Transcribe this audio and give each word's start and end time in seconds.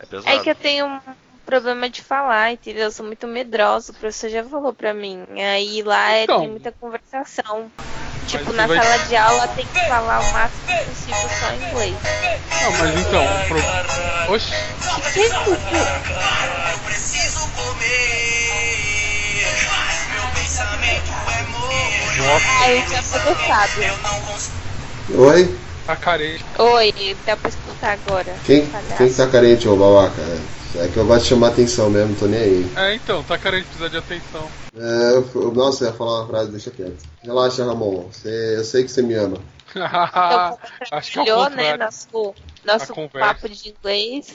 É 0.00 0.06
pesado. 0.06 0.28
É 0.36 0.38
que 0.42 0.50
eu 0.50 0.54
tenho 0.54 0.86
um 0.86 1.00
problema 1.44 1.88
de 1.88 2.02
falar, 2.02 2.52
entendeu? 2.52 2.84
Eu 2.84 2.90
sou 2.92 3.06
muito 3.06 3.26
medrosa, 3.26 3.92
o 3.92 3.94
professor 3.94 4.28
já 4.30 4.44
falou 4.44 4.72
pra 4.74 4.92
mim. 4.92 5.24
Aí 5.36 5.82
lá 5.82 6.12
é, 6.12 6.24
Então. 6.24 6.40
tem 6.40 6.48
muita 6.50 6.72
conversação. 6.72 7.70
Tipo, 8.26 8.52
na 8.52 8.66
vai- 8.66 8.78
sala 8.82 8.98
de 9.06 9.14
aula 9.16 9.46
tem 9.48 9.64
que 9.64 9.80
falar 9.86 10.18
o 10.20 10.32
máximo 10.32 10.66
possível 10.86 11.30
só 11.38 11.52
em 11.52 11.68
inglês. 11.70 11.96
Não, 12.62 12.72
mas 12.72 12.94
então, 13.06 13.24
o 13.24 13.46
pro... 13.46 14.34
Oxi, 14.34 14.50
Que 15.12 15.20
isso? 15.20 15.50
Eu 15.50 16.78
preciso 16.84 17.48
comer, 17.52 19.46
mas 19.68 20.08
meu 20.12 20.26
pensamento 20.34 21.12
é 21.30 21.42
morrer. 21.52 22.18
nossa, 22.18 22.46
Aí 22.64 22.78
eu 23.86 23.98
não 23.98 24.20
consigo. 24.22 25.22
Oi? 25.22 25.55
Tá 25.86 25.96
carente. 25.96 26.44
Oi, 26.58 27.16
dá 27.24 27.36
pra 27.36 27.48
escutar 27.48 27.92
agora. 27.92 28.34
Quem, 28.44 28.66
Palhaço. 28.66 28.96
quem 28.96 29.12
tá 29.12 29.26
carente, 29.28 29.68
ô 29.68 29.76
babaca? 29.76 30.20
É 30.74 30.88
que 30.88 30.96
eu 30.98 31.06
gosto 31.06 31.22
de 31.22 31.28
chamar 31.30 31.48
atenção 31.48 31.88
mesmo, 31.88 32.14
tô 32.16 32.26
nem 32.26 32.40
aí. 32.40 32.72
É, 32.76 32.94
então, 32.96 33.22
tá 33.22 33.38
carente, 33.38 33.64
precisa 33.66 33.88
de 33.88 33.96
atenção. 33.96 34.50
É, 34.76 35.12
eu, 35.12 35.30
eu- 35.42 35.52
nossa, 35.54 35.84
eu 35.84 35.88
ia 35.88 35.94
falar 35.94 36.20
uma 36.20 36.26
frase, 36.28 36.50
deixa 36.50 36.70
quieto. 36.70 37.04
Relaxa, 37.22 37.64
Ramon. 37.64 38.08
Você, 38.12 38.56
eu 38.56 38.64
sei 38.64 38.82
que 38.84 38.90
você 38.90 39.00
me 39.00 39.14
ama. 39.14 39.38
Acho 40.92 41.12
que 41.22 41.28
é 41.30 41.34
o 41.34 41.48
né, 41.48 41.76
nosso, 41.76 42.34
nosso 42.64 42.94
papo 43.10 43.48
de 43.48 43.70
inglês. 43.70 44.34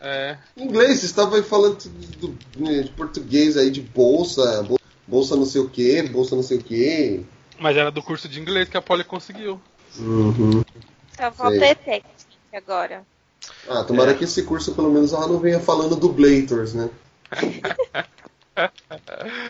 É, 0.00 0.36
inglês, 0.56 1.00
você 1.00 1.06
estava 1.06 1.36
aí 1.36 1.42
falando 1.42 1.76
do, 2.18 2.28
do- 2.28 2.82
de 2.82 2.88
português 2.90 3.56
aí, 3.56 3.70
de 3.70 3.80
bolsa, 3.80 4.62
bol- 4.62 4.78
bolsa 5.06 5.34
não 5.36 5.44
sei 5.44 5.60
o 5.60 5.68
que, 5.68 6.02
bolsa 6.02 6.36
não 6.36 6.42
sei 6.42 6.58
o 6.58 6.62
que. 6.62 7.24
mas 7.58 7.76
era 7.76 7.90
do 7.90 8.02
curso 8.02 8.28
de 8.28 8.40
inglês 8.40 8.68
que 8.68 8.76
a 8.76 8.82
Polly 8.82 9.04
conseguiu. 9.04 9.60
Uhum. 9.98 10.62
Só 11.16 11.30
falta 11.32 11.58
Sei. 11.58 11.70
ETEC 11.70 12.04
agora. 12.54 13.04
Ah, 13.68 13.84
tomara 13.84 14.12
É. 14.12 14.14
que 14.14 14.24
esse 14.24 14.42
curso 14.44 14.74
pelo 14.74 14.90
menos 14.90 15.12
ela 15.12 15.26
não 15.26 15.38
venha 15.38 15.60
falando 15.60 15.96
do 15.96 16.08
Blators, 16.10 16.74
né? 16.74 16.88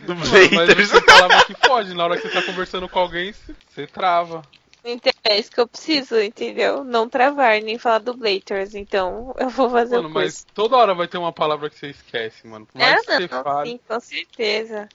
Do 0.07 0.15
Mas 0.17 0.31
tem 0.31 0.49
Blaters. 0.51 0.91
palavra 1.05 1.45
que 1.45 1.55
pode, 1.55 1.95
na 1.95 2.05
hora 2.05 2.17
que 2.17 2.23
você 2.29 2.35
tá 2.35 2.43
conversando 2.43 2.89
com 2.89 2.99
alguém, 2.99 3.33
você- 3.33 3.55
você 3.69 3.87
trava. 3.87 4.43
Então, 4.85 5.13
é 5.25 5.39
isso 5.39 5.51
que 5.51 5.61
eu 5.61 5.67
preciso, 5.69 6.19
entendeu? 6.21 6.85
Não 6.85 7.09
travar, 7.09 7.61
nem 7.61 7.77
falar 7.79 7.99
do 7.99 8.15
Blaters. 8.15 8.75
Então, 8.75 9.35
eu 9.39 9.49
vou 9.51 9.69
fazer 9.69 9.97
Mano, 9.97 10.09
o 10.09 10.13
curso. 10.13 10.27
mas 10.27 10.47
toda 10.55 10.77
hora 10.77 10.95
vai 10.95 11.07
ter 11.09 11.19
uma 11.19 11.33
palavra 11.33 11.69
que 11.69 11.79
você 11.79 11.89
esquece, 11.89 12.47
mano. 12.47 12.67
Por 12.67 12.79
mais 12.79 12.95
Ah, 12.95 13.01
que 13.01 13.13
você 13.29 13.35
não, 13.35 13.43
fale. 13.43 13.71
sim, 13.71 13.81
com 13.87 14.01
certeza. 14.01 14.89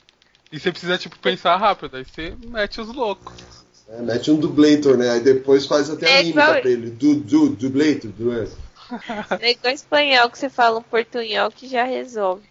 E 0.51 0.59
você 0.59 0.71
precisa, 0.71 0.97
tipo, 0.97 1.19
pensar 1.19 1.57
rápido, 1.57 1.97
aí 1.97 2.05
você 2.05 2.35
mete 2.47 2.79
os 2.81 2.87
loucos. 2.87 3.64
É, 3.87 4.01
mete 4.01 4.31
um 4.31 4.35
dublator, 4.39 4.97
né? 4.97 5.11
Aí 5.11 5.19
depois 5.19 5.65
faz 5.65 5.89
até 5.89 6.07
É 6.07 6.19
a 6.19 6.23
mímica 6.23 6.41
igual- 6.41 6.61
pra 6.61 6.69
ele. 6.69 6.89
Du, 6.89 7.15
du, 7.15 7.49
dublator, 7.49 8.11
du, 8.11 8.31
é. 8.33 8.47
É 9.41 9.51
igual 9.51 9.73
espanhol 9.73 10.29
que 10.29 10.37
você 10.39 10.49
fala 10.49 10.79
um 10.79 10.83
portunhol 10.83 11.51
que 11.51 11.67
já 11.67 11.83
resolve. 11.83 12.43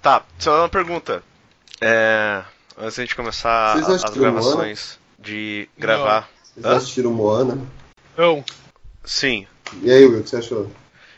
Tá, 0.00 0.24
só 0.38 0.60
uma 0.60 0.68
pergunta. 0.68 1.22
É. 1.80 2.42
Antes 2.78 2.96
da 2.96 3.02
gente 3.02 3.14
começar 3.14 3.74
Vocês 3.76 4.02
a- 4.04 4.08
as 4.08 4.14
gravações 4.16 4.98
de 5.18 5.68
gravar. 5.78 6.28
Vocês 6.54 6.64
Hã? 6.66 6.76
assistiram 6.76 7.12
Moana? 7.12 7.58
Então, 8.14 8.44
Sim, 9.04 9.46
E 9.82 9.90
aí, 9.90 10.06
Will, 10.06 10.20
o 10.20 10.22
que 10.22 10.30
você 10.30 10.36
achou? 10.36 10.70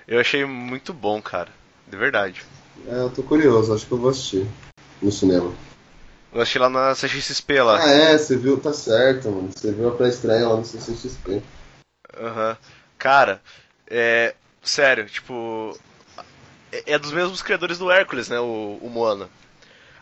eu 0.08 0.18
achei 0.18 0.44
muito 0.44 0.92
bom, 0.92 1.20
cara. 1.20 1.48
De 1.86 1.96
verdade. 1.96 2.42
É, 2.88 2.94
eu 3.00 3.10
tô 3.10 3.22
curioso, 3.22 3.74
acho 3.74 3.86
que 3.86 3.92
eu 3.92 3.98
vou 3.98 4.10
assistir 4.10 4.46
no 5.02 5.12
cinema. 5.12 5.52
Eu 6.34 6.42
achei 6.42 6.60
lá 6.60 6.68
na 6.68 6.94
CXP 6.94 7.62
lá. 7.62 7.80
Ah, 7.80 7.88
é, 7.88 8.18
você 8.18 8.36
viu, 8.36 8.58
tá 8.58 8.72
certo, 8.72 9.30
mano. 9.30 9.50
Você 9.54 9.70
viu 9.70 9.88
a 9.88 9.92
pré-estreia 9.92 10.48
lá 10.48 10.56
no 10.56 10.64
CCXP. 10.64 11.40
Aham. 12.20 12.58
Cara, 12.98 13.40
é. 13.88 14.34
Sério, 14.60 15.06
tipo. 15.06 15.78
É, 16.72 16.94
é 16.94 16.98
dos 16.98 17.12
mesmos 17.12 17.40
criadores 17.40 17.78
do 17.78 17.88
Hércules, 17.88 18.28
né? 18.28 18.40
O, 18.40 18.80
o 18.82 18.90
Moana. 18.90 19.28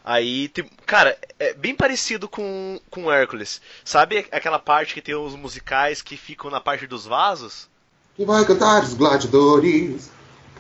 Aí 0.03 0.49
tem. 0.49 0.65
Cara, 0.87 1.19
é 1.39 1.53
bem 1.53 1.75
parecido 1.75 2.27
com, 2.27 2.81
com 2.91 3.05
o 3.05 3.13
Hércules. 3.13 3.61
Sabe 3.85 4.27
aquela 4.33 4.59
parte 4.59 4.95
que 4.95 5.03
tem 5.03 5.15
os 5.15 5.37
musicais 5.37 6.01
que 6.01 6.17
ficam 6.17 6.51
na 6.51 6.61
parte 6.61 6.87
dos 6.87 7.05
vasos? 7.05 7.69
Quem 8.17 8.25
vai 8.25 8.43
cantar 8.47 8.83
os 8.83 8.95
gladiadores? 8.95 10.11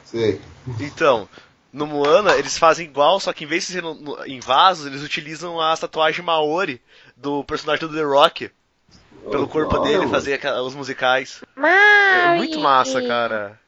Sei. 0.04 0.38
Então, 0.78 1.26
no 1.72 1.86
Moana 1.86 2.34
eles 2.36 2.58
fazem 2.58 2.86
igual, 2.86 3.18
só 3.18 3.32
que 3.32 3.44
em 3.44 3.46
vez 3.46 3.66
de 3.66 3.72
ser 3.72 3.82
no- 3.82 3.94
no- 3.94 4.24
em 4.26 4.40
vasos, 4.40 4.86
eles 4.86 5.02
utilizam 5.02 5.60
a 5.60 5.76
tatuagem 5.76 6.24
Maori 6.24 6.80
do 7.16 7.42
personagem 7.44 7.88
do 7.88 7.94
The 7.94 8.02
Rock. 8.02 8.50
Pelo 9.30 9.44
Oh, 9.44 9.48
corpo 9.48 9.78
dele, 9.78 10.08
fazer 10.08 10.40
os 10.62 10.74
musicais. 10.74 11.42
É 11.56 11.60
Maui! 11.60 12.36
muito 12.38 12.58
massa, 12.58 13.00
cara. 13.06 13.58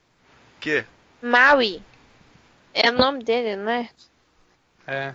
Que? 0.61 0.85
Maui. 1.23 1.81
É 2.73 2.91
o 2.91 2.93
nome 2.93 3.23
dele, 3.23 3.55
não 3.57 3.71
é? 3.71 3.89
é. 4.87 5.15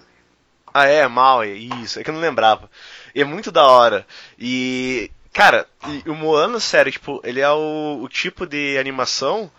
Ah, 0.74 0.86
é, 0.86 1.06
Maui, 1.08 1.50
isso, 1.84 2.00
é 2.00 2.04
que 2.04 2.10
eu 2.10 2.14
não 2.14 2.22
lembrava. 2.22 2.70
E 3.14 3.22
é 3.22 3.26
muito 3.26 3.52
da 3.52 3.66
hora. 3.68 4.08
E, 4.38 5.12
cara, 5.34 5.68
e 6.06 6.10
o 6.10 6.16
Moana, 6.16 6.60
sério, 6.60 6.92
tipo, 6.92 7.20
ele 7.24 7.42
é 7.42 7.50
o, 7.52 8.00
o 8.02 8.08
tipo 8.08 8.46
de 8.46 8.78
animação 8.78 9.52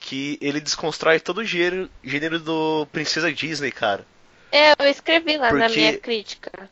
que 0.00 0.38
ele 0.40 0.60
desconstrói 0.60 1.18
todo 1.20 1.38
o 1.38 1.44
gênero, 1.44 1.90
gênero 2.04 2.38
do 2.38 2.86
Princesa 2.92 3.32
Disney, 3.32 3.72
cara. 3.72 4.06
É, 4.52 4.72
eu 4.78 4.88
escrevi 4.90 5.36
lá 5.36 5.52
na 5.52 5.66
Porque- 5.66 5.76
minha 5.80 5.98
crítica. 5.98 6.70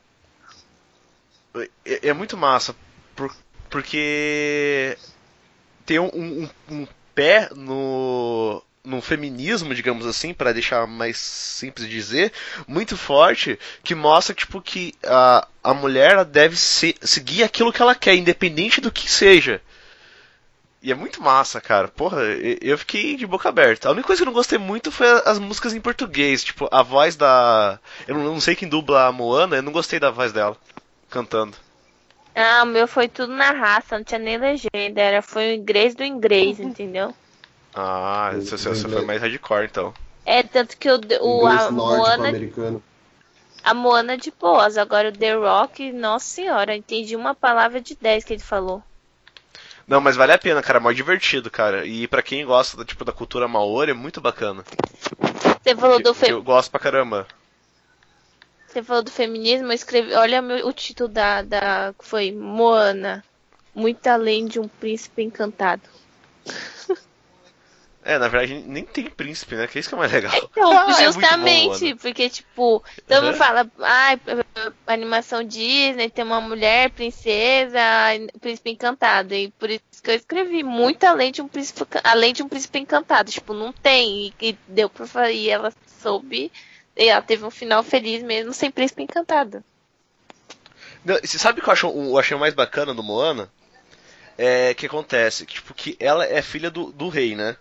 É, 1.84 2.08
é 2.08 2.12
muito 2.12 2.36
massa, 2.36 2.74
por- 3.14 3.34
porque 3.70 4.96
tem 5.86 5.98
um, 5.98 6.06
um- 6.14 6.50
um 6.70 6.86
pé 7.14 7.48
no, 7.54 8.62
no 8.82 9.00
feminismo, 9.00 9.74
digamos 9.74 10.04
assim, 10.06 10.34
para 10.34 10.52
deixar 10.52 10.86
mais 10.86 11.16
simples 11.18 11.88
de 11.88 11.94
dizer, 11.94 12.32
muito 12.66 12.96
forte, 12.96 13.58
que 13.84 13.94
mostra 13.94 14.34
tipo 14.34 14.60
que 14.60 14.94
a, 15.04 15.46
a 15.62 15.74
mulher 15.74 16.24
deve 16.24 16.56
se- 16.56 16.96
seguir 17.02 17.42
aquilo 17.44 17.72
que 17.72 17.80
ela 17.82 17.94
quer, 17.94 18.14
independente 18.16 18.80
do 18.80 18.90
que 18.90 19.08
seja. 19.10 19.60
E 20.84 20.92
é 20.92 20.94
muito 20.94 21.22
massa, 21.22 21.62
cara. 21.62 21.88
Porra, 21.88 22.20
eu 22.60 22.76
fiquei 22.76 23.16
de 23.16 23.26
boca 23.26 23.48
aberta. 23.48 23.88
A 23.88 23.92
única 23.92 24.06
coisa 24.06 24.20
que 24.20 24.24
eu 24.24 24.30
não 24.30 24.34
gostei 24.34 24.58
muito 24.58 24.92
foi 24.92 25.06
as 25.24 25.38
músicas 25.38 25.72
em 25.72 25.80
português. 25.80 26.44
Tipo, 26.44 26.68
a 26.70 26.82
voz 26.82 27.16
da. 27.16 27.80
Eu 28.06 28.18
não, 28.18 28.38
sei 28.38 28.54
quem 28.54 28.68
dubla 28.68 29.06
a 29.06 29.12
Moana, 29.12 29.56
eu 29.56 29.62
não 29.62 29.72
gostei 29.72 29.98
da 29.98 30.10
voz 30.10 30.30
dela 30.30 30.54
cantando. 31.08 31.56
Ah, 32.34 32.64
o 32.64 32.66
meu 32.66 32.86
foi 32.86 33.08
tudo 33.08 33.32
na 33.32 33.50
raça, 33.52 33.96
não 33.96 34.04
tinha 34.04 34.18
nem 34.18 34.36
legenda. 34.36 35.00
Era, 35.00 35.22
foi 35.22 35.52
o 35.52 35.54
inglês 35.54 35.94
do 35.94 36.04
inglês, 36.04 36.60
entendeu? 36.60 37.14
Ah, 37.74 38.32
o 38.34 38.42
você 38.42 38.58
foi 38.58 38.76
inglês. 38.76 39.06
mais 39.06 39.22
hardcore 39.22 39.64
então. 39.64 39.94
É, 40.26 40.42
tanto 40.42 40.76
que 40.76 40.90
o, 40.90 41.00
o, 41.22 41.46
a, 41.46 41.70
nórdico 41.70 41.72
Moana, 41.72 42.28
americano. 42.28 42.82
a 43.62 43.72
Moana 43.72 44.18
de 44.18 44.30
boas. 44.30 44.76
Agora 44.76 45.08
o 45.08 45.12
The 45.12 45.32
Rock, 45.32 45.92
nossa 45.92 46.26
senhora, 46.26 46.76
entendi 46.76 47.16
uma 47.16 47.34
palavra 47.34 47.80
de 47.80 47.96
10 47.98 48.22
que 48.22 48.34
ele 48.34 48.42
falou. 48.42 48.82
Não, 49.86 50.00
mas 50.00 50.16
vale 50.16 50.32
a 50.32 50.38
pena, 50.38 50.62
cara, 50.62 50.78
é 50.78 50.80
mó 50.80 50.90
divertido, 50.92 51.50
cara. 51.50 51.84
E 51.86 52.06
pra 52.08 52.22
quem 52.22 52.44
gosta 52.44 52.76
da, 52.76 52.84
tipo, 52.84 53.04
da 53.04 53.12
cultura 53.12 53.46
maori, 53.46 53.90
é 53.90 53.94
muito 53.94 54.20
bacana. 54.20 54.64
Você 55.62 55.74
falou 55.76 56.00
do, 56.00 56.14
fe- 56.14 56.30
eu 56.30 56.42
gosto 56.42 56.70
pra 56.70 56.80
caramba. 56.80 57.26
você 58.66 58.82
falou 58.82 59.02
do 59.02 59.10
feminismo, 59.10 59.68
eu 59.68 59.72
escrevi. 59.72 60.12
Olha 60.14 60.42
o 60.66 60.72
título 60.72 61.08
da, 61.08 61.42
da. 61.42 61.94
Foi 62.00 62.32
Moana. 62.32 63.24
Muito 63.74 64.06
além 64.06 64.46
de 64.46 64.60
um 64.60 64.68
príncipe 64.68 65.22
encantado. 65.22 65.82
É, 68.04 68.18
na 68.18 68.28
verdade 68.28 68.54
nem 68.66 68.84
tem 68.84 69.08
príncipe, 69.10 69.54
né? 69.56 69.66
Que 69.66 69.78
isso 69.78 69.88
que 69.88 69.94
é 69.94 69.98
mais 69.98 70.12
legal. 70.12 70.32
Então, 70.50 70.72
Ah, 70.76 70.94
é 71.02 71.10
bom, 71.10 71.60
justamente, 71.60 71.68
mano. 71.68 71.96
porque, 71.96 72.28
tipo, 72.30 72.82
todo 73.06 73.22
mundo 73.24 73.32
Uhum. 73.32 73.38
fala, 73.38 73.70
ai, 73.80 74.20
animação 74.86 75.42
Disney, 75.44 76.10
tem 76.10 76.24
uma 76.24 76.40
mulher, 76.40 76.90
princesa, 76.90 77.80
príncipe 78.40 78.70
encantado. 78.70 79.34
E 79.34 79.50
por 79.52 79.70
isso 79.70 79.82
que 80.02 80.10
eu 80.10 80.14
escrevi, 80.14 80.62
muito 80.62 81.04
além 81.04 81.32
de 81.32 81.42
um 81.42 81.48
príncipe, 81.48 81.80
além 82.04 82.32
de 82.32 82.42
um 82.42 82.48
príncipe 82.48 82.78
encantado. 82.78 83.30
Tipo, 83.30 83.52
não 83.54 83.72
tem. 83.72 84.32
E, 84.40 84.58
deu 84.66 84.88
pra 84.90 85.06
falar, 85.06 85.30
e 85.32 85.48
ela 85.48 85.72
soube, 85.86 86.52
e 86.96 87.08
ela 87.08 87.22
teve 87.22 87.44
um 87.44 87.50
final 87.50 87.82
feliz 87.82 88.22
mesmo 88.22 88.52
sem 88.52 88.70
príncipe 88.70 89.02
encantado. 89.02 89.62
Não, 91.04 91.16
você 91.22 91.38
sabe 91.38 91.60
o 91.60 91.62
que 91.62 91.68
eu 91.68 91.72
acho, 91.72 91.86
eu 91.86 92.18
achei 92.18 92.36
mais 92.36 92.54
bacana 92.54 92.94
do 92.94 93.02
Moana? 93.02 93.50
É 94.38 94.74
que 94.74 94.86
acontece, 94.86 95.46
tipo, 95.46 95.74
que 95.74 95.96
ela 96.00 96.24
é 96.26 96.42
filha 96.42 96.70
do, 96.70 96.92
do 96.92 97.08
rei, 97.08 97.36
né? 97.36 97.56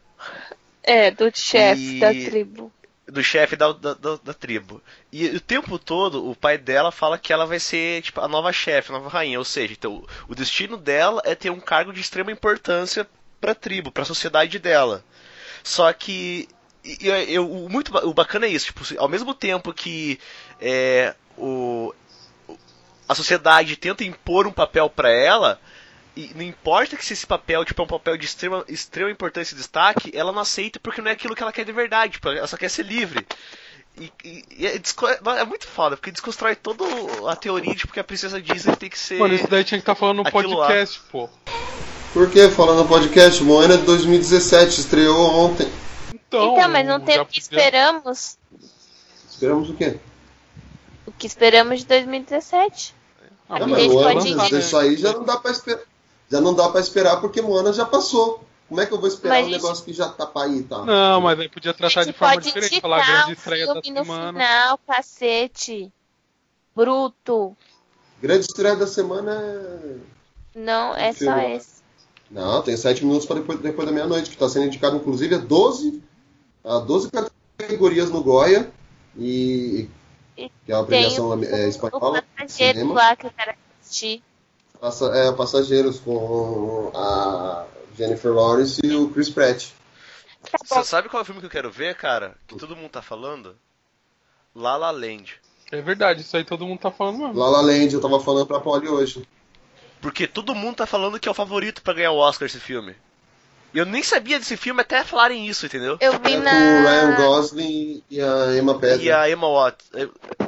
É, 0.84 1.12
do 1.12 1.32
chefe 1.36 1.98
E- 1.98 2.00
da 2.00 2.10
tribo. 2.14 2.72
do 3.08 3.24
chefe 3.24 3.56
da, 3.56 3.72
da, 3.72 3.94
da- 3.94 4.20
da 4.24 4.34
tribo. 4.34 4.82
E 5.12 5.28
o 5.28 5.40
tempo 5.40 5.78
todo 5.78 6.30
o 6.30 6.36
pai 6.36 6.58
dela 6.58 6.92
fala 6.92 7.18
que 7.18 7.32
ela 7.34 7.46
vai 7.46 7.60
ser 7.60 8.02
tipo 8.02 8.20
a 8.22 8.28
nova 8.28 8.52
chefe, 8.52 8.92
a 8.92 8.94
nova 8.96 9.10
rainha. 9.10 9.38
Ou 9.40 9.46
seja, 9.46 9.74
então, 9.74 10.06
o 10.28 10.34
destino 10.36 10.78
dela 10.78 11.22
é 11.26 11.36
ter 11.36 11.50
um 11.50 11.60
cargo 11.60 11.94
de 11.94 12.02
extrema 12.02 12.32
importância 12.32 13.08
pra 13.40 13.54
tribo, 13.56 13.92
pra 13.92 14.06
sociedade 14.06 14.58
dela. 14.60 15.04
Só 15.64 15.92
que 15.94 16.48
eu, 17.02 17.48
muito 17.70 17.96
o 18.06 18.14
bacana 18.14 18.46
é 18.46 18.50
isso, 18.50 18.66
tipo, 18.68 18.84
ao 19.00 19.08
mesmo 19.08 19.34
tempo 19.34 19.74
que 19.74 20.20
é, 20.60 21.14
o, 21.38 21.94
a 23.08 23.16
sociedade 23.16 23.76
tenta 23.78 24.04
impor 24.04 24.48
um 24.48 24.52
papel 24.52 24.90
pra 24.90 25.10
ela, 25.10 25.60
E 26.16 26.32
não 26.36 26.44
importa 26.44 26.96
que 26.96 27.04
se 27.06 27.14
esse 27.14 27.26
papel 27.26 27.66
tipo, 27.66 27.82
é 27.82 27.86
um 27.86 27.88
papel 27.88 28.16
de 28.18 28.26
extrema, 28.26 28.64
extrema 28.68 29.10
importância 29.10 29.54
e 29.56 29.58
destaque, 29.58 30.12
ela 30.16 30.32
não 30.32 30.42
aceita 30.42 30.80
porque 30.80 31.02
não 31.02 31.10
é 31.10 31.14
aquilo 31.14 31.36
que 31.36 31.42
ela 31.42 31.52
quer 31.52 31.66
de 31.66 31.72
verdade. 31.72 32.14
Tipo, 32.14 32.30
ela 32.30 32.46
só 32.48 32.56
quer 32.56 32.70
ser 32.70 32.84
livre. 32.86 33.26
E, 34.00 34.12
e- 34.24 34.46
e 34.60 34.68
é, 34.68 34.78
desco- 34.78 35.08
é 35.08 35.46
muito 35.46 35.68
foda, 35.68 35.96
porque 35.98 36.12
desconstrói 36.12 36.56
toda 36.56 36.84
a 37.32 37.36
teoria 37.36 37.76
de 37.76 37.86
porque 37.88 38.00
a 38.00 38.04
princesa 38.04 38.42
Disney 38.42 38.76
tem 38.76 38.90
que 38.90 38.98
ser. 39.00 39.20
Mano, 39.20 39.34
isso 39.34 39.48
daí 39.48 39.64
tinha 39.64 39.78
que 39.80 39.84
estar 39.84 39.96
falando 39.96 40.18
no 40.18 40.28
Aquilo 40.28 40.58
lá. 40.58 40.68
podcast, 40.68 41.00
pô. 41.12 41.30
Por 42.14 42.30
que? 42.30 42.48
Falando 42.50 42.84
no 42.84 42.88
podcast, 42.88 43.42
Moana 43.44 43.78
de 43.78 43.84
2017, 43.86 44.80
estreou 44.82 45.18
ontem. 45.32 45.68
Então, 46.14 46.54
Então, 46.58 46.70
mas 46.70 46.88
não 46.88 47.00
tem 47.00 47.20
o 47.20 47.26
que 47.26 47.40
esperamos. 47.40 48.38
Esperamos 49.30 49.70
o 49.70 49.74
quê? 49.76 49.98
O 51.08 51.12
que 51.12 51.26
esperamos 51.28 51.80
de 51.82 51.86
2017. 51.88 52.94
Ah, 53.50 53.60
Não, 53.60 53.66
A 53.66 53.70
mas 53.70 53.82
gente 53.82 53.94
Moana, 53.94 54.14
pode 54.14 54.34
lançar, 54.34 54.56
ir. 54.56 54.60
isso 54.60 54.78
aí 54.78 54.96
já 54.96 55.12
não 55.14 55.24
dá 55.24 55.38
pra 55.38 55.52
esperar. 55.52 55.82
Já 56.34 56.42
não 56.42 56.54
dá 56.56 56.68
pra 56.68 56.82
esperar 56.82 57.22
porque 57.22 57.42
Moana 57.44 57.72
já 57.72 57.86
passou. 57.86 58.44
Como 58.68 58.82
é 58.82 58.88
que 58.88 58.92
eu 58.94 59.00
vou 59.00 59.08
esperar 59.08 59.36
Mas 59.36 59.46
um 59.46 59.50
gente- 59.52 59.62
negócio 59.62 59.86
que 59.86 59.94
já 59.94 60.10
tá 60.10 60.26
pra 60.26 60.44
aí, 60.44 60.64
tá? 60.64 60.84
Não, 60.84 61.22
mas 61.22 61.40
aí 61.40 61.48
podia 61.48 61.74
tratar 61.76 62.06
de 62.06 62.14
forma 62.14 62.34
pode 62.34 62.46
diferente, 62.48 62.82
falar 62.82 63.04
a 63.04 63.06
grande 63.06 63.30
um 63.30 63.34
estreia 63.34 63.68
da 63.68 63.74
no 63.76 63.84
semana. 63.84 64.34
final, 64.40 64.80
cacete. 64.88 65.92
Bruto. 66.76 67.56
Grande 68.22 68.46
estreia 68.46 68.76
da 68.76 68.88
semana 68.88 69.32
é. 69.32 69.98
Não, 70.56 70.96
é 70.96 71.12
só 71.14 71.20
filme. 71.20 71.56
esse. 71.56 71.84
Não, 72.32 72.62
tem 72.64 72.76
7 72.76 73.06
minutos 73.06 73.28
para 73.28 73.40
depois, 73.40 73.60
depois 73.60 73.88
da 73.88 73.94
meia-noite, 73.94 74.30
que 74.30 74.36
está 74.36 74.50
sendo 74.50 74.66
indicado 74.66 74.96
inclusive 74.96 75.36
a 75.36 75.38
12, 75.38 76.02
a 76.64 76.80
12 76.80 77.10
categorias 77.58 78.10
no 78.10 78.24
Goya. 78.24 78.72
E. 79.18 79.88
Que 80.36 80.50
é 80.72 80.76
uma 80.76 80.86
Tem 80.88 81.02
premiação 81.04 81.30
o, 81.30 81.44
é, 81.46 81.66
o 81.66 81.70
espanhola. 81.70 82.24
passageiro 82.36 82.80
cinema. 82.80 82.94
lá 82.96 83.16
que 83.16 83.28
eu 83.28 83.32
quero 83.38 83.54
assistir. 83.84 84.24
Passa, 84.84 85.06
é, 85.16 85.32
Passageiros 85.32 85.98
com 86.02 86.92
a 86.94 87.64
Jennifer 87.98 88.34
Lawrence 88.34 88.82
e 88.84 88.94
o 88.94 89.08
Chris 89.08 89.30
Pratt. 89.30 89.70
Você 90.66 90.84
sabe 90.84 91.08
qual 91.08 91.22
é 91.22 91.24
o 91.24 91.26
filme 91.26 91.40
que 91.40 91.46
eu 91.46 91.50
quero 91.50 91.72
ver, 91.72 91.96
cara? 91.96 92.36
Que 92.46 92.58
todo 92.58 92.76
mundo 92.76 92.90
tá 92.90 93.02
falando? 93.02 93.56
La 94.54 94.76
La 94.76 94.92
Land. 94.92 95.40
É 95.72 95.82
verdade, 95.82 96.20
isso 96.20 96.36
aí 96.36 96.44
todo 96.44 96.68
mundo 96.68 96.80
tá 96.82 96.92
falando 96.92 97.18
mesmo. 97.20 97.40
La 97.40 97.48
La 97.50 97.62
Land, 97.62 97.94
eu 97.94 98.02
tava 98.02 98.20
falando 98.20 98.46
pra 98.46 98.60
Polly 98.60 98.90
hoje. 98.90 99.26
Porque 100.02 100.28
todo 100.28 100.54
mundo 100.54 100.76
tá 100.76 100.86
falando 100.86 101.18
que 101.18 101.30
é 101.30 101.32
o 101.32 101.36
favorito 101.36 101.82
pra 101.82 101.94
ganhar 101.94 102.12
o 102.12 102.18
Oscar 102.18 102.46
esse 102.46 102.60
filme. 102.60 102.94
E 103.74 103.78
eu 103.78 103.86
nem 103.86 104.04
sabia 104.04 104.38
desse 104.38 104.58
filme 104.58 104.82
até 104.82 105.02
falarem 105.06 105.48
isso, 105.48 105.66
entendeu? 105.66 105.98
Eu 106.02 106.12
É 106.14 106.20
vi 106.20 106.36
com 106.36 106.40
o 106.40 106.44
Ryan 106.44 107.08
na. 107.10 107.16
Gosling 107.16 108.04
e 108.10 108.22
a 108.22 108.56
Emma 108.56 108.78
Petrie. 108.78 109.08
E 109.08 109.12
a 109.14 109.30
Emma 109.30 109.48
Watson. 109.48 109.88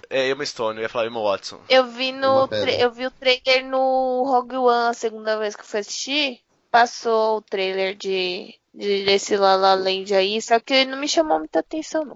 É, 0.10 0.30
Emma 0.30 0.46
Stone, 0.46 0.78
eu 0.78 0.84
ia 0.84 0.90
falar 0.90 1.07
Emma 1.07 1.22
Watson. 1.22 1.60
Eu 1.69 1.86
vi 1.88 2.12
no. 2.12 2.48
Eu 2.78 2.92
vi 2.92 3.06
o 3.07 3.12
trailer 3.12 3.66
no 3.66 4.24
Rogue 4.25 4.57
One 4.57 4.90
a 4.90 4.94
segunda 4.94 5.38
vez 5.38 5.56
que 5.56 5.62
eu 5.62 5.66
fui 5.66 5.80
assistir. 5.80 6.40
Passou 6.72 7.38
o 7.38 7.42
trailer 7.42 7.96
de, 7.96 8.54
de 8.74 9.06
desse 9.06 9.38
La 9.38 9.56
La 9.56 9.74
Land 9.75 10.13
aí, 10.13 10.42
só 10.42 10.60
que 10.60 10.84
não 10.86 10.98
me 10.98 11.07
chamou 11.07 11.40
muita 11.40 11.60
atenção, 11.60 12.04
não. 12.04 12.16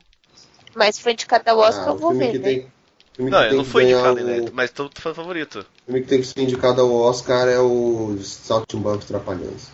Mas 0.76 1.00
foi 1.00 1.14
indicado 1.14 1.50
ao 1.50 1.60
Oscar, 1.60 1.88
Ah, 1.88 1.92
eu 1.92 1.98
vou 1.98 2.14
ver, 2.14 2.40
né? 2.40 2.50
tem. 2.50 2.72
Não, 3.18 3.44
eu 3.44 3.56
não 3.56 3.66
fui 3.66 3.84
indicado 3.84 4.24
o- 4.24 4.28
ainda, 4.28 4.52
mas 4.54 4.72
todo 4.72 5.00
fã 5.00 5.14
favorito. 5.14 5.60
O 5.60 5.86
filme 5.86 6.02
que 6.02 6.08
tem 6.08 6.20
que 6.22 6.28
ser 6.28 6.42
indicado 6.42 6.82
ao 6.82 6.92
Oscar 6.94 7.48
é 7.48 7.60
o 7.60 8.18
Saltimbancos 8.22 9.06
Trapalhões. 9.06 9.68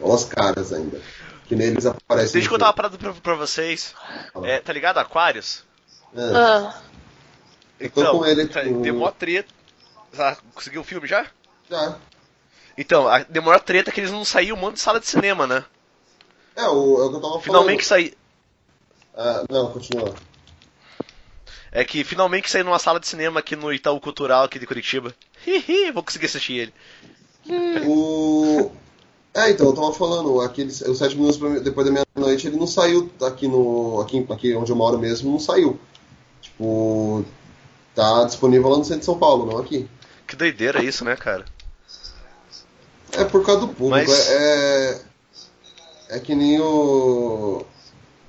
Oscars 0.00 0.72
ainda. 0.72 1.00
Que 1.46 1.54
neles 1.56 1.86
aparece. 1.86 2.32
Deixa 2.34 2.46
eu 2.46 2.52
contar 2.52 2.66
uma 2.66 2.72
parada 2.72 2.96
pra, 2.98 3.12
pra 3.12 3.34
vocês. 3.34 3.94
É, 4.42 4.60
tá 4.60 4.72
ligado? 4.72 4.98
Aquários? 4.98 5.64
É. 6.14 6.20
Ah, 6.34 6.80
Então, 7.80 8.18
com 8.18 8.26
ele 8.26 8.44
deu 8.44 8.94
mó 8.94 9.10
treta. 9.10 9.52
Já 10.12 10.36
conseguiu 10.54 10.80
o 10.80 10.84
filme 10.84 11.06
já? 11.06 11.26
Já. 11.70 11.98
Então, 12.76 13.08
a, 13.08 13.20
demora 13.20 13.60
treta 13.60 13.90
que 13.92 14.00
eles 14.00 14.10
não 14.10 14.24
saíram 14.24 14.56
um 14.56 14.60
monte 14.60 14.74
de 14.74 14.80
sala 14.80 15.00
de 15.00 15.06
cinema, 15.06 15.46
né? 15.46 15.64
É, 16.56 16.66
o, 16.68 17.02
é 17.02 17.04
o 17.04 17.10
que 17.10 17.16
eu 17.16 17.20
tava 17.20 17.40
Finalmente 17.40 17.84
saí. 17.84 18.14
falando. 19.14 19.38
Ah, 19.40 19.44
não, 19.50 19.72
continua. 19.72 20.14
É 21.70 21.84
que 21.84 22.02
finalmente 22.04 22.50
saiu 22.50 22.64
numa 22.64 22.78
sala 22.78 22.98
de 22.98 23.06
cinema 23.06 23.40
aqui 23.40 23.54
no 23.54 23.72
Itaú 23.72 24.00
Cultural 24.00 24.44
aqui 24.44 24.58
de 24.58 24.66
Curitiba. 24.66 25.14
Hihi, 25.46 25.90
vou 25.90 26.02
conseguir 26.02 26.26
assistir 26.26 26.54
ele. 26.54 26.74
O. 27.86 28.70
É, 29.34 29.50
então, 29.50 29.66
eu 29.66 29.74
tava 29.74 29.92
falando, 29.92 30.40
aquele, 30.40 30.68
os 30.68 30.98
7 30.98 31.16
minutos 31.16 31.62
depois 31.62 31.86
da 31.86 31.92
meia-noite, 31.92 32.46
ele 32.46 32.56
não 32.56 32.66
saiu 32.66 33.10
aqui 33.22 33.46
no. 33.46 34.00
Aqui, 34.00 34.26
aqui 34.30 34.54
onde 34.54 34.72
eu 34.72 34.76
moro 34.76 34.98
mesmo, 34.98 35.30
não 35.30 35.38
saiu. 35.38 35.78
Tipo. 36.40 37.24
Tá 37.98 38.22
disponível 38.22 38.68
lá 38.68 38.78
no 38.78 38.84
centro 38.84 39.00
de 39.00 39.06
São 39.06 39.18
Paulo, 39.18 39.44
não 39.50 39.58
aqui. 39.58 39.88
Que 40.24 40.36
doideira 40.36 40.80
isso, 40.84 41.04
né, 41.04 41.16
cara? 41.16 41.44
É 43.10 43.24
por 43.24 43.44
causa 43.44 43.62
do 43.62 43.66
público. 43.74 44.08
Mas- 44.08 44.28
É, 44.30 45.00
é. 46.08 46.16
é 46.16 46.20
que 46.20 46.32
nem 46.32 46.60
o. 46.60 47.64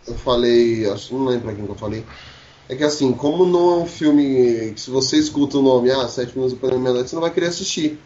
Eu 0.08 0.16
falei. 0.16 0.90
Acho 0.90 1.14
não 1.14 1.26
lembro 1.26 1.44
pra 1.44 1.54
quem 1.54 1.66
que 1.66 1.72
eu 1.72 1.76
falei. 1.76 2.04
É 2.68 2.76
que 2.76 2.84
assim, 2.84 3.14
como 3.14 3.46
não 3.46 3.74
é 3.74 3.84
um 3.84 3.86
filme 3.86 4.74
que 4.74 4.82
se 4.82 4.90
você 4.90 5.18
escuta 5.18 5.60
o 5.60 5.62
nome, 5.62 5.92
ah, 5.92 6.08
7 6.08 6.34
minutos 6.34 6.54
depois 6.56 6.74
da 6.74 6.80
meia-noite, 6.80 7.12
você 7.12 7.16
não 7.16 7.22
vai 7.22 7.32
querer 7.32 7.48
assistir. 7.50 8.00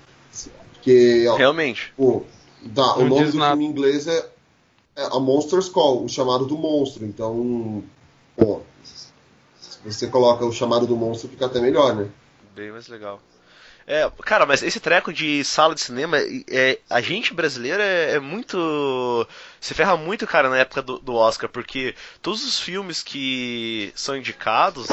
Porque, 0.74 1.26
ó, 1.30 1.38
Realmente. 1.38 1.94
pô, 1.96 2.24
dá, 2.62 2.98
o 2.98 3.06
nome 3.06 3.32
do 3.32 3.38
nada. 3.38 3.52
filme 3.52 3.66
em 3.66 3.70
inglês 3.70 4.06
é, 4.06 4.26
é 4.98 5.06
A 5.06 5.18
Monster's 5.18 5.70
Call, 5.70 6.04
o 6.04 6.10
chamado 6.10 6.46
do 6.46 6.58
monstro. 6.58 7.06
Então, 7.06 7.82
pô, 8.36 8.60
você 9.92 10.08
coloca 10.08 10.46
o 10.46 10.52
chamado 10.52 10.88
do 10.88 10.96
monstro, 10.96 11.30
fica 11.30 11.46
até 11.46 11.60
melhor, 11.60 11.96
né? 11.96 12.08
Bem 12.56 12.72
mais 12.72 12.88
legal. 12.88 13.22
É, 13.86 14.10
cara, 14.24 14.46
mas 14.46 14.64
esse 14.64 14.80
treco 14.80 15.12
de 15.12 15.44
sala 15.44 15.76
de 15.76 15.82
cinema, 15.82 16.18
é, 16.50 16.80
a 16.90 17.02
gente 17.02 17.34
brasileiro 17.34 17.82
é, 17.82 18.14
é 18.14 18.20
muito. 18.20 19.28
Se 19.60 19.74
ferra 19.74 19.98
muito, 19.98 20.26
cara, 20.26 20.50
na 20.50 20.58
época 20.58 20.82
do, 20.82 21.00
do 21.00 21.14
Oscar, 21.16 21.50
porque 21.50 21.94
todos 22.22 22.46
os 22.46 22.60
filmes 22.60 23.04
que 23.04 23.92
são 23.94 24.16
indicados, 24.16 24.88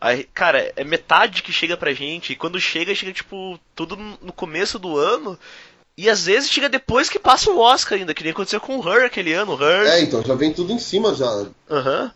aí, 0.00 0.24
cara, 0.32 0.72
é 0.76 0.82
metade 0.82 1.42
que 1.42 1.52
chega 1.52 1.76
pra 1.76 1.92
gente, 1.92 2.32
e 2.32 2.36
quando 2.36 2.58
chega, 2.58 2.94
chega, 2.94 3.12
tipo, 3.12 3.60
tudo 3.74 3.96
no 3.96 4.32
começo 4.32 4.78
do 4.78 4.96
ano, 4.96 5.38
e 5.96 6.08
às 6.08 6.24
vezes 6.24 6.50
chega 6.50 6.70
depois 6.70 7.10
que 7.10 7.18
passa 7.18 7.50
o 7.50 7.58
Oscar 7.58 7.98
ainda, 7.98 8.14
que 8.14 8.22
nem 8.22 8.32
aconteceu 8.32 8.60
com 8.60 8.78
o 8.78 8.88
Her 8.88 9.04
aquele 9.04 9.34
ano, 9.34 9.54
o 9.54 9.62
Her. 9.62 9.86
É, 9.88 10.00
então, 10.00 10.22
já 10.22 10.34
vem 10.34 10.54
tudo 10.54 10.72
em 10.72 10.78
cima 10.78 11.14
já. 11.14 11.46
Aham. 11.70 12.10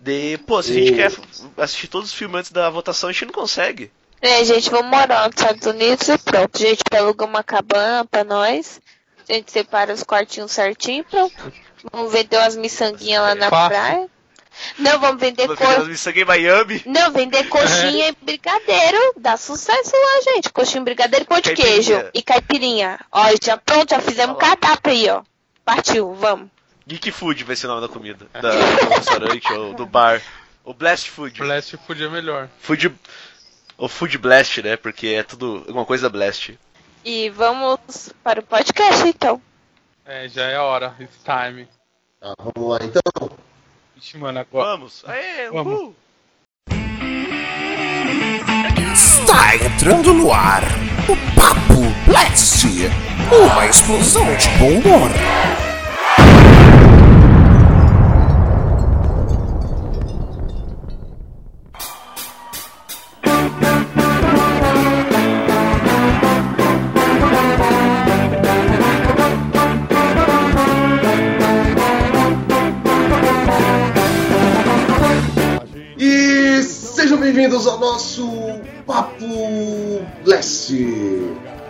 De, 0.00 0.38
pô, 0.46 0.62
se 0.62 0.70
a 0.70 0.74
gente 0.74 0.94
quer 0.94 1.12
assistir 1.58 1.86
todos 1.88 2.08
os 2.08 2.14
filmes 2.14 2.38
antes 2.40 2.50
da 2.50 2.70
votação, 2.70 3.10
a 3.10 3.12
gente 3.12 3.26
não 3.26 3.32
consegue. 3.32 3.90
É, 4.22 4.42
gente, 4.44 4.70
vamos 4.70 4.90
morar 4.90 5.26
nos 5.28 5.36
Estados 5.36 5.66
Unidos 5.66 6.08
e 6.08 6.16
pronto. 6.18 6.56
A 6.56 6.58
gente 6.66 6.80
aluga 6.96 7.24
uma 7.24 7.42
cabana 7.42 8.04
pra 8.04 8.24
nós. 8.24 8.80
A 9.28 9.32
gente 9.34 9.52
separa 9.52 9.92
os 9.92 10.02
quartinhos 10.02 10.52
certinho 10.52 11.00
e 11.00 11.04
pronto. 11.04 11.52
Vamos 11.92 12.12
vender 12.12 12.36
umas 12.38 12.56
miçanguinhas 12.56 13.22
lá 13.22 13.34
na 13.34 13.48
Fácil. 13.50 13.68
praia. 13.68 14.08
Não, 14.78 14.98
vamos 15.00 15.20
vender 15.20 15.46
Vai 15.46 15.56
co... 15.56 15.64
fazer 15.64 15.80
as 15.82 15.88
missões 15.88 16.16
em 16.16 16.24
Miami. 16.24 16.82
Não, 16.84 17.12
vender 17.12 17.48
coxinha 17.48 18.08
e 18.08 18.16
brigadeiro. 18.20 18.98
Dá 19.16 19.36
sucesso 19.36 19.92
lá, 19.94 20.32
gente. 20.34 20.50
Coxinha, 20.50 20.82
brigadeiro, 20.82 21.24
pão 21.24 21.40
de 21.40 21.54
queijo 21.54 21.94
e 22.12 22.22
caipirinha. 22.22 22.98
Ó, 23.12 23.22
já 23.42 23.56
pronto, 23.56 23.90
já 23.90 24.00
fizemos 24.00 24.36
Olha 24.36 24.48
lá. 24.48 24.56
cardápio 24.56 24.92
aí, 24.92 25.08
ó. 25.08 25.22
Partiu, 25.64 26.14
vamos. 26.14 26.48
Geek 26.86 27.10
Food 27.12 27.44
vai 27.44 27.56
ser 27.56 27.66
o 27.66 27.70
nome 27.70 27.86
da 27.86 27.92
comida. 27.92 28.26
Da, 28.32 28.50
do 28.50 28.88
restaurante 28.88 29.52
ou 29.52 29.74
do 29.74 29.86
bar. 29.86 30.20
O 30.64 30.74
Blast 30.74 31.10
Food. 31.10 31.38
Blast 31.40 31.76
Food 31.76 32.04
é 32.04 32.08
melhor. 32.08 32.48
Food. 32.60 32.92
O 33.78 33.88
Food 33.88 34.18
Blast, 34.18 34.62
né? 34.62 34.76
Porque 34.76 35.08
é 35.08 35.22
tudo 35.22 35.64
alguma 35.66 35.84
coisa 35.86 36.08
Blast. 36.08 36.58
E 37.04 37.30
vamos 37.30 38.12
para 38.22 38.40
o 38.40 38.42
podcast, 38.42 39.06
então. 39.08 39.40
É, 40.04 40.28
já 40.28 40.42
é 40.44 40.56
a 40.56 40.62
hora. 40.62 40.94
It's 41.00 41.16
time. 41.24 41.66
Tá, 42.20 42.34
vamos 42.38 42.70
lá 42.70 42.78
então. 42.84 43.38
Ixi, 43.96 44.18
mano, 44.18 44.38
agora. 44.40 44.70
Vamos! 44.70 45.02
Aê, 45.06 45.50
Vamos. 45.50 45.72
uhul! 45.72 45.96
Está 48.92 49.56
entrando 49.56 50.12
no 50.12 50.32
ar 50.32 50.62
o 51.08 51.16
Papo 51.34 51.80
Blast, 52.06 52.66
uma 53.32 53.66
explosão 53.66 54.24
de 54.36 54.48
bom 54.58 54.78
humor. 54.78 55.10
Bem-vindos 77.32 77.64
ao 77.64 77.78
nosso 77.78 78.28
Papo 78.84 79.24
Blast. 80.24 80.74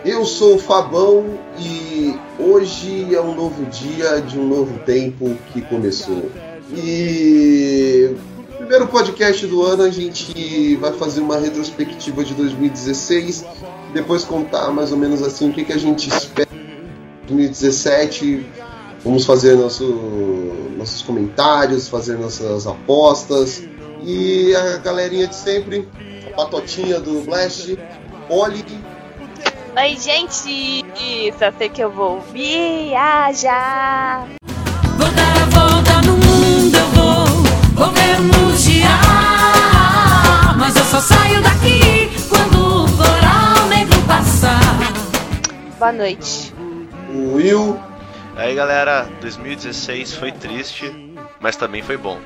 Eu 0.03 0.25
sou 0.25 0.55
o 0.55 0.57
Fabão 0.57 1.37
e 1.59 2.15
hoje 2.39 3.13
é 3.13 3.21
um 3.21 3.35
novo 3.35 3.63
dia 3.65 4.21
de 4.21 4.39
um 4.39 4.47
novo 4.47 4.79
tempo 4.79 5.37
que 5.53 5.61
começou. 5.61 6.31
E 6.75 8.09
primeiro 8.57 8.87
podcast 8.87 9.45
do 9.45 9.61
ano 9.61 9.83
a 9.83 9.91
gente 9.91 10.77
vai 10.77 10.93
fazer 10.93 11.21
uma 11.21 11.37
retrospectiva 11.37 12.23
de 12.23 12.33
2016, 12.33 13.45
depois 13.93 14.23
contar 14.23 14.71
mais 14.71 14.91
ou 14.91 14.97
menos 14.97 15.21
assim 15.21 15.51
o 15.51 15.53
que, 15.53 15.63
que 15.63 15.73
a 15.73 15.77
gente 15.77 16.09
espera 16.09 16.49
2017. 17.27 18.47
Vamos 19.03 19.25
fazer 19.25 19.55
nosso, 19.55 19.85
nossos 20.75 21.03
comentários, 21.03 21.87
fazer 21.87 22.17
nossas 22.17 22.65
apostas. 22.65 23.61
E 24.03 24.55
a 24.55 24.77
galerinha 24.77 25.27
de 25.27 25.35
sempre, 25.35 25.87
a 26.33 26.35
patotinha 26.35 26.99
do 26.99 27.21
Blast, 27.21 27.77
Oli, 28.29 28.65
Oi, 29.77 29.95
gente! 29.97 30.83
Só 31.39 31.51
sei 31.57 31.69
que 31.69 31.81
eu 31.81 31.89
vou 31.89 32.19
viajar. 32.33 34.27
Vou 34.97 35.09
dar 35.11 35.41
a 35.41 35.45
volta 35.45 36.01
no 36.05 36.17
mundo, 36.17 36.77
eu 36.77 36.87
vou, 36.87 37.25
vou 37.73 37.87
ver 37.93 38.19
o 38.19 38.23
mundial. 38.23 38.89
Mas 40.57 40.75
eu 40.75 40.83
só 40.83 40.99
saio 40.99 41.41
daqui 41.41 42.11
quando 42.27 42.83
o 42.83 42.87
floral 42.89 43.67
negro 43.69 43.97
passar. 44.01 44.59
Boa 45.79 45.91
noite. 45.93 46.53
o 47.13 47.35
Will, 47.35 47.79
Aí 48.35 48.55
galera, 48.55 49.07
2016 49.21 50.15
foi 50.15 50.31
triste, 50.31 51.15
mas 51.39 51.55
também 51.55 51.81
foi 51.81 51.95
bom. 51.95 52.19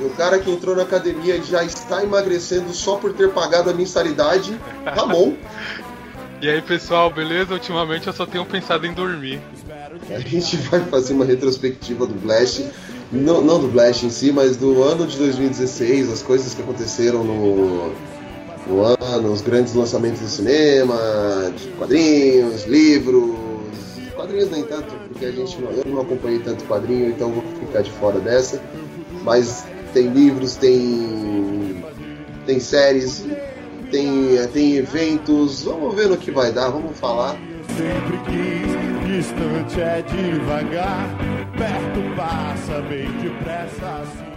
E 0.00 0.04
o 0.04 0.10
cara 0.10 0.38
que 0.38 0.50
entrou 0.50 0.74
na 0.74 0.82
academia 0.82 1.36
e 1.36 1.42
já 1.42 1.62
está 1.62 2.02
emagrecendo 2.02 2.72
só 2.72 2.96
por 2.96 3.12
ter 3.12 3.30
pagado 3.30 3.68
a 3.68 3.74
mensalidade, 3.74 4.58
Ramon. 4.84 5.34
E 6.42 6.48
aí, 6.48 6.62
pessoal, 6.62 7.10
beleza? 7.10 7.52
Ultimamente 7.52 8.06
eu 8.06 8.14
só 8.14 8.24
tenho 8.24 8.46
pensado 8.46 8.86
em 8.86 8.94
dormir. 8.94 9.42
A 10.08 10.20
gente 10.20 10.56
vai 10.56 10.80
fazer 10.86 11.12
uma 11.12 11.26
retrospectiva 11.26 12.06
do 12.06 12.14
Blast, 12.14 12.64
não, 13.12 13.42
não 13.42 13.60
do 13.60 13.68
Blast 13.68 14.06
em 14.06 14.08
si, 14.08 14.32
mas 14.32 14.56
do 14.56 14.82
ano 14.82 15.06
de 15.06 15.18
2016, 15.18 16.10
as 16.10 16.22
coisas 16.22 16.54
que 16.54 16.62
aconteceram 16.62 17.22
no, 17.22 17.92
no 18.66 18.82
ano, 18.82 19.30
os 19.30 19.42
grandes 19.42 19.74
lançamentos 19.74 20.20
do 20.20 20.28
cinema, 20.28 20.96
de 21.54 21.68
quadrinhos, 21.72 22.64
livros, 22.64 23.36
quadrinhos 24.14 24.50
nem 24.50 24.62
tanto, 24.62 24.94
porque 25.08 25.26
a 25.26 25.32
gente 25.32 25.60
não, 25.60 25.70
eu 25.72 25.84
não 25.84 26.00
acompanhei 26.00 26.38
tanto 26.38 26.64
quadrinho, 26.64 27.10
então 27.10 27.30
vou 27.32 27.44
ficar 27.60 27.82
de 27.82 27.90
fora 27.90 28.18
dessa. 28.18 28.62
Mas 29.22 29.66
tem 29.92 30.08
livros, 30.08 30.56
tem 30.56 31.80
tem 32.46 32.58
séries, 32.58 33.24
tem, 33.90 34.36
tem 34.52 34.76
eventos, 34.76 35.62
vamos 35.62 35.94
ver 35.94 36.08
no 36.08 36.16
que 36.16 36.30
vai 36.30 36.52
dar, 36.52 36.70
vamos 36.70 36.98
falar. 36.98 37.36
Sempre 37.76 38.18
quis, 38.26 38.66
distante 39.06 39.80
é 39.80 40.02
devagar, 40.02 41.08
perto 41.56 42.16
passa 42.16 42.80
bem 42.82 43.08
depressa 43.20 44.02
assim. 44.02 44.30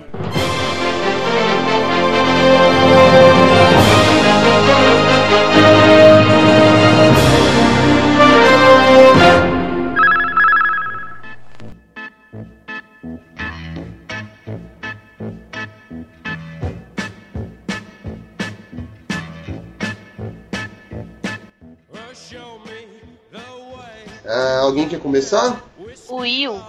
Alguém 24.74 24.90
quer 24.90 25.00
começar? 25.00 25.64
Will. 26.10 26.60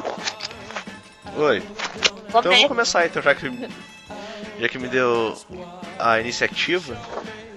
Oi. 1.36 1.62
Então 2.28 2.42
eu 2.42 2.42
vou 2.42 2.52
ver. 2.52 2.68
começar 2.68 3.06
então, 3.06 3.22
já 3.22 3.34
que, 3.34 3.50
já 4.60 4.68
que 4.68 4.78
me 4.78 4.88
deu 4.88 5.34
a 5.98 6.20
iniciativa. 6.20 6.96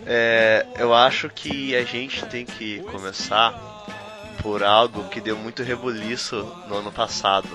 É, 0.05 0.65
eu 0.79 0.93
acho 0.93 1.29
que 1.29 1.75
a 1.75 1.83
gente 1.83 2.25
tem 2.27 2.45
que 2.45 2.79
começar 2.83 3.53
por 4.41 4.63
algo 4.63 5.09
que 5.09 5.19
deu 5.19 5.35
muito 5.35 5.63
rebuliço 5.63 6.43
no 6.69 6.77
ano 6.77 6.93
passado. 6.93 7.49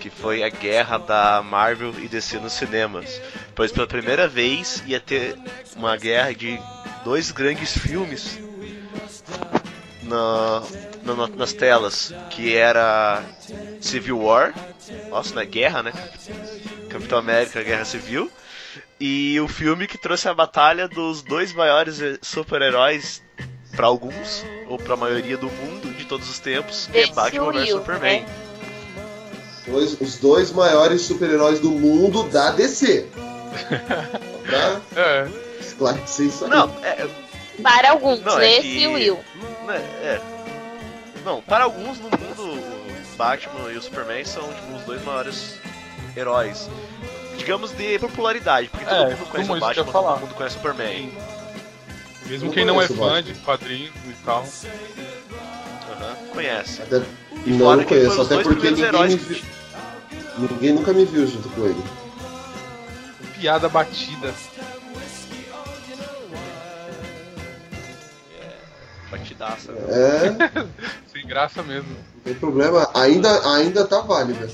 Que 0.00 0.08
foi 0.08 0.42
a 0.42 0.48
guerra 0.48 0.96
da 0.96 1.42
Marvel 1.42 1.92
e 1.98 2.08
DC 2.08 2.38
nos 2.38 2.54
cinemas. 2.54 3.20
Pois 3.54 3.70
pela 3.70 3.86
primeira 3.86 4.26
vez 4.26 4.82
ia 4.86 5.00
ter 5.00 5.36
uma 5.76 5.96
guerra 5.98 6.32
de 6.32 6.58
dois 7.04 7.30
grandes 7.30 7.76
filmes 7.76 8.38
na, 10.02 10.62
na- 11.14 11.28
nas 11.28 11.52
telas. 11.52 12.12
Que 12.30 12.56
era 12.56 13.22
Civil 13.80 14.18
War. 14.20 14.54
Nossa, 15.10 15.34
não 15.34 15.42
é 15.42 15.46
guerra, 15.46 15.82
né? 15.82 15.92
Capitão 16.88 17.18
América, 17.18 17.62
Guerra 17.62 17.84
Civil. 17.84 18.30
E 18.98 19.38
o 19.40 19.46
filme 19.48 19.86
que 19.86 19.98
trouxe 19.98 20.26
a 20.28 20.34
batalha 20.34 20.88
dos 20.88 21.20
dois 21.22 21.52
maiores 21.52 22.00
eh, 22.00 22.18
super-heróis 22.22 23.22
para 23.74 23.86
alguns, 23.86 24.42
ou 24.68 24.78
para 24.78 24.94
a 24.94 24.96
maioria 24.96 25.36
do 25.36 25.50
mundo 25.50 25.92
de 25.94 26.06
todos 26.06 26.28
os 26.30 26.38
tempos, 26.38 26.88
que 26.90 26.98
é 27.00 27.06
Batman 27.08 27.52
vs 27.52 27.68
Superman. 27.70 28.20
né? 28.22 28.26
Dois- 29.66 30.00
os 30.00 30.16
dois 30.18 30.50
maiores 30.52 31.02
super-heróis 31.02 31.60
do 31.60 31.70
mundo 31.70 32.22
da 32.30 32.52
DC. 32.52 33.06
pra 34.46 34.80
É, 34.96 35.28
esclarecer 35.60 36.26
isso 36.26 36.44
aí. 36.44 36.50
Não, 36.50 36.70
é, 36.82 37.06
Para 37.62 37.90
alguns, 37.90 38.20
Não, 38.22 38.38
é 38.38 38.52
esse 38.52 38.62
que- 38.62 38.78
e 38.78 38.86
o 38.86 38.92
Will. 38.94 39.18
né, 39.66 39.76
é. 40.02 40.20
Não, 41.26 41.42
para 41.42 41.64
alguns 41.64 41.98
no 41.98 42.04
mundo, 42.08 42.42
o 42.42 43.16
Batman 43.16 43.72
e 43.72 43.76
o 43.76 43.82
Superman 43.82 44.24
são 44.24 44.44
tipo, 44.54 44.76
os 44.76 44.82
dois 44.84 45.04
maiores 45.04 45.58
heróis. 46.16 46.70
Digamos 47.36 47.72
de 47.72 47.98
popularidade, 47.98 48.68
porque 48.68 48.84
todo 48.86 48.94
É, 48.96 49.10
mundo 49.16 49.26
conhece 49.28 49.50
o 49.50 49.58
Batman, 49.60 49.84
todo 49.92 50.20
mundo 50.20 50.34
conhece 50.34 50.54
o 50.54 50.58
Superman. 50.60 51.12
mesmo 52.26 52.52
quem 52.52 52.64
não 52.64 52.80
é 52.80 52.86
fã 52.86 53.20
de 53.20 53.34
quadrinhos 53.40 53.92
e 54.06 54.12
tal. 54.24 54.46
Aham, 55.92 56.14
conhece. 56.32 56.82
Até- 56.82 57.02
E 57.44 57.50
não, 57.50 57.58
fora 57.66 57.76
não 57.78 57.84
conheço, 57.84 58.22
até 58.22 58.34
dois 58.34 58.46
porque 58.46 58.60
primeiros 58.60 58.78
ninguém, 58.78 58.92
me 58.92 58.96
heróis 58.96 59.14
vi- 59.16 59.34
que- 59.34 59.44
ninguém 60.54 60.72
nunca 60.74 60.92
me 60.92 61.04
viu 61.04 61.26
junto 61.26 61.48
com 61.50 61.64
ele. 61.66 61.84
Piada 63.38 63.68
batida. 63.68 64.32
Batidaça. 69.10 69.72
né? 69.72 69.80
É, 69.90 70.86
Graça 71.26 71.62
mesmo. 71.62 71.90
não 72.14 72.20
tem 72.22 72.34
problema, 72.34 72.88
ainda, 72.94 73.54
ainda 73.54 73.84
tá 73.86 74.00
válida. 74.00 74.48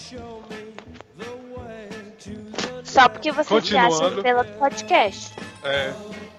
Só 2.84 3.08
porque 3.08 3.32
você 3.32 3.60
se 3.60 3.76
acha 3.76 3.88
Continuando. 3.88 4.22
pelo 4.22 4.44
podcast. 4.58 5.32
É, 5.64 5.92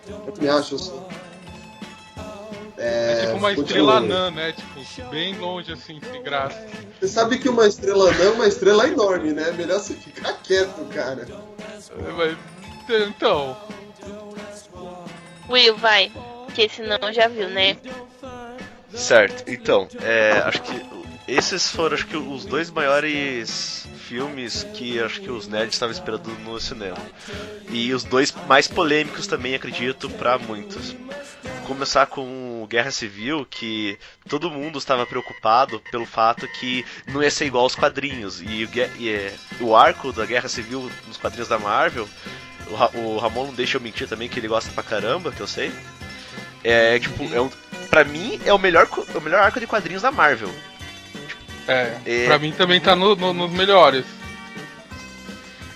Eu 0.08 0.34
me 0.40 0.50
acho 0.50 0.75
assim. 0.75 1.02
é, 2.78 3.13
É, 3.22 3.25
tipo 3.25 3.38
uma 3.38 3.52
estrela 3.54 3.98
anã, 3.98 4.30
né? 4.32 4.52
Tipo, 4.52 5.10
bem 5.10 5.36
longe 5.40 5.72
assim, 5.72 6.00
sem 6.12 6.22
graça. 6.22 6.63
Você 7.00 7.08
sabe 7.08 7.40
que 7.40 7.50
uma 7.50 7.66
estrela 7.68 8.12
não 8.12 8.25
é 8.25 8.30
uma 8.30 8.48
estrela 8.48 8.88
enorme, 8.88 9.34
né? 9.34 9.52
Melhor 9.52 9.80
você 9.80 9.94
ficar 9.96 10.34
quieto, 10.44 10.86
cara. 10.94 11.25
É, 11.28 12.12
mas- 12.12 12.38
Então, 13.08 13.58
Will, 15.50 15.75
vai. 15.78 16.12
Porque 16.46 16.70
senão 16.70 17.00
já 17.12 17.28
viu, 17.28 17.50
né? 17.50 17.78
Certo, 18.96 19.50
então, 19.50 19.88
é, 20.02 20.32
acho 20.46 20.62
que 20.62 21.04
esses 21.28 21.70
foram 21.72 21.96
acho 21.96 22.06
que 22.06 22.18
os 22.18 22.46
dois 22.46 22.70
maiores 22.70 23.88
filmes 24.08 24.64
que 24.74 25.00
acho 25.00 25.22
que 25.22 25.32
os 25.32 25.48
nerds 25.48 25.74
estavam 25.74 25.94
esperando 25.94 26.28
no 26.40 26.60
cinema. 26.60 26.98
E 27.70 27.94
os 27.94 28.04
dois 28.04 28.32
mais 28.48 28.68
polêmicos 28.68 29.26
também, 29.26 29.56
acredito, 29.56 30.10
pra 30.10 30.38
muitos. 30.38 30.96
Começar 31.66 32.08
com 32.08 32.68
Guerra 32.70 32.92
Civil, 32.92 33.48
que 33.50 33.98
todo 34.28 34.52
mundo 34.52 34.78
estava 34.78 35.06
preocupado 35.06 35.82
pelo 35.90 36.06
fato 36.06 36.48
que 36.60 36.86
não 37.08 37.24
ia 37.24 37.32
ser 37.32 37.46
igual 37.46 37.64
aos 37.64 37.76
quadrinhos. 37.76 38.42
E, 38.42 38.70
e, 39.00 39.32
o 39.62 39.76
arco 39.76 40.12
da 40.12 40.26
Guerra 40.26 40.50
Civil 40.50 40.92
nos 41.08 41.18
quadrinhos 41.18 41.48
da 41.48 41.58
Marvel, 41.58 42.08
o 42.94 43.18
Ramon 43.18 43.48
não 43.48 43.54
deixa 43.54 43.78
eu 43.78 43.82
mentir 43.82 44.08
também, 44.08 44.28
que 44.28 44.40
ele 44.40 44.50
gosta 44.50 44.70
pra 44.72 44.84
caramba, 44.84 45.32
que 45.32 45.40
eu 45.40 45.48
sei. 45.48 45.72
É 46.64 47.00
tipo, 47.00 47.24
é 47.34 47.42
um, 47.42 47.50
pra 47.94 48.04
mim 48.04 48.40
é 48.44 48.52
o 48.52 48.58
melhor, 48.58 48.88
o 49.14 49.22
melhor 49.22 49.40
arco 49.44 49.60
de 49.60 49.68
quadrinhos 49.68 50.02
da 50.02 50.12
Marvel. 50.12 50.50
é, 51.68 51.94
É. 52.06 52.26
pra 52.26 52.40
mim 52.40 52.52
também 52.52 52.82
tá 52.82 52.96
no- 52.96 53.16
no- 53.16 53.34
nos 53.34 53.52
melhores. 53.52 54.04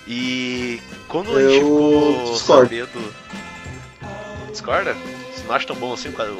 E 0.06 0.80
quando 1.06 1.30
a 1.36 1.40
Eu 1.40 1.48
gente 1.50 1.62
ficou 1.62 2.32
discordo. 2.32 2.62
sabendo. 2.64 3.14
Discorda? 4.50 4.94
Você 5.34 5.44
não 5.46 5.54
acha 5.54 5.66
tão 5.68 5.76
bom 5.76 5.92
assim 5.92 6.08
o 6.08 6.12
quadro- 6.12 6.36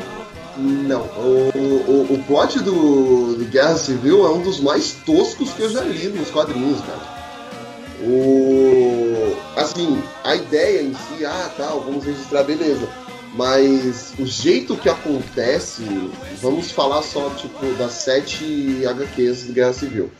Não, 0.57 1.03
o, 1.03 1.53
o, 1.55 2.15
o 2.15 2.25
plot 2.27 2.59
do, 2.61 3.37
do 3.37 3.45
Guerra 3.45 3.77
Civil 3.77 4.27
é 4.27 4.31
um 4.31 4.43
dos 4.43 4.59
mais 4.59 4.93
toscos 5.07 5.53
que 5.53 5.63
eu 5.63 5.71
já 5.71 5.83
li 5.83 6.09
nos 6.09 6.29
quadrinhos, 6.31 6.81
cara. 6.81 7.19
O. 8.03 9.37
Assim, 9.57 10.03
a 10.25 10.35
ideia 10.35 10.83
em 10.83 10.93
si, 10.95 11.25
ah, 11.25 11.51
tal, 11.57 11.81
vamos 11.83 12.05
registrar, 12.05 12.43
beleza. 12.43 12.89
Mas 13.39 14.15
o 14.19 14.27
jeito 14.27 14.77
que 14.77 14.89
acontece, 14.89 15.85
vamos 16.43 16.73
falar 16.73 17.03
só, 17.03 17.31
tipo, 17.31 17.67
das 17.79 17.93
sete 17.93 18.85
HQs 18.85 19.45
do 19.45 19.53
Guerra 19.53 19.73
Civil. 19.73 20.11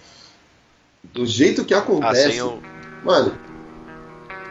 Do 1.13 1.27
jeito 1.27 1.65
que 1.65 1.75
Ah, 1.75 1.79
acontece. 1.79 2.31
sem 2.31 2.43
o. 2.43 2.63
Mano, 3.05 3.37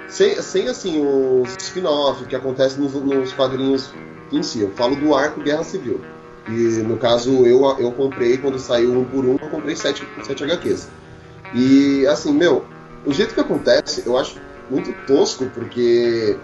sem, 0.10 0.42
sem 0.42 0.68
assim, 0.68 1.02
os 1.02 1.56
spin-off 1.64 2.26
que 2.26 2.36
acontece 2.36 2.78
nos, 2.78 2.92
nos 2.94 3.32
quadrinhos 3.32 3.90
em 4.34 4.44
si. 4.44 4.60
Eu 4.60 4.72
falo 4.72 4.98
do 4.98 5.16
arco 5.16 5.40
Guerra 5.42 5.64
Civil. 5.64 6.02
E 6.50 6.52
no 6.52 6.98
caso, 6.98 7.46
eu, 7.46 7.64
eu 7.80 7.94
comprei, 7.94 8.38
quando 8.38 8.60
saiu 8.60 9.00
um 9.00 9.06
por 9.06 9.24
um, 9.24 9.38
eu 9.42 9.50
comprei 9.50 9.78
sete, 9.78 10.06
sete 10.26 10.44
HQs. 10.44 10.90
E 11.54 12.06
assim, 12.08 12.34
meu, 12.34 12.66
o 13.06 13.14
jeito 13.14 13.34
que 13.34 13.40
acontece, 13.40 14.04
eu 14.06 14.18
acho 14.18 14.36
muito 14.70 14.92
tosco, 15.06 15.46
porque 15.54 16.38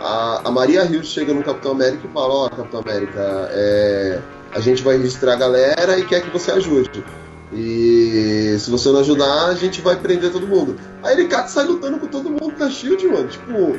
a, 0.00 0.42
a 0.44 0.50
Maria 0.50 0.84
Hill 0.84 1.02
chega 1.02 1.32
no 1.34 1.42
Capitão 1.42 1.72
América 1.72 2.06
e 2.08 2.12
fala, 2.12 2.34
ó, 2.34 2.48
Capitão 2.48 2.80
América, 2.80 3.48
é, 3.52 4.20
a 4.54 4.60
gente 4.60 4.82
vai 4.82 4.96
registrar 4.96 5.34
a 5.34 5.36
galera 5.36 5.98
e 5.98 6.04
quer 6.04 6.22
que 6.22 6.30
você 6.30 6.50
ajude. 6.52 7.04
E 7.52 8.56
se 8.58 8.70
você 8.70 8.90
não 8.90 9.00
ajudar, 9.00 9.46
a 9.46 9.54
gente 9.54 9.80
vai 9.80 9.96
prender 9.96 10.30
todo 10.30 10.46
mundo. 10.46 10.76
Aí 11.02 11.14
ele 11.14 11.28
cata 11.28 11.48
e 11.48 11.52
sai 11.52 11.64
lutando 11.64 11.98
com 11.98 12.06
todo 12.06 12.28
mundo 12.30 12.52
da 12.58 12.68
Shield, 12.70 13.06
mano. 13.08 13.26
Tipo, 13.28 13.78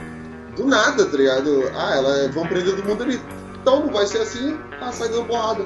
do 0.56 0.66
nada, 0.66 1.06
tá 1.06 1.16
ligado? 1.18 1.70
Ah, 1.76 1.96
ela 1.96 2.28
vão 2.30 2.48
prender 2.48 2.76
todo 2.76 2.88
mundo 2.88 3.04
ali. 3.04 3.22
Então 3.62 3.82
não 3.86 3.94
vai 3.94 4.08
ser 4.08 4.20
assim, 4.20 4.58
ah, 4.82 4.92
sai 4.92 5.10
dando 5.10 5.26
porrada. 5.26 5.64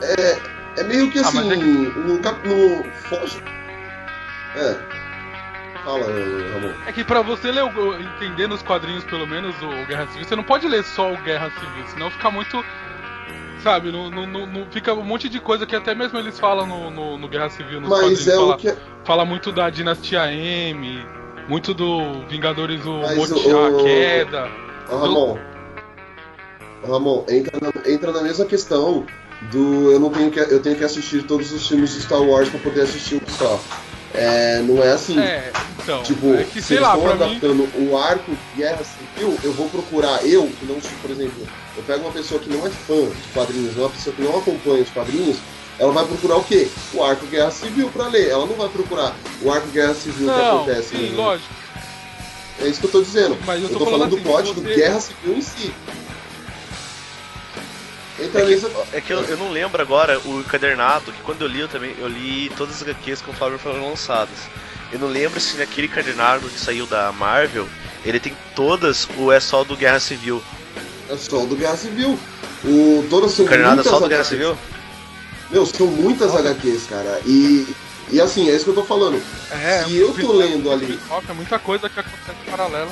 É, 0.00 0.80
é 0.80 0.84
meio 0.84 1.10
que 1.10 1.18
Ah, 1.18 1.22
assim, 1.22 1.36
mas 1.38 1.50
é 1.50 1.56
que- 1.56 1.62
no, 1.98 2.18
cap- 2.20 2.48
no 2.48 2.84
Foge. 3.08 3.42
É. 4.56 4.91
Fala, 5.84 5.98
Ramon. 6.04 6.72
É 6.86 6.92
que 6.92 7.02
pra 7.04 7.22
você 7.22 7.50
ler, 7.50 7.62
o- 7.64 7.94
entender 8.00 8.46
nos 8.46 8.62
quadrinhos, 8.62 9.02
pelo 9.04 9.26
menos, 9.26 9.54
o 9.62 9.86
Guerra 9.86 10.06
Civil, 10.08 10.24
você 10.24 10.36
não 10.36 10.44
pode 10.44 10.66
ler 10.68 10.84
só 10.84 11.12
o 11.12 11.16
Guerra 11.18 11.50
Civil, 11.50 11.86
senão 11.92 12.10
fica 12.10 12.30
muito. 12.30 12.64
Sabe, 13.62 13.92
não, 13.92 14.10
não, 14.10 14.26
não- 14.26 14.46
não- 14.46 14.66
fica 14.72 14.92
um 14.92 15.04
monte 15.04 15.28
de 15.28 15.38
coisa 15.38 15.64
que 15.66 15.76
até 15.76 15.94
mesmo 15.94 16.18
eles 16.18 16.38
falam 16.38 16.66
no, 16.66 16.90
no, 16.90 17.18
no 17.18 17.28
Guerra 17.28 17.48
Civil, 17.48 17.80
nos 17.80 17.90
Mas 17.90 18.00
quadrinhos. 18.00 18.28
é 18.28 18.36
fala, 18.36 18.56
que. 18.56 18.74
fala 19.04 19.24
muito 19.24 19.52
da 19.52 19.70
dinastia 19.70 20.32
M, 20.32 21.04
muito 21.48 21.72
do 21.72 22.26
Vingadores, 22.28 22.84
o 22.84 22.98
Mas 23.00 23.16
Motia, 23.16 23.56
o- 23.56 23.80
a 23.80 23.82
queda. 23.84 24.48
Ramon. 24.88 25.38
Ô, 26.82 26.92
Ramon, 26.92 27.24
entra 27.28 27.58
na, 27.60 27.90
entra 27.90 28.10
na 28.12 28.22
mesma 28.22 28.44
questão 28.44 29.06
do 29.52 29.90
eu 29.92 30.00
não 30.00 30.10
tenho 30.10 30.30
que 30.30 30.38
eu 30.40 30.60
tenho 30.60 30.76
que 30.76 30.84
assistir 30.84 31.22
todos 31.24 31.52
os 31.52 31.66
filmes 31.68 31.94
de 31.94 32.00
Star 32.02 32.20
Wars 32.20 32.48
pra 32.48 32.58
poder 32.58 32.82
assistir 32.82 33.22
um 33.22 33.28
só. 33.30 33.60
É, 34.14 34.60
não 34.62 34.82
é 34.82 34.92
assim. 34.92 35.18
É, 35.18 35.50
então. 35.82 36.02
Tipo, 36.02 36.34
é 36.34 36.44
que 36.44 36.60
se 36.60 36.68
sei 36.68 36.76
eles 36.78 36.86
lá, 36.88 36.96
pra 36.96 37.14
mim. 37.14 37.22
adaptando 37.24 37.68
o 37.90 37.96
arco 37.96 38.32
Guerra 38.56 38.80
Civil, 38.84 39.38
eu 39.42 39.52
vou 39.52 39.68
procurar, 39.70 40.24
eu, 40.26 40.50
que 40.58 40.66
não, 40.66 40.76
por 40.80 41.10
exemplo, 41.10 41.46
eu 41.76 41.82
pego 41.84 42.02
uma 42.02 42.12
pessoa 42.12 42.38
que 42.40 42.50
não 42.50 42.66
é 42.66 42.70
fã 42.70 42.94
de 43.06 43.28
quadrinhos, 43.32 43.76
uma 43.76 43.88
pessoa 43.88 44.14
que 44.14 44.22
não 44.22 44.38
acompanha 44.38 44.82
os 44.82 44.90
quadrinhos, 44.90 45.38
ela 45.78 45.92
vai 45.92 46.04
procurar 46.04 46.36
o 46.36 46.44
quê? 46.44 46.68
O 46.92 47.02
arco 47.02 47.26
Guerra 47.26 47.50
Civil 47.50 47.88
pra 47.88 48.06
ler. 48.08 48.28
Ela 48.28 48.46
não 48.46 48.54
vai 48.54 48.68
procurar 48.68 49.16
o 49.40 49.50
arco 49.50 49.68
Guerra 49.68 49.94
Civil 49.94 50.28
que 50.28 50.36
Não, 50.36 50.56
acontece. 50.62 50.88
sim, 50.96 51.10
no- 51.10 51.16
lógico. 51.16 51.54
É 52.60 52.66
isso 52.68 52.78
que 52.80 52.86
eu 52.86 52.90
tô 52.90 53.02
dizendo. 53.02 53.36
Mas 53.46 53.62
eu 53.62 53.68
tô 53.70 53.78
tô 53.78 53.84
falando 53.86 54.00
falando 54.02 54.10
do 54.10 54.16
assim, 54.16 54.24
plot 54.24 54.48
se 54.48 54.54
do 54.54 54.60
você- 54.62 54.74
Guerra 54.74 55.00
Civil 55.00 55.36
em 55.36 55.40
si. 55.40 55.74
Entra 58.22 58.40
É 58.42 58.44
que, 58.44 58.50
nessa. 58.54 58.70
é 58.92 59.00
que 59.00 59.12
eu, 59.12 59.22
eu 59.24 59.36
não 59.36 59.50
lembro 59.50 59.80
agora 59.82 60.20
o 60.24 60.40
encadernado, 60.40 61.12
que 61.12 61.20
quando 61.22 61.42
eu 61.42 61.48
li 61.48 61.60
eu 61.60 61.68
também, 61.68 61.94
eu 61.98 62.08
li 62.08 62.50
todas 62.56 62.76
as 62.76 62.82
HQs 62.82 63.22
conforme 63.22 63.58
foram 63.58 63.88
lançadas. 63.88 64.36
Eu 64.92 64.98
não 64.98 65.08
lembro 65.08 65.40
se 65.40 65.56
naquele 65.56 65.86
encadernado 65.86 66.48
que 66.48 66.58
saiu 66.60 66.86
da 66.86 67.10
Marvel, 67.12 67.66
ele 68.04 68.20
tem 68.20 68.36
todas 68.54 69.08
ou 69.16 69.32
é 69.32 69.40
só 69.40 69.64
do 69.64 69.76
Guerra 69.76 69.98
Civil. 70.00 70.42
É 71.08 71.16
só 71.16 71.44
do 71.46 71.56
Guerra 71.56 71.76
Civil. 71.76 72.18
O, 72.64 73.04
todas 73.10 73.32
são 73.32 73.44
Encadernado 73.44 73.80
é 73.80 73.84
só 73.84 73.98
do 73.98 74.08
Guerra 74.08 74.20
HQs. 74.22 74.28
Civil? 74.28 74.58
Meu, 75.50 75.66
são 75.66 75.86
muitas 75.86 76.34
HQs, 76.34 76.84
cara. 76.88 77.20
E, 77.26 77.66
e 78.10 78.20
assim, 78.20 78.48
é 78.48 78.54
isso 78.54 78.64
que 78.64 78.70
eu 78.70 78.74
tô 78.74 78.84
falando. 78.84 79.20
É, 79.50 79.84
Se 79.84 79.96
eu 79.96 80.12
tô 80.14 80.32
lendo 80.32 80.70
ali- 80.70 80.98
É 81.28 81.32
muita 81.32 81.58
coisa 81.58 81.88
que 81.88 81.98
acontece 82.00 82.38
paralela. 82.50 82.90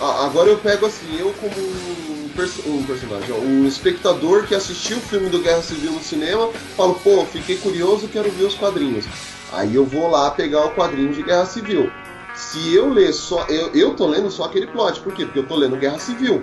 A- 0.00 0.24
Agora 0.26 0.48
eu 0.48 0.58
pego 0.58 0.86
assim, 0.86 1.18
eu 1.18 1.32
como 1.34 1.52
um, 1.56 2.21
perso- 2.32 2.62
um 2.68 2.82
personagem, 2.84 3.30
ó, 3.32 3.36
um 3.38 3.66
espectador 3.66 4.46
que 4.46 4.54
assistiu 4.54 4.96
o 4.96 5.00
filme 5.00 5.28
do 5.30 5.38
Guerra 5.40 5.62
Civil 5.62 5.92
no 5.92 6.02
cinema, 6.02 6.48
falo, 6.76 6.94
pô, 6.94 7.24
fiquei 7.24 7.56
curioso, 7.58 8.08
quero 8.08 8.30
ver 8.30 8.44
os 8.44 8.54
quadrinhos. 8.54 9.04
Aí 9.52 9.74
eu 9.74 9.84
vou 9.84 10.10
lá 10.10 10.30
pegar 10.30 10.64
o 10.66 10.70
quadrinho 10.74 11.12
de 11.12 11.22
Guerra 11.22 11.44
Civil. 11.46 11.90
Se 12.34 12.74
eu 12.74 12.88
ler 12.88 13.12
só. 13.12 13.44
Eu, 13.48 13.68
eu 13.74 13.94
tô 13.94 14.06
lendo 14.06 14.30
só 14.30 14.44
aquele 14.44 14.66
plot, 14.66 15.00
por 15.00 15.12
quê? 15.12 15.24
Porque 15.26 15.38
eu 15.40 15.46
tô 15.46 15.54
lendo 15.54 15.76
Guerra 15.76 15.98
Civil. 15.98 16.42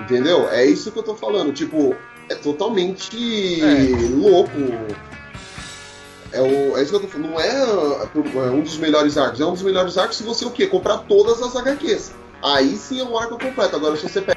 Entendeu? 0.00 0.48
É 0.50 0.66
isso 0.66 0.90
que 0.90 0.98
eu 0.98 1.02
tô 1.04 1.14
falando. 1.14 1.52
Tipo, 1.52 1.94
é 2.28 2.34
totalmente 2.34 3.62
É. 3.62 4.08
louco. 4.16 4.50
É, 6.32 6.40
o, 6.42 6.76
é 6.76 6.82
isso 6.82 6.90
que 6.90 6.96
eu 6.96 7.00
tô 7.00 7.08
falando. 7.08 7.30
Não 7.30 7.40
é, 7.40 8.48
é 8.48 8.50
um 8.50 8.60
dos 8.62 8.76
melhores 8.78 9.16
arcos. 9.16 9.40
É 9.40 9.46
um 9.46 9.52
dos 9.52 9.62
melhores 9.62 9.96
arcos 9.96 10.16
se 10.16 10.22
você 10.24 10.44
o 10.44 10.50
quê? 10.50 10.66
Comprar 10.66 10.98
todas 10.98 11.40
as 11.40 11.54
HQs. 11.54 12.12
Aí 12.42 12.76
sim 12.76 13.00
é 13.00 13.04
um 13.04 13.16
arco 13.16 13.38
completo. 13.38 13.76
Agora, 13.76 13.96
se 13.96 14.02
você 14.08 14.20
pega 14.20 14.35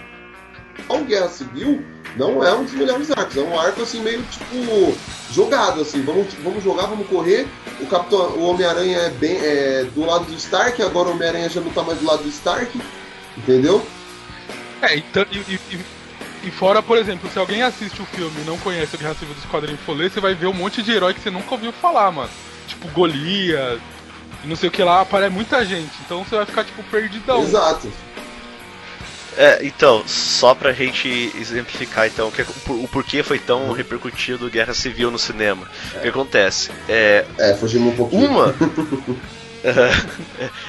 o 0.98 1.06
Guerra 1.06 1.30
Civil, 1.30 1.84
não 2.16 2.44
é 2.44 2.54
um 2.54 2.64
dos 2.64 2.74
melhores 2.74 3.12
arcos. 3.12 3.38
É 3.38 3.42
um 3.42 3.60
arco 3.60 3.82
assim, 3.84 4.02
meio 4.02 4.22
tipo 4.24 4.96
jogado, 5.32 5.82
assim. 5.82 6.02
Vamos, 6.04 6.34
vamos 6.44 6.64
jogar, 6.64 6.88
vamos 6.88 7.08
correr. 7.08 7.48
O 7.80 7.86
Capitão, 7.86 8.20
o 8.32 8.44
Homem-Aranha 8.50 8.98
é 8.98 9.10
bem 9.10 9.38
é, 9.42 9.86
do 9.94 10.06
lado 10.06 10.26
do 10.26 10.34
Stark, 10.34 10.82
agora 10.82 11.10
o 11.10 11.12
Homem-Aranha 11.12 11.50
já 11.50 11.62
não 11.62 11.72
tá 11.72 11.84
mais 11.84 12.00
do 12.00 12.06
lado 12.06 12.24
do 12.24 12.30
Stark. 12.30 12.80
Entendeu? 13.38 13.86
É, 14.82 14.98
então, 14.98 15.26
e, 15.32 15.38
e- 15.38 15.80
e- 16.46 16.52
fora, 16.52 16.82
por 16.82 16.98
exemplo, 16.98 17.30
se 17.32 17.38
alguém 17.38 17.62
assiste 17.62 18.02
o 18.02 18.06
filme 18.06 18.42
e 18.42 18.46
não 18.46 18.58
conhece 18.58 18.96
o 18.96 19.00
Guerra 19.00 19.14
Civil 19.16 19.36
dos 19.36 19.46
quadrinhos 19.46 19.82
for 19.82 19.96
ler, 19.96 20.10
você 20.10 20.20
vai 20.20 20.34
ver 20.34 20.48
um 20.48 20.54
monte 20.54 20.82
de 20.82 20.92
herói 20.92 21.14
que 21.14 21.20
você 21.22 21.30
nunca 21.30 21.52
ouviu 21.54 21.72
falar, 21.72 22.12
mano. 22.12 22.30
Tipo 22.68 22.88
Golias, 22.90 23.80
e 24.44 24.48
não 24.48 24.56
sei 24.56 24.70
o 24.70 24.72
que 24.72 24.82
lá, 24.84 25.02
aparece 25.02 25.34
muita 25.34 25.66
gente. 25.66 25.92
Então 26.06 26.24
você 26.24 26.36
vai 26.36 26.46
ficar, 26.46 26.64
tipo, 26.64 26.82
perdidão. 26.84 27.42
Exato. 27.44 27.92
É, 29.38 29.60
então, 29.66 30.04
só 30.08 30.54
pra 30.54 30.74
gente 30.74 31.08
exemplificar 31.40 32.08
então 32.08 32.28
o, 32.28 32.32
que- 32.32 32.42
o 32.42 32.88
porquê 32.88 33.24
foi 33.24 33.40
tão 33.40 33.72
repercutido 33.72 34.50
Guerra 34.50 34.74
Civil 34.74 35.10
no 35.12 35.20
cinema. 35.20 35.70
O 35.96 36.00
que 36.02 36.08
acontece? 36.10 36.72
É, 36.90 37.26
É, 37.38 37.54
fugimos 37.54 37.94
um 37.94 37.96
pouquinho. 37.96 38.30
Uma. 38.30 38.56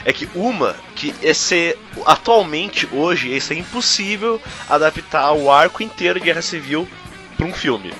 é 0.04 0.12
que 0.12 0.28
uma 0.34 0.74
que 0.96 1.14
esse 1.22 1.76
atualmente 2.06 2.88
hoje 2.92 3.34
isso 3.34 3.52
é 3.52 3.56
impossível 3.56 4.40
adaptar 4.68 5.32
o 5.32 5.50
arco 5.50 5.82
inteiro 5.82 6.18
de 6.18 6.26
Guerra 6.26 6.42
Civil 6.42 6.88
para 7.36 7.46
um 7.46 7.52
filme. 7.52 7.92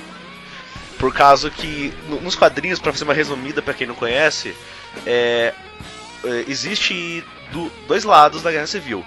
Por 0.99 1.13
causa 1.15 1.51
que 1.51 1.93
no- 2.09 2.21
nos 2.21 2.37
quadrinhos, 2.37 2.79
para 2.79 2.93
fazer 2.93 3.05
uma 3.05 3.15
resumida 3.15 3.63
para 3.63 3.73
quem 3.75 3.87
não 3.87 3.95
conhece, 3.95 4.55
é, 5.07 5.55
é, 6.25 6.45
existe 6.47 7.25
do- 7.53 7.71
dois 7.89 8.05
lados 8.05 8.43
da 8.43 8.51
Guerra 8.53 8.67
Civil. 8.67 9.05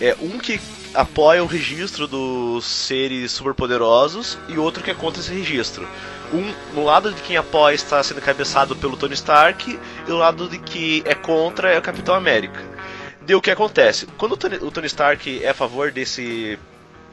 É 0.00 0.16
um 0.20 0.38
que 0.38 0.58
apoia 0.94 1.42
o 1.42 1.46
registro 1.46 2.06
dos 2.06 2.64
seres 2.64 3.32
superpoderosos 3.32 4.38
e 4.48 4.58
outro 4.58 4.82
que 4.82 4.90
é 4.90 4.94
contra 4.94 5.20
esse 5.20 5.32
registro. 5.32 5.86
Um, 6.32 6.74
no 6.74 6.84
lado 6.84 7.12
de 7.12 7.20
quem 7.22 7.36
apoia 7.36 7.74
está 7.74 8.02
sendo 8.02 8.20
cabeçado 8.20 8.74
pelo 8.76 8.96
Tony 8.96 9.14
Stark 9.14 9.78
e 10.06 10.10
o 10.10 10.16
lado 10.16 10.48
de 10.48 10.58
que 10.58 11.02
é 11.04 11.14
contra 11.14 11.70
é 11.72 11.78
o 11.78 11.82
Capitão 11.82 12.14
América. 12.14 12.60
Deu 13.22 13.38
o 13.38 13.42
que 13.42 13.50
acontece? 13.50 14.06
Quando 14.18 14.32
o 14.32 14.36
Tony, 14.36 14.56
o 14.56 14.70
Tony 14.70 14.86
Stark 14.86 15.42
é 15.42 15.48
a 15.48 15.54
favor 15.54 15.90
desse 15.90 16.58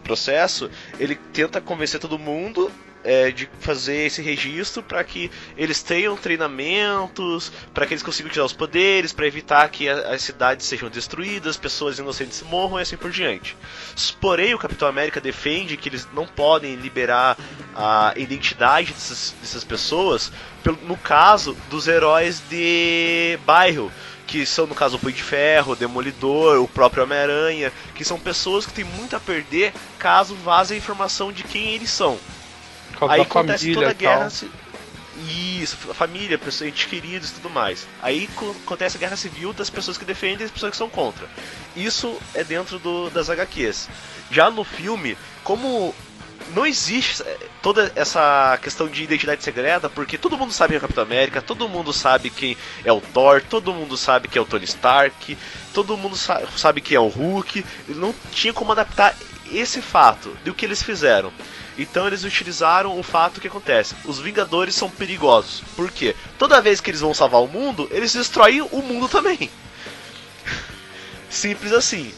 processo, 0.04 0.70
ele 1.00 1.16
tenta 1.16 1.62
convencer 1.62 2.00
todo 2.00 2.18
mundo 2.20 2.72
é, 3.04 3.32
de 3.32 3.50
fazer 3.60 4.06
esse 4.08 4.22
registro 4.22 4.82
para 4.84 5.04
que 5.04 5.30
eles 5.58 5.82
tenham 5.82 6.16
treinamentos, 6.16 7.52
para 7.74 7.86
que 7.86 7.94
eles 7.94 8.04
consigam 8.04 8.32
tirar 8.32 8.46
os 8.46 8.54
poderes, 8.54 9.12
para 9.14 9.28
evitar 9.28 9.68
que 9.70 9.88
a- 9.90 10.14
as 10.14 10.22
cidades 10.22 10.66
sejam 10.66 10.90
destruídas, 10.90 11.58
pessoas 11.58 11.98
inocentes 12.00 12.42
morram 12.44 12.80
e 12.80 12.82
assim 12.82 12.98
por 12.98 13.12
diante. 13.12 13.56
Porém, 14.20 14.54
o 14.54 14.60
Capitão 14.60 14.88
América 14.88 15.20
defende 15.22 15.78
que 15.78 15.90
eles 15.90 16.08
não 16.14 16.26
podem 16.28 16.76
liberar 16.76 17.38
a 17.76 18.14
identidade 18.16 18.94
dessas, 18.94 19.34
dessas 19.42 19.64
pessoas, 19.64 20.32
pelo- 20.64 20.80
no 20.84 20.98
caso 20.98 21.56
dos 21.70 21.88
heróis 21.88 22.42
de 22.50 23.38
bairro, 23.46 23.92
que 24.28 24.46
são 24.46 24.66
no 24.66 24.76
caso 24.76 24.96
o 24.96 25.00
Punho 25.00 25.14
de 25.16 25.24
Ferro, 25.24 25.74
o 25.74 25.76
Demolidor, 25.76 26.62
o 26.62 26.68
próprio 26.68 27.04
Homem-Aranha, 27.04 27.72
que 27.96 28.06
são 28.06 28.18
pessoas 28.20 28.66
que 28.66 28.72
têm 28.74 28.86
muito 28.86 29.16
a 29.16 29.20
perder 29.20 29.74
caso 30.00 30.36
vaze 30.36 30.74
a 30.74 30.78
informação 30.78 31.32
de 31.34 31.44
quem 31.44 31.74
eles 31.74 31.90
são. 31.90 32.18
Causa 33.02 33.14
Aí 33.16 33.20
da 33.22 33.26
acontece 33.26 33.64
família 33.66 33.74
toda 33.76 33.90
a 33.90 33.94
guerra. 33.94 34.30
ci- 34.30 34.50
Isso, 35.62 35.78
a 35.90 35.94
família, 35.94 36.38
pessoas, 36.38 36.70
entes 36.70 36.86
queridos 36.86 37.30
e 37.30 37.34
tudo 37.34 37.50
mais. 37.50 37.86
Aí 38.02 38.28
co- 38.36 38.56
acontece 38.64 38.98
a 38.98 39.00
guerra 39.00 39.16
civil 39.16 39.54
das 39.54 39.70
pessoas 39.70 39.98
que 39.98 40.06
defendem 40.06 40.36
e 40.36 40.40
das 40.44 40.52
pessoas 40.52 40.72
que 40.72 40.78
são 40.78 40.90
contra. 40.90 41.28
Isso 41.76 42.16
é 42.34 42.44
dentro 42.44 42.80
do- 42.80 43.10
das 43.10 43.30
HQs. 43.30 43.90
Já 44.32 44.50
no 44.50 44.64
filme, 44.64 45.18
como 45.44 45.94
não 46.56 46.66
existe 46.66 47.22
eh, 47.24 47.38
toda 47.62 47.92
essa 47.96 48.58
questão 48.62 48.88
de 48.88 49.04
identidade 49.04 49.44
secreta, 49.44 49.90
porque 49.90 50.18
todo 50.18 50.38
mundo 50.38 50.54
sabe 50.54 50.70
quem 50.70 50.76
é 50.76 50.80
o 50.80 50.82
Capitão 50.82 51.04
América, 51.04 51.42
todo 51.42 51.68
mundo 51.70 51.92
sabe 51.94 52.30
quem 52.30 52.56
é 52.86 52.92
o 52.92 53.02
Thor, 53.02 53.42
todo 53.48 53.74
mundo 53.74 53.98
sabe 53.98 54.28
quem 54.28 54.40
é 54.40 54.44
o 54.44 54.46
Tony 54.48 54.66
Stark, 54.66 55.38
todo 55.74 55.98
mundo 55.98 56.16
sa- 56.16 56.42
sabe 56.58 56.82
quem 56.82 56.96
é 56.96 57.00
o 57.00 57.08
Hulk. 57.08 57.66
Não 57.90 58.14
tinha 58.32 58.54
como 58.54 58.72
adaptar 58.72 59.16
esse 59.52 59.82
fato 59.82 60.30
do 60.46 60.54
que 60.54 60.66
eles 60.66 60.82
fizeram. 60.82 61.32
Então 61.78 62.06
eles 62.06 62.24
utilizaram 62.24 63.00
o 63.00 63.04
fato 63.04 63.40
que 63.40 63.48
acontece. 63.48 63.96
Os 64.06 64.20
Vingadores 64.20 64.76
são 64.76 64.90
perigosos. 64.90 65.64
Por 65.76 65.90
quê? 65.92 66.16
Toda 66.38 66.62
vez 66.62 66.82
que 66.82 66.90
eles 66.92 67.02
vão 67.02 67.14
salvar 67.14 67.42
o 67.42 67.48
mundo, 67.48 67.88
eles 67.92 68.14
destroem 68.14 68.62
o 68.62 68.82
mundo 68.82 69.08
também. 69.08 69.50
Simples 71.30 71.72
assim. 71.72 72.14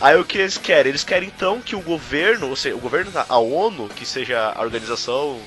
Aí 0.00 0.16
o 0.16 0.24
que 0.24 0.38
eles 0.38 0.58
querem? 0.58 0.90
Eles 0.90 1.04
querem 1.04 1.28
então 1.28 1.60
que 1.60 1.76
o 1.76 1.80
governo, 1.80 2.48
ou 2.48 2.56
seja, 2.56 2.74
o 2.74 2.80
governo, 2.80 3.12
a 3.28 3.38
ONU, 3.38 3.88
que 3.88 4.04
seja 4.04 4.52
a 4.54 4.60
organização 4.62 5.40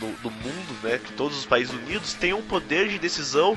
do, 0.00 0.06
do 0.22 0.30
mundo, 0.30 0.76
né, 0.82 0.98
que 1.02 1.12
todos 1.12 1.38
os 1.38 1.46
países 1.46 1.72
unidos 1.72 2.12
tenham 2.14 2.38
um 2.38 2.42
poder 2.42 2.88
de 2.88 2.98
decisão 2.98 3.56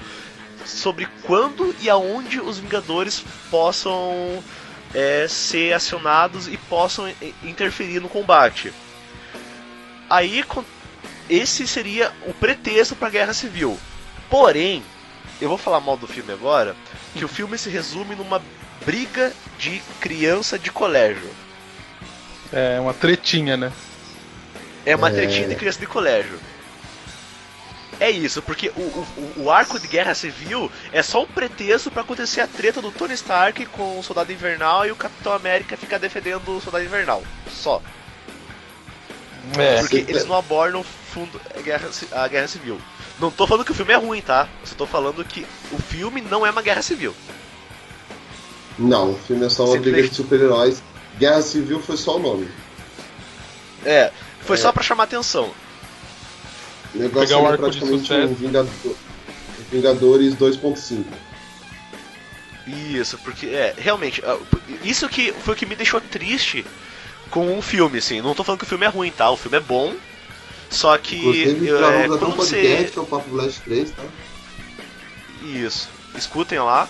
sobre 0.65 1.07
quando 1.23 1.75
e 1.81 1.89
aonde 1.89 2.39
os 2.39 2.59
Vingadores 2.59 3.23
possam 3.49 4.43
é, 4.93 5.27
ser 5.27 5.73
acionados 5.73 6.47
e 6.47 6.57
possam 6.57 7.09
i- 7.09 7.35
interferir 7.43 7.99
no 7.99 8.09
combate. 8.09 8.71
Aí 10.09 10.43
esse 11.29 11.67
seria 11.67 12.11
o 12.25 12.33
pretexto 12.33 12.95
para 12.95 13.07
a 13.07 13.11
guerra 13.11 13.33
civil. 13.33 13.79
Porém, 14.29 14.83
eu 15.41 15.49
vou 15.49 15.57
falar 15.57 15.79
mal 15.79 15.97
do 15.97 16.07
filme 16.07 16.31
agora, 16.31 16.75
que 17.15 17.25
o 17.25 17.27
filme 17.27 17.57
se 17.57 17.69
resume 17.69 18.15
numa 18.15 18.41
briga 18.85 19.33
de 19.57 19.81
criança 19.99 20.57
de 20.59 20.71
colégio. 20.71 21.29
É 22.53 22.79
uma 22.79 22.93
tretinha, 22.93 23.57
né? 23.57 23.71
É 24.85 24.95
uma 24.95 25.09
É. 25.09 25.13
tretinha 25.13 25.47
de 25.47 25.55
criança 25.55 25.79
de 25.79 25.87
colégio. 25.87 26.39
É 27.99 28.11
isso, 28.11 28.41
porque 28.41 28.69
o, 28.75 28.81
o, 28.81 29.33
o 29.37 29.51
arco 29.51 29.79
de 29.79 29.87
guerra 29.87 30.13
civil 30.13 30.69
é 30.91 31.01
só 31.01 31.23
um 31.23 31.27
pretexto 31.27 31.89
pra 31.89 32.01
acontecer 32.01 32.41
a 32.41 32.47
treta 32.47 32.81
do 32.81 32.91
Tony 32.91 33.13
Stark 33.13 33.65
com 33.67 33.97
o 33.97 34.03
Soldado 34.03 34.31
Invernal 34.33 34.85
e 34.85 34.91
o 34.91 34.95
Capitão 34.97 35.31
América 35.31 35.77
ficar 35.77 35.97
defendendo 35.97 36.57
o 36.57 36.61
Soldado 36.61 36.83
Invernal. 36.83 37.23
Só. 37.49 37.81
É. 39.57 39.79
Porque 39.81 39.97
eles 39.97 40.25
não 40.25 40.35
abordam 40.37 40.83
fundo 40.83 41.39
a 41.55 41.61
guerra, 41.61 41.91
ci- 41.91 42.07
a 42.11 42.27
guerra 42.27 42.47
civil. 42.47 42.79
Não 43.19 43.29
tô 43.31 43.45
falando 43.47 43.65
que 43.65 43.71
o 43.71 43.75
filme 43.75 43.93
é 43.93 43.97
ruim, 43.97 44.21
tá? 44.21 44.47
Só 44.63 44.75
tô 44.75 44.85
falando 44.87 45.23
que 45.23 45.45
o 45.71 45.77
filme 45.77 46.21
não 46.21 46.45
é 46.45 46.49
uma 46.49 46.61
guerra 46.61 46.81
civil. 46.81 47.13
Não, 48.77 49.11
o 49.11 49.17
filme 49.19 49.45
é 49.45 49.49
só 49.49 49.65
uma 49.65 49.77
briga 49.77 50.01
de 50.03 50.13
super-heróis. 50.13 50.83
Guerra 51.17 51.41
Civil 51.41 51.79
foi 51.79 51.95
só 51.95 52.17
o 52.17 52.19
nome. 52.19 52.49
É, 53.85 54.11
foi 54.41 54.57
É. 54.57 54.59
só 54.59 54.71
pra 54.73 54.83
chamar 54.83 55.03
atenção. 55.05 55.53
O 56.93 56.97
negócio 56.97 57.27
Pegar 57.29 57.41
o 57.41 57.45
é 57.45 57.51
arco 57.51 57.63
praticamente 57.63 58.13
um 58.13 58.33
Vingador- 58.33 58.95
Vingadores 59.71 60.35
2.5. 60.35 61.05
Isso, 62.67 63.17
porque 63.19 63.45
é, 63.47 63.73
realmente, 63.77 64.21
ah, 64.25 64.37
isso 64.83 65.07
que 65.07 65.31
foi 65.31 65.53
o 65.53 65.57
que 65.57 65.65
me 65.65 65.75
deixou 65.75 66.01
triste 66.01 66.65
com 67.35 67.57
o 67.57 67.61
filme, 67.61 67.97
assim. 67.97 68.21
Não 68.21 68.33
tô 68.33 68.45
falando 68.45 68.59
que 68.59 68.65
o 68.65 68.69
filme 68.69 68.85
é 68.85 68.87
ruim, 68.87 69.11
tá? 69.11 69.29
O 69.29 69.35
filme 69.35 69.57
é 69.57 69.59
bom. 69.59 69.93
Só 70.69 70.97
que 70.97 71.17
Inclusive, 71.17 71.69
é, 71.69 71.77
gravamos 71.77 72.05
até 72.05 72.15
um 72.15 72.17
quando 72.17 72.35
podcast, 72.37 72.83
você. 72.83 72.91
que 72.91 72.97
é 72.97 73.01
o 73.01 73.05
Papo 73.05 73.29
Blast 73.29 73.59
3, 73.59 73.91
tá? 73.91 74.03
Isso. 75.43 75.89
Escutem 76.15 76.59
lá. 76.59 76.87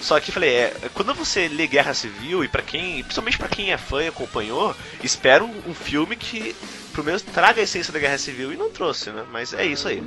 Só 0.00 0.20
que 0.20 0.30
falei, 0.30 0.50
é, 0.54 0.76
quando 0.94 1.12
você 1.12 1.48
lê 1.48 1.66
Guerra 1.66 1.92
Civil, 1.92 2.44
e 2.44 2.48
para 2.48 2.62
quem. 2.62 3.02
Principalmente 3.02 3.36
pra 3.36 3.48
quem 3.48 3.72
é 3.72 3.76
fã 3.76 4.00
e 4.00 4.06
acompanhou, 4.06 4.76
espera 5.02 5.42
um, 5.42 5.52
um 5.66 5.74
filme 5.74 6.14
que 6.14 6.54
pelo 6.92 7.06
menos 7.06 7.22
traga 7.22 7.60
a 7.60 7.64
essência 7.64 7.92
da 7.92 7.98
Guerra 7.98 8.16
Civil 8.16 8.52
e 8.52 8.56
não 8.56 8.70
trouxe, 8.70 9.10
né? 9.10 9.24
Mas 9.32 9.52
é 9.52 9.66
isso 9.66 9.88
aí. 9.88 10.00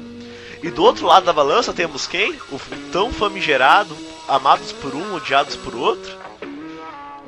E 0.63 0.71
do 0.71 0.81
outro 0.81 1.05
lado 1.05 1.25
da 1.25 1.33
balança 1.33 1.73
temos 1.73 2.07
quem? 2.07 2.39
O 2.49 2.59
tão 2.89 3.11
famigerado, 3.11 3.97
amados 4.29 4.71
por 4.71 4.95
um, 4.95 5.13
odiados 5.13 5.57
por 5.57 5.75
outro. 5.75 6.17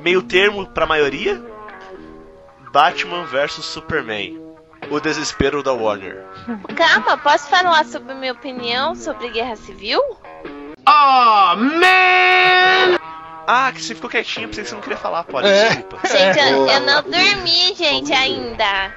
Meio 0.00 0.22
termo 0.22 0.66
pra 0.66 0.86
maioria. 0.86 1.52
Batman 2.74 3.24
vs 3.26 3.64
Superman. 3.64 4.36
O 4.90 4.98
desespero 4.98 5.62
da 5.62 5.72
Warner. 5.72 6.26
Calma, 6.76 7.16
posso 7.16 7.48
falar 7.48 7.84
sobre 7.84 8.14
minha 8.14 8.32
opinião 8.32 8.96
sobre 8.96 9.30
guerra 9.30 9.54
civil? 9.54 10.00
Ah, 10.84 11.54
que 13.72 13.80
você 13.80 13.94
ficou 13.94 14.10
quietinho, 14.10 14.48
pensei 14.48 14.64
que 14.64 14.70
você 14.70 14.74
não 14.74 14.82
queria 14.82 14.98
falar, 14.98 15.22
pode, 15.22 15.46
É. 15.46 15.68
desculpa. 15.68 16.00
Gente, 16.08 16.40
eu, 16.40 16.66
eu 16.66 16.80
não 16.80 17.00
dormi, 17.02 17.74
gente, 17.76 18.12
ainda. 18.12 18.92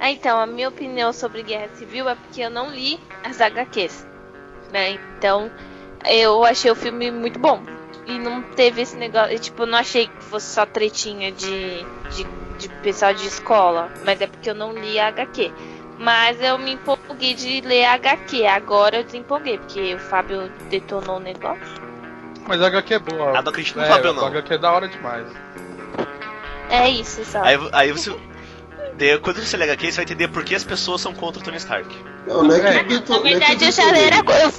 Ah, 0.00 0.10
então, 0.10 0.40
a 0.40 0.46
minha 0.46 0.68
opinião 0.68 1.12
sobre 1.12 1.44
guerra 1.44 1.68
civil 1.76 2.08
é 2.08 2.16
porque 2.16 2.40
eu 2.40 2.50
não 2.50 2.70
li 2.70 2.98
as 3.22 3.40
HQs. 3.40 4.04
Né? 4.72 4.98
Então, 5.16 5.48
eu 6.06 6.44
achei 6.44 6.72
o 6.72 6.74
filme 6.74 7.12
muito 7.12 7.38
bom. 7.38 7.62
E 8.04 8.18
não 8.18 8.42
teve 8.42 8.82
esse 8.82 8.96
negócio. 8.96 9.38
Tipo, 9.38 9.62
eu 9.62 9.66
não 9.68 9.78
achei 9.78 10.08
que 10.08 10.24
fosse 10.24 10.52
só 10.52 10.66
tretinha 10.66 11.30
de, 11.30 11.84
de, 12.10 12.26
de 12.56 12.68
pessoal 12.82 13.14
de 13.14 13.26
escola. 13.26 13.90
Mas 14.04 14.20
é 14.20 14.26
porque 14.26 14.50
eu 14.50 14.54
não 14.54 14.72
li 14.72 14.98
a 14.98 15.08
HQ. 15.08 15.52
Mas 15.98 16.40
eu 16.42 16.58
me 16.58 16.72
empolguei 16.72 17.34
de 17.34 17.60
ler 17.62 17.84
a 17.84 17.94
HQ. 17.94 18.46
Agora 18.46 18.96
eu 18.98 19.04
desempolguei, 19.04 19.58
porque 19.58 19.94
o 19.94 19.98
Fábio 19.98 20.50
detonou 20.68 21.16
o 21.16 21.20
negócio. 21.20 21.86
Mas 22.46 22.60
a 22.62 22.66
HQ 22.66 22.94
é 22.94 22.98
boa. 22.98 23.38
Ah, 23.38 23.42
não 23.42 23.48
acredito 23.50 23.76
no 23.76 23.84
é, 23.84 23.88
Fábio, 23.88 24.12
não. 24.12 24.24
A 24.24 24.28
HQ 24.28 24.54
é 24.54 24.58
da 24.58 24.72
hora 24.72 24.88
demais. 24.88 25.26
É 26.70 26.88
isso, 26.90 27.24
só. 27.24 27.42
Aí, 27.42 27.56
aí 27.72 27.92
você. 27.92 28.14
daí, 28.98 29.18
quando 29.18 29.38
você 29.40 29.56
lê 29.56 29.64
HQ, 29.64 29.86
você 29.92 29.96
vai 29.96 30.04
entender 30.04 30.28
por 30.28 30.44
que 30.44 30.54
as 30.54 30.64
pessoas 30.64 31.00
são 31.00 31.14
contra 31.14 31.40
o 31.40 31.44
Tony 31.44 31.56
Stark. 31.56 31.88
Não, 32.26 32.42
não 32.42 32.54
é 32.54 32.60
que 32.60 32.66
É. 32.66 32.70
o 32.70 32.72
Na 33.08 33.16
é 33.16 33.18
o 33.18 33.22
verdade, 33.22 33.64
eu 33.64 33.72
já 33.72 33.96
era. 33.96 34.16
eu- 34.16 34.52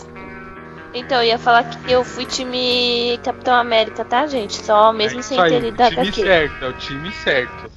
Então, 0.93 1.17
eu 1.21 1.27
ia 1.27 1.37
falar 1.37 1.63
que 1.65 1.91
eu 1.91 2.03
fui 2.03 2.25
time 2.25 3.19
Capitão 3.23 3.53
América, 3.53 4.03
tá, 4.05 4.25
gente? 4.25 4.55
Só 4.55 4.91
mesmo 4.91 5.19
é 5.19 5.21
sem 5.21 5.37
ter 5.37 5.59
lido 5.59 5.79
o 5.79 5.83
a 5.83 5.89
time 5.89 6.01
HQ. 6.01 6.21
certo, 6.23 6.65
é 6.65 6.67
o 6.69 6.73
time 6.73 7.11
certo. 7.11 7.71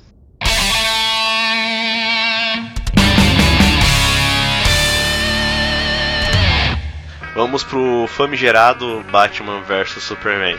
Vamos 7.34 7.62
pro 7.62 8.06
famigerado 8.08 9.04
Batman 9.10 9.62
vs 9.62 10.02
Superman. 10.02 10.58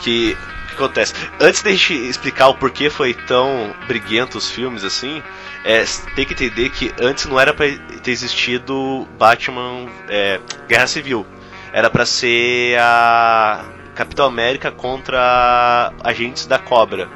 Que. 0.00 0.36
O 0.64 0.68
que 0.68 0.74
acontece? 0.74 1.14
Antes 1.40 1.62
da 1.62 1.70
gente 1.70 1.94
explicar 1.94 2.48
o 2.48 2.54
porquê 2.54 2.88
foi 2.90 3.12
tão 3.12 3.74
briguento 3.86 4.38
os 4.38 4.50
filmes 4.50 4.84
assim, 4.84 5.22
é, 5.64 5.84
tem 6.14 6.24
que 6.24 6.34
entender 6.34 6.70
que 6.70 6.92
antes 7.00 7.26
não 7.26 7.38
era 7.38 7.52
pra 7.52 7.66
ter 8.02 8.10
existido 8.10 9.08
Batman 9.18 9.86
é, 10.08 10.40
Guerra 10.68 10.86
Civil. 10.86 11.26
Era 11.72 11.90
pra 11.90 12.06
ser 12.06 12.78
a 12.78 13.64
Capitão 13.94 14.26
América 14.26 14.70
contra 14.70 15.92
agentes 16.02 16.46
da 16.46 16.58
Cobra. 16.58 17.08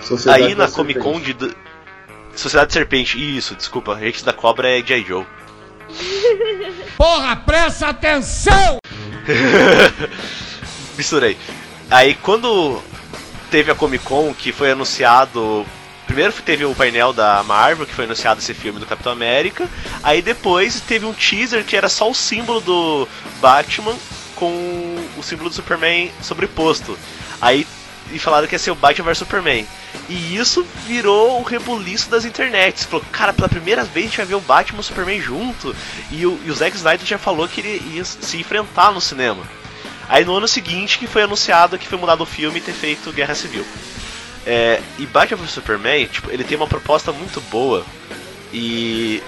Sociedade 0.00 0.44
Aí 0.44 0.54
na 0.54 0.68
Comic 0.68 1.00
Con 1.00 1.20
de. 1.20 1.36
Sociedade 2.34 2.72
Serpente, 2.72 3.36
isso, 3.36 3.54
desculpa. 3.54 3.94
Agentes 3.94 4.22
da 4.22 4.32
Cobra 4.32 4.68
é 4.68 4.80
J. 4.80 5.04
Joe. 5.04 5.26
Porra, 6.96 7.36
presta 7.36 7.88
atenção! 7.88 8.78
Misturei. 10.96 11.36
Aí 11.90 12.14
quando 12.14 12.82
teve 13.50 13.70
a 13.70 13.74
Comic 13.74 14.04
Con, 14.04 14.34
que 14.34 14.52
foi 14.52 14.72
anunciado. 14.72 15.64
Primeiro 16.06 16.32
teve 16.44 16.64
o 16.64 16.74
painel 16.74 17.12
da 17.12 17.42
Marvel, 17.42 17.84
que 17.84 17.94
foi 17.94 18.04
anunciado 18.04 18.40
esse 18.40 18.54
filme 18.54 18.78
do 18.78 18.86
Capitão 18.86 19.12
América. 19.12 19.68
Aí 20.02 20.22
depois 20.22 20.80
teve 20.80 21.04
um 21.04 21.12
teaser 21.12 21.64
que 21.64 21.76
era 21.76 21.88
só 21.88 22.08
o 22.08 22.14
símbolo 22.14 22.60
do 22.60 23.08
Batman 23.40 23.94
com 24.36 24.48
o 25.16 25.22
símbolo 25.22 25.48
do 25.48 25.54
Superman 25.54 26.12
sobreposto. 26.22 26.96
Aí 27.40 27.66
e 28.12 28.18
falaram 28.18 28.46
que 28.46 28.54
ia 28.54 28.58
ser 28.58 28.70
o 28.70 28.74
Batman 28.74 29.06
vs 29.06 29.18
Superman. 29.18 29.66
E 30.08 30.36
isso 30.36 30.66
virou 30.86 31.40
o 31.40 31.42
rebuliço 31.42 32.08
das 32.10 32.24
internets. 32.24 32.84
Falou, 32.84 33.04
cara, 33.10 33.32
pela 33.32 33.48
primeira 33.48 33.84
vez 33.84 34.06
a 34.06 34.08
gente 34.08 34.16
vai 34.18 34.26
ver 34.26 34.34
o 34.34 34.40
Batman 34.40 34.78
e 34.78 34.80
o 34.80 34.84
Superman 34.84 35.20
junto. 35.20 35.74
E 36.10 36.26
o, 36.26 36.38
e 36.44 36.50
o 36.50 36.54
Zack 36.54 36.76
Snyder 36.76 37.06
já 37.06 37.18
falou 37.18 37.48
que 37.48 37.60
ele 37.60 37.94
ia 37.94 38.04
se 38.04 38.38
enfrentar 38.38 38.92
no 38.92 39.00
cinema. 39.00 39.42
Aí 40.08 40.24
no 40.24 40.36
ano 40.36 40.46
seguinte 40.46 40.98
que 40.98 41.06
foi 41.06 41.22
anunciado 41.22 41.78
que 41.78 41.88
foi 41.88 41.98
mudado 41.98 42.22
o 42.22 42.26
filme 42.26 42.58
e 42.58 42.62
ter 42.62 42.72
feito 42.72 43.12
Guerra 43.12 43.34
Civil. 43.34 43.66
É, 44.46 44.80
e 44.98 45.06
Batman 45.06 45.38
vs 45.38 45.50
Superman, 45.50 46.06
tipo, 46.06 46.30
ele 46.30 46.44
tem 46.44 46.56
uma 46.56 46.68
proposta 46.68 47.10
muito 47.10 47.40
boa 47.40 47.84
e 48.52 49.20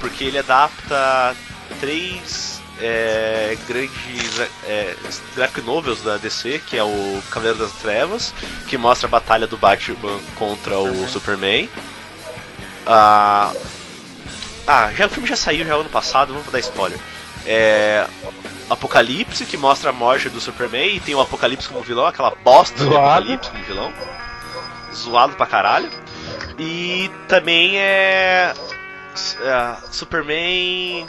porque 0.00 0.24
ele 0.24 0.38
adapta 0.38 1.36
três 1.78 2.61
é, 2.82 3.56
grandes 3.68 4.40
é, 4.64 4.96
graphic 5.36 5.60
novels 5.62 6.02
da 6.02 6.16
DC, 6.16 6.60
que 6.66 6.76
é 6.76 6.82
o 6.82 7.22
Cavaleiro 7.30 7.60
das 7.60 7.72
Trevas, 7.72 8.34
que 8.66 8.76
mostra 8.76 9.06
a 9.06 9.10
batalha 9.10 9.46
do 9.46 9.56
Batman 9.56 10.18
contra 10.36 10.78
o 10.78 11.08
Superman. 11.08 11.70
Ah, 12.84 13.52
ah, 14.66 14.92
já, 14.92 15.06
o 15.06 15.08
filme 15.08 15.28
já 15.28 15.36
saiu 15.36 15.64
já 15.64 15.74
ano 15.74 15.88
passado, 15.88 16.34
vou 16.34 16.52
dar 16.52 16.58
spoiler. 16.58 16.98
É, 17.46 18.06
Apocalipse, 18.68 19.46
que 19.46 19.56
mostra 19.56 19.90
a 19.90 19.92
morte 19.92 20.28
do 20.28 20.40
Superman, 20.40 20.96
e 20.96 21.00
tem 21.00 21.14
o 21.14 21.20
Apocalipse 21.20 21.68
como 21.68 21.82
vilão, 21.82 22.06
aquela 22.06 22.32
bosta 22.42 22.84
do. 22.84 22.96
Apocalipse 22.96 23.50
como 23.50 23.64
vilão. 23.64 23.92
Zoado 24.92 25.34
pra 25.36 25.46
caralho. 25.46 25.90
E 26.58 27.10
também 27.28 27.78
é. 27.78 28.52
é, 29.40 29.76
Superman. 29.90 31.08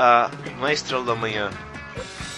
Ah, 0.00 0.30
não 0.58 0.68
é 0.68 0.72
Estrela 0.72 1.02
da 1.04 1.14
Manhã. 1.14 1.50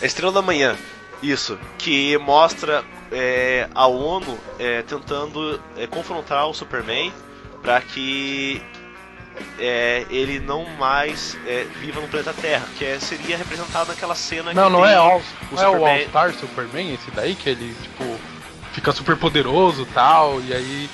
É 0.01 0.07
Estrela 0.07 0.33
da 0.33 0.40
Manhã, 0.40 0.75
isso. 1.23 1.59
Que 1.77 2.16
mostra 2.16 2.83
é, 3.12 3.68
a 3.75 3.87
ONU 3.87 4.38
é, 4.59 4.81
tentando 4.83 5.61
é, 5.77 5.87
confrontar 5.87 6.46
o 6.49 6.55
Superman 6.55 7.12
para 7.62 7.79
que 7.83 8.62
é, 9.59 10.07
ele 10.11 10.40
não 10.40 10.64
mais 10.79 11.37
é, 11.46 11.64
viva 11.81 12.01
no 12.01 12.09
planeta 12.09 12.33
Terra, 12.33 12.66
que 12.79 12.85
é- 12.85 12.99
seria 12.99 13.37
representado 13.37 13.88
naquela 13.90 14.14
cena 14.14 14.53
Não, 14.55 14.64
que 14.66 14.70
não 14.73 14.87
é, 14.87 14.94
All, 14.94 15.18
o 15.18 15.55
não 15.55 15.62
é 15.62 15.68
o 15.68 15.73
Superman- 15.73 15.99
All-Star 16.01 16.35
Superman 16.35 16.94
esse 16.94 17.11
daí, 17.11 17.35
que 17.35 17.51
ele, 17.51 17.75
tipo, 17.83 18.18
fica 18.73 18.90
super 18.92 19.16
poderoso 19.16 19.87
tal, 19.92 20.40
e 20.40 20.55
aí 20.55 20.90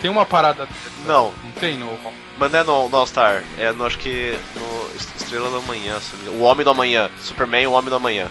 tem 0.00 0.10
uma 0.10 0.24
parada. 0.26 0.68
Não. 1.04 1.32
Não 1.44 1.50
tem 1.52 1.76
no. 1.76 1.98
Mas 2.38 2.52
não 2.52 2.58
é 2.58 2.64
no, 2.64 2.88
no 2.88 2.96
All 2.96 3.06
Star, 3.06 3.42
é 3.58 3.72
no, 3.72 3.86
acho 3.86 3.98
que 3.98 4.36
no 4.54 4.90
Estrela 5.16 5.50
da 5.50 5.60
Manhã, 5.66 5.98
o 6.38 6.42
Homem 6.42 6.64
do 6.64 6.70
Amanhã, 6.70 7.10
Superman 7.22 7.62
e 7.62 7.66
o 7.66 7.72
Homem 7.72 7.88
do 7.88 7.96
Amanhã. 7.96 8.28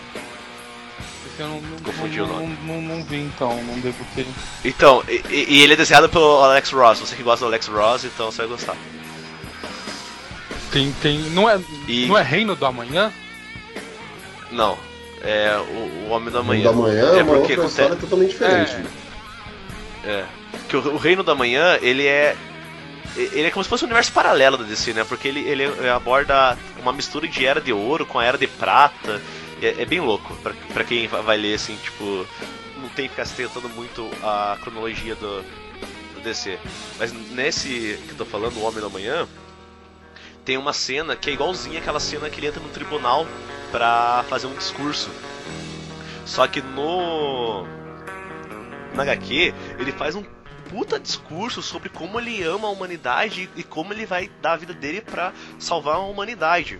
Esse 1.25 1.41
eu 1.41 1.47
não, 1.47 1.59
não, 1.61 1.77
Confundi 1.79 2.19
não, 2.19 2.25
o 2.25 2.27
nome. 2.33 2.57
Não, 2.65 2.81
não, 2.81 2.95
não 2.97 3.03
vi 3.03 3.17
então, 3.17 3.55
não 3.63 3.79
devo 3.79 4.05
ter. 4.15 4.27
Então, 4.63 5.03
e, 5.07 5.23
e- 5.29 5.61
ele 5.63 5.73
é 5.73 5.75
desenhado 5.75 6.07
pelo 6.07 6.43
Alex 6.43 6.69
Ross, 6.71 6.99
você 6.99 7.15
que 7.15 7.23
gosta 7.23 7.45
do 7.45 7.49
Alex 7.49 7.67
Ross, 7.67 8.03
então 8.05 8.31
você 8.31 8.37
vai 8.43 8.47
gostar. 8.47 8.75
Tem, 10.71 10.91
tem. 11.01 11.17
Não 11.31 11.49
é, 11.49 11.59
E- 11.87 12.05
não 12.05 12.17
é 12.17 12.21
Reino 12.21 12.55
do 12.55 12.65
Amanhã? 12.65 13.11
Não, 14.51 14.77
é 15.21 15.57
o, 15.57 16.07
o 16.07 16.09
Homem 16.11 16.29
do 16.31 16.37
Amanhã. 16.39 16.63
Da 16.65 16.71
manhã 16.73 17.13
é, 17.15 17.19
é 17.19 17.23
uma 17.23 17.37
porque 17.37 17.53
outra 17.59 17.65
acontece- 17.83 17.95
totalmente 18.01 18.29
diferente. 18.31 18.75
É. 20.03 20.09
É. 20.09 20.25
Que 20.69 20.77
o, 20.77 20.93
o 20.93 20.97
Reino 20.97 21.23
da 21.23 21.33
Manhã, 21.33 21.79
ele 21.81 22.05
é. 22.05 22.35
Ele 23.15 23.47
é 23.47 23.51
como 23.51 23.63
se 23.63 23.69
fosse 23.69 23.83
um 23.83 23.87
universo 23.87 24.11
paralelo 24.11 24.57
da 24.57 24.63
DC, 24.65 24.93
né? 24.93 25.03
Porque 25.05 25.27
ele, 25.27 25.39
ele 25.41 25.65
aborda 25.89 26.57
uma 26.81 26.91
mistura 26.91 27.27
de 27.27 27.45
era 27.45 27.61
de 27.61 27.71
ouro 27.71 28.05
com 28.05 28.19
a 28.19 28.25
era 28.25 28.37
de 28.37 28.47
prata. 28.47 29.21
É, 29.61 29.83
é 29.83 29.85
bem 29.85 30.01
louco 30.01 30.35
pra, 30.73 30.83
quem 30.83 31.07
va- 31.07 31.21
vai 31.21 31.37
ler, 31.37 31.55
assim, 31.55 31.77
tipo. 31.77 32.25
Não 32.77 32.89
tem 32.89 33.07
que 33.07 33.15
ficar 33.15 33.27
tentando 33.27 33.69
muito 33.69 34.09
a 34.21 34.57
cronologia 34.61 35.15
do, 35.15 35.41
do 36.15 36.21
DC. 36.23 36.59
Mas 36.99 37.13
nesse 37.31 37.97
que 38.05 38.11
eu 38.11 38.17
tô 38.17 38.25
falando, 38.25 38.57
O 38.57 38.63
Homem 38.63 38.81
da 38.81 38.89
Manhã, 38.89 39.25
tem 40.43 40.57
uma 40.57 40.73
cena 40.73 41.15
que 41.15 41.29
é 41.29 41.33
igualzinha 41.33 41.79
aquela 41.79 41.99
cena 42.01 42.29
que 42.29 42.39
ele 42.39 42.47
entra 42.47 42.59
no 42.61 42.69
tribunal 42.69 43.25
pra 43.71 44.25
fazer 44.29 44.47
um 44.47 44.53
discurso. 44.55 45.09
Só 46.25 46.45
que 46.47 46.61
no. 46.61 47.65
Na 48.93 49.03
HQ, 49.03 49.53
ele 49.79 49.91
faz 49.91 50.15
um 50.15 50.23
puta 50.69 50.99
discurso 50.99 51.61
sobre 51.61 51.89
como 51.89 52.19
ele 52.19 52.43
ama 52.43 52.67
a 52.67 52.71
humanidade 52.71 53.49
e 53.55 53.63
como 53.63 53.93
ele 53.93 54.05
vai 54.05 54.29
dar 54.41 54.53
a 54.53 54.57
vida 54.57 54.73
dele 54.73 55.01
pra 55.01 55.33
salvar 55.59 55.95
a 55.95 55.99
humanidade. 55.99 56.79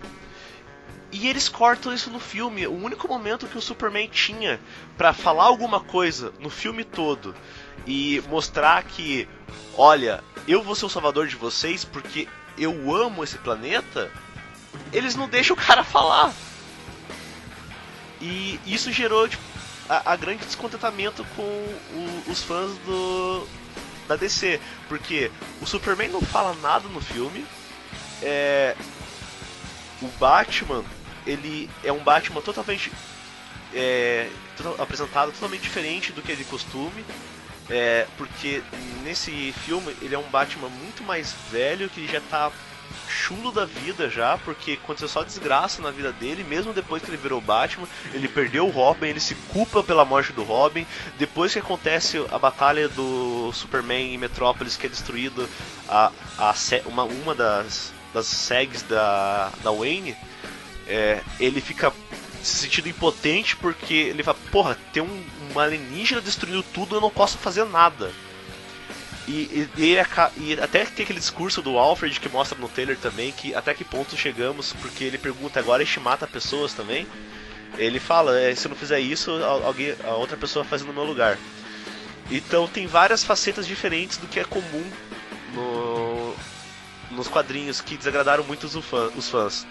E 1.12 1.28
eles 1.28 1.48
cortam 1.48 1.94
isso 1.94 2.10
no 2.10 2.18
filme. 2.18 2.66
O 2.66 2.74
único 2.74 3.08
momento 3.08 3.46
que 3.46 3.56
o 3.56 3.62
Superman 3.62 4.08
tinha 4.08 4.60
pra 4.96 5.12
falar 5.12 5.44
alguma 5.44 5.80
coisa 5.80 6.32
no 6.40 6.50
filme 6.50 6.84
todo 6.84 7.34
e 7.86 8.22
mostrar 8.28 8.82
que, 8.82 9.28
olha, 9.76 10.22
eu 10.48 10.62
vou 10.62 10.74
ser 10.74 10.86
o 10.86 10.90
salvador 10.90 11.26
de 11.28 11.36
vocês 11.36 11.84
porque 11.84 12.28
eu 12.58 12.94
amo 12.94 13.22
esse 13.22 13.38
planeta, 13.38 14.10
eles 14.92 15.14
não 15.14 15.28
deixam 15.28 15.54
o 15.54 15.58
cara 15.58 15.84
falar. 15.84 16.32
E 18.20 18.58
isso 18.66 18.90
gerou 18.90 19.28
tipo, 19.28 19.42
a, 19.88 20.12
a 20.12 20.16
grande 20.16 20.44
descontentamento 20.44 21.24
com 21.36 21.42
o- 21.42 22.22
os 22.30 22.42
fãs 22.42 22.72
do 22.86 23.46
da 24.08 24.14
DC, 24.14 24.60
porque 24.88 25.30
o 25.60 25.66
Superman 25.66 26.08
não 26.08 26.20
fala 26.20 26.54
nada 26.62 26.88
no 26.88 27.00
filme, 27.00 27.44
é, 28.22 28.76
o 30.00 30.06
Batman 30.18 30.84
ele 31.26 31.68
é 31.82 31.90
um 31.92 31.98
Batman 32.04 32.40
totalmente 32.40 32.92
é, 33.74 34.28
apresentado 34.78 35.32
totalmente 35.32 35.62
diferente 35.62 36.12
do 36.12 36.22
que 36.22 36.30
é 36.32 36.34
de 36.36 36.44
costume, 36.44 37.04
é, 37.68 38.06
porque 38.16 38.62
nesse 39.02 39.52
filme 39.64 39.94
ele 40.00 40.14
é 40.14 40.18
um 40.18 40.30
Batman 40.30 40.68
muito 40.68 41.02
mais 41.02 41.34
velho 41.50 41.88
que 41.90 42.06
já 42.06 42.20
tá 42.20 42.52
chulo 43.08 43.50
da 43.50 43.64
vida 43.64 44.08
já, 44.08 44.38
porque 44.38 44.78
aconteceu 44.82 45.08
só 45.08 45.22
desgraça 45.22 45.82
na 45.82 45.90
vida 45.90 46.12
dele, 46.12 46.44
mesmo 46.44 46.72
depois 46.72 47.02
que 47.02 47.10
ele 47.10 47.16
virou 47.16 47.40
Batman, 47.40 47.88
ele 48.12 48.28
perdeu 48.28 48.66
o 48.66 48.70
Robin, 48.70 49.06
ele 49.06 49.20
se 49.20 49.34
culpa 49.52 49.82
pela 49.82 50.04
morte 50.04 50.32
do 50.32 50.42
Robin, 50.42 50.86
depois 51.18 51.52
que 51.52 51.58
acontece 51.58 52.24
a 52.30 52.38
batalha 52.38 52.88
do 52.88 53.50
Superman 53.52 54.14
em 54.14 54.18
Metrópolis, 54.18 54.76
que 54.76 54.86
é 54.86 54.88
destruído 54.90 55.48
a, 55.88 56.12
a 56.38 56.54
uma, 56.86 57.04
uma 57.04 57.34
das, 57.34 57.92
das 58.12 58.26
segs 58.26 58.82
da, 58.82 59.50
da 59.62 59.70
Wayne, 59.70 60.16
é, 60.86 61.20
ele 61.40 61.60
fica 61.60 61.92
se 62.42 62.58
sentindo 62.58 62.88
impotente 62.88 63.56
porque 63.56 63.94
ele 63.94 64.22
fala, 64.22 64.38
porra, 64.52 64.78
tem 64.92 65.02
um, 65.02 65.24
um 65.52 65.58
alienígena 65.58 66.20
destruindo 66.20 66.62
tudo, 66.62 66.96
eu 66.96 67.00
não 67.00 67.10
posso 67.10 67.38
fazer 67.38 67.64
nada. 67.64 68.12
E, 69.28 69.68
e- 69.76 69.82
e 69.82 69.96
e 70.36 70.52
até 70.60 70.84
tem 70.84 71.02
aquele 71.04 71.18
discurso 71.18 71.60
do 71.60 71.76
Alfred 71.78 72.20
que 72.20 72.28
mostra 72.28 72.56
no 72.58 72.68
trailer 72.68 72.96
também 72.96 73.32
que 73.32 73.54
até 73.54 73.74
que 73.74 73.84
ponto 73.84 74.16
chegamos, 74.16 74.72
porque 74.74 75.02
ele 75.02 75.18
pergunta 75.18 75.58
agora 75.58 75.82
a 75.82 75.84
gente 75.86 75.98
mata 76.00 76.26
pessoas 76.26 76.72
também. 76.72 77.06
Ele 77.76 77.98
fala, 77.98 78.38
é, 78.38 78.54
se 78.54 78.68
não 78.68 78.76
fizer 78.76 79.00
isso, 79.00 79.30
al- 79.32 79.66
alguém, 79.66 79.94
a 80.04 80.14
outra 80.14 80.36
pessoa 80.36 80.64
fazer 80.64 80.84
no 80.84 80.92
meu 80.92 81.04
lugar. 81.04 81.36
Então 82.30 82.66
tem 82.68 82.86
várias 82.86 83.24
facetas 83.24 83.66
diferentes 83.66 84.16
do 84.16 84.26
que 84.28 84.38
é 84.40 84.44
comum 84.44 84.84
no- 85.54 86.34
nos 87.10 87.28
quadrinhos 87.28 87.80
que 87.80 87.96
desagradaram 87.96 88.44
muito 88.44 88.64
os, 88.64 88.74
fã- 88.84 89.10
os 89.16 89.28
fãs. 89.28 89.66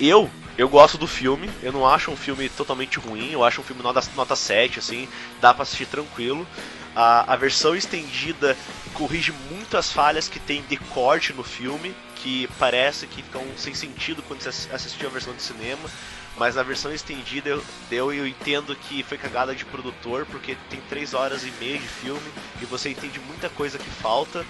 Eu, 0.00 0.30
eu 0.56 0.68
gosto 0.68 0.98
do 0.98 1.06
filme, 1.06 1.50
eu 1.62 1.72
não 1.72 1.86
acho 1.88 2.10
um 2.10 2.16
filme 2.16 2.48
totalmente 2.48 2.98
ruim, 2.98 3.30
eu 3.32 3.44
acho 3.44 3.60
um 3.60 3.64
filme 3.64 3.82
nota, 3.82 4.02
nota 4.16 4.36
7, 4.36 4.78
assim, 4.78 5.08
dá 5.40 5.52
pra 5.54 5.62
assistir 5.62 5.86
tranquilo. 5.86 6.46
A, 6.94 7.32
a 7.32 7.36
versão 7.36 7.74
estendida 7.74 8.56
corrige 8.92 9.32
muitas 9.50 9.92
falhas 9.92 10.28
que 10.28 10.38
tem 10.38 10.62
de 10.62 10.76
corte 10.76 11.32
no 11.32 11.42
filme, 11.42 11.94
que 12.16 12.48
parece 12.58 13.06
que 13.06 13.22
ficam 13.22 13.44
sem 13.56 13.74
sentido 13.74 14.22
quando 14.22 14.42
você 14.42 14.48
ass- 14.48 14.68
assistiu 14.72 15.08
a 15.08 15.12
versão 15.12 15.34
de 15.34 15.42
cinema. 15.42 15.88
Mas 16.36 16.56
na 16.56 16.62
versão 16.64 16.92
estendida 16.92 17.48
eu, 17.48 17.64
eu, 17.90 18.12
eu 18.12 18.26
entendo 18.26 18.74
que 18.74 19.02
foi 19.04 19.16
cagada 19.16 19.54
de 19.54 19.64
produtor, 19.64 20.26
porque 20.26 20.56
tem 20.68 20.80
3 20.88 21.14
horas 21.14 21.44
e 21.44 21.50
meia 21.60 21.78
de 21.78 21.86
filme 21.86 22.28
e 22.60 22.64
você 22.64 22.90
entende 22.90 23.20
muita 23.20 23.48
coisa 23.48 23.78
que 23.78 23.88
falta. 23.88 24.44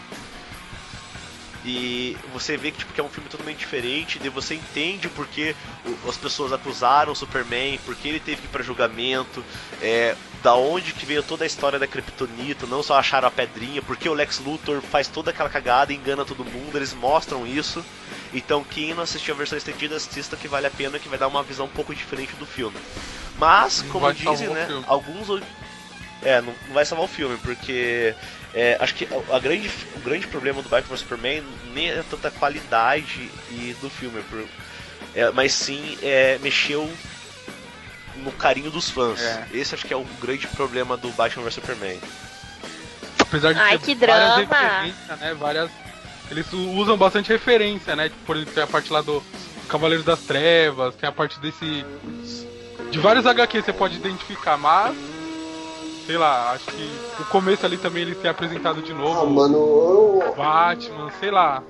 E 1.64 2.16
você 2.32 2.58
vê 2.58 2.70
que, 2.70 2.78
tipo, 2.78 2.92
que 2.92 3.00
é 3.00 3.04
um 3.04 3.08
filme 3.08 3.28
totalmente 3.28 3.58
diferente, 3.58 4.20
e 4.22 4.28
você 4.28 4.54
entende 4.54 5.08
porque 5.08 5.56
as 6.06 6.16
pessoas 6.16 6.52
acusaram 6.52 7.12
o 7.12 7.16
Superman, 7.16 7.78
porque 7.86 8.06
ele 8.06 8.20
teve 8.20 8.42
que 8.42 8.46
ir 8.46 8.50
pra 8.50 8.62
julgamento, 8.62 9.42
é, 9.80 10.14
da 10.44 10.54
onde 10.54 10.92
que 10.92 11.06
veio 11.06 11.22
toda 11.22 11.42
a 11.42 11.46
história 11.46 11.78
da 11.78 11.86
Kryptonita, 11.86 12.66
não 12.66 12.82
só 12.82 12.98
acharam 12.98 13.26
a 13.26 13.30
pedrinha, 13.30 13.80
porque 13.80 14.06
o 14.08 14.12
Lex 14.12 14.40
Luthor 14.40 14.82
faz 14.82 15.08
toda 15.08 15.30
aquela 15.30 15.48
cagada 15.48 15.90
e 15.90 15.96
engana 15.96 16.22
todo 16.22 16.44
mundo, 16.44 16.76
eles 16.76 16.92
mostram 16.92 17.46
isso. 17.46 17.82
Então 18.32 18.62
quem 18.62 18.92
não 18.92 19.02
assistiu 19.04 19.34
a 19.34 19.38
versão 19.38 19.56
estendida, 19.56 19.96
assista 19.96 20.36
que 20.36 20.46
vale 20.46 20.66
a 20.66 20.70
pena, 20.70 20.98
que 20.98 21.08
vai 21.08 21.18
dar 21.18 21.28
uma 21.28 21.42
visão 21.42 21.64
um 21.64 21.70
pouco 21.70 21.94
diferente 21.94 22.34
do 22.34 22.44
filme. 22.44 22.76
Mas, 23.38 23.80
como 23.90 24.04
dizem, 24.32 24.48
né, 24.50 24.66
alguns... 24.86 25.42
É, 26.22 26.40
não, 26.42 26.54
vai 26.74 26.84
salvar 26.84 27.06
o 27.06 27.08
filme, 27.08 27.38
porque 27.38 28.14
é, 28.54 28.76
acho 28.80 28.94
que 28.94 29.08
a, 29.30 29.36
a 29.36 29.38
grande, 29.38 29.70
o 29.96 30.00
grande 30.00 30.26
problema 30.26 30.60
do 30.62 30.68
Batman 30.68 30.96
Superman 30.96 31.42
nem 31.72 31.90
é 31.90 32.02
tanta 32.08 32.30
qualidade 32.30 33.30
e 33.50 33.74
do 33.80 33.88
filme, 33.88 34.22
por- 34.30 34.44
é, 35.14 35.30
mas 35.30 35.52
sim 35.54 35.98
é, 36.02 36.38
mexeu 36.42 36.90
no 38.16 38.32
carinho 38.32 38.70
dos 38.70 38.90
fãs. 38.90 39.20
É. 39.20 39.46
Esse 39.52 39.74
acho 39.74 39.86
que 39.86 39.92
é 39.92 39.96
o 39.96 40.04
grande 40.20 40.46
problema 40.48 40.96
do 40.96 41.08
Batman 41.10 41.42
vs 41.44 41.54
Superman. 41.54 41.98
Apesar 43.20 43.52
de 43.52 43.58
Ai, 43.60 43.78
que 43.78 43.94
várias 43.94 44.46
drama. 44.46 44.56
referências, 44.56 45.18
né? 45.20 45.34
Várias. 45.34 45.70
Eles 46.30 46.52
usam 46.52 46.96
bastante 46.96 47.28
referência, 47.30 47.94
né? 47.96 48.08
Tipo, 48.08 48.24
por 48.24 48.36
exemplo, 48.36 48.54
tem 48.54 48.62
a 48.64 48.66
parte 48.66 48.92
lá 48.92 49.00
do 49.02 49.22
Cavaleiros 49.68 50.04
das 50.06 50.20
Trevas, 50.20 50.94
tem 50.94 51.08
a 51.08 51.12
parte 51.12 51.38
desse. 51.40 51.84
De 52.90 52.98
vários 52.98 53.26
HQ 53.26 53.62
você 53.62 53.72
pode 53.72 53.96
identificar, 53.96 54.56
mas. 54.56 54.96
Sei 56.06 56.18
lá, 56.18 56.52
acho 56.52 56.66
que 56.66 56.90
o 57.18 57.24
começo 57.26 57.64
ali 57.64 57.78
também 57.78 58.02
eles 58.02 58.18
têm 58.18 58.30
apresentado 58.30 58.82
de 58.82 58.92
Ah, 58.92 58.94
novo. 58.94 59.26
mano, 59.30 59.56
eu. 59.56 60.34
Batman, 60.36 61.10
sei 61.18 61.30
lá. 61.30 61.62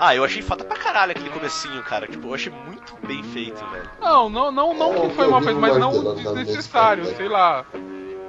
Ah, 0.00 0.16
eu 0.16 0.24
achei 0.24 0.40
foda 0.40 0.64
pra 0.64 0.78
caralho 0.78 1.12
aquele 1.12 1.28
comecinho, 1.28 1.82
cara. 1.82 2.06
Tipo, 2.06 2.28
eu 2.28 2.34
achei 2.34 2.50
muito 2.50 2.96
bem 3.06 3.22
feito, 3.22 3.62
velho. 3.66 3.90
Não, 4.00 4.30
não, 4.30 4.50
não, 4.50 4.72
não 4.72 4.94
É, 4.94 5.08
que 5.08 5.14
foi 5.14 5.28
mal 5.28 5.40
vi 5.40 5.46
feito, 5.48 5.60
mas 5.60 5.76
não 5.76 6.14
desnecessário, 6.14 7.04
sei 7.04 7.28
lá. 7.28 7.66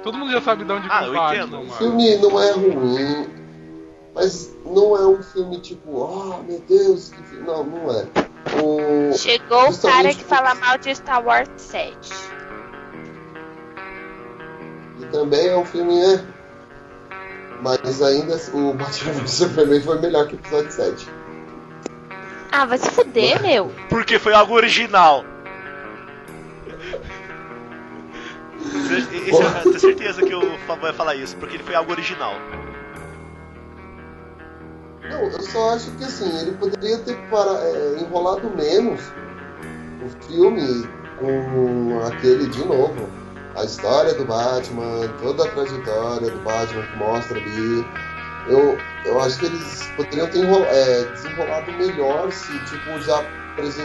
Todo 0.02 0.18
mundo 0.18 0.30
já 0.32 0.42
sabe 0.42 0.64
de 0.64 0.72
onde 0.72 0.86
Ah, 0.90 0.98
vem 1.00 1.08
eu 1.08 1.12
o 1.12 1.16
Batman, 1.16 1.42
entendo. 1.42 1.54
O 1.54 1.64
mano. 1.64 1.72
filme 1.72 2.16
não 2.18 2.42
é 2.42 2.52
ruim, 2.52 3.26
mas 4.14 4.54
não 4.66 4.96
é 4.96 5.06
um 5.06 5.22
filme 5.22 5.60
tipo, 5.60 6.04
ah, 6.04 6.42
meu 6.46 6.60
Deus, 6.68 7.08
que 7.08 7.22
filme. 7.22 7.46
Não, 7.46 7.64
não 7.64 7.90
é. 7.90 8.06
O... 8.62 9.16
Chegou 9.16 9.70
o 9.70 9.78
cara 9.80 10.12
que 10.12 10.24
fala 10.24 10.54
mal 10.56 10.76
de 10.76 10.94
Star 10.94 11.24
Wars 11.24 11.48
7. 11.56 12.12
E 15.00 15.06
também 15.06 15.48
é 15.48 15.56
um 15.56 15.64
filme, 15.64 15.94
né? 15.94 16.22
Mas 17.62 18.02
ainda 18.02 18.36
o 18.52 18.74
Batman 18.74 19.12
vs 19.12 19.30
Superman 19.30 19.80
foi 19.80 20.00
melhor 20.00 20.26
que 20.26 20.34
o 20.34 20.38
episódio 20.38 20.70
7. 20.70 21.21
Ah, 22.52 22.66
vai 22.66 22.76
se 22.78 22.90
fuder, 22.90 23.40
meu. 23.42 23.72
Porque 23.88 24.18
foi 24.18 24.34
algo 24.34 24.54
original. 24.54 25.24
Esse- 28.60 29.16
esse- 29.30 29.42
eu 29.42 29.62
tenho 29.62 29.80
certeza 29.80 30.22
que 30.24 30.34
o 30.34 30.58
Fábio 30.66 30.82
vai 30.82 30.92
falar 30.92 31.14
isso, 31.16 31.36
porque 31.36 31.56
ele 31.56 31.64
foi 31.64 31.74
algo 31.74 31.90
original. 31.90 32.34
Não, 35.08 35.20
eu 35.24 35.42
só 35.42 35.74
acho 35.74 35.90
que 35.92 36.04
assim, 36.04 36.38
ele 36.40 36.52
poderia 36.52 36.98
ter 36.98 37.16
para, 37.30 37.50
é, 37.64 37.96
enrolado 38.00 38.48
menos 38.50 39.00
o 40.04 40.08
filme 40.26 40.86
com 41.18 42.00
aquele 42.06 42.46
de 42.48 42.64
novo. 42.64 43.08
a 43.54 43.64
história 43.64 44.14
do 44.14 44.24
Batman, 44.24 45.08
toda 45.20 45.44
a 45.44 45.50
trajetória 45.50 46.30
do 46.30 46.38
Batman 46.38 46.86
que 46.86 46.96
mostra 46.96 47.36
ali. 47.38 47.84
Eu, 48.48 48.78
eu 49.04 49.20
acho 49.20 49.38
que 49.38 49.46
eles 49.46 49.90
poderiam 49.96 50.26
ter 50.28 50.44
é, 50.44 51.04
desenrolado 51.04 51.72
melhor 51.72 52.32
se 52.32 52.52
tipo, 52.64 53.00
já 53.00 53.24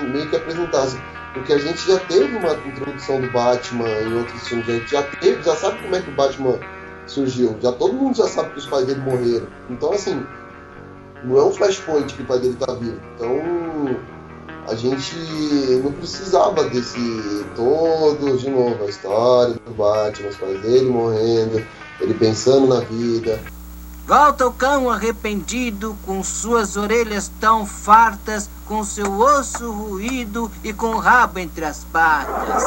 meio 0.09 0.29
que 0.29 0.35
apresentassem. 0.35 0.99
Porque 1.33 1.53
a 1.53 1.57
gente 1.59 1.85
já 1.87 1.99
teve 1.99 2.35
uma 2.35 2.53
introdução 2.53 3.21
do 3.21 3.31
Batman 3.31 3.87
em 3.87 4.17
outros 4.17 4.47
filmes, 4.47 4.67
a 4.67 4.71
gente 4.73 4.91
já 4.91 5.03
teve, 5.03 5.43
já 5.43 5.55
sabe 5.55 5.81
como 5.81 5.95
é 5.95 6.01
que 6.01 6.09
o 6.09 6.15
Batman 6.15 6.59
surgiu. 7.05 7.55
Já 7.61 7.71
todo 7.73 7.93
mundo 7.93 8.15
já 8.15 8.27
sabe 8.27 8.51
que 8.51 8.59
os 8.59 8.65
pais 8.65 8.85
dele 8.85 9.01
morreram. 9.01 9.47
Então 9.69 9.93
assim, 9.93 10.25
não 11.23 11.37
é 11.37 11.43
um 11.43 11.51
flashpoint 11.51 12.13
que 12.13 12.23
o 12.23 12.25
pai 12.25 12.39
dele 12.39 12.55
tá 12.55 12.73
vivo. 12.73 12.99
Então 13.15 13.99
a 14.67 14.75
gente 14.75 15.15
não 15.83 15.91
precisava 15.91 16.63
desse 16.65 17.45
todo 17.55 18.37
de 18.37 18.49
novo, 18.49 18.83
a 18.83 18.87
história 18.87 19.53
do 19.53 19.73
Batman, 19.73 20.29
os 20.29 20.37
pais 20.37 20.61
dele 20.61 20.89
morrendo, 20.89 21.63
ele 22.01 22.13
pensando 22.15 22.67
na 22.67 22.79
vida. 22.79 23.39
Volta 24.07 24.47
o 24.47 24.53
cão 24.53 24.89
arrependido, 24.89 25.93
com 26.05 26.23
suas 26.23 26.77
orelhas 26.77 27.29
tão 27.41 27.65
fartas, 27.65 28.49
com 28.65 28.81
seu 28.81 29.19
osso 29.19 29.69
ruído 29.69 30.49
e 30.63 30.71
com 30.71 30.91
o 30.91 30.97
rabo 30.97 31.39
entre 31.39 31.65
as 31.65 31.83
patas. 31.83 32.63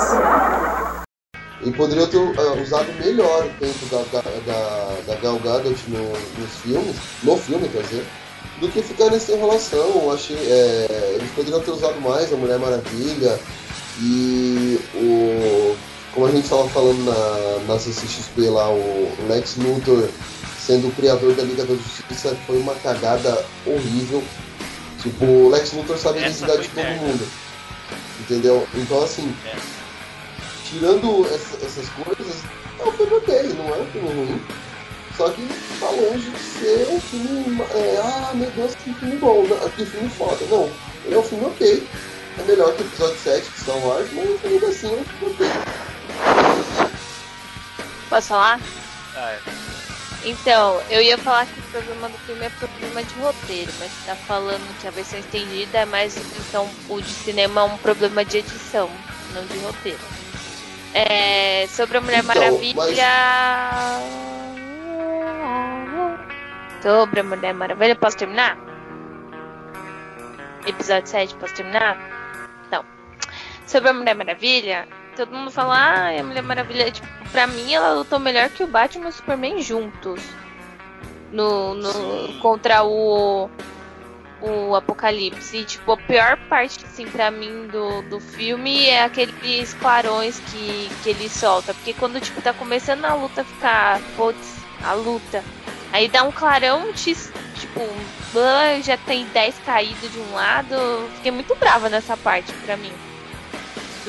E 1.62 1.72
poderia 1.72 2.06
ter 2.08 2.18
uh, 2.18 2.62
usado 2.62 2.92
melhor 3.02 3.46
o 3.46 3.50
tempo 3.58 3.86
da, 3.90 4.02
da, 4.12 4.20
da, 4.20 5.00
da 5.06 5.14
Gal 5.22 5.38
Gadot 5.38 5.82
no, 5.88 6.12
nos 6.38 6.50
filmes, 6.62 6.96
no 7.22 7.38
filme, 7.38 7.70
quer 7.70 7.84
dizer, 7.84 8.06
do 8.60 8.68
que 8.68 8.82
ficar 8.82 9.10
nessa 9.10 9.32
enrolação. 9.32 10.02
Eu 10.02 10.12
achei, 10.12 10.36
é, 10.36 11.14
eles 11.14 11.30
poderiam 11.30 11.62
ter 11.62 11.70
usado 11.70 11.98
mais 12.02 12.30
a 12.30 12.36
Mulher 12.36 12.58
Maravilha 12.58 13.40
e 13.98 14.78
o. 14.94 15.74
Como 16.12 16.26
a 16.26 16.30
gente 16.32 16.44
estava 16.44 16.68
falando 16.68 17.02
na, 17.04 17.72
na 17.72 17.78
CCXP 17.78 18.50
lá, 18.50 18.68
o 18.68 19.14
Lex 19.28 19.56
Luthor 19.56 20.06
sendo 20.70 20.86
o 20.86 20.92
criador 20.92 21.34
da 21.34 21.42
Liga 21.42 21.64
da 21.64 21.74
Justiça 21.74 22.36
foi 22.46 22.56
uma 22.58 22.74
cagada 22.76 23.44
horrível. 23.66 24.22
Tipo, 25.02 25.24
o 25.24 25.48
Lex 25.50 25.72
Luthor 25.72 25.98
sabe 25.98 26.18
a 26.20 26.22
identidade 26.28 26.62
de 26.62 26.68
todo 26.68 26.84
merda. 26.84 27.00
mundo. 27.06 27.28
Entendeu? 28.20 28.68
Então 28.74 29.02
assim, 29.02 29.34
É. 29.46 29.56
tirando 30.68 31.26
essa- 31.26 31.56
essas 31.66 31.88
coisas, 31.88 32.36
é 32.78 32.84
um 32.84 32.92
filme 32.92 33.14
ok, 33.14 33.42
não 33.58 33.68
é 33.74 33.78
um 33.78 33.86
filme 33.86 34.08
ruim. 34.14 34.42
Só 35.16 35.28
que 35.30 35.48
tá 35.80 35.90
longe 35.90 36.30
de 36.30 36.38
ser 36.38 36.86
um 36.88 37.00
filme. 37.00 37.62
É, 37.74 38.00
ah, 38.00 38.30
meu 38.34 38.50
Deus, 38.52 38.74
que 38.76 38.94
filme 38.94 39.16
bom, 39.16 39.42
né? 39.42 39.56
que 39.76 39.84
filme 39.84 40.08
foda. 40.10 40.38
Não, 40.48 40.70
ele 41.04 41.14
é 41.16 41.18
um 41.18 41.22
filme 41.24 41.46
ok. 41.46 41.88
É 42.38 42.42
melhor 42.44 42.72
que 42.74 42.82
o 42.84 42.86
episódio 42.86 43.18
7 43.18 43.50
de 43.50 43.60
Star 43.60 43.76
Wars, 43.78 44.08
mas 44.12 44.44
ainda 44.44 44.66
assim 44.68 44.86
é 44.86 44.90
um 45.00 45.04
filme 45.04 45.34
ok. 45.34 45.46
Posso 48.08 48.28
falar? 48.28 48.60
Ah, 49.16 49.30
é. 49.32 49.69
Então, 50.24 50.82
eu 50.90 51.00
ia 51.00 51.16
falar 51.16 51.46
que 51.46 51.58
o 51.58 51.62
problema 51.62 52.08
do 52.08 52.18
filme 52.18 52.44
é 52.44 52.50
problema 52.50 53.02
de 53.02 53.14
roteiro, 53.14 53.72
mas 53.78 53.90
você 53.90 54.06
tá 54.06 54.16
falando 54.16 54.80
que 54.80 54.86
a 54.86 54.90
versão 54.90 55.18
estendida 55.18 55.78
é 55.78 55.84
mais. 55.86 56.16
Então, 56.48 56.68
o 56.88 57.00
de 57.00 57.08
cinema 57.08 57.62
é 57.62 57.64
um 57.64 57.78
problema 57.78 58.24
de 58.24 58.38
edição, 58.38 58.90
não 59.34 59.44
de 59.46 59.58
roteiro. 59.58 59.98
É, 60.92 61.66
sobre 61.68 61.98
a 61.98 62.00
Mulher 62.00 62.22
Então, 62.22 62.34
Maravilha. 62.34 63.06
Sobre 66.82 67.20
a 67.20 67.24
Mulher 67.24 67.54
Maravilha, 67.54 67.96
posso 67.96 68.18
terminar? 68.18 68.58
Episódio 70.66 71.08
7, 71.08 71.34
posso 71.36 71.54
terminar? 71.54 71.96
Então, 72.66 72.84
sobre 73.66 73.88
a 73.88 73.92
Mulher 73.94 74.14
Maravilha, 74.14 74.86
todo 75.26 75.36
mundo 75.36 75.50
fala, 75.50 75.76
ah, 75.76 76.18
a 76.18 76.22
Mulher 76.22 76.42
Maravilha, 76.42 76.90
tipo, 76.90 77.06
pra 77.30 77.46
mim 77.46 77.74
ela 77.74 77.92
lutou 77.92 78.18
melhor 78.18 78.48
que 78.48 78.62
o 78.64 78.66
Batman 78.66 79.06
e 79.06 79.08
o 79.08 79.12
Superman 79.12 79.60
juntos. 79.60 80.22
No, 81.30 81.74
no, 81.74 82.40
contra 82.40 82.82
o, 82.82 83.50
o 84.40 84.74
Apocalipse. 84.74 85.58
E, 85.58 85.64
tipo, 85.64 85.92
a 85.92 85.96
pior 85.98 86.38
parte, 86.48 86.84
assim, 86.86 87.06
pra 87.06 87.30
mim 87.30 87.66
do, 87.68 88.00
do 88.08 88.18
filme 88.18 88.86
é 88.86 89.04
aqueles 89.04 89.74
clarões 89.74 90.40
que, 90.40 90.90
que 91.02 91.10
ele 91.10 91.28
solta. 91.28 91.74
Porque 91.74 91.92
quando, 91.92 92.18
tipo, 92.20 92.40
tá 92.40 92.54
começando 92.54 93.04
a 93.04 93.12
luta 93.14 93.44
ficar, 93.44 94.00
putz, 94.16 94.56
a 94.82 94.94
luta. 94.94 95.44
Aí 95.92 96.08
dá 96.08 96.22
um 96.22 96.32
clarão, 96.32 96.92
te- 96.94 97.14
tipo, 97.14 97.80
já 98.82 98.96
tem 98.96 99.26
10 99.26 99.54
caídos 99.66 100.10
de 100.10 100.18
um 100.18 100.34
lado. 100.34 100.74
Fiquei 101.16 101.30
muito 101.30 101.54
brava 101.56 101.90
nessa 101.90 102.16
parte, 102.16 102.52
pra 102.64 102.76
mim 102.76 102.92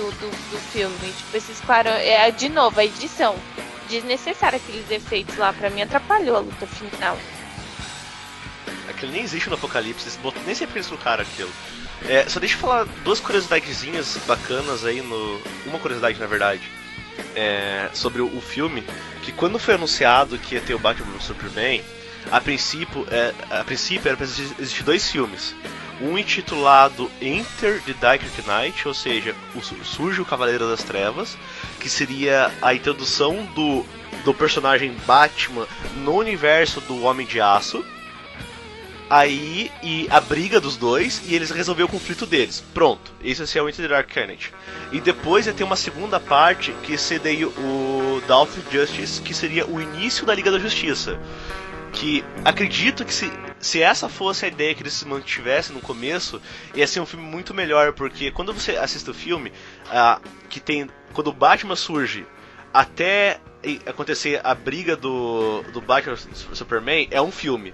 do, 0.01 0.11
do, 0.11 0.29
do 0.29 0.57
filme. 0.71 0.95
Tipo, 0.97 1.37
esses 1.37 1.59
clarões. 1.61 2.01
É, 2.01 2.31
de 2.31 2.49
novo, 2.49 2.79
a 2.79 2.85
edição. 2.85 3.35
Desnecessária 3.87 4.57
aqueles 4.57 4.89
efeitos 4.89 5.37
lá, 5.37 5.51
pra 5.53 5.69
mim 5.69 5.81
atrapalhou 5.81 6.37
a 6.37 6.39
luta 6.39 6.65
final. 6.65 7.17
Aquilo 8.89 9.11
nem 9.11 9.21
existe 9.21 9.49
no 9.49 9.55
Apocalipse, 9.55 10.17
nem 10.45 10.55
sempre 10.55 10.77
eles 10.77 10.87
colocaram 10.87 11.23
aquilo. 11.23 11.51
É, 12.07 12.27
só 12.27 12.39
deixa 12.39 12.55
eu 12.55 12.59
falar 12.59 12.85
duas 13.03 13.19
curiosidadezinhas 13.19 14.17
bacanas 14.25 14.85
aí 14.85 15.01
no. 15.01 15.41
Uma 15.65 15.77
curiosidade 15.79 16.19
na 16.19 16.25
verdade. 16.25 16.61
é, 17.35 17.89
sobre 17.93 18.21
o, 18.21 18.37
o 18.37 18.41
filme, 18.41 18.83
que 19.23 19.31
quando 19.31 19.59
foi 19.59 19.75
anunciado 19.75 20.37
que 20.37 20.55
ia 20.55 20.61
ter 20.61 20.73
o 20.73 20.79
Batman 20.79 21.19
Superman, 21.19 21.83
a 22.29 22.39
princípio, 22.39 23.07
é, 23.09 23.33
a 23.49 23.63
princípio 23.63 24.09
era 24.09 24.21
existir 24.21 24.55
existir 24.59 24.83
dois 24.83 25.09
filmes. 25.09 25.55
Um 25.99 26.17
intitulado 26.17 27.11
Enter 27.21 27.81
the 27.83 27.93
Dark 27.93 28.21
Knight, 28.47 28.87
ou 28.87 28.93
seja, 28.93 29.35
o, 29.55 29.61
surge 29.61 30.19
o 30.19 30.25
Cavaleiro 30.25 30.67
das 30.67 30.83
Trevas, 30.83 31.37
que 31.79 31.89
seria 31.89 32.51
a 32.61 32.73
introdução 32.73 33.45
do, 33.53 33.85
do 34.23 34.33
personagem 34.33 34.95
Batman 35.05 35.67
no 35.97 36.15
universo 36.15 36.81
do 36.81 37.03
Homem 37.03 37.25
de 37.25 37.39
Aço. 37.39 37.85
Aí, 39.09 39.69
e 39.83 40.07
a 40.09 40.21
briga 40.21 40.61
dos 40.61 40.77
dois, 40.77 41.21
e 41.27 41.35
eles 41.35 41.51
resolveram 41.51 41.89
o 41.89 41.91
conflito 41.91 42.25
deles. 42.25 42.63
Pronto, 42.73 43.11
esse 43.21 43.59
é 43.59 43.61
o 43.61 43.67
Enter 43.67 43.87
the 43.87 43.93
Dark 43.93 44.15
Knight. 44.15 44.53
E 44.91 45.01
depois 45.01 45.47
ia 45.47 45.53
ter 45.53 45.65
uma 45.65 45.75
segunda 45.75 46.17
parte, 46.17 46.71
que 46.81 46.97
seria 46.97 47.45
o 47.45 48.23
Dawn 48.25 48.43
of 48.43 48.61
Justice, 48.71 49.21
que 49.21 49.33
seria 49.33 49.67
o 49.67 49.81
início 49.81 50.25
da 50.25 50.33
Liga 50.33 50.49
da 50.49 50.57
Justiça. 50.57 51.19
Que 51.91 52.23
acredito 52.45 53.03
que 53.03 53.13
se, 53.13 53.31
se 53.59 53.81
essa 53.81 54.07
fosse 54.07 54.45
a 54.45 54.47
ideia 54.47 54.73
que 54.73 54.81
eles 54.81 54.93
se 54.93 55.07
mantivessem 55.07 55.75
no 55.75 55.81
começo, 55.81 56.41
ia 56.73 56.87
ser 56.87 56.99
um 56.99 57.05
filme 57.05 57.25
muito 57.25 57.53
melhor, 57.53 57.93
porque 57.93 58.31
quando 58.31 58.53
você 58.53 58.77
assiste 58.77 59.09
o 59.09 59.13
filme, 59.13 59.51
que 60.49 60.59
tem. 60.59 60.89
Quando 61.13 61.27
o 61.27 61.33
Batman 61.33 61.75
surge 61.75 62.25
até 62.73 63.39
acontecer 63.85 64.39
a 64.43 64.55
briga 64.55 64.95
do, 64.95 65.61
do 65.73 65.81
Batman 65.81 66.17
Superman, 66.53 67.07
é 67.11 67.21
um 67.21 67.31
filme. 67.31 67.73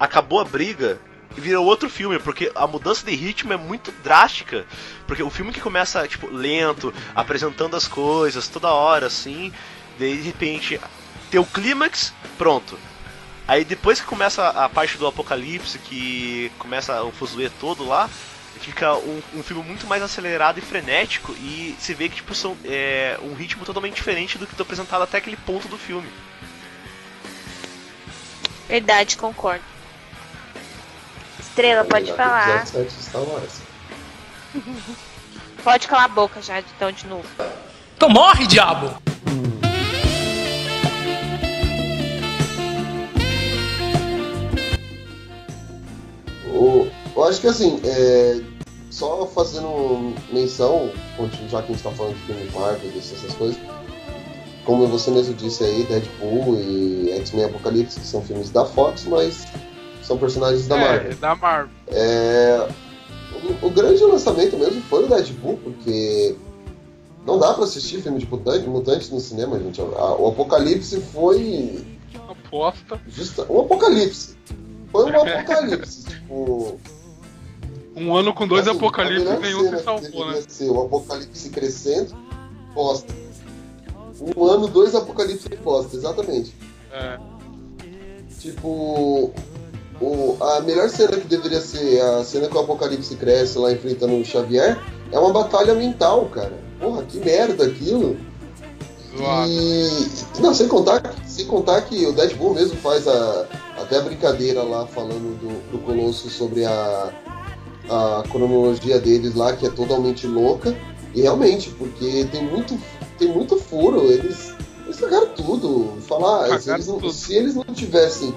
Acabou 0.00 0.40
a 0.40 0.44
briga 0.44 0.98
e 1.36 1.40
virou 1.40 1.64
outro 1.64 1.88
filme, 1.88 2.18
porque 2.18 2.50
a 2.54 2.66
mudança 2.66 3.06
de 3.06 3.14
ritmo 3.14 3.52
é 3.52 3.56
muito 3.56 3.92
drástica. 4.02 4.66
Porque 5.06 5.22
o 5.22 5.30
filme 5.30 5.52
que 5.52 5.60
começa, 5.60 6.06
tipo, 6.08 6.28
lento, 6.28 6.92
apresentando 7.14 7.76
as 7.76 7.86
coisas 7.86 8.48
toda 8.48 8.72
hora, 8.72 9.06
assim, 9.06 9.52
de 9.98 10.14
repente 10.14 10.80
tem 11.30 11.40
o 11.40 11.46
clímax, 11.46 12.12
pronto. 12.36 12.78
Aí 13.46 13.64
depois 13.64 14.00
que 14.00 14.06
começa 14.06 14.48
a 14.48 14.68
parte 14.68 14.96
do 14.96 15.06
apocalipse, 15.06 15.78
que 15.78 16.50
começa 16.58 17.02
o 17.02 17.12
fuzuê 17.12 17.50
todo 17.60 17.86
lá, 17.86 18.08
fica 18.60 18.94
um, 18.94 19.20
um 19.34 19.42
filme 19.42 19.62
muito 19.62 19.86
mais 19.86 20.02
acelerado 20.02 20.58
e 20.58 20.62
frenético 20.62 21.32
e 21.32 21.74
se 21.78 21.92
vê 21.94 22.08
que 22.08 22.16
tipo 22.16 22.34
são 22.34 22.56
é, 22.64 23.18
um 23.22 23.34
ritmo 23.34 23.64
totalmente 23.64 23.94
diferente 23.94 24.38
do 24.38 24.46
que 24.46 24.54
foi 24.54 24.62
apresentado 24.62 25.02
até 25.02 25.18
aquele 25.18 25.36
ponto 25.36 25.68
do 25.68 25.76
filme. 25.76 26.08
Verdade, 28.68 29.16
concordo. 29.16 29.64
Estrela, 31.38 31.84
pode 31.84 32.10
o 32.10 32.16
falar. 32.16 32.60
Episódio 32.60 32.90
7 32.90 32.96
de 32.96 33.04
Star 33.04 33.22
Wars. 33.22 33.60
Pode 35.62 35.88
calar 35.88 36.04
a 36.04 36.08
boca 36.08 36.40
já, 36.40 36.60
então, 36.60 36.90
de 36.90 37.06
novo. 37.06 37.28
Então 37.96 38.08
morre, 38.08 38.46
diabo! 38.46 39.11
O- 46.52 46.88
eu 47.16 47.24
acho 47.24 47.40
que 47.40 47.46
assim, 47.46 47.80
é, 47.84 48.40
só 48.90 49.26
fazendo 49.26 50.14
menção, 50.32 50.90
já 51.48 51.62
que 51.62 51.72
a 51.72 51.74
gente 51.74 51.82
tá 51.82 51.90
falando 51.90 52.14
de 52.14 52.20
filme 52.22 52.50
Marvel, 52.54 52.90
dessas 52.92 53.32
coisas, 53.34 53.56
como 54.64 54.86
você 54.86 55.10
mesmo 55.10 55.34
disse 55.34 55.64
aí, 55.64 55.82
Deadpool 55.84 56.56
e 56.60 57.10
X-Men 57.18 57.46
Apocalipse, 57.46 57.98
que 57.98 58.06
são 58.06 58.22
filmes 58.22 58.50
da 58.50 58.64
Fox, 58.64 59.04
mas 59.06 59.46
são 60.02 60.16
personagens 60.18 60.66
da 60.68 60.76
é, 60.76 60.80
Marvel. 60.88 61.16
da 61.16 61.34
Marvel. 61.34 61.74
É, 61.88 62.68
o, 63.62 63.66
o 63.66 63.70
grande 63.70 64.02
lançamento 64.04 64.56
mesmo 64.56 64.80
foi 64.82 65.04
o 65.04 65.08
Deadpool, 65.08 65.56
porque 65.64 66.36
não 67.26 67.38
dá 67.38 67.54
pra 67.54 67.64
assistir 67.64 68.02
filme 68.02 68.18
de 68.18 68.26
mutante, 68.26 68.68
mutantes 68.68 69.10
no 69.10 69.18
cinema, 69.20 69.58
gente. 69.58 69.80
A- 69.80 69.84
o 70.16 70.28
Apocalipse 70.28 71.00
foi 71.12 71.84
Aposta. 72.28 73.00
justa, 73.08 73.46
um 73.50 73.60
apocalipse. 73.60 74.36
Foi 74.92 75.10
um 75.10 75.16
apocalipse. 75.20 76.04
tipo, 76.04 76.78
Um 77.96 78.14
ano 78.14 78.32
com 78.32 78.46
dois 78.46 78.68
apocalipses, 78.68 79.24
melhor 79.24 79.40
nenhum 79.40 79.76
se 79.78 79.82
salvou, 79.82 80.10
deveria 80.10 80.40
né? 80.40 80.44
ser 80.46 80.70
o 80.70 80.82
apocalipse 80.82 81.50
crescendo, 81.50 82.14
bosta. 82.74 83.12
Um 84.36 84.44
ano, 84.44 84.68
dois 84.68 84.94
apocalipse 84.94 85.48
bosta, 85.64 85.96
exatamente. 85.96 86.54
É. 86.92 87.18
Tipo, 88.38 89.32
o, 90.00 90.36
a 90.40 90.60
melhor 90.60 90.88
cena 90.88 91.16
que 91.16 91.28
deveria 91.28 91.60
ser 91.60 92.00
a 92.00 92.24
cena 92.24 92.48
que 92.48 92.56
o 92.56 92.60
Apocalipse 92.60 93.14
cresce 93.16 93.56
lá 93.56 93.72
enfrentando 93.72 94.14
o 94.16 94.24
Xavier 94.24 94.76
é 95.12 95.18
uma 95.18 95.32
batalha 95.32 95.74
mental, 95.74 96.26
cara. 96.26 96.52
Porra, 96.80 97.04
que 97.04 97.18
merda 97.18 97.66
aquilo. 97.66 98.16
E. 99.14 100.40
Não, 100.40 100.54
sem 100.54 100.68
contar, 100.68 101.14
sem 101.26 101.46
contar 101.46 101.82
que 101.82 102.06
o 102.06 102.12
Deadpool 102.12 102.54
mesmo 102.54 102.76
faz 102.78 103.06
a, 103.06 103.46
até 103.78 103.98
a 103.98 104.02
brincadeira 104.02 104.62
lá 104.62 104.86
falando 104.86 105.38
do, 105.38 105.72
do 105.72 105.78
Colosso 105.84 106.30
sobre 106.30 106.64
a, 106.64 107.12
a 107.88 108.22
cronologia 108.30 108.98
deles 108.98 109.34
lá, 109.34 109.52
que 109.54 109.66
é 109.66 109.70
totalmente 109.70 110.26
louca. 110.26 110.74
E 111.14 111.20
realmente, 111.20 111.70
porque 111.70 112.26
tem 112.32 112.42
muito, 112.42 112.78
tem 113.18 113.28
muito 113.28 113.58
furo, 113.58 114.10
eles, 114.10 114.54
eles 114.84 114.98
cagaram 114.98 115.28
tudo. 115.28 116.00
Falar, 116.08 116.44
se 116.58 116.66
Cagaram 116.66 116.74
eles, 116.76 116.86
não, 116.86 116.98
tudo. 116.98 117.12
se 117.12 117.34
eles 117.34 117.54
não 117.54 117.64
tivessem. 117.64 118.34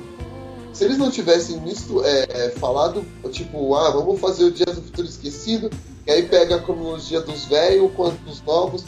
Se 0.73 0.84
eles 0.84 0.97
não 0.97 1.09
tivessem 1.09 1.57
nisso, 1.61 2.03
é, 2.03 2.28
é, 2.30 2.49
falado, 2.49 3.05
tipo, 3.32 3.73
ah, 3.76 3.91
vamos 3.91 4.19
fazer 4.19 4.43
o 4.43 4.51
Dia 4.51 4.65
do 4.65 4.82
Futuro 4.82 5.07
Esquecido, 5.07 5.69
e 6.05 6.11
aí 6.11 6.23
pega 6.23 6.57
a 6.57 6.61
cronologia 6.61 7.21
dos 7.21 7.45
velhos 7.45 7.89
quanto 7.95 8.17
dos 8.26 8.41
novos, 8.41 8.84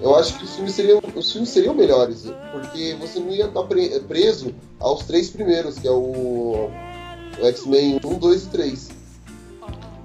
eu 0.00 0.14
acho 0.16 0.38
que 0.38 0.44
os 0.44 0.54
filmes 0.54 0.74
seriam, 0.74 1.00
os 1.14 1.32
filmes 1.32 1.48
seriam 1.50 1.74
melhores, 1.74 2.24
porque 2.52 2.96
você 3.00 3.18
não 3.20 3.30
ia 3.30 3.46
estar 3.46 3.62
pre- 3.64 4.00
preso 4.00 4.54
aos 4.78 5.04
três 5.04 5.30
primeiros, 5.30 5.78
que 5.78 5.88
é 5.88 5.90
o, 5.90 6.70
o 7.40 7.46
X-Men 7.46 8.00
1, 8.04 8.18
2 8.18 8.42
e 8.44 8.46
3. 8.48 8.88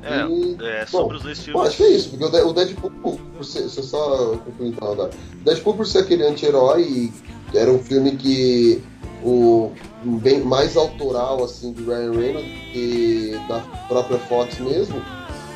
É, 0.05 0.25
E, 0.27 0.57
é, 0.61 0.81
bom, 0.81 0.87
sobre 0.87 1.15
os 1.17 1.23
dois 1.23 1.37
Bom, 1.39 1.43
filmes. 1.45 1.67
acho 1.67 1.77
que 1.77 1.83
é 1.83 1.89
isso, 1.91 2.09
porque 2.09 2.25
o 2.25 2.29
De- 2.29 2.53
Deadpool, 2.53 2.91
por 3.37 3.45
ser, 3.45 3.61
deixa 3.61 3.79
eu 3.79 3.83
só 3.83 4.35
concluir 4.43 4.69
então 4.69 4.91
agora. 4.91 5.11
O 5.41 5.43
Deadpool, 5.45 5.75
por 5.75 5.87
ser 5.87 5.99
aquele 5.99 6.23
anti-herói, 6.25 7.11
era 7.53 7.71
um 7.71 7.79
filme 7.79 8.11
que 8.17 8.83
o 9.23 9.71
bem 10.03 10.41
mais 10.41 10.75
autoral 10.75 11.41
assim 11.45 11.71
do 11.71 11.85
Ryan 11.85 12.11
Reynolds 12.11 12.51
que 12.73 13.31
da 13.47 13.59
própria 13.87 14.19
Fox 14.19 14.59
mesmo. 14.59 15.01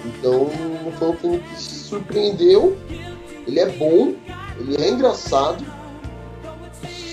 Então 0.06 0.50
foi 0.98 1.10
um 1.10 1.14
filme 1.18 1.40
que 1.40 1.62
surpreendeu. 1.62 2.78
Ele 3.46 3.60
é 3.60 3.66
bom, 3.78 4.14
ele 4.60 4.76
é 4.82 4.89
engraçado, 4.89 5.66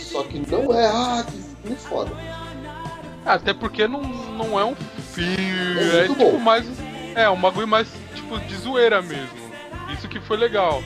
só 0.03 0.23
que 0.23 0.39
não 0.51 0.73
é 0.73 0.87
ah 0.87 1.25
que 1.27 1.45
filme 1.65 1.77
foda. 1.77 2.13
Até 3.25 3.55
porque 3.55 3.89
não, 3.89 4.03
não 4.03 4.59
é 4.59 4.65
um 4.65 4.75
filme. 5.13 5.79
É 5.79 6.05
É, 6.05 6.09
tipo 6.09 6.33
bom. 6.33 6.39
mais. 6.39 6.67
É, 7.15 7.29
um 7.31 7.41
bagulho 7.41 7.67
mais 7.67 7.89
tipo 8.15 8.39
de 8.41 8.57
zoeira 8.57 9.01
mesmo. 9.01 9.45
Isso 9.93 10.09
que 10.09 10.21
foi 10.21 10.37
legal. 10.37 10.83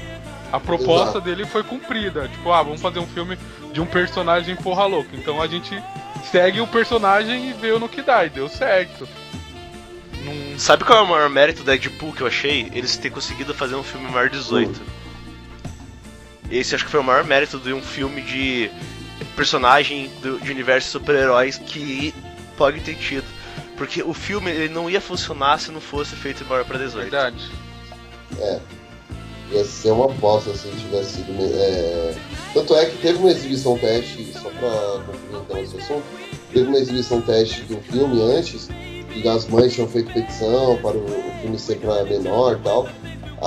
A 0.53 0.61
proposta 0.61 1.11
Exato. 1.11 1.21
dele 1.21 1.45
foi 1.45 1.63
cumprida. 1.63 2.29
Tipo, 2.29 2.53
ah, 2.53 2.63
vamos 2.63 2.81
fazer 2.81 3.01
um 3.01 3.07
filme 3.07 3.37
de 3.73 3.81
um 3.81 3.87
personagem 3.87 4.57
porra 4.57 4.87
louca. 4.87 5.11
Então 5.15 5.43
a 5.43 5.47
gente 5.47 5.83
segue 6.31 6.61
o 6.61 6.67
personagem 6.67 7.51
e 7.51 7.53
vê 7.53 7.77
no 7.79 7.89
que 7.89 8.03
dá. 8.03 8.25
E 8.25 8.31
deu 8.31 8.49
certo. 8.49 9.09
Não... 10.25 10.59
Sabe 10.59 10.85
qual 10.85 10.99
é 10.99 11.03
o 11.03 11.07
maior 11.09 11.29
mérito 11.29 11.65
da 11.65 11.73
Deadpool 11.73 12.13
que 12.13 12.23
eu 12.23 12.27
achei? 12.27 12.71
Eles 12.73 12.97
terem 12.97 13.13
conseguido 13.13 13.55
fazer 13.55 13.75
um 13.75 13.83
filme 13.83 14.11
maior 14.11 14.29
18. 14.29 14.81
Esse 16.51 16.75
acho 16.75 16.85
que 16.85 16.91
foi 16.91 17.01
o 17.01 17.05
maior 17.05 17.25
mérito 17.25 17.59
de 17.59 17.73
um 17.73 17.83
filme 17.83 18.23
de 18.23 18.71
personagem 19.37 20.11
do, 20.23 20.39
de 20.41 20.51
universo 20.51 20.87
de 20.87 20.93
super-heróis 20.93 21.59
que 21.59 22.15
pode 22.57 22.81
ter 22.81 22.95
tido. 22.97 23.27
Porque 23.77 24.03
o 24.03 24.13
filme 24.13 24.51
ele 24.51 24.69
não 24.69 24.91
ia 24.91 25.01
funcionar 25.01 25.61
se 25.61 25.71
não 25.71 25.81
fosse 25.81 26.17
feito 26.17 26.45
maior 26.47 26.65
pra 26.65 26.79
18. 26.79 27.11
Verdade. 27.11 27.51
Ia 29.53 29.65
ser 29.65 29.93
uma 29.93 30.09
bosta 30.09 30.53
se 30.55 30.69
tivesse 30.69 31.17
sido. 31.17 31.33
É... 31.41 32.15
Tanto 32.53 32.75
é 32.77 32.87
que 32.87 32.99
teve 32.99 33.19
uma 33.19 33.31
exibição 33.31 33.79
teste, 33.79 34.33
só 34.33 34.51
pra 34.51 35.05
então 35.31 35.59
esse 35.59 35.77
assunto, 35.77 36.05
teve 36.53 36.67
uma 36.67 36.79
exibição 36.79 37.21
teste 37.21 37.63
do 37.63 37.81
filme 37.83 38.21
antes, 38.21 38.69
que 39.13 39.27
as 39.27 39.47
mães 39.47 39.73
tinham 39.73 39.89
feito 39.89 40.13
petição 40.13 40.77
para 40.83 40.97
o, 40.97 41.05
o 41.05 41.41
filme 41.41 41.59
ser 41.59 41.79
pra 41.79 42.05
menor 42.05 42.59
e 42.59 42.63
tal. 42.63 42.89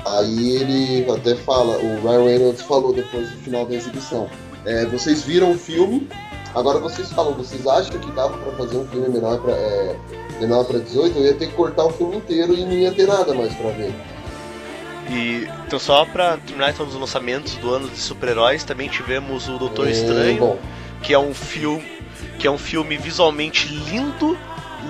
Aí 0.05 0.55
ele 0.55 1.11
até 1.11 1.35
fala, 1.35 1.77
o 1.77 2.01
Ryan 2.01 2.25
Reynolds 2.25 2.61
falou 2.61 2.93
depois 2.93 3.29
do 3.29 3.37
final 3.39 3.65
da 3.65 3.75
exibição. 3.75 4.29
é, 4.65 4.85
vocês 4.85 5.23
viram 5.23 5.51
o 5.51 5.57
filme, 5.57 6.07
agora 6.55 6.79
vocês 6.79 7.11
falam, 7.11 7.33
vocês 7.33 7.65
acham 7.67 7.99
que 7.99 8.11
dava 8.11 8.37
pra 8.37 8.51
fazer 8.53 8.77
um 8.77 8.87
filme 8.87 9.09
menor 9.09 9.39
pra, 9.41 9.53
é, 9.53 9.95
menor 10.39 10.63
pra 10.65 10.79
18? 10.79 11.17
Eu 11.17 11.25
ia 11.25 11.33
ter 11.33 11.47
que 11.47 11.53
cortar 11.53 11.85
o 11.85 11.89
filme 11.91 12.17
inteiro 12.17 12.53
e 12.53 12.63
não 12.63 12.73
ia 12.73 12.91
ter 12.91 13.07
nada 13.07 13.33
mais 13.33 13.53
pra 13.55 13.71
ver. 13.71 13.93
E 15.09 15.47
então 15.67 15.79
só 15.79 16.05
pra 16.05 16.37
terminar 16.37 16.69
então 16.69 16.85
os 16.85 16.95
lançamentos 16.95 17.55
do 17.55 17.73
ano 17.73 17.89
de 17.89 17.97
super-heróis, 17.97 18.63
também 18.63 18.87
tivemos 18.87 19.49
o 19.49 19.57
Doutor 19.57 19.87
É, 19.87 19.91
Estranho, 19.91 20.39
Bom, 20.39 20.59
que 21.01 21.13
é 21.13 21.19
um 21.19 21.33
filme 21.33 22.01
que 22.39 22.47
é 22.47 22.51
um 22.51 22.57
filme 22.57 22.97
visualmente 22.97 23.67
lindo, 23.67 24.37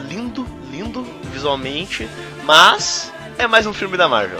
lindo, 0.07 0.45
lindo 0.69 1.05
visualmente, 1.33 2.07
mas 2.45 3.11
é 3.37 3.47
mais 3.47 3.65
um 3.65 3.73
filme 3.73 3.97
da 3.97 4.07
Marvel. 4.07 4.39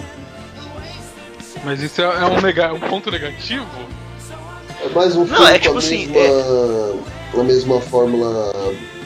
Mas 1.64 1.82
isso 1.82 2.02
é, 2.02 2.06
é 2.06 2.26
um, 2.26 2.42
nega... 2.42 2.74
um 2.74 2.80
ponto 2.80 3.12
negativo? 3.12 3.66
É 4.84 4.90
mais 4.90 5.16
um 5.16 5.26
Não, 5.26 5.28
filme 5.36 5.52
é 5.52 5.60
tipo 5.60 5.76
a 5.76 5.80
assim, 5.80 6.08
mesma, 6.08 7.40
a 7.40 7.44
mesma 7.44 7.82
fórmula 7.82 8.52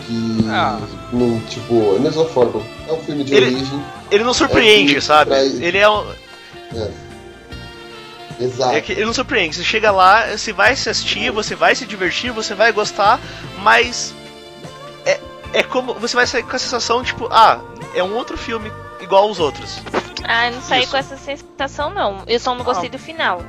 que. 0.05 0.45
Ah. 0.49 0.79
Não, 1.11 1.39
tipo, 1.41 1.95
a 1.95 1.99
mesma 1.99 2.25
fórmula. 2.25 2.63
É 2.87 2.93
um 2.93 2.99
filme 3.01 3.23
de 3.23 3.33
Ele- 3.35 3.55
origem. 3.55 3.83
Ele 4.09 4.23
não 4.23 4.33
surpreende, 4.33 4.95
que 4.95 5.01
sabe? 5.01 5.31
traz- 5.31 5.59
Ele 5.59 5.77
é 5.77 5.89
um, 5.89 6.05
Exato. 8.39 8.75
é 8.75 8.81
que 8.81 8.91
ele 8.91 9.05
não 9.05 9.13
surpreende. 9.13 9.55
Você 9.55 9.63
chega 9.63 9.91
lá, 9.91 10.27
você 10.27 10.51
vai 10.53 10.75
se 10.75 10.89
assistir, 10.89 11.31
você 11.31 11.55
vai 11.55 11.75
se 11.75 11.85
divertir, 11.85 12.31
você 12.31 12.53
vai 12.53 12.71
gostar, 12.71 13.19
mas 13.59 14.13
é, 15.05 15.19
é 15.53 15.63
como 15.63 15.93
você 15.95 16.15
vai 16.15 16.27
sair 16.27 16.43
com 16.43 16.55
a 16.55 16.59
sensação 16.59 17.03
tipo, 17.03 17.27
ah, 17.31 17.59
é 17.93 18.03
um 18.03 18.13
outro 18.15 18.37
filme 18.37 18.71
igual 19.01 19.23
aos 19.23 19.39
outros. 19.39 19.79
Ah, 20.27 20.47
eu 20.47 20.53
não 20.55 20.61
saí 20.61 20.81
Isso. 20.83 20.91
com 20.91 20.97
essa 20.97 21.17
sensação, 21.17 21.89
não. 21.93 22.23
Eu 22.27 22.39
só 22.39 22.53
não 22.55 22.63
gostei 22.65 22.89
do 22.89 22.97
final. 22.99 23.41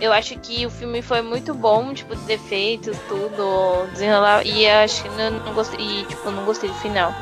Eu 0.00 0.12
acho 0.12 0.36
que 0.38 0.66
o 0.66 0.70
filme 0.70 1.02
foi 1.02 1.22
muito 1.22 1.54
bom, 1.54 1.94
tipo, 1.94 2.14
os 2.14 2.20
defeitos, 2.22 2.96
tudo, 3.08 3.86
desenrolar. 3.92 4.44
E 4.46 4.64
eu 4.64 4.76
acho 4.84 5.02
que 5.02 5.08
não, 5.10 5.30
não 5.30 5.54
gostei. 5.54 5.80
E, 5.80 6.04
tipo, 6.04 6.30
não 6.30 6.44
gostei 6.44 6.68
do 6.68 6.76
final. 6.76 7.12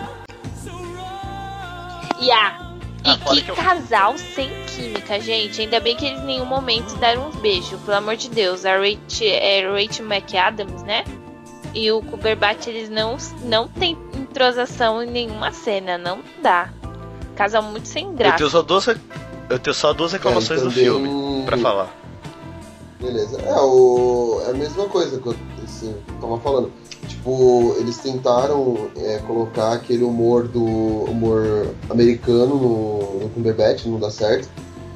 E 2.20 2.30
ah, 2.30 2.58
Ah, 3.04 3.14
e 3.14 3.18
que 3.18 3.42
que 3.42 3.50
eu- 3.50 3.54
casal 3.56 4.16
sem 4.16 4.48
química, 4.66 5.20
gente. 5.20 5.60
Ainda 5.60 5.80
bem 5.80 5.96
que 5.96 6.06
eles 6.06 6.20
em 6.20 6.24
nenhum 6.26 6.44
momento 6.46 6.94
deram 6.96 7.28
uns 7.28 7.36
beijos, 7.36 7.80
pelo 7.82 7.96
amor 7.96 8.16
de 8.16 8.30
Deus. 8.30 8.64
A 8.64 8.76
Rachel, 8.76 9.28
é, 9.28 9.60
Rachel 9.68 10.06
McAdams, 10.06 10.82
né? 10.84 11.04
E 11.74 11.90
o 11.90 12.00
Cumberbatch, 12.02 12.66
eles 12.68 12.88
não, 12.88 13.16
não 13.44 13.66
tem 13.66 13.96
entrosação 14.14 15.02
em 15.02 15.10
nenhuma 15.10 15.50
cena, 15.52 15.96
não 15.98 16.20
dá. 16.42 16.68
Casal 17.34 17.62
muito 17.62 17.88
sem 17.88 18.06
Eu 18.06 18.12
graça. 18.12 18.36
tenho 18.38 18.50
só 18.50 18.62
duas, 18.62 18.86
eu 18.86 19.58
tenho 19.58 19.74
só 19.74 19.92
duas 19.92 20.12
reclamações 20.12 20.60
É, 20.60 20.62
e 20.62 20.66
do 20.66 20.70
filme 20.70 21.42
pra 21.44 21.56
falar. 21.58 21.94
Beleza. 23.00 23.40
É, 23.40 23.60
o, 23.60 24.40
é 24.46 24.50
a 24.50 24.54
mesma 24.54 24.84
coisa 24.88 25.18
que 25.18 25.26
eu 25.26 25.34
assim, 25.64 25.94
tava 26.20 26.38
falando. 26.38 26.70
Tipo, 27.08 27.74
eles 27.78 27.98
tentaram 27.98 28.88
é, 28.96 29.18
colocar 29.26 29.72
aquele 29.72 30.04
humor 30.04 30.46
do 30.46 30.62
humor 30.64 31.74
americano 31.90 32.54
no, 32.56 33.18
no 33.20 33.28
Cumberbatch, 33.30 33.86
não 33.86 33.98
dá 33.98 34.10
certo. 34.10 34.48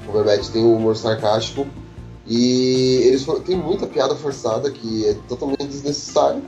O 0.02 0.06
Cumberbatch 0.06 0.48
tem 0.50 0.64
um 0.64 0.76
humor 0.76 0.96
sarcástico. 0.96 1.66
E 2.28 3.02
eles 3.06 3.24
for- 3.24 3.40
tem 3.40 3.56
muita 3.56 3.86
piada 3.86 4.14
forçada 4.14 4.70
que 4.70 5.06
é 5.06 5.14
totalmente 5.28 5.64
desnecessário. 5.66 6.42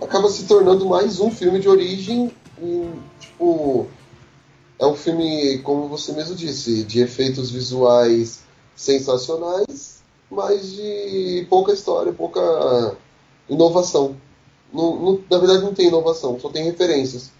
Acaba 0.00 0.28
se 0.30 0.44
tornando 0.44 0.86
mais 0.86 1.20
um 1.20 1.30
filme 1.30 1.58
de 1.58 1.68
origem. 1.68 2.30
E, 2.60 2.86
tipo, 3.20 3.86
é 4.82 4.86
um 4.86 4.96
filme, 4.96 5.58
como 5.58 5.86
você 5.88 6.12
mesmo 6.12 6.34
disse, 6.34 6.82
de 6.82 7.00
efeitos 7.00 7.50
visuais 7.52 8.40
sensacionais, 8.74 10.02
mas 10.28 10.72
de 10.72 11.46
pouca 11.48 11.72
história, 11.72 12.12
pouca 12.12 12.96
inovação. 13.48 14.16
Não- 14.72 14.96
não- 15.00 15.24
na 15.30 15.38
verdade, 15.38 15.62
não 15.62 15.72
tem 15.72 15.86
inovação, 15.86 16.38
só 16.40 16.48
tem 16.48 16.64
referências. 16.64 17.30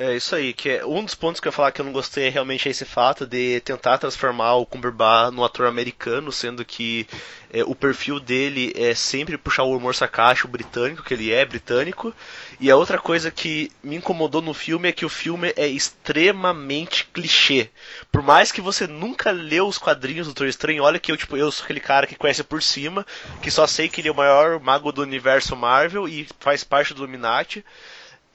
É 0.00 0.14
isso 0.14 0.36
aí, 0.36 0.52
que 0.52 0.70
é 0.70 0.86
um 0.86 1.04
dos 1.04 1.16
pontos 1.16 1.40
que 1.40 1.48
eu 1.48 1.50
ia 1.50 1.56
falar 1.56 1.72
que 1.72 1.80
eu 1.80 1.84
não 1.84 1.92
gostei 1.92 2.28
é 2.28 2.30
realmente 2.30 2.68
esse 2.68 2.84
fato 2.84 3.26
de 3.26 3.58
tentar 3.62 3.98
transformar 3.98 4.54
o 4.54 4.64
Cumberbatch 4.64 5.34
num 5.34 5.42
ator 5.42 5.66
americano, 5.66 6.30
sendo 6.30 6.64
que 6.64 7.04
é, 7.52 7.64
o 7.64 7.74
perfil 7.74 8.20
dele 8.20 8.72
é 8.76 8.94
sempre 8.94 9.36
puxar 9.36 9.64
o 9.64 9.76
humor 9.76 9.96
sarcástico 9.96 10.46
britânico, 10.46 11.02
que 11.02 11.14
ele 11.14 11.32
é 11.32 11.44
britânico. 11.44 12.14
E 12.60 12.70
a 12.70 12.76
outra 12.76 12.96
coisa 12.96 13.28
que 13.32 13.72
me 13.82 13.96
incomodou 13.96 14.40
no 14.40 14.54
filme 14.54 14.88
é 14.88 14.92
que 14.92 15.04
o 15.04 15.08
filme 15.08 15.52
é 15.56 15.66
extremamente 15.66 17.04
clichê. 17.12 17.68
Por 18.12 18.22
mais 18.22 18.52
que 18.52 18.60
você 18.60 18.86
nunca 18.86 19.32
leu 19.32 19.66
os 19.66 19.78
quadrinhos 19.78 20.28
do 20.28 20.30
Doutor 20.32 20.46
Estranho, 20.46 20.84
olha 20.84 21.00
que 21.00 21.10
eu, 21.10 21.16
tipo, 21.16 21.36
eu 21.36 21.50
sou 21.50 21.64
aquele 21.64 21.80
cara 21.80 22.06
que 22.06 22.14
conhece 22.14 22.44
por 22.44 22.62
cima, 22.62 23.04
que 23.42 23.50
só 23.50 23.66
sei 23.66 23.88
que 23.88 24.00
ele 24.00 24.08
é 24.08 24.12
o 24.12 24.14
maior 24.14 24.60
mago 24.60 24.92
do 24.92 25.02
universo 25.02 25.56
Marvel 25.56 26.08
e 26.08 26.24
faz 26.38 26.62
parte 26.62 26.94
do 26.94 27.02
Illuminati. 27.02 27.64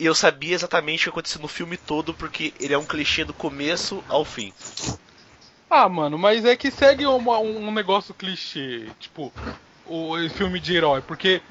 E 0.03 0.05
eu 0.05 0.13
sabia 0.13 0.53
exatamente 0.53 0.99
o 0.99 1.03
que 1.03 1.09
acontecia 1.11 1.41
no 1.41 1.47
filme 1.47 1.77
todo, 1.77 2.13
porque 2.13 2.53
ele 2.59 2.73
é 2.73 2.77
um 2.77 2.83
clichê 2.83 3.23
do 3.23 3.33
começo 3.33 4.03
ao 4.09 4.25
fim. 4.25 4.51
Ah, 5.69 5.87
mano, 5.87 6.17
mas 6.17 6.43
é 6.43 6.57
que 6.57 6.69
segue 6.69 7.05
uma- 7.05 7.39
um, 7.39 7.71
negócio 7.71 8.13
clichê. 8.13 8.85
Tipo, 8.99 9.31
o 9.85 10.17
filme 10.31 10.59
de 10.59 10.75
herói, 10.75 11.01
porque 11.01 11.41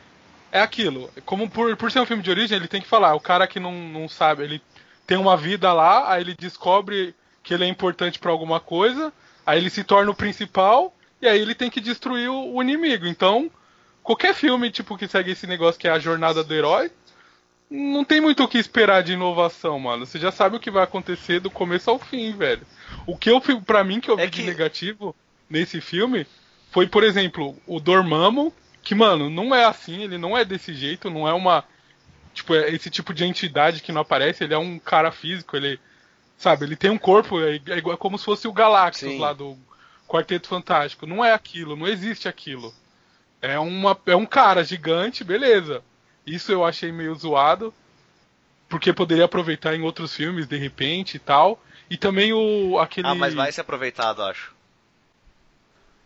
é 0.52 0.60
aquilo. 0.60 1.08
Como 1.24 1.48
por, 1.48 1.74
por 1.78 1.90
ser 1.90 2.00
um 2.00 2.04
filme 2.04 2.22
de 2.22 2.28
origem, 2.28 2.54
ele 2.54 2.68
tem 2.68 2.82
que 2.82 2.86
falar. 2.86 3.14
O 3.14 3.20
cara 3.20 3.46
que 3.46 3.58
não, 3.58 3.72
não 3.72 4.06
sabe, 4.06 4.42
ele 4.42 4.62
tem 5.06 5.16
uma 5.16 5.34
vida 5.34 5.72
lá, 5.72 6.12
aí 6.12 6.20
ele 6.20 6.34
descobre 6.34 7.14
que 7.42 7.54
ele 7.54 7.64
é 7.64 7.68
importante 7.68 8.18
pra 8.18 8.32
alguma 8.32 8.60
coisa, 8.60 9.10
aí 9.46 9.58
ele 9.58 9.70
se 9.70 9.82
torna 9.82 10.10
o 10.10 10.14
principal, 10.14 10.94
e 11.22 11.26
aí 11.26 11.40
ele 11.40 11.54
tem 11.54 11.70
que 11.70 11.80
destruir 11.80 12.28
o, 12.28 12.56
o 12.56 12.62
inimigo. 12.62 13.06
Então, 13.06 13.50
qualquer 14.02 14.34
filme 14.34 14.70
tipo 14.70 14.98
que 14.98 15.08
segue 15.08 15.30
esse 15.30 15.46
negócio 15.46 15.80
que 15.80 15.88
é 15.88 15.90
a 15.90 15.98
jornada 15.98 16.44
do 16.44 16.52
herói, 16.52 16.90
não 17.72 18.04
tem 18.04 18.20
muito 18.20 18.42
o 18.44 18.48
que 18.48 18.58
esperar 18.58 19.02
de 19.02 19.12
inovação, 19.12 19.78
mano. 19.78 20.04
Você 20.06 20.18
já 20.18 20.30
sabe 20.30 20.56
o 20.56 20.60
que 20.60 20.70
vai 20.70 20.82
acontecer 20.84 21.40
do 21.40 21.50
começo 21.50 21.90
ao 21.90 21.98
fim, 21.98 22.32
velho. 22.36 22.66
O 23.06 23.16
que 23.16 23.30
eu 23.30 23.40
pra 23.64 23.82
mim 23.82 24.00
que 24.00 24.10
eu 24.10 24.16
vi 24.16 24.22
É 24.22 24.26
de 24.26 24.40
que- 24.40 24.46
negativo 24.46 25.14
nesse 25.48 25.80
filme 25.80 26.26
foi, 26.70 26.86
por 26.86 27.02
exemplo, 27.04 27.56
o 27.66 27.80
Dormammu, 27.80 28.52
que, 28.82 28.94
mano, 28.94 29.28
não 29.30 29.54
é 29.54 29.64
assim, 29.64 30.02
ele 30.02 30.18
não 30.18 30.36
é 30.36 30.44
desse 30.44 30.74
jeito, 30.74 31.10
não 31.10 31.26
é 31.28 31.32
uma. 31.32 31.64
Tipo, 32.34 32.54
é 32.54 32.70
esse 32.70 32.88
tipo 32.90 33.12
de 33.12 33.24
entidade 33.24 33.82
que 33.82 33.92
não 33.92 34.00
aparece, 34.00 34.42
ele 34.44 34.54
é 34.54 34.58
um 34.58 34.78
cara 34.78 35.10
físico, 35.12 35.56
ele. 35.56 35.78
Sabe, 36.38 36.64
ele 36.64 36.74
tem 36.76 36.90
um 36.90 36.98
corpo, 36.98 37.40
é, 37.40 37.60
é 37.68 37.78
igual- 37.78 37.94
é 37.94 37.96
como 37.98 38.18
se 38.18 38.24
fosse 38.24 38.48
o 38.48 38.52
Galactus 38.52 39.00
Sim. 39.00 39.18
lá 39.18 39.32
do 39.32 39.56
Quarteto 40.08 40.48
Fantástico. 40.48 41.06
Não 41.06 41.24
é 41.24 41.32
aquilo, 41.32 41.76
não 41.76 41.86
existe 41.86 42.26
aquilo. 42.28 42.74
É, 43.40 43.58
uma, 43.58 43.96
é 44.06 44.16
um 44.16 44.26
cara 44.26 44.64
gigante, 44.64 45.22
beleza. 45.22 45.82
Isso 46.26 46.52
eu 46.52 46.64
achei 46.64 46.92
meio 46.92 47.14
zoado. 47.14 47.72
Porque 48.68 48.92
poderia 48.92 49.26
aproveitar 49.26 49.74
em 49.74 49.82
outros 49.82 50.14
filmes, 50.16 50.46
de 50.46 50.56
repente 50.56 51.16
e 51.16 51.18
tal. 51.18 51.62
E 51.90 51.96
também 51.96 52.32
o. 52.32 52.78
aquele. 52.78 53.06
Ah, 53.08 53.14
mas 53.14 53.34
vai 53.34 53.52
ser 53.52 53.60
aproveitado, 53.60 54.22
acho. 54.22 54.54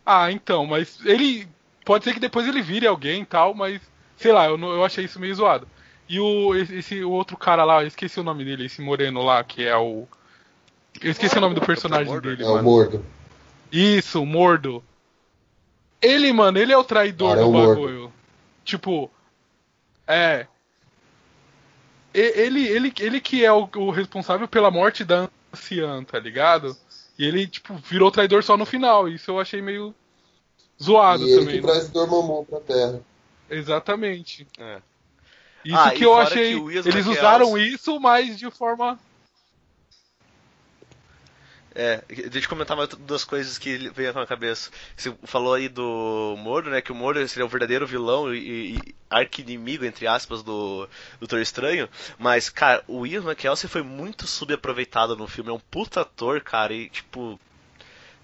Ah, 0.05 0.31
então, 0.33 0.67
mas 0.67 0.99
ele. 1.05 1.49
Pode 1.85 2.05
ser 2.05 2.13
que 2.15 2.19
depois 2.21 2.47
ele 2.49 2.61
vire 2.63 2.87
alguém 2.87 3.23
e 3.23 3.27
tal, 3.27 3.55
mas. 3.55 3.81
Sei 4.17 4.33
lá, 4.33 4.47
eu, 4.47 4.59
eu 4.59 4.85
achei 4.85 5.05
isso 5.05 5.21
meio 5.21 5.35
zoado. 5.35 5.69
E 6.09 6.19
o, 6.19 6.55
esse, 6.55 7.03
o 7.05 7.11
outro 7.11 7.37
cara 7.37 7.65
lá, 7.65 7.83
eu 7.83 7.87
esqueci 7.89 8.19
o 8.19 8.25
nome 8.25 8.45
dele, 8.45 8.67
esse 8.67 8.81
moreno 8.81 9.23
lá, 9.23 9.43
que 9.45 9.65
é 9.65 9.77
o. 9.77 10.07
Eu 11.01 11.11
esqueci 11.11 11.37
o 11.37 11.41
nome 11.41 11.55
do 11.55 11.61
personagem 11.61 12.07
Mordo? 12.07 12.29
dele, 12.31 12.43
É 12.43 12.47
o 12.49 12.63
mordo. 12.63 13.05
Isso, 13.71 14.23
o 14.23 14.27
Mordo. 14.27 14.83
Ele, 16.01 16.33
mano, 16.33 16.59
ele 16.59 16.73
é 16.73 16.79
o 16.79 16.85
traidor 16.85 17.31
Cara, 17.31 17.41
é 17.43 17.45
do 17.45 17.51
Mordo. 17.53 17.69
bagulho. 17.81 18.13
Tipo, 18.65 19.11
é. 20.07 20.47
Ele, 22.15 22.67
ele, 22.67 22.95
ele 22.99 23.21
que 23.21 23.45
é 23.45 23.53
o, 23.53 23.69
o 23.77 23.91
responsável 23.91 24.49
pela 24.49 24.71
morte 24.71 25.05
da 25.05 25.29
anciã, 25.53 26.03
tá 26.03 26.19
ligado? 26.19 26.75
E 27.19 27.25
ele, 27.27 27.47
tipo, 27.47 27.75
virou 27.77 28.11
traidor 28.11 28.43
só 28.43 28.57
no 28.57 28.65
final. 28.65 29.07
Isso 29.09 29.31
eu 29.31 29.39
achei 29.41 29.61
meio 29.61 29.95
zoado 30.83 31.25
E 31.25 31.31
ele 31.31 31.41
também. 31.41 31.61
que 31.61 31.67
né? 31.67 31.73
traz 31.73 31.89
Dormammu 31.91 32.47
pra 32.49 32.61
Terra. 32.61 33.01
Exatamente. 33.51 34.47
É. 34.59 34.79
Isso 35.65 35.77
Ah, 35.77 35.91
que 35.91 36.05
eu 36.05 36.15
achei. 36.19 36.55
que 36.55 36.71
Eles 36.71 36.87
McKellen- 36.87 37.11
usaram 37.19 37.59
isso, 37.59 38.01
mas 38.01 38.39
de 38.39 38.51
forma. 38.51 38.99
É, 41.79 42.03
deixa 42.09 42.47
eu 42.47 42.49
comentar 42.49 42.75
mais 42.75 42.89
duas 42.89 43.23
coisas 43.23 43.59
que 43.59 43.91
veio 43.91 44.13
na 44.15 44.27
cabeça. 44.27 44.71
Você 44.97 45.15
falou 45.25 45.53
aí 45.53 45.69
do 45.69 46.35
Mordo, 46.39 46.71
né? 46.71 46.81
Que 46.81 46.91
o 46.91 46.95
Mordo 46.95 47.27
seria 47.29 47.45
o 47.45 47.49
verdadeiro 47.49 47.87
vilão 47.87 48.35
e, 48.35 48.77
e 48.77 48.95
arqui-inimigo, 49.11 49.85
entre 49.85 50.07
aspas, 50.07 50.43
do 50.43 50.89
Doutor 51.21 51.41
Estranho. 51.41 51.87
Mas, 52.19 52.49
cara, 52.49 52.83
o 52.89 53.07
Ian 53.07 53.23
McKellen 53.23 53.57
foi 53.69 53.83
muito 53.83 54.27
subaproveitado 54.27 55.15
no 55.15 55.29
filme. 55.29 55.51
É 55.51 55.53
um 55.53 55.61
puta 55.61 56.01
ator, 56.01 56.41
cara. 56.41 56.73
E, 56.73 56.89
tipo, 56.89 57.39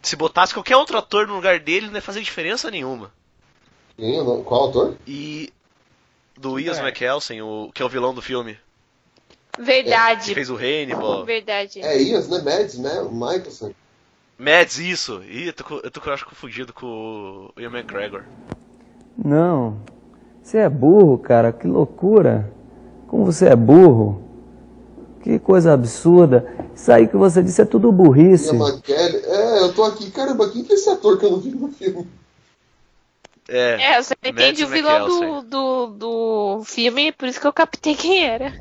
se 0.01 0.17
botasse 0.17 0.55
qualquer 0.55 0.77
outro 0.77 0.97
ator 0.97 1.27
no 1.27 1.35
lugar 1.35 1.61
dele, 1.61 1.89
não 1.89 1.95
ia 1.97 2.03
fazer 2.03 2.23
diferença 2.23 2.71
nenhuma. 2.71 3.13
Nome- 3.99 4.45
Qual 4.45 4.63
autor? 4.63 4.97
E 5.07 5.53
do 6.39 6.59
Ian 6.59 6.73
É. 6.73 6.77
O 7.43 7.71
que 7.73 7.83
é 7.83 7.85
o 7.85 7.89
vilão 7.91 8.15
do 8.15 8.23
filme, 8.23 8.59
que 9.53 9.63
Verdade. 9.63 10.35
fez 10.35 10.51
o 10.51 10.57
Hannibal. 10.57 11.25
Verdade. 11.25 11.81
É 11.81 12.01
Ias, 12.01 12.29
né? 12.29 12.41
Mads, 12.43 12.79
né? 12.79 13.01
O 13.01 13.13
Michelson. 13.13 13.73
Mads, 14.39 14.79
isso. 14.79 15.23
Ih, 15.25 15.49
eu 15.49 15.53
tô, 15.53 15.81
eu 15.81 15.91
tô 15.91 16.01
eu 16.05 16.13
acho 16.13 16.27
confundido 16.27 16.73
com 16.73 17.51
o 17.55 17.61
Ian 17.61 17.71
McGregor. 17.71 18.25
Não. 19.17 19.79
Você 20.43 20.59
é 20.59 20.69
burro, 20.69 21.19
cara. 21.19 21.53
Que 21.53 21.67
loucura. 21.67 22.51
Como 23.07 23.25
você 23.25 23.47
é 23.47 23.57
burro. 23.57 24.23
Que 25.23 25.39
coisa 25.39 25.73
absurda. 25.73 26.45
Isso 26.75 26.91
aí 26.91 27.07
que 27.07 27.17
você 27.17 27.43
disse 27.43 27.63
é 27.63 27.65
tudo 27.65 27.93
burrice. 27.93 28.51
É, 28.51 29.59
eu 29.61 29.73
tô 29.73 29.85
aqui. 29.85 30.11
Caramba, 30.11 30.51
quem 30.51 30.65
que 30.65 30.73
é 30.73 30.77
esse 30.77 30.89
ator 30.89 31.19
que 31.19 31.27
eu 31.27 31.31
não 31.31 31.39
vi 31.39 31.51
no 31.51 31.69
filme? 31.69 32.09
É, 33.49 33.93
É, 33.93 33.99
eu 33.99 34.03
só 34.03 34.15
entendi 34.25 34.65
o 34.65 34.69
vilão 34.69 35.07
do, 35.07 35.43
do, 35.43 35.87
do 35.87 36.65
filme, 36.65 37.13
por 37.13 37.29
isso 37.29 37.41
que 37.41 37.47
eu 37.47 37.53
captei 37.53 37.95
quem 37.95 38.25
era. 38.25 38.53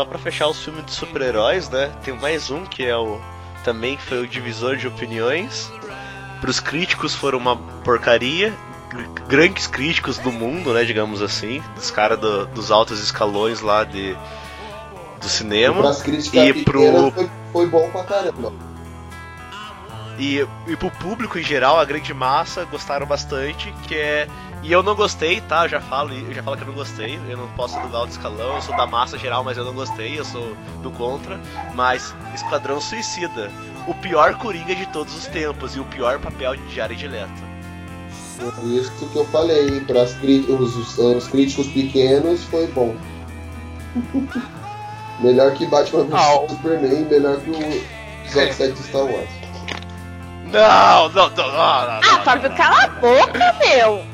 Só 0.00 0.04
pra 0.06 0.18
fechar 0.18 0.48
os 0.48 0.58
filmes 0.64 0.86
de 0.86 0.92
super-heróis, 0.92 1.68
né? 1.68 1.92
Tem 2.02 2.14
mais 2.14 2.50
um 2.50 2.64
que 2.64 2.82
é 2.86 2.96
o. 2.96 3.20
Também 3.62 3.98
foi 3.98 4.22
o 4.22 4.26
divisor 4.26 4.76
de 4.76 4.88
opiniões. 4.88 5.70
Pros 6.40 6.58
críticos 6.58 7.14
foram 7.14 7.36
uma 7.38 7.54
porcaria. 7.84 8.54
gr- 8.88 9.20
Grandes 9.28 9.66
críticos 9.66 10.16
do 10.18 10.32
mundo, 10.32 10.72
né? 10.72 10.84
Digamos 10.84 11.20
assim. 11.20 11.62
Dos 11.74 11.90
caras 11.90 12.18
do- 12.18 12.46
dos 12.46 12.70
altos 12.70 12.98
escalões 12.98 13.60
lá 13.60 13.84
de. 13.84 14.16
Do 15.20 15.28
cinema. 15.28 15.82
E 16.48 16.64
pequenas 16.64 16.64
pro, 16.64 17.10
foi, 17.12 17.30
foi 17.52 17.66
bom 17.66 17.90
pra 17.90 18.02
caramba. 18.04 18.52
E, 20.18 20.46
e 20.66 20.76
pro 20.76 20.90
público 20.92 21.38
em 21.38 21.42
geral, 21.42 21.78
a 21.78 21.84
grande 21.84 22.12
massa 22.14 22.64
gostaram 22.64 23.06
bastante, 23.06 23.70
que 23.86 23.94
é. 23.94 24.26
E 24.62 24.70
eu 24.70 24.82
não 24.82 24.94
gostei, 24.94 25.40
tá? 25.40 25.64
Eu 25.64 25.68
já 25.70 25.80
falo, 25.80 26.12
eu 26.12 26.34
já 26.34 26.42
falo 26.42 26.56
que 26.56 26.62
eu 26.62 26.66
não 26.68 26.74
gostei. 26.74 27.18
Eu 27.28 27.36
não 27.38 27.48
posso 27.48 27.78
do 27.80 27.96
alto 27.96 28.10
escalão, 28.10 28.56
eu 28.56 28.62
sou 28.62 28.76
da 28.76 28.86
massa 28.86 29.16
geral, 29.18 29.42
mas 29.42 29.56
eu 29.56 29.64
não 29.64 29.72
gostei, 29.72 30.18
eu 30.18 30.24
sou 30.24 30.54
do 30.82 30.90
contra. 30.90 31.40
Mas 31.74 32.14
Esquadrão 32.34 32.80
Suicida, 32.80 33.50
o 33.86 33.94
pior 33.94 34.34
Coringa 34.34 34.74
de 34.74 34.86
todos 34.86 35.14
os 35.14 35.26
tempos 35.26 35.76
e 35.76 35.80
o 35.80 35.84
pior 35.86 36.18
papel 36.18 36.56
de 36.56 36.74
Jared 36.74 37.08
Leto. 37.08 37.50
Por 38.38 38.64
isso 38.64 38.90
que 38.92 39.16
eu 39.16 39.24
falei, 39.26 39.80
para 39.80 40.02
os, 40.02 40.76
os, 40.76 40.98
os 40.98 41.28
críticos 41.28 41.66
pequenos 41.68 42.44
foi 42.44 42.66
bom. 42.68 42.94
melhor 45.20 45.52
que 45.52 45.66
Batman 45.66 46.04
vs 46.04 46.14
Ah, 46.14 46.48
Superman, 46.48 47.04
melhor 47.04 47.38
que 47.40 47.50
o 47.50 47.84
episódio 48.24 48.54
7 48.54 48.72
de 48.72 48.82
Star 48.84 49.02
Wars. 49.02 49.28
Não, 50.44 51.08
não, 51.10 51.30
não, 51.30 51.36
não, 51.36 51.52
não, 51.52 51.60
Ah, 51.60 52.00
não, 52.02 52.22
Fábio, 52.22 52.54
cala 52.56 52.84
a 52.84 52.88
boca, 52.88 53.56
meu! 53.60 54.09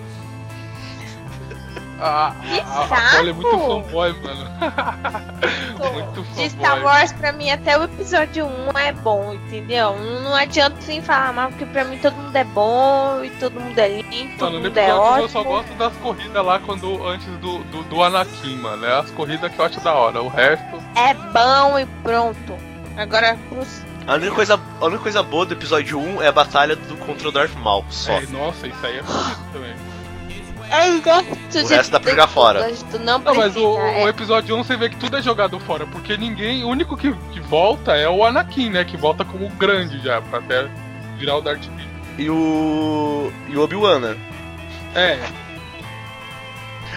A, 2.01 2.35
Que 2.43 2.61
a, 2.61 2.85
a 2.85 3.11
Polly 3.17 3.31
é 3.31 3.33
muito 3.33 3.51
fanboy, 3.51 4.13
mano. 4.23 4.47
muito 5.93 6.23
De 6.23 6.27
fanboy. 6.27 6.51
Star 6.51 6.85
Wars, 6.85 7.13
pra 7.13 7.33
mim, 7.33 7.51
até 7.51 7.79
o 7.79 7.85
episódio 7.85 8.47
1 8.47 8.79
é 8.79 8.93
bom, 8.93 9.35
entendeu? 9.35 9.97
Não, 9.99 10.21
não 10.21 10.35
adianta 10.35 10.81
sem 10.83 11.01
falar 11.01 11.33
mal, 11.33 11.49
porque 11.49 11.67
pra 11.67 11.85
mim 11.85 11.99
todo 11.99 12.15
mundo 12.15 12.37
é 12.37 12.45
bom 12.45 13.25
e 13.25 13.31
todo 13.31 13.61
mundo 13.61 13.79
é 13.79 13.89
lindo, 14.03 14.39
todo 14.39 14.53
Mano, 14.53 14.59
no 14.59 14.65
mundo 14.65 14.79
é 14.79 14.83
episódio 14.83 15.03
um 15.03 15.17
eu 15.17 15.25
ótimo. 15.25 15.29
só 15.29 15.43
gosto 15.43 15.75
das 15.75 15.93
corridas 15.97 16.45
lá 16.45 16.59
quando 16.59 17.07
antes 17.07 17.27
do, 17.39 17.59
do, 17.65 17.83
do 17.85 18.03
Anakin, 18.03 18.57
mano. 18.57 18.85
É 18.85 18.99
as 18.99 19.11
corridas 19.13 19.53
que 19.53 19.59
eu 19.59 19.65
acho 19.65 19.81
da 19.81 19.95
hora. 19.95 20.23
O 20.23 20.29
resto. 20.29 20.83
É 20.97 21.15
bom 21.15 21.79
e 21.79 21.87
pronto. 22.03 22.57
Agora, 22.97 23.39
os... 23.51 23.83
A 24.07 24.15
única, 24.15 24.33
coisa, 24.33 24.61
a 24.81 24.85
única 24.85 25.03
coisa 25.03 25.23
boa 25.23 25.45
do 25.45 25.55
episódio 25.55 25.99
1 25.99 26.23
é 26.23 26.29
a 26.29 26.33
batalha 26.33 26.77
do, 26.77 26.97
contra 26.99 27.29
o 27.29 27.33
Darth 27.33 27.55
Maul, 27.57 27.85
só. 27.91 28.13
É, 28.13 28.27
nossa, 28.27 28.67
isso 28.69 28.87
aí 28.87 28.99
é 28.99 29.03
bonito 29.03 29.41
também. 29.53 29.75
Eu 30.71 31.01
gosto 31.01 31.65
O 31.65 31.67
resto 31.69 31.91
dá 31.93 32.01
pra 32.01 32.11
jogar 32.11 32.27
fora. 32.27 32.69
Não, 33.01 33.19
Não, 33.19 33.35
mas 33.35 33.57
o, 33.57 33.79
é. 33.79 34.05
o 34.05 34.09
episódio 34.09 34.57
1 34.57 34.65
você 34.65 34.77
vê 34.77 34.89
que 34.89 34.97
tudo 34.97 35.17
é 35.17 35.23
jogado 35.23 35.59
fora, 35.61 35.87
porque 35.87 36.17
ninguém. 36.17 36.65
O 36.65 36.69
único 36.69 36.97
que, 36.97 37.13
que 37.33 37.41
volta 37.41 37.97
é 37.97 38.09
o 38.09 38.25
Anakin, 38.25 38.71
né? 38.71 38.85
Que 38.85 38.97
volta 38.97 39.25
como 39.25 39.49
grande 39.51 39.99
já, 40.01 40.21
pra 40.21 40.39
até 40.41 40.69
virar 41.17 41.37
o 41.37 41.41
Darth 41.41 41.65
Vader. 41.65 41.87
E 42.19 42.31
o. 42.31 43.33
E 43.49 43.57
o 43.57 43.63
Obi-Wan, 43.63 44.01
né? 44.01 44.17
É, 44.95 45.19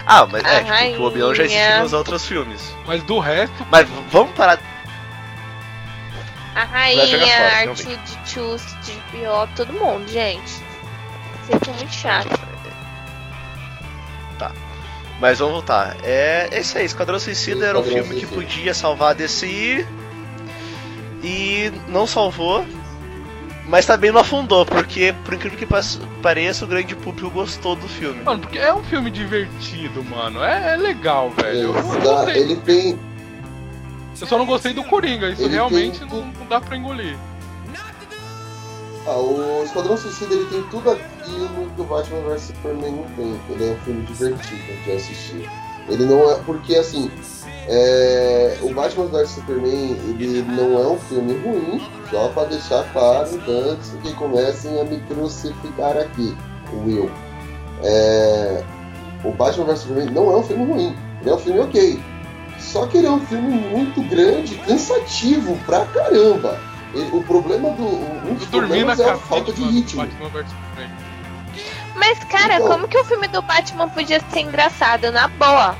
Ah, 0.06 0.26
mas 0.26 0.42
é, 0.44 0.90
tipo, 0.90 1.02
o 1.02 1.06
Obi-Wan 1.06 1.34
já 1.34 1.44
existiu 1.44 1.82
nos 1.82 1.92
outros 1.92 2.26
filmes. 2.26 2.74
mas 2.86 3.02
do 3.02 3.18
resto. 3.18 3.66
Mas 3.70 3.86
vamos 4.10 4.32
parar. 4.34 4.58
A 6.54 6.64
rainha, 6.64 7.18
Arthur 7.60 7.96
de 7.96 8.30
Chus, 8.30 8.62
de 8.84 8.92
Pior, 9.12 9.48
todo 9.54 9.72
mundo, 9.72 10.08
gente. 10.08 10.62
Vocês 11.46 11.60
são 11.64 11.74
muito 11.74 11.92
chato. 11.94 12.40
Mas 15.20 15.38
vamos 15.38 15.54
voltar. 15.54 15.96
É, 16.02 16.48
é 16.50 16.60
isso 16.60 16.78
aí, 16.78 16.84
Esquadrão 16.86 17.18
Suicida 17.18 17.66
era 17.66 17.78
um 17.78 17.82
filme 17.82 18.02
que 18.14 18.26
Suicida. 18.26 18.34
podia 18.34 18.74
salvar 18.74 19.10
a 19.10 19.14
DC. 19.14 19.86
e 21.22 21.70
não 21.88 22.06
salvou, 22.06 22.64
mas 23.68 23.84
também 23.84 24.10
não 24.10 24.20
afundou, 24.22 24.64
porque 24.64 25.14
por 25.24 25.34
incrível 25.34 25.58
que 25.58 25.66
pa- 25.66 25.82
pareça, 26.22 26.64
o 26.64 26.68
grande 26.68 26.96
público 26.96 27.28
gostou 27.30 27.76
do 27.76 27.86
filme. 27.86 28.22
Mano, 28.22 28.40
porque 28.40 28.58
é 28.58 28.72
um 28.74 28.82
filme 28.84 29.10
divertido, 29.10 30.02
mano. 30.02 30.42
É, 30.42 30.72
é 30.72 30.76
legal, 30.76 31.30
velho. 31.30 31.74
Eu, 31.74 32.28
ele 32.30 32.56
tem. 32.56 32.98
Eu 34.18 34.26
só 34.26 34.38
não 34.38 34.46
gostei 34.46 34.72
do 34.72 34.82
Coringa, 34.84 35.28
isso 35.28 35.42
Ele 35.42 35.52
realmente 35.54 35.98
tem 36.00 36.08
não, 36.08 36.24
não 36.26 36.46
dá 36.48 36.60
pra 36.60 36.76
engolir. 36.76 37.16
Ah, 39.10 39.18
o 39.18 39.64
Esquadrão 39.64 39.96
Suicida 39.96 40.32
ele 40.32 40.46
tem 40.46 40.62
tudo 40.70 40.88
aquilo 40.88 41.68
que 41.74 41.80
o 41.80 41.84
Batman 41.84 42.20
vs 42.28 42.42
Superman 42.42 42.92
não 42.92 43.04
tem. 43.16 43.40
Ele 43.50 43.68
é 43.68 43.72
um 43.72 43.76
filme 43.78 44.02
divertido 44.06 44.84
de 44.84 44.92
assistir. 44.92 45.50
Ele 45.88 46.04
não 46.04 46.30
é. 46.30 46.36
Porque 46.46 46.76
assim. 46.76 47.10
é, 47.66 48.56
o 48.62 48.72
Batman 48.72 49.06
vs 49.06 49.30
Superman 49.30 49.96
ele 50.10 50.42
não 50.42 50.80
é 50.80 50.86
um 50.86 50.98
filme 51.00 51.32
ruim, 51.42 51.82
só 52.08 52.28
pra 52.28 52.44
deixar 52.44 52.84
claro 52.92 53.28
antes 53.48 53.90
que 54.00 54.14
comecem 54.14 54.80
a 54.80 54.84
me 54.84 55.00
crucificar 55.00 55.96
aqui, 55.96 56.36
Will. 56.72 57.10
É, 57.82 58.62
o 59.24 59.32
Batman 59.32 59.64
vs 59.64 59.80
Superman 59.80 60.10
não 60.10 60.30
é 60.30 60.36
um 60.36 60.42
filme 60.44 60.72
ruim, 60.72 60.96
ele 61.20 61.30
é 61.30 61.34
um 61.34 61.38
filme 61.38 61.58
ok. 61.58 62.00
Só 62.60 62.86
que 62.86 62.98
ele 62.98 63.08
é 63.08 63.10
um 63.10 63.26
filme 63.26 63.58
muito 63.70 64.02
grande, 64.08 64.54
cansativo 64.58 65.58
pra 65.66 65.84
caramba. 65.86 66.69
Ele- 66.94 67.10
o 67.12 67.22
problema 67.22 67.70
do. 67.70 67.84
Um 67.86 68.34
dos 68.34 68.44
Eu 68.44 68.50
dormi 68.50 68.84
na 68.84 68.94
problemas 68.96 69.00
é 69.00 69.10
a 69.10 69.16
falta 69.16 69.52
de 69.52 69.62
ritmo. 69.62 70.06
Mas, 71.94 72.18
cara, 72.24 72.54
Então. 72.56 72.68
como 72.68 72.88
que 72.88 72.98
o 72.98 73.04
filme 73.04 73.28
do 73.28 73.42
Batman 73.42 73.88
podia 73.88 74.20
ser 74.30 74.40
engraçado? 74.40 75.10
Na 75.12 75.28
boa. 75.28 75.76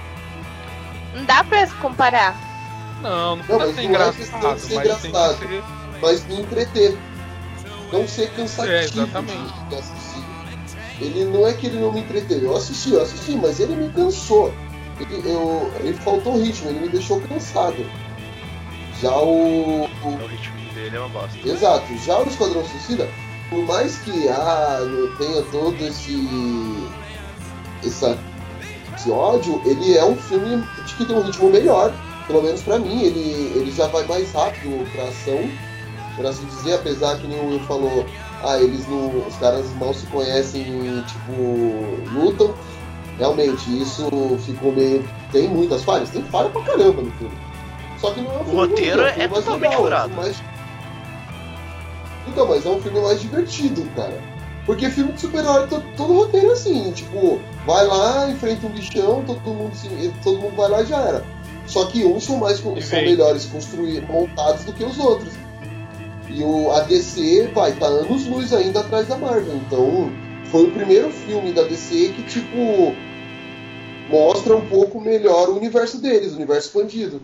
Não 1.14 1.24
dá 1.24 1.42
pra 1.44 1.66
se 1.66 1.74
comparar. 1.74 2.34
Não, 3.02 3.36
não 3.36 3.44
Não, 3.48 3.58
mas 3.58 3.68
ser 3.68 3.74
não 3.74 3.80
é 3.80 3.84
engraçado, 3.84 4.16
questão 4.16 4.54
de 4.54 4.60
ser 4.60 4.74
mas 4.74 4.84
tem 4.84 5.00
que 5.00 5.08
engraçado. 5.08 5.38
ser. 5.38 5.62
mas 6.02 6.26
me 6.26 6.40
entreter. 6.40 6.98
Não 7.92 8.06
ser 8.06 8.30
cansativo 8.30 8.72
É, 8.74 8.84
exatamente. 8.84 9.52
de, 9.68 9.74
assistir. 9.74 10.24
Ele 11.00 11.24
não 11.24 11.46
é 11.48 11.52
que 11.54 11.66
ele 11.66 11.80
não 11.80 11.90
me 11.92 12.00
entreteve. 12.00 12.44
Eu 12.44 12.56
assisti, 12.56 12.92
eu 12.92 13.02
assisti, 13.02 13.32
mas 13.32 13.58
ele 13.58 13.74
me 13.74 13.90
cansou. 13.92 14.54
Ele, 15.00 15.22
eu, 15.28 15.72
ele 15.80 15.94
faltou 15.94 16.40
ritmo, 16.40 16.68
ele 16.70 16.80
me 16.80 16.88
deixou 16.88 17.20
cansado. 17.22 17.84
Já 19.00 19.10
o, 19.16 19.84
o- 19.86 20.08
O 20.08 20.26
ritmo 20.26 20.54
dele 20.74 20.96
é 20.96 21.00
uma 21.00 21.08
bosta. 21.08 21.36
Exato, 21.44 21.96
já 21.98 22.18
o 22.18 22.26
Esquadrão 22.28 22.64
Suicida, 22.64 23.08
por 23.48 23.64
mais 23.66 23.96
que 23.98 24.28
ah, 24.28 24.78
tenha 25.18 25.42
todo 25.50 25.76
esse. 25.84 26.16
essa, 27.84 28.18
esse 28.96 29.10
ódio, 29.10 29.60
ele 29.64 29.96
é 29.96 30.04
um 30.04 30.16
filme 30.16 30.62
de 30.86 30.94
que 30.94 31.04
tem 31.04 31.16
um 31.16 31.22
ritmo 31.22 31.50
melhor. 31.50 31.92
Pelo 32.26 32.42
menos 32.42 32.62
pra 32.62 32.78
mim, 32.78 33.02
ele, 33.02 33.52
ele 33.56 33.72
já 33.72 33.86
vai 33.88 34.04
mais 34.04 34.32
rápido 34.32 34.88
pra 34.92 35.02
ação, 35.04 35.50
por 36.14 36.24
assim 36.26 36.44
dizer, 36.46 36.74
apesar 36.74 37.18
que 37.18 37.26
nem 37.26 37.40
o 37.40 37.48
Will 37.48 37.60
falou, 37.60 38.06
ah, 38.44 38.56
eles 38.60 38.86
não. 38.88 39.08
Os 39.26 39.34
caras 39.36 39.66
mal 39.80 39.92
se 39.92 40.06
conhecem 40.06 40.62
e 40.62 41.02
tipo. 41.02 42.14
lutam. 42.14 42.54
Realmente, 43.18 43.82
isso 43.82 44.08
ficou 44.46 44.72
meio. 44.72 45.04
Tem 45.32 45.46
muitas 45.48 45.82
falhas, 45.84 46.08
tem 46.08 46.22
falha 46.24 46.48
pra 46.48 46.62
caramba 46.62 47.02
no 47.02 47.10
filme. 47.12 47.36
Só 48.00 48.12
que 48.12 48.20
não 48.22 48.30
é 48.32 48.38
um 48.38 48.40
O 48.52 48.56
roteiro 48.56 49.02
é 49.02 49.16
mais 49.28 49.44
totalmente 49.44 49.62
legal, 49.62 49.72
é 49.80 49.82
furado. 49.84 50.14
mais- 50.14 50.42
Então, 52.28 52.46
mas 52.46 52.64
é 52.66 52.68
um 52.68 52.80
filme 52.80 53.00
mais 53.00 53.20
divertido, 53.20 53.82
cara. 53.96 54.20
Porque 54.66 54.88
filme 54.90 55.12
de 55.12 55.20
super-herói, 55.20 55.66
to- 55.66 55.82
todo 55.96 56.12
roteiro 56.14 56.50
é 56.50 56.52
assim, 56.52 56.92
tipo, 56.92 57.40
vai 57.66 57.86
lá, 57.86 58.30
enfrenta 58.30 58.66
um 58.66 58.70
bichão, 58.70 59.24
todo 59.26 59.40
mundo, 59.40 59.74
se, 59.74 59.88
todo 60.22 60.38
mundo 60.38 60.54
vai 60.54 60.68
lá 60.68 60.82
e 60.82 60.86
já 60.86 60.98
era. 61.00 61.24
Só 61.66 61.86
que 61.86 62.04
uns 62.04 62.24
são 62.24 62.36
mais 62.36 62.58
são 62.58 62.74
melhores 63.10 63.46
construir, 63.46 64.02
montados 64.02 64.64
do 64.64 64.72
que 64.72 64.84
os 64.84 64.98
outros. 64.98 65.32
E 66.28 66.42
o 66.42 66.70
a 66.72 66.80
DC 66.80 67.50
vai 67.54 67.72
tá 67.72 67.86
anos 67.86 68.26
luz 68.26 68.52
ainda 68.52 68.80
atrás 68.80 69.08
da 69.08 69.16
Marvel. 69.16 69.56
Então, 69.56 70.12
foi 70.44 70.64
o 70.64 70.70
primeiro 70.72 71.10
filme 71.10 71.52
da 71.52 71.62
DC 71.62 72.12
que 72.14 72.22
tipo 72.24 72.94
mostra 74.08 74.56
um 74.56 74.66
pouco 74.66 75.00
melhor 75.00 75.48
o 75.48 75.56
universo 75.56 75.98
deles, 75.98 76.32
o 76.32 76.36
universo 76.36 76.68
expandido. 76.68 77.20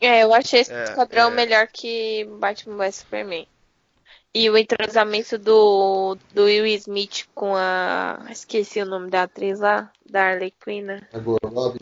É, 0.00 0.22
eu 0.24 0.34
achei 0.34 0.60
esse 0.60 0.72
É, 0.72 0.84
esquadrão 0.84 1.28
é. 1.28 1.30
melhor 1.30 1.66
que 1.68 2.24
Batman 2.38 2.76
vs 2.76 2.96
Superman. 2.96 3.46
E 4.34 4.50
o 4.50 4.58
entrosamento 4.58 5.38
do, 5.38 6.16
do 6.34 6.44
Will 6.44 6.66
Smith 6.66 7.26
com 7.34 7.54
a. 7.56 8.26
Esqueci 8.30 8.80
o 8.82 8.86
nome 8.86 9.08
da 9.10 9.22
atriz 9.22 9.60
lá, 9.60 9.90
da 10.04 10.28
Harley 10.28 10.52
Quinn. 10.62 10.82
né? 10.84 11.00
Agora, 11.12 11.38
Rob, 11.48 11.78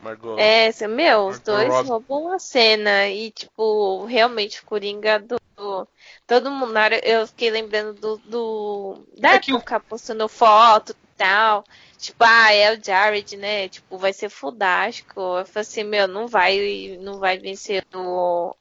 Margot. 0.00 0.38
É, 0.38 0.66
esse- 0.66 0.88
meu, 0.88 1.28
os 1.28 1.38
Margot 1.38 1.44
dois 1.52 1.68
Robbie. 1.72 1.88
roubam 1.88 2.32
a 2.32 2.38
cena. 2.40 3.06
E, 3.08 3.30
tipo, 3.30 4.04
realmente, 4.06 4.60
o 4.60 4.64
Coringa 4.66 5.20
do. 5.20 5.36
Todo 6.26 6.50
mundo, 6.50 6.72
na 6.72 6.82
hora, 6.82 7.00
eu 7.08 7.26
fiquei 7.28 7.50
lembrando 7.50 7.94
do. 7.94 8.16
do 8.24 9.06
da 9.16 9.34
É 9.34 9.38
que 9.38 9.52
época 9.52 9.78
postando 9.78 10.28
foto 10.28 10.90
e 10.92 11.16
tal. 11.16 11.64
Tipo, 11.98 12.24
ah, 12.24 12.52
é 12.52 12.74
o 12.76 12.82
Jared, 12.84 13.36
né? 13.36 13.68
Tipo, 13.68 13.96
vai 13.98 14.12
ser 14.12 14.28
fodástico. 14.28 15.20
Eu 15.20 15.46
falei 15.46 15.62
assim, 15.62 15.84
meu, 15.84 16.06
não 16.08 16.26
vai, 16.26 16.98
não 17.00 17.18
vai 17.18 17.38
vencer 17.38 17.84
o, 17.94 18.54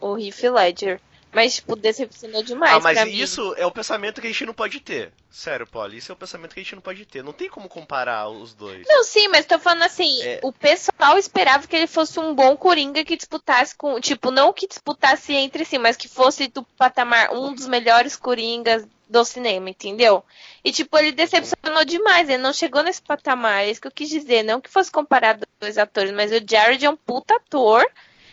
o 0.00 0.18
Heath 0.18 0.42
Ledger. 0.44 1.00
Mas, 1.30 1.56
tipo, 1.56 1.76
decepcionou 1.76 2.42
demais 2.42 2.72
Ah, 2.72 2.80
mas 2.80 2.96
pra 2.96 3.04
mim. 3.04 3.12
isso 3.12 3.54
é 3.58 3.66
o 3.66 3.70
pensamento 3.70 4.18
que 4.18 4.26
a 4.26 4.30
gente 4.30 4.46
não 4.46 4.54
pode 4.54 4.80
ter. 4.80 5.12
Sério, 5.30 5.66
Polly, 5.66 5.98
isso 5.98 6.10
é 6.10 6.14
o 6.14 6.16
pensamento 6.16 6.54
que 6.54 6.60
a 6.60 6.62
gente 6.62 6.74
não 6.74 6.80
pode 6.80 7.04
ter. 7.04 7.22
Não 7.22 7.34
tem 7.34 7.50
como 7.50 7.68
comparar 7.68 8.30
os 8.30 8.54
dois. 8.54 8.86
Não, 8.88 9.04
sim, 9.04 9.28
mas 9.28 9.44
tô 9.44 9.58
falando 9.58 9.82
assim, 9.82 10.22
É. 10.22 10.40
o 10.42 10.50
pessoal 10.50 11.18
esperava 11.18 11.66
que 11.68 11.76
ele 11.76 11.86
fosse 11.86 12.18
um 12.18 12.34
bom 12.34 12.56
Coringa 12.56 13.04
que 13.04 13.14
disputasse 13.14 13.76
com. 13.76 14.00
Tipo, 14.00 14.30
não 14.30 14.54
que 14.54 14.66
disputasse 14.66 15.34
entre 15.34 15.66
si, 15.66 15.76
mas 15.78 15.98
que 15.98 16.08
fosse 16.08 16.48
do 16.48 16.62
patamar 16.62 17.30
um 17.30 17.52
dos 17.54 17.66
melhores 17.68 18.16
Coringas 18.16 18.86
do 19.08 19.24
cinema, 19.24 19.70
entendeu? 19.70 20.24
E, 20.62 20.70
tipo, 20.70 20.96
ele 20.98 21.12
decepcionou 21.12 21.84
demais, 21.84 22.28
ele 22.28 22.42
não 22.42 22.52
chegou 22.52 22.82
nesse 22.82 23.00
patamar, 23.00 23.64
é 23.64 23.70
isso 23.70 23.80
que 23.80 23.86
eu 23.86 23.92
quis 23.92 24.08
dizer. 24.08 24.42
Não 24.42 24.60
que 24.60 24.68
fosse 24.70 24.90
comparado 24.90 25.46
dois 25.58 25.78
atores, 25.78 26.12
mas 26.12 26.30
o 26.30 26.44
Jared 26.46 26.84
é 26.84 26.90
um 26.90 26.96
puta 26.96 27.36
ator. 27.36 27.84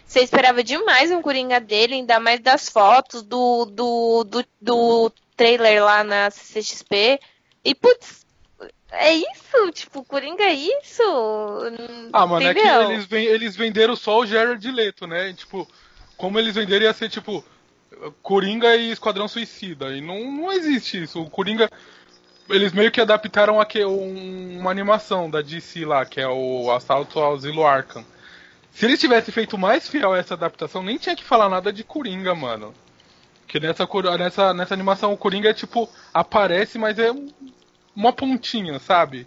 Você 0.05 0.21
esperava 0.21 0.63
demais 0.63 1.11
um 1.11 1.21
Coringa 1.21 1.59
dele, 1.59 1.95
ainda 1.95 2.19
mais 2.19 2.39
das 2.39 2.69
fotos, 2.69 3.23
do, 3.23 3.65
do, 3.65 4.23
do, 4.23 4.45
do 4.61 5.11
trailer 5.35 5.83
lá 5.83 6.03
na 6.03 6.29
CCXP. 6.29 7.19
E, 7.63 7.73
putz, 7.73 8.25
é 8.91 9.13
isso? 9.13 9.71
Tipo, 9.73 10.03
Coringa 10.03 10.43
é 10.43 10.53
isso? 10.53 11.03
Ah, 12.13 12.27
mano, 12.27 12.45
é 12.45 12.51
Entendeu? 12.51 12.87
que 12.87 12.93
eles, 12.93 13.11
eles 13.11 13.55
venderam 13.55 13.95
só 13.95 14.19
o 14.19 14.25
Jared 14.25 14.71
Leto, 14.71 15.07
né? 15.07 15.29
E, 15.29 15.33
tipo, 15.33 15.67
como 16.17 16.37
eles 16.37 16.55
venderam 16.55 16.85
ia 16.85 16.93
ser, 16.93 17.09
tipo, 17.09 17.43
Coringa 18.21 18.75
e 18.75 18.91
Esquadrão 18.91 19.27
Suicida. 19.27 19.95
E 19.95 20.01
não, 20.01 20.31
não 20.31 20.51
existe 20.51 21.01
isso. 21.03 21.21
O 21.21 21.29
Coringa. 21.29 21.69
Eles 22.47 22.73
meio 22.73 22.91
que 22.91 23.01
adaptaram 23.01 23.59
aqui 23.59 23.83
um- 23.83 24.59
uma 24.59 24.69
animação 24.69 25.29
da 25.29 25.41
DC 25.41 25.83
lá, 25.83 26.05
que 26.05 26.21
é 26.21 26.27
o 26.27 26.69
Assalto 26.71 27.19
ao 27.19 27.33
Asilo 27.33 27.65
Arkham. 27.65 28.05
Se 28.71 28.85
eles 28.85 28.99
tivessem 28.99 29.33
feito 29.33 29.57
mais 29.57 29.87
fiel 29.87 30.13
a 30.13 30.17
essa 30.19 30.35
adaptação, 30.35 30.83
nem 30.83 30.97
tinha 30.97 31.15
que 31.15 31.23
falar 31.23 31.49
nada 31.49 31.73
de 31.73 31.83
Coringa, 31.83 32.35
mano. 32.35 32.73
Porque 33.41 33.59
nessa, 33.59 33.87
nessa, 34.17 34.53
nessa 34.53 34.73
animação 34.73 35.11
o 35.13 35.17
Coringa 35.17 35.49
é 35.49 35.53
tipo, 35.53 35.89
aparece, 36.13 36.77
mas 36.77 36.99
é 36.99 37.11
um- 37.11 37.29
uma 37.95 38.11
pontinha, 38.13 38.77
sabe? 38.79 39.25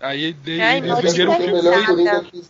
Aí 0.00 0.32
de- 0.32 0.60
Ai, 0.60 0.78
eles 0.78 0.98
venderam 1.00 1.32
o 1.32 1.36
filme. 1.36 1.52
melhor 1.52 1.74
Nada. 1.80 1.86
Coringa 1.86 2.24
que... 2.24 2.42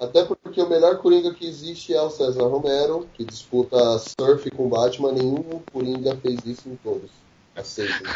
Até 0.00 0.24
porque 0.24 0.62
o 0.62 0.68
melhor 0.68 0.96
Coringa 0.96 1.34
que 1.34 1.46
existe 1.46 1.92
é 1.92 2.00
o 2.00 2.08
César 2.08 2.46
Romero, 2.46 3.06
que 3.12 3.22
disputa 3.22 3.76
surf 3.98 4.50
com 4.50 4.66
Batman. 4.66 5.12
Nenhum 5.12 5.60
Coringa 5.70 6.16
fez 6.16 6.40
isso 6.46 6.70
em 6.70 6.76
todos. 6.76 7.10
Aceitem. 7.54 8.06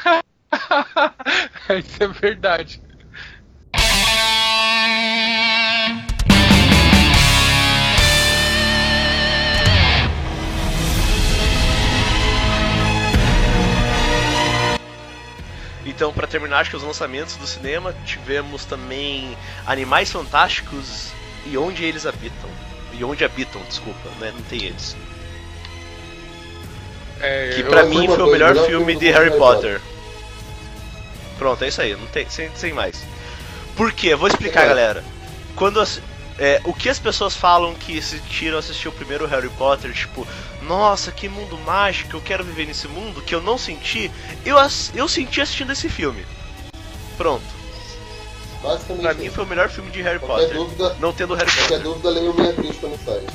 Isso 1.84 2.02
é 2.02 2.08
verdade. 2.08 2.80
Então, 15.84 16.12
pra 16.12 16.26
terminar, 16.26 16.60
acho 16.60 16.70
que 16.70 16.76
os 16.76 16.82
lançamentos 16.82 17.36
do 17.36 17.46
cinema, 17.46 17.94
tivemos 18.06 18.64
também 18.64 19.36
Animais 19.66 20.10
Fantásticos 20.10 21.12
e 21.46 21.56
Onde 21.58 21.84
Eles 21.84 22.06
Habitam. 22.06 22.50
E 22.92 23.02
Onde 23.04 23.24
Habitam, 23.24 23.60
desculpa, 23.68 24.08
né? 24.20 24.32
Não 24.34 24.42
tem 24.42 24.64
eles. 24.64 24.96
É, 27.20 27.52
Que 27.56 27.62
pra 27.64 27.84
mim 27.84 28.06
foi 28.06 28.22
o 28.22 28.26
melhor 28.26 28.52
melhor 28.54 28.66
filme 28.66 28.92
filme 28.92 28.96
de 28.96 29.10
Harry 29.10 29.28
Harry 29.28 29.38
Potter. 29.38 29.80
Pronto, 31.38 31.64
é 31.64 31.68
isso 31.68 31.80
aí, 31.80 31.96
não 31.96 32.06
tem, 32.06 32.28
sem, 32.28 32.50
sem 32.54 32.72
mais. 32.72 33.04
Por 33.76 33.92
quê? 33.92 34.14
Vou 34.14 34.28
explicar, 34.28 34.64
É. 34.64 34.68
galera. 34.68 35.04
Quando 35.56 35.80
as- 35.80 36.00
é, 36.38 36.60
o 36.64 36.72
que 36.72 36.88
as 36.88 36.98
pessoas 36.98 37.34
falam 37.36 37.74
que 37.74 37.98
assistiram 37.98 38.58
assistir 38.58 38.88
o 38.88 38.92
primeiro 38.92 39.26
Harry 39.26 39.48
Potter, 39.50 39.92
tipo, 39.92 40.26
nossa, 40.62 41.10
que 41.12 41.28
mundo 41.28 41.56
mágico, 41.58 42.16
eu 42.16 42.20
quero 42.20 42.44
viver 42.44 42.66
nesse 42.66 42.88
mundo, 42.88 43.22
que 43.22 43.34
eu 43.34 43.40
não 43.40 43.56
senti, 43.58 44.10
eu, 44.44 44.56
eu 44.94 45.08
senti 45.08 45.40
assistindo 45.40 45.72
esse 45.72 45.88
filme. 45.88 46.24
Pronto. 47.16 47.44
Basicamente, 48.64 49.02
Pra 49.02 49.14
mim 49.14 49.28
foi 49.30 49.44
o 49.44 49.46
melhor 49.46 49.68
filme 49.68 49.90
de 49.90 50.00
Harry 50.02 50.18
qualquer 50.18 50.46
Potter. 50.46 50.56
dúvida, 50.56 50.96
Não 50.98 51.12
tendo 51.12 51.34
Harry 51.34 51.50
qualquer 51.50 51.68
Potter. 51.68 51.82
dúvida, 51.82 52.10
leia 52.10 52.32
minha 52.32 52.52
crítica 52.54 52.86
no 52.86 52.98
site. 52.98 53.26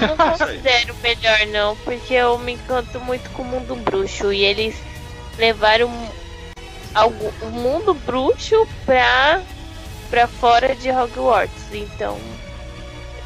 não 0.00 0.16
considero 0.38 0.94
melhor 1.02 1.46
não, 1.48 1.76
porque 1.76 2.14
eu 2.14 2.38
me 2.38 2.52
encanto 2.52 2.98
muito 3.00 3.28
com 3.30 3.42
o 3.42 3.44
mundo 3.44 3.76
bruxo 3.76 4.32
e 4.32 4.42
eles 4.42 4.74
levaram 5.38 5.90
algo, 6.94 7.32
o 7.42 7.46
mundo 7.46 7.92
bruxo 7.94 8.66
pra, 8.86 9.42
pra 10.08 10.26
fora 10.26 10.74
de 10.74 10.90
Hogwarts. 10.90 11.62
Então, 11.72 12.18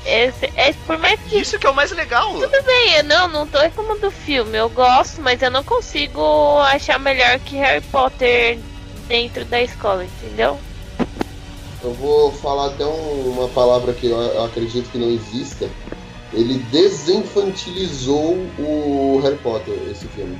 esse, 0.04 0.52
é, 0.56 0.72
por 0.86 0.98
mais 0.98 1.20
que 1.20 1.38
Isso 1.38 1.58
que 1.58 1.66
é 1.66 1.70
o 1.70 1.74
mais 1.74 1.90
legal. 1.92 2.32
tudo 2.32 2.62
bem, 2.64 2.94
eu 2.96 3.04
não, 3.04 3.28
não 3.28 3.46
tô 3.46 3.58
reclamando 3.58 4.00
do 4.00 4.10
filme, 4.10 4.56
eu 4.58 4.68
gosto, 4.68 5.20
mas 5.20 5.40
eu 5.42 5.50
não 5.50 5.62
consigo 5.64 6.58
achar 6.62 6.98
melhor 6.98 7.38
que 7.40 7.56
Harry 7.56 7.80
Potter 7.92 8.58
dentro 9.08 9.44
da 9.44 9.60
escola, 9.62 10.04
entendeu? 10.04 10.58
Eu 11.82 11.92
vou 11.94 12.32
falar 12.32 12.66
até 12.68 12.84
um- 12.84 13.30
uma 13.32 13.48
palavra 13.48 13.92
que 13.92 14.06
eu 14.06 14.16
eu 14.20 14.44
acredito 14.44 14.90
que 14.90 14.98
não 14.98 15.08
exista. 15.10 15.68
Ele 16.32 16.58
desinfantilizou 16.70 18.34
o 18.58 19.20
Harry 19.22 19.36
Potter, 19.36 19.74
esse 19.90 20.06
filme. 20.08 20.36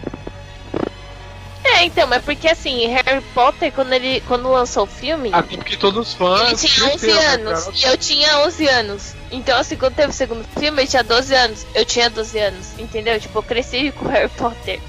É, 1.65 1.85
então, 1.85 2.07
mas 2.07 2.25
porque 2.25 2.49
assim, 2.49 2.87
Harry 2.87 3.23
Potter, 3.35 3.73
quando 3.73 3.93
ele 3.93 4.21
quando 4.27 4.49
lançou 4.51 4.85
o 4.85 4.87
filme, 4.87 5.31
Até 5.33 5.57
porque 5.57 5.77
todos 5.77 6.09
os 6.09 6.15
fãs. 6.15 6.63
ele 6.65 6.73
tinha 6.73 6.87
11 6.87 6.99
cresceram, 6.99 7.21
né, 7.45 7.51
anos 7.51 7.65
cara? 7.65 7.77
e 7.77 7.83
eu 7.85 7.97
tinha 7.99 8.39
11 8.47 8.67
anos. 8.69 9.15
Então, 9.31 9.59
assim, 9.59 9.77
quando 9.77 9.95
teve 9.95 10.11
o 10.11 10.13
segundo 10.15 10.45
filme, 10.59 10.81
ele 10.83 10.89
tinha 10.89 11.03
12 11.05 11.35
anos. 11.35 11.67
Eu 11.75 11.85
tinha 11.85 12.09
12 12.09 12.39
anos, 12.39 12.69
entendeu? 12.79 13.19
Tipo, 13.21 13.39
eu 13.39 13.43
cresci 13.43 13.93
com 13.93 14.07
o 14.07 14.09
Harry 14.09 14.29
Potter. 14.31 14.81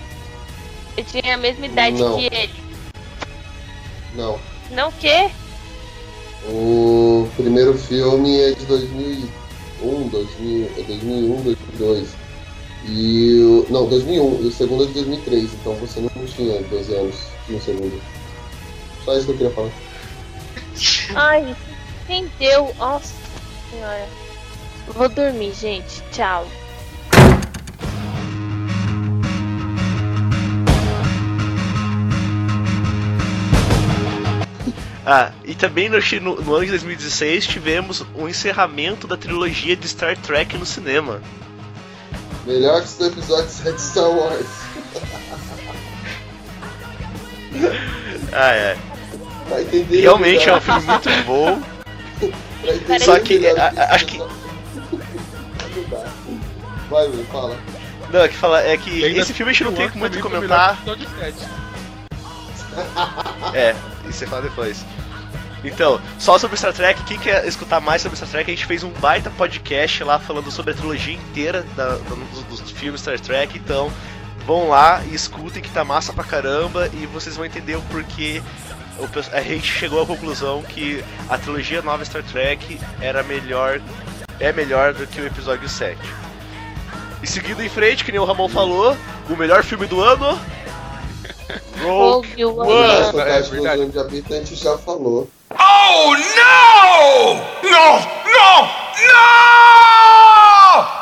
Eu 0.95 1.03
tinha 1.03 1.33
a 1.33 1.37
mesma 1.37 1.65
idade 1.65 1.99
Não. 2.01 2.15
que 2.17 2.25
ele. 2.25 2.66
Não. 4.17 4.39
Não 4.71 4.89
o 4.89 4.93
quê? 4.93 5.29
O 6.49 7.29
primeiro 7.37 7.77
filme 7.77 8.41
é 8.41 8.51
de 8.53 8.65
2001, 8.65 10.07
2000, 10.07 10.71
é 10.77 10.81
2001, 10.81 11.41
2002. 11.43 12.09
E 12.85 13.39
o, 13.41 13.67
não, 13.69 13.87
2001, 13.87 14.41
e 14.41 14.47
o 14.47 14.51
segundo 14.51 14.83
é 14.83 14.87
de 14.87 14.93
2003, 14.93 15.53
então 15.53 15.73
você 15.75 15.99
não 15.99 16.25
tinha 16.25 16.61
12 16.63 16.93
anos 16.95 17.15
no 17.47 17.61
segundo. 17.61 18.01
Só 19.05 19.15
isso 19.15 19.25
que 19.25 19.31
eu 19.33 19.37
queria 19.37 19.53
falar. 19.53 19.71
Ai, 21.15 21.55
entendeu? 22.09 22.73
Nossa 22.77 23.13
senhora. 23.69 24.07
Vou 24.87 25.09
dormir, 25.09 25.53
gente. 25.53 26.01
Tchau. 26.11 26.47
Ah, 35.09 35.31
e 35.45 35.55
também 35.55 35.87
no, 35.87 35.97
no, 36.21 36.41
no 36.41 36.53
ano 36.55 36.65
de 36.65 36.71
2016 36.71 37.47
tivemos 37.47 38.03
o 38.13 38.27
encerramento 38.27 39.07
da 39.07 39.15
trilogia 39.15 39.73
de 39.73 39.87
Star 39.87 40.17
Trek 40.17 40.57
no 40.57 40.65
cinema. 40.65 41.21
Melhor 42.45 42.81
que 42.81 42.87
os 42.87 42.99
episódios 42.99 43.51
7 43.53 43.75
de 43.75 43.81
Star 43.81 44.09
Wars. 44.09 44.45
Ah, 48.33 48.51
é. 48.51 48.77
Realmente 49.89 50.49
é 50.49 50.55
um 50.55 50.61
filme 50.61 50.81
muito 50.81 51.09
bom. 51.25 51.61
Só 52.99 53.17
que, 53.19 53.47
a- 53.47 53.73
a- 53.75 53.95
acho 53.95 54.05
que-. 54.05 54.21
Vai, 56.89 57.07
meu, 57.07 57.23
fala. 57.25 57.57
Não, 58.11 58.21
é 58.21 58.27
que, 58.27 58.35
fala, 58.35 58.61
é 58.61 58.77
que 58.77 59.05
ainda 59.05 59.19
esse 59.21 59.33
filme 59.33 59.51
a 59.51 59.53
gente 59.53 59.63
não 59.63 59.73
tem 59.73 59.89
muito 59.95 60.13
o 60.13 60.17
que 60.17 60.21
comentar. 60.21 60.77
melhor 60.81 60.97
que 60.97 61.03
o 61.03 61.05
episódio 61.05 61.39
7. 61.39 61.47
É, 63.55 63.75
isso 64.07 64.19
você 64.19 64.27
fala 64.27 64.41
depois. 64.43 64.85
Então, 65.63 65.99
só 66.19 66.37
sobre 66.37 66.55
Star 66.57 66.73
Trek, 66.73 67.03
quem 67.03 67.17
quer 67.17 67.45
escutar 67.47 67.79
mais 67.81 68.01
sobre 68.01 68.15
Star 68.15 68.29
Trek, 68.29 68.49
a 68.51 68.53
gente 68.53 68.65
fez 68.65 68.83
um 68.83 68.89
baita 68.91 69.29
podcast 69.31 70.03
lá 70.03 70.19
falando 70.19 70.51
sobre 70.51 70.71
a 70.71 70.75
trilogia 70.75 71.13
inteira 71.15 71.65
da- 71.75 71.95
da- 71.95 72.15
dos, 72.45 72.61
dos 72.61 72.71
filmes 72.71 73.01
Star 73.01 73.19
Trek, 73.19 73.57
então 73.57 73.91
vão 74.45 74.69
lá 74.69 75.01
e 75.05 75.15
escutem 75.15 75.61
que 75.61 75.69
tá 75.69 75.83
massa 75.83 76.13
pra 76.13 76.23
caramba 76.23 76.87
e 76.93 77.05
vocês 77.07 77.35
vão 77.35 77.45
entender 77.45 77.75
o 77.75 77.81
porquê 77.83 78.41
o 78.99 79.35
a 79.35 79.41
gente 79.41 79.71
chegou 79.71 80.01
à 80.01 80.05
conclusão 80.05 80.63
que 80.63 81.03
a 81.29 81.37
trilogia 81.37 81.81
nova 81.81 82.03
Star 82.05 82.23
Trek 82.23 82.79
era 83.01 83.21
melhor, 83.23 83.79
é 84.39 84.51
melhor 84.53 84.93
do 84.93 85.05
que 85.05 85.19
o 85.21 85.25
episódio 85.27 85.67
7. 85.67 85.97
E 87.21 87.27
seguindo 87.27 87.61
em 87.63 87.69
frente, 87.69 88.03
que 88.05 88.11
nem 88.11 88.21
o 88.21 88.25
Ramon 88.25 88.47
falou, 88.47 88.95
o 89.29 89.35
melhor 89.35 89.63
filme 89.63 89.85
do 89.87 90.01
ano. 90.01 90.39
Rogue 91.83 92.45
One. 92.45 92.71
É 92.71 93.11
caixa 93.13 93.51
verdade. 93.51 93.89
de 93.89 93.99
habitante 93.99 94.55
já 94.55 94.77
falou. 94.77 95.29
Oh 95.89 96.13
no! 96.13 97.35
No! 97.63 97.99
No! 98.27 98.67
No! 99.07 99.23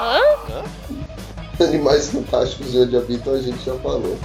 Hã? 0.01 1.63
Animais 1.63 2.09
Fantásticos 2.09 2.73
e 2.73 2.77
Onde 2.79 2.97
Habitam 2.97 3.33
a 3.33 3.41
gente 3.41 3.63
já 3.65 3.73
falou. 3.79 4.17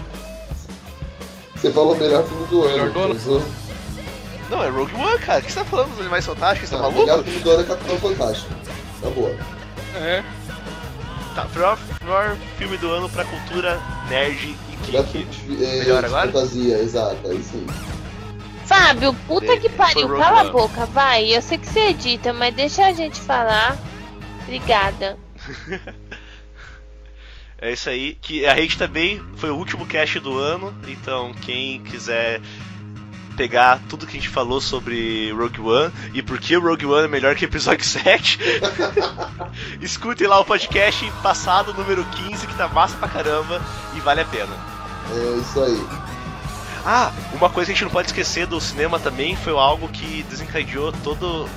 Você 1.56 1.70
falou 1.72 1.94
o 1.94 1.96
melhor 1.98 2.24
filme 2.24 2.46
do 2.48 2.64
ano. 2.64 2.92
do 2.92 3.42
Não, 4.50 4.62
é 4.62 4.68
Rogue 4.68 4.94
One, 4.94 5.18
cara. 5.20 5.40
O 5.40 5.42
que 5.42 5.52
você 5.52 5.58
tá 5.60 5.64
falando 5.64 5.90
dos 5.90 6.00
Animais 6.00 6.26
Fantásticos? 6.26 6.68
Você 6.70 6.76
tá 6.76 6.80
o 6.80 6.92
maluco? 6.92 7.00
melhor 7.06 7.24
filme 7.24 7.40
do 7.40 7.50
ano 7.50 7.60
é 7.62 7.64
Capitão 7.64 7.98
Fantástico. 7.98 8.54
Tá 9.00 9.10
boa. 9.10 9.36
É. 9.94 10.22
Tá, 11.34 11.46
pior, 11.46 11.78
pior 12.00 12.36
filme 12.58 12.76
do 12.78 12.90
ano 12.90 13.08
pra 13.08 13.24
cultura 13.24 13.80
nerd 14.08 14.56
e 14.72 14.90
geek. 14.90 15.24
de, 15.24 15.64
é, 15.64 15.78
Melhor 15.78 16.00
de 16.00 16.06
agora? 16.06 16.32
fantasia, 16.32 16.78
exato, 16.78 17.16
aí 17.28 17.42
sim. 17.42 17.66
Fábio, 18.80 19.14
puta 19.26 19.56
que 19.58 19.68
pariu, 19.68 20.08
cala 20.16 20.40
a 20.40 20.50
boca, 20.50 20.86
vai. 20.86 21.34
Eu 21.34 21.42
sei 21.42 21.58
que 21.58 21.66
você 21.66 21.88
edita, 21.88 22.32
mas 22.32 22.54
deixa 22.54 22.86
a 22.86 22.92
gente 22.92 23.20
falar. 23.20 23.76
Obrigada. 24.42 25.18
É 27.62 27.72
isso 27.72 27.90
aí. 27.90 28.16
Que 28.22 28.46
a 28.46 28.56
gente 28.56 28.78
também 28.78 29.22
foi 29.36 29.50
o 29.50 29.54
último 29.54 29.84
cast 29.84 30.18
do 30.18 30.38
ano, 30.38 30.74
então 30.88 31.34
quem 31.42 31.78
quiser 31.82 32.40
pegar 33.36 33.80
tudo 33.86 34.06
que 34.06 34.16
a 34.16 34.18
gente 34.18 34.30
falou 34.30 34.62
sobre 34.62 35.30
Rogue 35.32 35.60
One 35.60 35.92
e 36.14 36.22
por 36.22 36.38
que 36.38 36.56
o 36.56 36.60
Rogue 36.62 36.86
One 36.86 37.04
é 37.04 37.08
melhor 37.08 37.34
que 37.34 37.44
o 37.44 37.48
episódio 37.48 37.84
7, 37.84 38.38
escutem 39.82 40.26
lá 40.26 40.40
o 40.40 40.44
podcast 40.46 41.10
passado, 41.22 41.74
número 41.74 42.02
15, 42.02 42.46
que 42.46 42.54
tá 42.54 42.66
massa 42.66 42.96
pra 42.96 43.08
caramba 43.08 43.60
e 43.94 44.00
vale 44.00 44.22
a 44.22 44.24
pena. 44.24 44.56
É 45.10 45.38
isso 45.38 45.60
aí. 45.62 46.09
Ah, 46.84 47.12
uma 47.32 47.50
coisa 47.50 47.66
que 47.66 47.72
a 47.72 47.74
gente 47.74 47.84
não 47.84 47.90
pode 47.90 48.08
esquecer 48.08 48.46
do 48.46 48.60
cinema 48.60 48.98
também 48.98 49.36
foi 49.36 49.52
algo 49.52 49.88
que 49.88 50.22
desencadeou 50.24 50.92
todas 51.04 51.48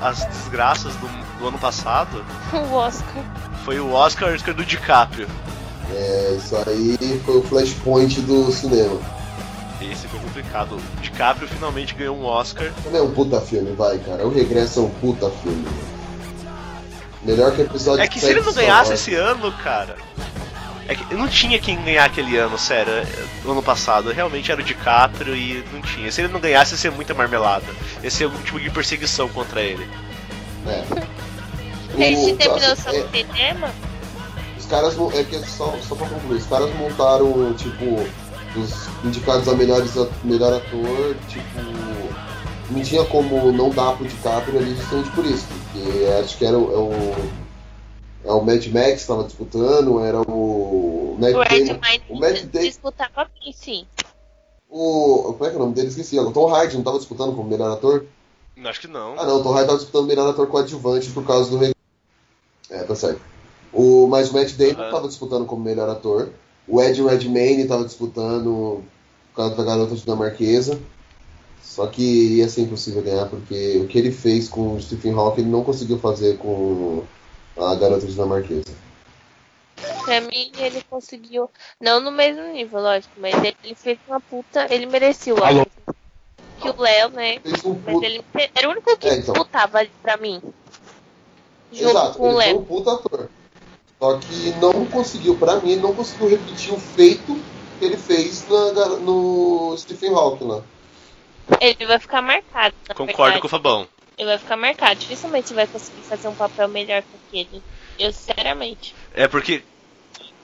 as 0.00 0.24
desgraças 0.26 0.94
do, 0.96 1.08
do 1.38 1.48
ano 1.48 1.58
passado. 1.58 2.24
O 2.52 2.74
Oscar. 2.74 3.22
Foi 3.64 3.78
o 3.78 3.92
Oscar 3.92 4.36
do 4.54 4.64
DiCaprio. 4.64 5.28
É, 5.94 6.36
isso 6.36 6.56
aí 6.56 7.20
foi 7.24 7.36
o 7.36 7.42
flashpoint 7.42 8.20
do 8.22 8.50
cinema. 8.50 8.98
Esse 9.80 10.06
foi 10.08 10.20
complicado. 10.20 10.76
O 10.76 11.00
DiCaprio 11.00 11.48
finalmente 11.48 11.94
ganhou 11.94 12.16
um 12.16 12.24
Oscar. 12.24 12.72
Também 12.84 13.00
é 13.00 13.04
um 13.04 13.10
puta 13.10 13.40
filme, 13.40 13.72
vai, 13.72 13.98
cara. 13.98 14.26
O 14.26 14.30
Regresso 14.30 14.80
é 14.80 14.82
um 14.82 14.90
puta 14.90 15.30
filme. 15.42 15.66
Melhor 17.22 17.52
que 17.54 17.62
episódio 17.62 18.02
É 18.02 18.08
que 18.08 18.18
se 18.18 18.26
7 18.26 18.38
ele 18.38 18.46
não 18.46 18.52
ganhasse 18.52 18.92
esse 18.94 19.14
ano, 19.14 19.52
cara. 19.52 19.96
É 20.88 20.94
que 20.94 21.14
não 21.14 21.28
tinha 21.28 21.58
quem 21.58 21.80
ganhar 21.82 22.04
aquele 22.04 22.36
ano, 22.36 22.58
sério. 22.58 22.92
é, 22.92 23.06
No 23.44 23.52
ano 23.52 23.62
passado, 23.62 24.10
realmente 24.10 24.50
era 24.50 24.60
o 24.60 24.64
DiCaprio 24.64 25.34
e 25.36 25.64
não 25.72 25.80
tinha. 25.80 26.10
Se 26.10 26.20
ele 26.22 26.32
não 26.32 26.40
ganhasse, 26.40 26.72
ia 26.74 26.78
ser 26.78 26.90
muita 26.90 27.14
marmelada. 27.14 27.64
Ia 28.02 28.10
ser 28.10 28.24
algum 28.24 28.38
tipo 28.42 28.58
de 28.60 28.68
perseguição 28.70 29.28
contra 29.28 29.60
ele. 29.62 29.88
É. 30.66 30.82
O- 31.92 32.36
terminou 32.36 32.68
nossa, 32.68 32.76
só 32.76 32.90
é, 32.90 33.00
no 33.00 33.08
cinema? 33.10 33.70
Os 34.58 34.66
caras, 34.66 34.96
é 35.14 35.24
que 35.24 35.38
só, 35.48 35.74
só 35.86 35.94
pra 35.94 36.08
concluir, 36.08 36.38
os 36.38 36.46
caras 36.46 36.74
montaram, 36.76 37.52
tipo, 37.54 38.06
os 38.56 38.88
indicados 39.04 39.46
a 39.48 39.54
melhores, 39.54 39.96
a- 39.98 40.08
melhor 40.24 40.54
ator, 40.54 41.16
tipo, 41.28 41.60
não 42.70 42.82
tinha 42.82 43.04
como 43.04 43.52
não 43.52 43.70
dar 43.70 43.92
pro 43.92 44.06
DiCaprio 44.08 44.58
ali 44.58 44.74
justamente 44.74 45.10
por 45.10 45.26
isso, 45.26 45.46
porque 45.72 46.06
acho 46.22 46.38
que 46.38 46.44
era 46.46 46.56
o, 46.58 46.72
é 46.72 46.76
o, 46.78 47.32
o 48.24 48.40
Mad 48.40 48.66
Max 48.68 49.02
que 49.02 49.08
tava 49.08 49.24
disputando, 49.24 50.00
era 50.00 50.20
o 50.20 51.16
Matt 51.18 51.34
O 51.34 51.42
Ed 51.42 51.64
Damon, 51.64 51.80
o 52.08 52.20
Damon, 52.20 52.48
disputava 52.52 53.28
bem, 53.40 53.52
sim. 53.52 53.86
o, 54.68 55.34
como 55.36 55.44
é 55.44 55.50
que 55.50 55.56
é 55.56 55.58
o 55.58 55.62
nome 55.62 55.74
dele? 55.74 55.88
Esqueci, 55.88 56.18
o 56.18 56.30
Tom 56.30 56.54
Hardy 56.54 56.76
não 56.76 56.84
tava 56.84 56.98
disputando 56.98 57.34
como 57.34 57.48
melhor 57.48 57.72
ator? 57.72 58.06
Acho 58.64 58.80
que 58.80 58.88
não. 58.88 59.18
Ah 59.18 59.26
não, 59.26 59.40
o 59.40 59.42
Tom 59.42 59.52
Hardy 59.52 59.66
tava 59.66 59.78
disputando 59.78 60.06
melhor 60.06 60.28
ator 60.30 60.46
coadjuvante 60.46 61.10
por 61.10 61.26
causa 61.26 61.50
do... 61.50 61.64
É, 62.70 62.82
tá 62.84 62.94
certo. 62.94 63.20
O, 63.72 64.06
mas 64.06 64.30
o 64.30 64.34
Matt 64.34 64.52
Damon 64.52 64.80
Aham. 64.80 64.90
tava 64.90 65.08
disputando 65.08 65.46
como 65.46 65.64
melhor 65.64 65.88
ator. 65.88 66.30
O 66.68 66.80
Ed 66.80 67.02
Redmayne 67.02 67.66
tava 67.66 67.84
disputando 67.84 68.84
por 69.32 69.36
causa 69.36 69.56
da 69.56 69.64
garota 69.64 69.96
dinamarquesa. 69.96 70.78
Só 71.62 71.86
que 71.86 72.36
ia 72.36 72.48
ser 72.48 72.62
impossível 72.62 73.02
ganhar, 73.02 73.26
porque 73.26 73.78
o 73.82 73.86
que 73.86 73.98
ele 73.98 74.12
fez 74.12 74.48
com 74.48 74.74
o 74.74 74.80
Stephen 74.80 75.14
Hawking 75.14 75.42
ele 75.42 75.50
não 75.50 75.64
conseguiu 75.64 75.98
fazer 75.98 76.36
com 76.36 77.02
a 77.56 77.74
garota 77.74 78.06
dinamarquesa. 78.06 78.74
Pra 80.04 80.20
mim, 80.20 80.52
ele 80.58 80.82
conseguiu. 80.88 81.50
Não 81.80 82.00
no 82.00 82.10
mesmo 82.10 82.42
nível, 82.52 82.80
lógico, 82.80 83.12
mas 83.16 83.34
ele 83.34 83.74
fez 83.74 83.98
uma 84.06 84.20
puta. 84.20 84.66
Ele 84.72 84.86
merecia 84.86 85.34
o 85.34 85.42
Alô? 85.44 85.66
Que 86.60 86.70
o 86.70 86.80
Léo, 86.80 87.08
né? 87.10 87.38
Um 87.44 87.50
Mas 87.50 87.62
puta... 87.62 88.06
ele 88.06 88.24
era 88.54 88.68
o 88.68 88.70
único 88.70 88.96
que 88.96 89.08
É, 89.08 89.14
então. 89.16 89.34
disputava 89.34 89.78
ali 89.78 89.90
pra 90.00 90.16
mim. 90.16 90.40
Junto 91.72 91.90
Exato, 91.90 92.18
com 92.18 92.22
o 92.22 92.26
ele 92.28 92.34
foi 92.34 92.44
Léo. 92.46 92.58
um 92.60 92.64
puta 92.64 92.92
ator. 92.92 93.28
Só 93.98 94.18
que 94.18 94.50
não 94.60 94.86
conseguiu, 94.86 95.36
pra 95.36 95.56
mim, 95.60 95.76
não 95.76 95.94
conseguiu 95.94 96.28
repetir 96.28 96.72
o 96.72 96.78
feito 96.78 97.36
que 97.78 97.84
ele 97.84 97.96
fez 97.96 98.46
na 98.48 98.86
no 98.98 99.74
Stephen 99.76 100.14
Hawking 100.14 100.46
lá. 100.46 100.62
Ele 101.60 101.86
vai 101.86 101.98
ficar 101.98 102.22
marcado. 102.22 102.74
Concordo 102.88 103.16
verdade. 103.16 103.40
com 103.40 103.46
o 103.46 103.50
Fabão. 103.50 103.88
Ele 104.18 104.28
vai 104.28 104.38
ficar 104.38 104.56
marcado. 104.56 105.00
Dificilmente 105.00 105.54
vai 105.54 105.66
conseguir 105.66 106.02
fazer 106.02 106.28
um 106.28 106.34
papel 106.34 106.68
melhor 106.68 107.02
que 107.02 107.38
aquele. 107.38 107.62
Eu, 107.98 108.12
sinceramente. 108.12 108.94
É 109.14 109.28
porque 109.28 109.62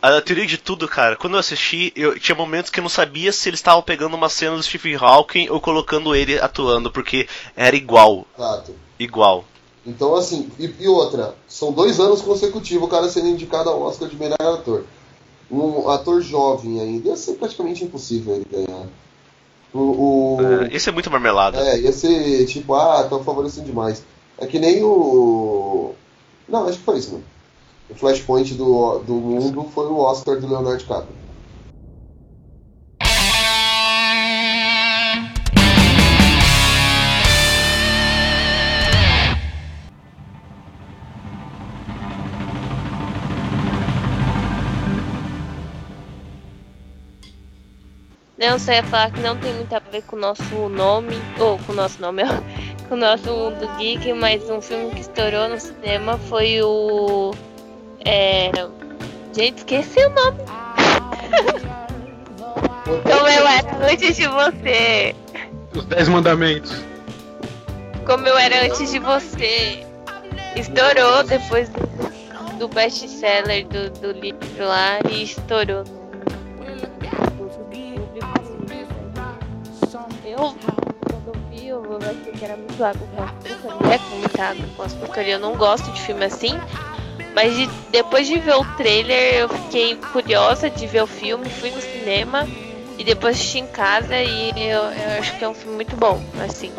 a 0.00 0.20
teoria 0.20 0.46
de 0.46 0.56
tudo, 0.56 0.86
cara, 0.86 1.16
quando 1.16 1.34
eu 1.34 1.40
assisti, 1.40 1.92
eu 1.96 2.18
tinha 2.18 2.34
momentos 2.34 2.70
que 2.70 2.78
eu 2.78 2.82
não 2.82 2.88
sabia 2.88 3.32
se 3.32 3.48
eles 3.48 3.58
estavam 3.58 3.82
pegando 3.82 4.14
uma 4.14 4.28
cena 4.28 4.56
do 4.56 4.62
Stephen 4.62 4.96
Hawking 4.96 5.48
ou 5.48 5.60
colocando 5.60 6.14
ele 6.14 6.38
atuando, 6.38 6.90
porque 6.90 7.28
era 7.56 7.74
igual, 7.74 8.24
Exato. 8.38 8.74
igual. 8.98 9.44
Então, 9.84 10.14
assim, 10.14 10.50
e, 10.58 10.72
e 10.78 10.88
outra, 10.88 11.34
são 11.48 11.72
dois 11.72 11.98
anos 11.98 12.20
consecutivos 12.20 12.86
o 12.86 12.90
cara 12.90 13.08
sendo 13.08 13.28
indicado 13.28 13.70
ao 13.70 13.82
Oscar 13.82 14.08
de 14.08 14.16
melhor 14.16 14.36
ator. 14.40 14.84
Um 15.50 15.88
ator 15.88 16.20
jovem 16.20 16.80
ainda, 16.80 17.08
ia 17.08 17.16
ser 17.16 17.34
praticamente 17.34 17.82
impossível 17.82 18.34
ele 18.36 18.46
ganhar. 18.50 18.86
O, 19.72 20.36
o- 20.36 20.38
É, 20.64 20.74
Isso 20.76 20.88
é 20.88 20.92
muito 20.92 21.10
marmelada. 21.10 21.58
É, 21.60 21.78
ia 21.80 21.92
ser 21.92 22.46
tipo, 22.46 22.74
ah, 22.74 23.00
estão 23.02 23.22
favorecendo 23.22 23.66
demais. 23.66 24.02
É 24.38 24.46
que 24.46 24.58
nem 24.58 24.82
o. 24.82 25.94
Não, 26.48 26.66
acho 26.68 26.78
que 26.78 26.84
foi 26.84 26.98
isso, 26.98 27.12
mano. 27.12 27.24
O 27.90 27.94
Flashpoint 27.94 28.54
do, 28.54 28.98
do 29.00 29.14
mundo 29.14 29.64
foi 29.74 29.86
o 29.86 29.98
Oscar 29.98 30.38
do 30.38 30.46
Leonardo 30.48 30.78
DiCaprio. 30.78 31.14
Não, 48.38 48.56
só 48.56 48.72
ia 48.72 48.84
falar 48.84 49.10
que 49.10 49.20
não 49.20 49.36
tem 49.36 49.52
muito 49.52 49.74
a 49.74 49.80
ver 49.80 50.02
com 50.02 50.14
o 50.14 50.18
nosso 50.18 50.68
nome, 50.68 51.16
ou 51.40 51.58
com 51.58 51.72
o 51.72 51.74
nosso 51.74 52.00
nome, 52.00 52.22
com 52.88 52.94
o 52.94 52.98
nosso 52.98 53.28
mundo 53.28 53.68
geek, 53.76 54.12
mas 54.12 54.48
um 54.48 54.60
filme 54.60 54.94
que 54.94 55.00
estourou 55.00 55.48
no 55.48 55.58
cinema 55.58 56.16
foi 56.28 56.62
o. 56.62 57.34
É. 58.04 58.52
Gente, 59.34 59.58
esqueci 59.58 59.98
o 60.06 60.10
nome. 60.10 60.38
Como 63.02 63.28
eu 63.28 63.46
era 63.46 63.90
antes 63.90 64.16
de 64.16 64.26
você. 64.28 65.14
Os 65.74 65.84
Dez 65.86 66.08
Mandamentos. 66.08 66.80
Como 68.06 68.26
eu 68.26 68.38
era 68.38 68.66
antes 68.66 68.90
de 68.90 69.00
você. 69.00 69.84
Estourou 70.56 71.24
depois 71.24 71.68
do, 71.68 72.58
do 72.58 72.68
best-seller 72.68 73.66
do, 73.66 73.90
do 73.90 74.12
livro 74.12 74.40
lá 74.60 75.00
e 75.10 75.24
estourou. 75.24 75.97
Eu, 80.38 80.54
quando 81.10 81.26
eu 81.26 81.36
vi, 81.50 81.66
eu 81.66 81.98
achei 81.98 82.32
que 82.32 82.44
era 82.44 82.56
muito 82.56 82.84
água 82.84 83.06
com 83.08 83.22
açúcar. 83.22 83.74
Não 83.82 83.90
é 83.90 83.98
com 83.98 84.16
muita 84.16 84.42
água 84.44 84.64
com 84.76 84.82
açúcar. 84.82 85.22
Eu 85.22 85.38
não 85.40 85.56
gosto 85.56 85.90
de 85.90 86.00
filme 86.00 86.24
assim. 86.24 86.56
Mas 87.34 87.54
de- 87.56 87.68
depois 87.90 88.26
de 88.28 88.38
ver 88.38 88.54
o 88.54 88.64
trailer, 88.76 89.34
eu 89.34 89.48
fiquei 89.48 89.96
curiosa 90.12 90.70
de 90.70 90.86
ver 90.86 91.02
o 91.02 91.06
filme. 91.08 91.50
Fui 91.50 91.70
no 91.70 91.80
cinema 91.80 92.46
e 92.96 93.02
depois 93.04 93.34
assisti 93.36 93.58
em 93.58 93.66
casa. 93.66 94.16
E 94.16 94.50
eu, 94.56 94.82
eu 94.82 95.18
acho 95.18 95.36
que 95.36 95.44
é 95.44 95.48
um 95.48 95.54
filme 95.54 95.74
muito 95.74 95.96
bom. 95.96 96.20
Assim, 96.44 96.70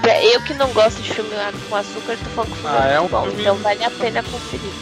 pra 0.00 0.22
eu 0.22 0.40
que 0.42 0.54
não 0.54 0.72
gosto 0.72 1.02
de 1.02 1.12
filme 1.12 1.34
água 1.36 1.60
com 1.68 1.76
açúcar, 1.76 2.16
tô 2.16 2.30
falando 2.30 2.52
que 2.52 2.58
o 2.58 2.62
filme 2.62 2.76
Ah, 2.76 2.88
é 2.90 2.94
é 2.94 3.00
um 3.00 3.08
bom. 3.08 3.22
filme- 3.24 3.42
Então 3.42 3.56
vale 3.56 3.84
a 3.84 3.90
pena 3.90 4.22
conferir. 4.22 4.72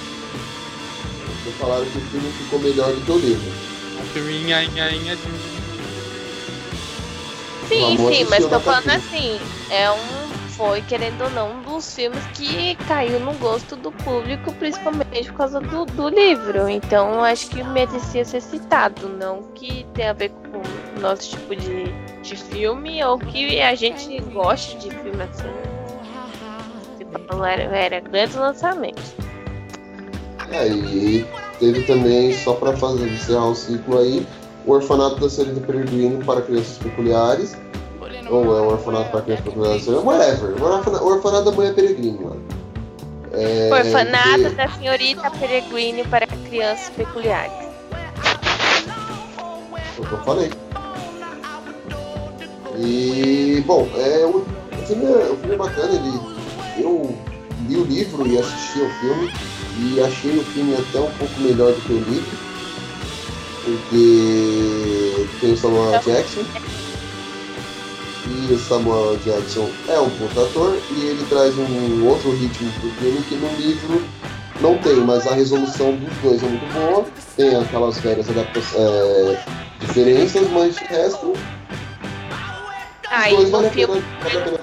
Me 1.44 1.52
falaram 1.58 1.84
que 1.86 1.98
o 1.98 2.00
filme 2.02 2.30
ficou 2.32 2.58
melhor 2.60 2.92
do 2.92 3.00
que 3.00 3.10
o 3.10 3.18
livro. 3.18 3.50
Um 4.00 4.04
filme 4.12 4.32
inha, 4.42 4.62
inha, 4.62 4.90
inha 4.90 5.16
de... 5.16 5.51
Sim, 7.72 7.96
sim, 7.96 8.24
mas 8.28 8.44
tô 8.44 8.50
na 8.50 8.60
falando 8.60 8.90
assim, 8.90 9.40
é 9.70 9.90
um. 9.90 10.32
Foi, 10.52 10.82
querendo 10.82 11.24
ou 11.24 11.30
não, 11.30 11.50
um 11.50 11.62
dos 11.62 11.94
filmes 11.94 12.22
que 12.34 12.76
caiu 12.86 13.18
no 13.18 13.32
gosto 13.34 13.74
do 13.74 13.90
público, 13.90 14.52
principalmente 14.52 15.30
por 15.30 15.38
causa 15.38 15.58
do, 15.60 15.86
do 15.86 16.08
livro. 16.10 16.68
Então 16.68 17.24
acho 17.24 17.48
que 17.48 17.64
merecia 17.64 18.22
ser 18.22 18.42
citado, 18.42 19.08
não 19.08 19.42
que 19.54 19.86
tenha 19.94 20.10
a 20.10 20.12
ver 20.12 20.28
com 20.28 20.58
o 20.58 21.00
nosso 21.00 21.30
tipo 21.30 21.56
de, 21.56 21.86
de 22.22 22.36
filme 22.36 23.02
ou 23.02 23.18
que 23.18 23.60
a 23.60 23.74
gente 23.74 24.20
goste 24.20 24.76
de 24.76 24.90
filme 24.90 25.22
assim. 25.22 25.48
Tipo, 26.98 27.44
era, 27.44 27.62
era 27.62 28.00
grandes 28.00 28.36
lançamentos. 28.36 29.14
É, 30.50 30.68
e 30.68 31.26
teve 31.58 31.82
também, 31.84 32.32
só 32.34 32.52
pra 32.52 32.76
fazer 32.76 33.08
encerrar 33.08 33.46
o 33.46 33.54
ciclo 33.54 33.98
aí, 33.98 34.26
o 34.66 34.72
Orfanato 34.72 35.16
da 35.16 35.44
do 35.44 35.60
Peregrino 35.60 36.24
para 36.24 36.42
Crianças 36.42 36.78
Peculiares. 36.78 37.56
Ou 38.30 38.56
é 38.56 38.60
o 38.60 38.70
Orfanato 38.72 39.10
para 39.10 39.22
Crianças 39.22 39.44
Peculiares, 39.44 39.86
whatever. 39.88 40.62
O 40.62 40.64
Orfanato, 40.64 41.04
o 41.04 41.08
orfanato 41.08 41.44
da 41.44 41.50
Mulher 41.52 41.74
Peregrino, 41.74 42.22
mano. 42.22 42.42
É, 43.32 43.70
Orfanato 43.72 44.28
que- 44.34 44.48
da 44.50 44.68
Senhorita 44.68 45.30
Peregrine 45.30 46.04
para 46.04 46.26
Crianças 46.26 46.90
Peculiares. 46.90 47.52
Foi 49.96 50.04
o 50.04 50.08
que 50.08 50.14
eu 50.14 50.18
falei. 50.22 50.50
E, 52.78 53.62
bom, 53.66 53.88
é, 53.96 54.24
o, 54.26 54.38
o, 54.38 54.86
filme 54.86 55.04
é, 55.04 55.30
o 55.30 55.36
filme 55.36 55.54
é 55.54 55.56
bacana. 55.58 55.92
Ele, 55.94 56.82
eu 56.82 57.14
li 57.68 57.76
o 57.76 57.84
livro 57.84 58.26
e 58.26 58.38
assisti 58.38 58.80
ao 58.82 58.90
filme. 59.00 59.32
E 59.78 60.00
achei 60.02 60.38
o 60.38 60.44
filme 60.44 60.74
até 60.74 61.00
um 61.00 61.10
pouco 61.12 61.40
melhor 61.40 61.72
do 61.72 61.80
que 61.80 61.92
o 61.92 61.96
livro. 61.96 62.38
Porque 63.64 65.28
tem 65.40 65.52
o 65.52 65.56
Samuel 65.56 66.00
Jackson. 66.00 66.40
E 68.26 68.52
o 68.52 68.58
Samuel 68.58 69.16
Jackson 69.24 69.68
é 69.88 69.98
um 70.00 70.10
puta 70.10 70.42
ator. 70.42 70.78
E 70.90 71.00
ele 71.06 71.24
traz 71.28 71.56
um 71.58 72.06
outro 72.06 72.30
ritmo 72.32 72.70
pro 72.80 72.90
filme 72.92 73.22
que 73.22 73.34
no 73.36 73.48
livro 73.56 74.02
não 74.60 74.78
tem, 74.78 74.96
mas 74.96 75.26
a 75.26 75.34
resolução 75.34 75.96
dos 75.96 76.12
dois 76.22 76.42
é 76.42 76.46
muito 76.46 76.72
boa. 76.72 77.04
Tem 77.36 77.56
aquelas 77.56 77.98
velhas 77.98 78.28
adaptações, 78.28 78.74
é, 78.76 79.38
diferenças, 79.80 80.48
mas 80.50 80.76
de 80.76 80.84
resto, 80.84 81.32
no 83.30 83.50
vale 83.50 83.66
a 83.66 83.70
pena- 83.70 84.02
vale 84.22 84.38
a 84.38 84.40
pena 84.42 84.58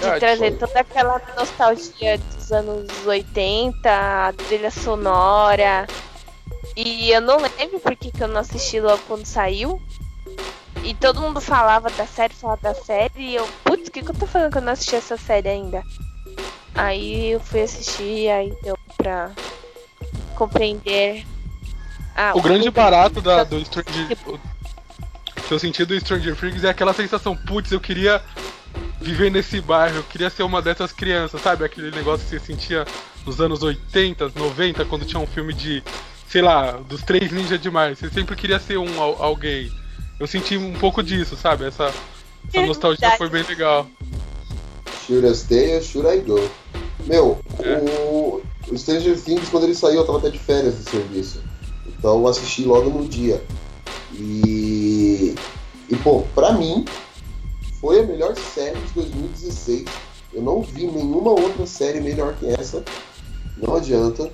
de 0.00 0.20
trazer 0.20 0.52
toda 0.56 0.80
aquela 0.80 1.20
nostalgia 1.36 2.18
dos 2.18 2.52
anos 2.52 3.06
80, 3.06 3.90
a 3.90 4.32
trilha 4.32 4.70
sonora. 4.70 5.86
E 6.76 7.10
eu 7.10 7.20
não 7.20 7.38
lembro 7.38 7.80
por 7.80 7.96
que, 7.96 8.12
eu 8.20 8.28
não 8.28 8.40
assisti 8.40 8.80
logo 8.80 9.02
quando 9.08 9.26
saiu. 9.26 9.80
E 10.84 10.94
todo 10.94 11.20
mundo 11.20 11.40
falava 11.40 11.90
da 11.90 12.06
série, 12.06 12.32
falava 12.34 12.62
da 12.62 12.74
série. 12.74 13.10
E 13.16 13.34
eu, 13.34 13.48
putz, 13.64 13.88
o 13.88 13.90
que, 13.90 14.02
que 14.02 14.10
eu 14.10 14.14
tô 14.14 14.26
falando 14.26 14.52
que 14.52 14.58
eu 14.58 14.62
não 14.62 14.72
assisti 14.72 14.94
essa 14.94 15.16
série 15.16 15.48
ainda? 15.48 15.82
Aí 16.74 17.32
eu 17.32 17.40
fui 17.40 17.62
assistir, 17.62 18.30
aí 18.30 18.54
deu 18.62 18.78
pra 18.96 19.32
compreender. 20.36 21.26
Ah, 22.14 22.32
O 22.34 22.40
grande 22.40 22.70
barato 22.70 23.20
da, 23.20 23.42
do 23.42 23.64
Stranger 23.64 24.16
que 25.48 25.54
eu 25.54 25.58
senti 25.58 25.82
do 25.86 25.98
Stranger 25.98 26.36
Things 26.36 26.62
é 26.62 26.68
aquela 26.68 26.92
sensação, 26.92 27.34
putz, 27.34 27.72
eu 27.72 27.80
queria 27.80 28.22
viver 29.00 29.30
nesse 29.30 29.60
bairro, 29.60 29.96
eu 29.96 30.02
queria 30.04 30.30
ser 30.30 30.42
uma 30.42 30.60
dessas 30.60 30.92
crianças, 30.92 31.40
sabe? 31.42 31.64
Aquele 31.64 31.90
negócio 31.90 32.24
que 32.26 32.30
você 32.38 32.40
sentia 32.44 32.84
nos 33.26 33.40
anos 33.40 33.62
80, 33.62 34.32
90, 34.34 34.84
quando 34.86 35.04
tinha 35.04 35.20
um 35.20 35.26
filme 35.26 35.52
de, 35.54 35.82
sei 36.28 36.42
lá, 36.42 36.72
dos 36.72 37.02
três 37.02 37.30
ninjas 37.30 37.60
demais. 37.60 37.98
Você 37.98 38.10
sempre 38.10 38.34
queria 38.36 38.58
ser 38.58 38.78
um 38.78 39.00
al- 39.00 39.22
alguém. 39.22 39.70
Eu 40.18 40.26
senti 40.26 40.56
um 40.56 40.72
pouco 40.74 41.02
disso, 41.02 41.36
sabe? 41.36 41.64
Essa, 41.66 41.92
essa 42.52 42.66
nostalgia 42.66 43.10
foi 43.16 43.28
bem 43.28 43.42
legal. 43.44 43.86
Should 45.06 45.26
I 45.26 45.34
stay 45.34 45.76
or 45.76 45.82
should 45.82 46.08
I 46.08 46.20
go? 46.20 46.48
Meu, 47.06 47.38
o, 47.60 48.42
o 48.68 48.76
Stranger 48.78 49.18
Things, 49.18 49.48
quando 49.48 49.64
ele 49.64 49.74
saiu, 49.74 50.00
eu 50.00 50.04
tava 50.06 50.18
até 50.18 50.30
de 50.30 50.38
férias 50.38 50.74
do 50.74 50.90
serviço. 50.90 51.40
Então 51.86 52.18
eu 52.18 52.26
assisti 52.28 52.64
logo 52.64 52.90
no 52.90 53.06
dia. 53.08 53.42
E, 54.12 55.34
e 55.88 55.96
pô, 55.96 56.22
pra 56.34 56.52
mim, 56.52 56.84
foi 57.80 58.00
a 58.00 58.02
melhor 58.02 58.34
série 58.36 58.78
de 58.78 58.92
2016 58.94 59.84
Eu 60.32 60.42
não 60.42 60.62
vi 60.62 60.86
nenhuma 60.86 61.30
outra 61.30 61.66
série 61.66 62.00
melhor 62.00 62.34
que 62.34 62.46
essa. 62.46 62.84
Não 63.56 63.76
adianta. 63.76 64.30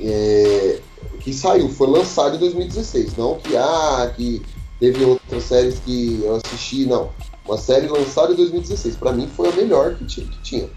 É, 0.00 0.80
que 1.20 1.32
saiu, 1.32 1.68
foi 1.68 1.88
lançado 1.88 2.36
em 2.36 2.38
2016. 2.38 3.16
Não 3.16 3.36
que, 3.38 3.56
ah, 3.56 4.12
que 4.14 4.42
teve 4.78 5.04
outras 5.04 5.42
séries 5.42 5.78
que 5.80 6.20
eu 6.22 6.36
assisti, 6.36 6.86
não. 6.86 7.10
Uma 7.44 7.58
série 7.58 7.88
lançada 7.88 8.32
em 8.32 8.36
2016. 8.36 8.96
Pra 8.96 9.12
mim 9.12 9.28
foi 9.28 9.48
a 9.48 9.52
melhor 9.52 9.94
que 9.96 10.04
ti- 10.04 10.20
que 10.22 10.38
tinha. 10.42 10.70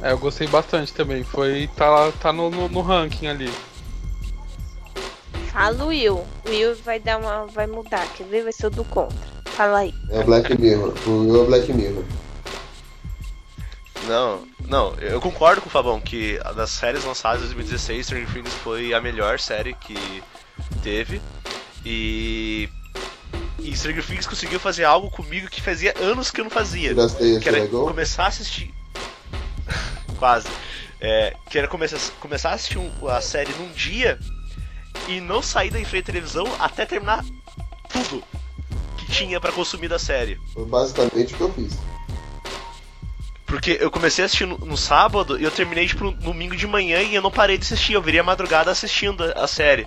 É, 0.00 0.12
eu 0.12 0.18
gostei 0.18 0.46
bastante 0.46 0.92
também. 0.92 1.24
Foi. 1.24 1.68
tá, 1.76 2.10
tá 2.12 2.32
no, 2.32 2.50
no, 2.50 2.68
no 2.68 2.80
ranking 2.80 3.26
ali. 3.26 3.50
Fala 5.52 5.84
o 5.84 5.88
Will. 5.88 6.24
O 6.46 6.48
Will 6.48 6.76
vai 6.84 7.00
dar 7.00 7.18
uma. 7.18 7.46
vai 7.46 7.66
mudar, 7.66 8.06
quer 8.14 8.24
ver? 8.24 8.44
Vai 8.44 8.52
ser 8.52 8.68
o 8.68 8.70
do 8.70 8.84
contra. 8.84 9.37
Fala 9.58 9.78
aí. 9.80 9.92
É 10.10 10.22
Black 10.22 10.56
Mirror. 10.56 10.94
O 11.04 11.10
meu 11.24 11.42
é 11.42 11.46
Black 11.46 11.72
Mirror. 11.72 12.04
Não, 14.06 14.46
não, 14.68 14.94
eu 15.00 15.20
concordo 15.20 15.60
com 15.60 15.66
o 15.66 15.70
Fabão 15.70 16.00
que 16.00 16.38
das 16.54 16.70
séries 16.70 17.04
lançadas 17.04 17.42
em 17.42 17.54
2016, 17.54 18.06
Stranger 18.06 18.32
Things 18.32 18.54
foi 18.62 18.94
a 18.94 19.00
melhor 19.00 19.40
série 19.40 19.74
que 19.74 20.22
teve. 20.84 21.20
E. 21.84 22.68
E 23.58 23.76
Stranger 23.76 24.06
Things 24.06 24.28
conseguiu 24.28 24.60
fazer 24.60 24.84
algo 24.84 25.10
comigo 25.10 25.48
que 25.50 25.60
fazia 25.60 25.92
anos 25.98 26.30
que 26.30 26.40
eu 26.40 26.44
não 26.44 26.50
fazia. 26.52 26.94
Teias 26.94 27.42
Que 27.42 27.48
era 27.48 27.58
legal? 27.58 27.84
começar 27.88 28.26
a 28.26 28.28
assistir. 28.28 28.72
Quase. 30.20 30.46
É, 31.00 31.34
que 31.50 31.58
era 31.58 31.66
começar, 31.66 31.98
começar 32.20 32.50
a 32.50 32.54
assistir 32.54 32.78
um- 32.78 33.08
a 33.08 33.20
série 33.20 33.52
num 33.54 33.72
dia 33.72 34.20
e 35.08 35.20
não 35.20 35.42
sair 35.42 35.70
da 35.70 35.80
frente 35.84 36.04
da 36.06 36.12
televisão 36.12 36.46
até 36.60 36.86
terminar 36.86 37.24
tudo 37.88 38.22
tinha 39.08 39.40
pra 39.40 39.52
consumir 39.52 39.88
da 39.88 39.98
série. 39.98 40.40
Foi 40.52 40.64
basicamente 40.64 41.34
o 41.34 41.36
que 41.36 41.42
eu 41.42 41.52
fiz. 41.52 41.78
Porque 43.46 43.78
eu 43.80 43.90
comecei 43.90 44.22
a 44.22 44.26
assistir 44.26 44.46
no, 44.46 44.58
no 44.58 44.76
sábado 44.76 45.40
e 45.40 45.44
eu 45.44 45.50
terminei 45.50 45.86
tipo 45.86 46.04
no 46.04 46.12
domingo 46.12 46.54
de 46.54 46.66
manhã 46.66 47.00
e 47.00 47.14
eu 47.14 47.22
não 47.22 47.30
parei 47.30 47.56
de 47.56 47.64
assistir, 47.64 47.94
eu 47.94 48.02
virei 48.02 48.20
a 48.20 48.24
madrugada 48.24 48.70
assistindo 48.70 49.24
a, 49.24 49.44
a 49.44 49.46
série. 49.46 49.86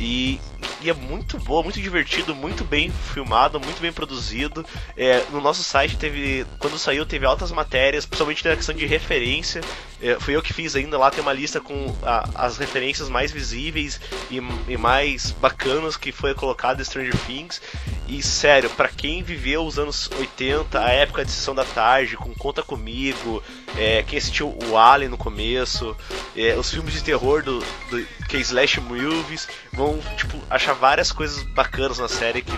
E, 0.00 0.40
e 0.80 0.90
é 0.90 0.94
muito 0.94 1.38
boa, 1.38 1.62
muito 1.62 1.80
divertido, 1.80 2.34
muito 2.34 2.64
bem 2.64 2.90
filmado, 3.12 3.58
muito 3.60 3.80
bem 3.80 3.92
produzido. 3.92 4.64
É, 4.96 5.24
no 5.30 5.40
nosso 5.40 5.62
site 5.62 5.96
teve. 5.96 6.46
Quando 6.58 6.78
saiu, 6.78 7.04
teve 7.06 7.24
altas 7.26 7.50
matérias, 7.50 8.04
principalmente 8.06 8.46
na 8.46 8.56
questão 8.56 8.74
de 8.74 8.86
referência. 8.86 9.60
É, 10.00 10.18
fui 10.20 10.36
eu 10.36 10.42
que 10.42 10.52
fiz 10.52 10.76
ainda 10.76 10.98
lá, 10.98 11.10
tem 11.10 11.22
uma 11.22 11.32
lista 11.32 11.60
com 11.60 11.94
a- 12.02 12.28
as 12.34 12.58
referências 12.58 13.08
mais 13.08 13.32
visíveis 13.32 13.98
e, 14.30 14.36
e 14.68 14.76
mais 14.76 15.30
bacanas 15.32 15.96
que 15.96 16.12
foi 16.12 16.34
colocado 16.34 16.80
em 16.80 16.84
Stranger 16.84 17.16
Things. 17.26 17.60
E 18.06 18.22
sério, 18.22 18.70
pra 18.70 18.88
quem 18.88 19.22
viveu 19.22 19.64
os 19.66 19.78
anos 19.78 20.08
80, 20.16 20.78
a 20.78 20.90
época 20.90 21.24
de 21.24 21.30
sessão 21.32 21.54
da 21.54 21.64
tarde, 21.64 22.16
com 22.16 22.32
Conta 22.34 22.62
Comigo, 22.62 23.42
é, 23.76 24.04
quem 24.06 24.18
assistiu 24.18 24.56
o 24.70 24.76
Alien 24.78 25.10
no 25.10 25.16
começo, 25.18 25.96
é, 26.36 26.54
os 26.56 26.70
filmes 26.70 26.92
de 26.94 27.02
terror 27.02 27.42
do, 27.42 27.58
do 27.90 28.06
que 28.28 28.36
é 28.36 28.40
Slash 28.40 28.80
Movies, 28.80 29.48
vão 29.76 29.98
tipo, 30.16 30.38
achar 30.48 30.72
várias 30.72 31.12
coisas 31.12 31.42
bacanas 31.54 31.98
na 31.98 32.08
série 32.08 32.42
que 32.42 32.52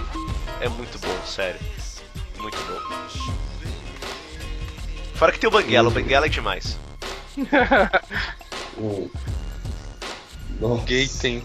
é 0.61 0.69
muito 0.69 0.99
bom, 1.01 1.27
sério. 1.27 1.61
Muito 2.39 2.57
bom. 2.57 2.79
Fora 5.15 5.33
que 5.33 5.41
tem 5.41 5.49
o 5.49 5.51
Banguela, 5.51 5.89
o 5.89 5.91
Banguela 5.91 6.27
é 6.27 6.29
demais. 6.29 6.79
O... 8.81 9.11
Tem. 11.21 11.43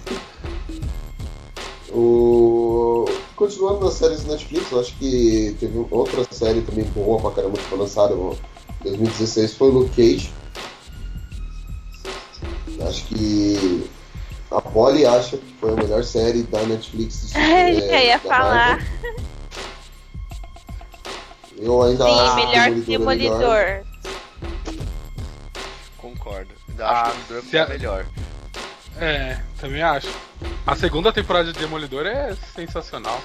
O... 1.90 3.06
Continuando 3.36 3.86
nas 3.86 3.96
séries 3.96 4.24
da 4.24 4.34
Netflix, 4.34 4.72
eu 4.72 4.80
acho 4.80 4.96
que 4.98 5.56
teve 5.60 5.86
outra 5.90 6.24
série 6.30 6.62
também 6.62 6.86
boa 6.86 7.20
pra 7.20 7.32
caramba 7.32 7.58
que 7.58 7.64
foi 7.64 7.80
lançada 7.80 8.14
em 8.14 8.38
2016, 8.84 9.56
foi 9.56 9.72
Luke 9.72 9.90
Cage. 9.96 10.32
Acho 12.88 13.04
que 13.06 13.90
a 14.58 14.62
Polly 14.62 15.06
acha 15.06 15.38
que 15.38 15.54
foi 15.60 15.72
a 15.74 15.76
melhor 15.76 16.04
série 16.04 16.44
da 16.44 16.62
Netflix. 16.64 17.32
de- 17.32 17.38
Eu 17.40 17.44
é, 17.94 18.06
ia 18.08 18.18
da 18.18 18.30
falar. 18.30 18.78
Marvel. 18.78 19.16
Eu 21.58 21.82
ainda 21.84 22.04
Sim, 22.06 22.20
acho 22.20 22.36
melhor 22.36 22.66
que 22.72 22.82
Demolidor 22.82 23.12
é 23.12 23.38
melhor. 23.38 23.84
Demolidor. 24.66 24.84
Concordo. 25.98 26.52
Ainda 26.70 26.86
Ah, 26.88 27.02
acho 27.04 27.14
que 27.16 27.22
o 27.34 27.42
Demolidor 27.42 27.50
se 27.50 27.58
a- 27.58 27.64
é 27.64 27.68
melhor. 27.68 28.06
É, 29.00 29.40
também 29.60 29.82
acho. 29.82 30.10
A 30.68 30.76
segunda 30.76 31.12
temporada 31.12 31.52
de 31.52 31.60
Demolidor 31.60 32.06
é 32.06 32.36
sensacional. 32.56 33.20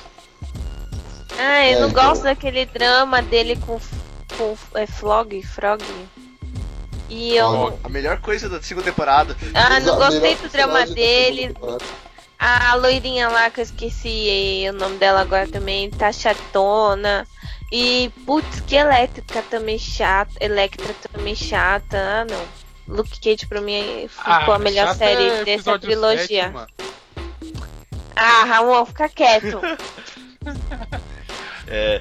Ah, 1.38 1.66
eu 1.66 1.76
É, 1.76 1.80
não 1.80 1.88
então. 1.88 2.04
gosto 2.04 2.22
daquele 2.22 2.64
drama 2.66 3.22
dele 3.22 3.56
com, 3.56 3.78
com 4.36 4.56
é, 4.74 4.86
Frog, 4.86 5.42
Frog. 5.42 5.82
E 7.08 7.34
eu. 7.36 7.78
A 7.82 7.88
melhor 7.88 8.20
coisa 8.20 8.48
da 8.48 8.60
segunda 8.60 8.86
temporada. 8.86 9.36
Ah, 9.54 9.80
não 9.80 9.96
gostei 9.96 10.34
do 10.36 10.48
drama 10.48 10.86
dele. 10.86 11.54
A 12.38 12.74
loirinha 12.74 13.28
lá, 13.28 13.50
que 13.50 13.60
eu 13.60 13.64
esqueci 13.64 14.64
o 14.68 14.72
nome 14.72 14.96
dela 14.98 15.20
agora 15.22 15.48
também, 15.48 15.90
tá 15.90 16.12
chatona. 16.12 17.26
E, 17.72 18.10
putz, 18.24 18.60
que 18.60 18.76
elétrica 18.76 19.42
também 19.42 19.78
chata. 19.78 20.32
Electra 20.40 20.94
também 21.12 21.34
chata. 21.34 21.98
Ah, 21.98 22.24
não. 22.24 22.58
Luke 22.96 23.20
Cage 23.20 23.46
pra 23.46 23.60
mim 23.60 24.08
ficou 24.08 24.54
a 24.54 24.58
melhor 24.58 24.86
chata 24.86 24.98
série 24.98 25.28
é 25.28 25.44
dessa 25.44 25.78
trilogia. 25.78 26.44
sete, 26.44 26.52
mano. 26.54 26.68
ah, 28.16 28.44
Ramon, 28.44 28.86
fica 28.86 29.08
quieto. 29.08 29.60
É, 31.70 32.00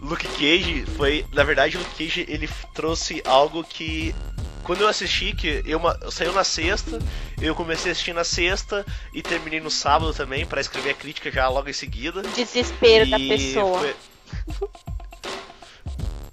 Luke 0.00 0.26
Cage 0.26 0.84
foi, 0.96 1.24
na 1.32 1.44
verdade, 1.44 1.78
Luke 1.78 1.90
Cage 1.96 2.26
ele 2.28 2.50
trouxe 2.74 3.22
algo 3.24 3.62
que 3.62 4.12
quando 4.64 4.80
eu 4.80 4.88
assisti, 4.88 5.32
que 5.32 5.62
eu, 5.66 5.80
eu 6.00 6.10
saiu 6.10 6.32
na 6.32 6.42
sexta, 6.42 7.00
eu 7.40 7.54
comecei 7.54 7.90
a 7.90 7.92
assistir 7.92 8.14
na 8.14 8.24
sexta 8.24 8.84
e 9.12 9.22
terminei 9.22 9.60
no 9.60 9.70
sábado 9.70 10.12
também 10.14 10.44
pra 10.46 10.60
escrever 10.60 10.90
a 10.90 10.94
crítica 10.94 11.30
já 11.30 11.48
logo 11.48 11.68
em 11.68 11.72
seguida. 11.72 12.22
Desespero 12.22 13.08
da 13.10 13.18
E 13.18 13.28
pessoa. 13.28 13.78
foi- 13.80 13.96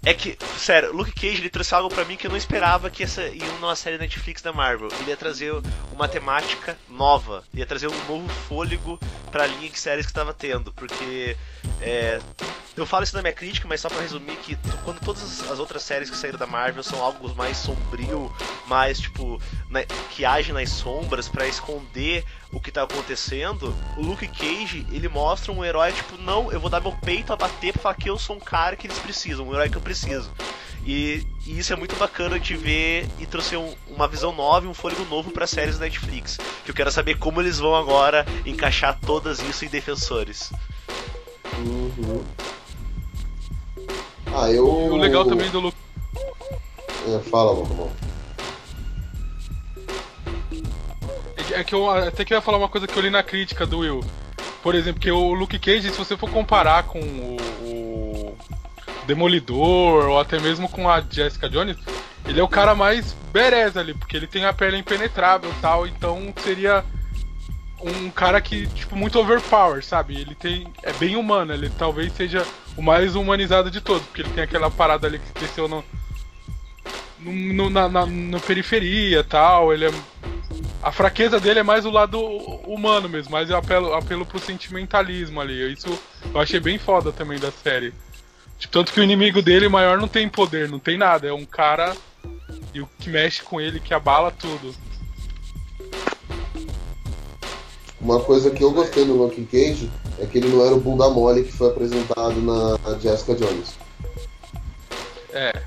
É 0.04 0.16
que, 0.16 0.36
sério, 0.58 0.92
Luke 0.92 1.12
Cage 1.12 1.42
ele 1.42 1.50
trouxe 1.50 1.76
algo 1.76 1.88
pra 1.88 2.04
mim 2.04 2.18
que 2.18 2.26
eu 2.26 2.32
não 2.32 2.38
esperava 2.38 2.90
que 2.90 3.04
essa 3.04 3.22
ia 3.22 3.46
numa 3.60 3.76
série 3.76 4.00
Netflix 4.00 4.42
da 4.42 4.52
Marvel. 4.52 4.90
Ele 5.00 5.12
ia 5.12 5.18
trazer 5.18 5.54
uma 5.92 6.08
temática 6.08 6.76
nova, 6.90 7.44
ia 7.54 7.68
trazer 7.68 7.88
um 7.88 8.06
novo 8.08 8.28
fôlego 8.48 9.00
pra 9.32 9.46
linha 9.46 9.70
de 9.70 9.80
séries 9.80 10.08
que 10.08 10.12
tava 10.14 10.34
tendo, 10.34 10.74
porque 10.74 11.38
é, 11.80 12.20
eu 12.76 12.86
falo 12.86 13.04
isso 13.04 13.16
na 13.16 13.22
minha 13.22 13.34
crítica, 13.34 13.68
mas 13.68 13.80
só 13.80 13.90
pra 13.90 14.02
resumir 14.02 14.36
que 14.38 14.58
quando 14.84 15.00
todas 15.02 15.50
as 15.52 15.60
outras 15.60 15.84
séries 15.84 16.10
que 16.10 16.18
saíram 16.18 16.40
da 16.40 16.48
Marvel 16.48 16.82
são 16.82 17.00
algo 17.00 17.34
mais 17.36 17.58
sombrio, 17.58 18.34
mais 18.68 19.00
tipo 19.00 19.40
que 20.10 20.26
age 20.26 20.52
nas 20.52 20.70
sombras 20.70 21.30
pra 21.30 21.48
esconder 21.48 22.26
o 22.52 22.60
que 22.60 22.72
tá 22.72 22.84
acontecendo, 22.84 23.74
o 23.98 24.02
Luke 24.02 24.28
Cage 24.28 24.86
ele 24.92 25.08
mostra 25.08 25.52
um 25.52 25.64
herói 25.64 25.92
tipo 25.94 26.18
não, 26.18 26.52
eu 26.52 26.60
vou 26.60 26.70
dar 26.70 26.82
meu 26.82 26.92
peito 26.92 27.32
a 27.32 27.36
bater 27.36 27.74
pra 27.74 27.82
falar 27.82 27.96
que 27.96 28.10
eu 28.10 28.18
sou 28.20 28.36
um 28.36 28.40
cara 28.40 28.76
que 28.76 28.88
eles 28.88 29.00
precisam, 29.00 29.48
um 29.48 29.54
herói 29.54 29.70
que 29.70 29.78
eu 29.78 29.82
preciso. 29.82 30.30
E, 30.84 31.26
e 31.46 31.60
isso 31.60 31.72
é 31.72 31.76
muito 31.76 31.96
bacana 31.96 32.40
de 32.40 32.56
ver 32.58 33.08
e 33.20 33.26
trouxe 33.28 33.56
um- 33.56 33.74
uma 33.88 34.08
visão 34.08 34.32
nova 34.34 34.66
e 34.66 34.70
um 34.70 34.74
fôlego 34.74 35.06
novo 35.06 35.30
para 35.30 35.46
séries 35.46 35.78
da 35.78 35.86
Netflix. 35.86 36.38
Que 36.66 36.72
eu 36.72 36.76
quero 36.76 36.92
saber 36.92 37.20
como 37.20 37.40
eles 37.40 37.60
vão 37.60 37.76
agora 37.76 38.26
encaixar 38.48 38.98
todas 39.00 39.40
isso 39.42 39.64
em 39.64 39.68
Defensores. 39.68 40.52
Uhum. 41.60 42.24
Ah, 44.34 44.50
eu. 44.52 44.66
E 44.66 44.90
o 44.90 44.98
legal 44.98 45.24
também 45.26 45.50
do 45.52 45.60
Luke. 45.60 45.78
É, 47.08 47.20
fala, 47.30 47.54
Romão. 47.54 47.92
É 51.52 51.64
que 51.64 51.74
eu 51.74 51.90
até 51.90 52.24
que 52.24 52.34
eu 52.34 52.38
ia 52.38 52.42
falar 52.42 52.58
uma 52.58 52.70
coisa 52.70 52.88
que 52.88 52.98
eu 52.98 53.02
li 53.02 53.10
na 53.10 53.24
crítica 53.24 53.66
do 53.66 53.80
Will. 53.80 54.04
Por 54.62 54.76
exemplo, 54.76 55.02
que 55.02 55.12
o 55.12 55.34
Luke 55.34 55.58
Cage, 55.58 55.90
se 55.90 55.98
você 55.98 56.16
for 56.16 56.30
comparar 56.30 56.84
com 56.84 57.00
o, 57.00 57.38
o 57.64 58.38
Demolidor 59.08 60.10
ou 60.10 60.20
até 60.20 60.40
mesmo 60.40 60.70
com 60.70 60.90
a 60.90 61.02
Jessica 61.02 61.50
Jones, 61.50 61.78
ele 62.26 62.40
é 62.40 62.44
o 62.44 62.48
cara 62.48 62.76
mais 62.76 63.16
berez 63.34 63.76
ali, 63.76 63.94
porque 63.94 64.16
ele 64.16 64.28
tem 64.28 64.46
a 64.46 64.54
pele 64.54 64.78
impenetrável 64.78 65.50
e 65.50 65.62
tal, 65.62 65.88
então 65.88 66.34
seria 66.44 66.84
um 67.84 68.10
cara 68.12 68.40
que, 68.40 68.68
tipo, 68.68 68.96
muito 68.96 69.20
overpower, 69.20 69.84
sabe? 69.84 70.20
Ele 70.20 70.36
tem. 70.36 70.68
É 70.84 70.94
bem 70.94 71.16
humano, 71.16 71.54
ele 71.54 71.70
talvez 71.70 72.14
seja 72.14 72.46
o 72.78 72.82
mais 72.82 73.16
humanizado 73.16 73.72
de 73.72 73.82
todos, 73.82 74.04
porque 74.04 74.22
ele 74.22 74.30
tem 74.30 74.44
aquela 74.44 74.70
parada 74.70 75.08
ali 75.08 75.20
que 75.20 75.32
cresceu 75.34 75.68
no. 75.68 75.84
No, 77.24 77.70
na, 77.70 77.88
na, 77.88 78.06
na 78.06 78.40
periferia 78.40 79.20
e 79.20 79.24
tal, 79.24 79.74
ele 79.74 79.86
é 79.86 79.92
a 80.84 80.92
fraqueza 80.92 81.40
dele 81.40 81.60
é 81.60 81.64
mais 81.64 81.86
o 81.86 81.92
lado 81.92 82.20
humano 82.20 83.08
mesmo, 83.08 83.32
mais 83.32 83.52
apelo, 83.52 83.94
apelo 83.94 84.26
pro 84.26 84.40
sentimentalismo 84.40 85.40
ali. 85.40 85.74
Isso 85.74 85.88
eu 86.34 86.40
achei 86.40 86.60
bem 86.60 86.80
foda 86.80 87.12
também 87.12 87.40
da 87.40 87.52
série. 87.52 87.94
Tipo, 88.58 88.74
tanto 88.74 88.92
que 88.92 89.00
o 89.00 89.04
inimigo 89.04 89.42
dele 89.42 89.70
maior 89.70 90.00
não 90.00 90.08
tem 90.08 90.28
poder, 90.28 90.70
não 90.70 90.80
tem 90.80 90.98
nada. 90.98 91.28
É 91.28 91.34
um 91.34 91.46
cara 91.46 91.96
e 92.74 92.82
o 92.82 92.90
que 93.00 93.10
mexe 93.10 93.44
com 93.44 93.62
ele, 93.62 93.80
que 93.80 93.94
abala 93.94 94.32
tudo. 94.32 94.74
Uma 98.00 98.20
coisa 98.20 98.50
que 98.50 98.64
eu 98.64 98.72
gostei 98.72 99.06
no 99.06 99.16
Luke 99.16 99.46
Cage 99.46 99.92
é 100.20 100.26
que 100.26 100.40
ele 100.40 100.50
não 100.50 100.66
era 100.66 100.74
o 100.74 100.80
bunda 100.80 101.08
mole 101.10 101.44
que 101.44 101.52
foi 101.52 101.70
apresentado 101.70 102.42
na 102.42 102.98
Jessica 103.00 103.36
Jones. 103.36 103.76
É, 105.32 105.62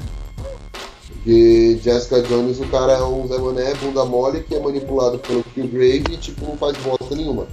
Porque 1.24 1.80
Jessica 1.82 2.20
Jones, 2.20 2.60
o 2.60 2.66
cara 2.66 2.92
é 2.92 3.02
um 3.02 3.26
Zé 3.26 3.38
Mané, 3.38 3.72
bunda 3.76 4.04
mole, 4.04 4.42
que 4.42 4.54
é 4.54 4.60
manipulado 4.60 5.18
pelo 5.20 5.42
Killgrave 5.42 6.04
e 6.12 6.16
tipo, 6.18 6.44
não 6.44 6.54
faz 6.58 6.76
bosta 6.76 7.16
nenhuma. 7.16 7.46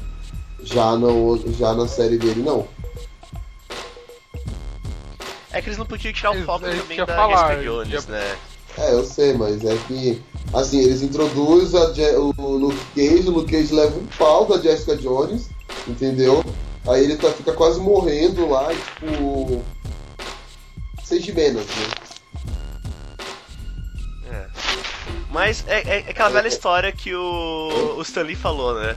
Já, 0.62 0.98
no, 0.98 1.42
já 1.54 1.74
na 1.74 1.88
série 1.88 2.18
dele, 2.18 2.44
não. 2.44 2.68
É 5.54 5.62
que 5.62 5.70
eles 5.70 5.78
não 5.78 5.86
podiam 5.86 6.14
tirar 6.14 6.32
o 6.32 6.44
foco 6.44 6.68
isso 6.68 6.82
também 6.82 6.98
da 6.98 7.08
falar, 7.08 7.48
Jessica 7.56 7.72
Jones, 7.72 8.06
ia- 8.06 8.12
né? 8.12 8.38
É, 8.78 8.94
eu 8.94 9.06
sei, 9.06 9.34
mas 9.34 9.64
é 9.64 9.78
que. 9.88 10.22
Assim, 10.54 10.80
eles 10.80 11.02
introduzem 11.02 11.82
a 11.82 11.94
Je- 11.94 12.16
o 12.18 12.34
Luke 12.38 12.78
Cage, 12.94 13.30
o 13.30 13.32
Luke 13.32 13.52
Cage 13.52 13.74
leva 13.74 13.98
um 13.98 14.06
pau 14.18 14.46
da 14.46 14.58
Jessica 14.60 14.98
Jones, 14.98 15.50
entendeu? 15.88 16.44
Aí 16.88 17.06
ele 17.06 17.16
tá, 17.16 17.32
fica 17.32 17.54
quase 17.54 17.80
morrendo 17.80 18.50
lá, 18.50 18.68
e, 18.74 18.76
tipo. 18.78 19.62
Seis 21.06 21.24
de 21.24 21.32
menos, 21.34 21.66
né? 21.66 22.11
Mas 25.32 25.64
é, 25.68 25.80
é- 25.80 26.04
é 26.08 26.12
aquela 26.12 26.30
velha 26.30 26.48
história 26.48 26.92
que 26.92 27.16
o, 27.16 27.96
o 27.98 28.02
Stan 28.02 28.22
Lee 28.24 28.36
falou, 28.36 28.76
né? 28.80 28.96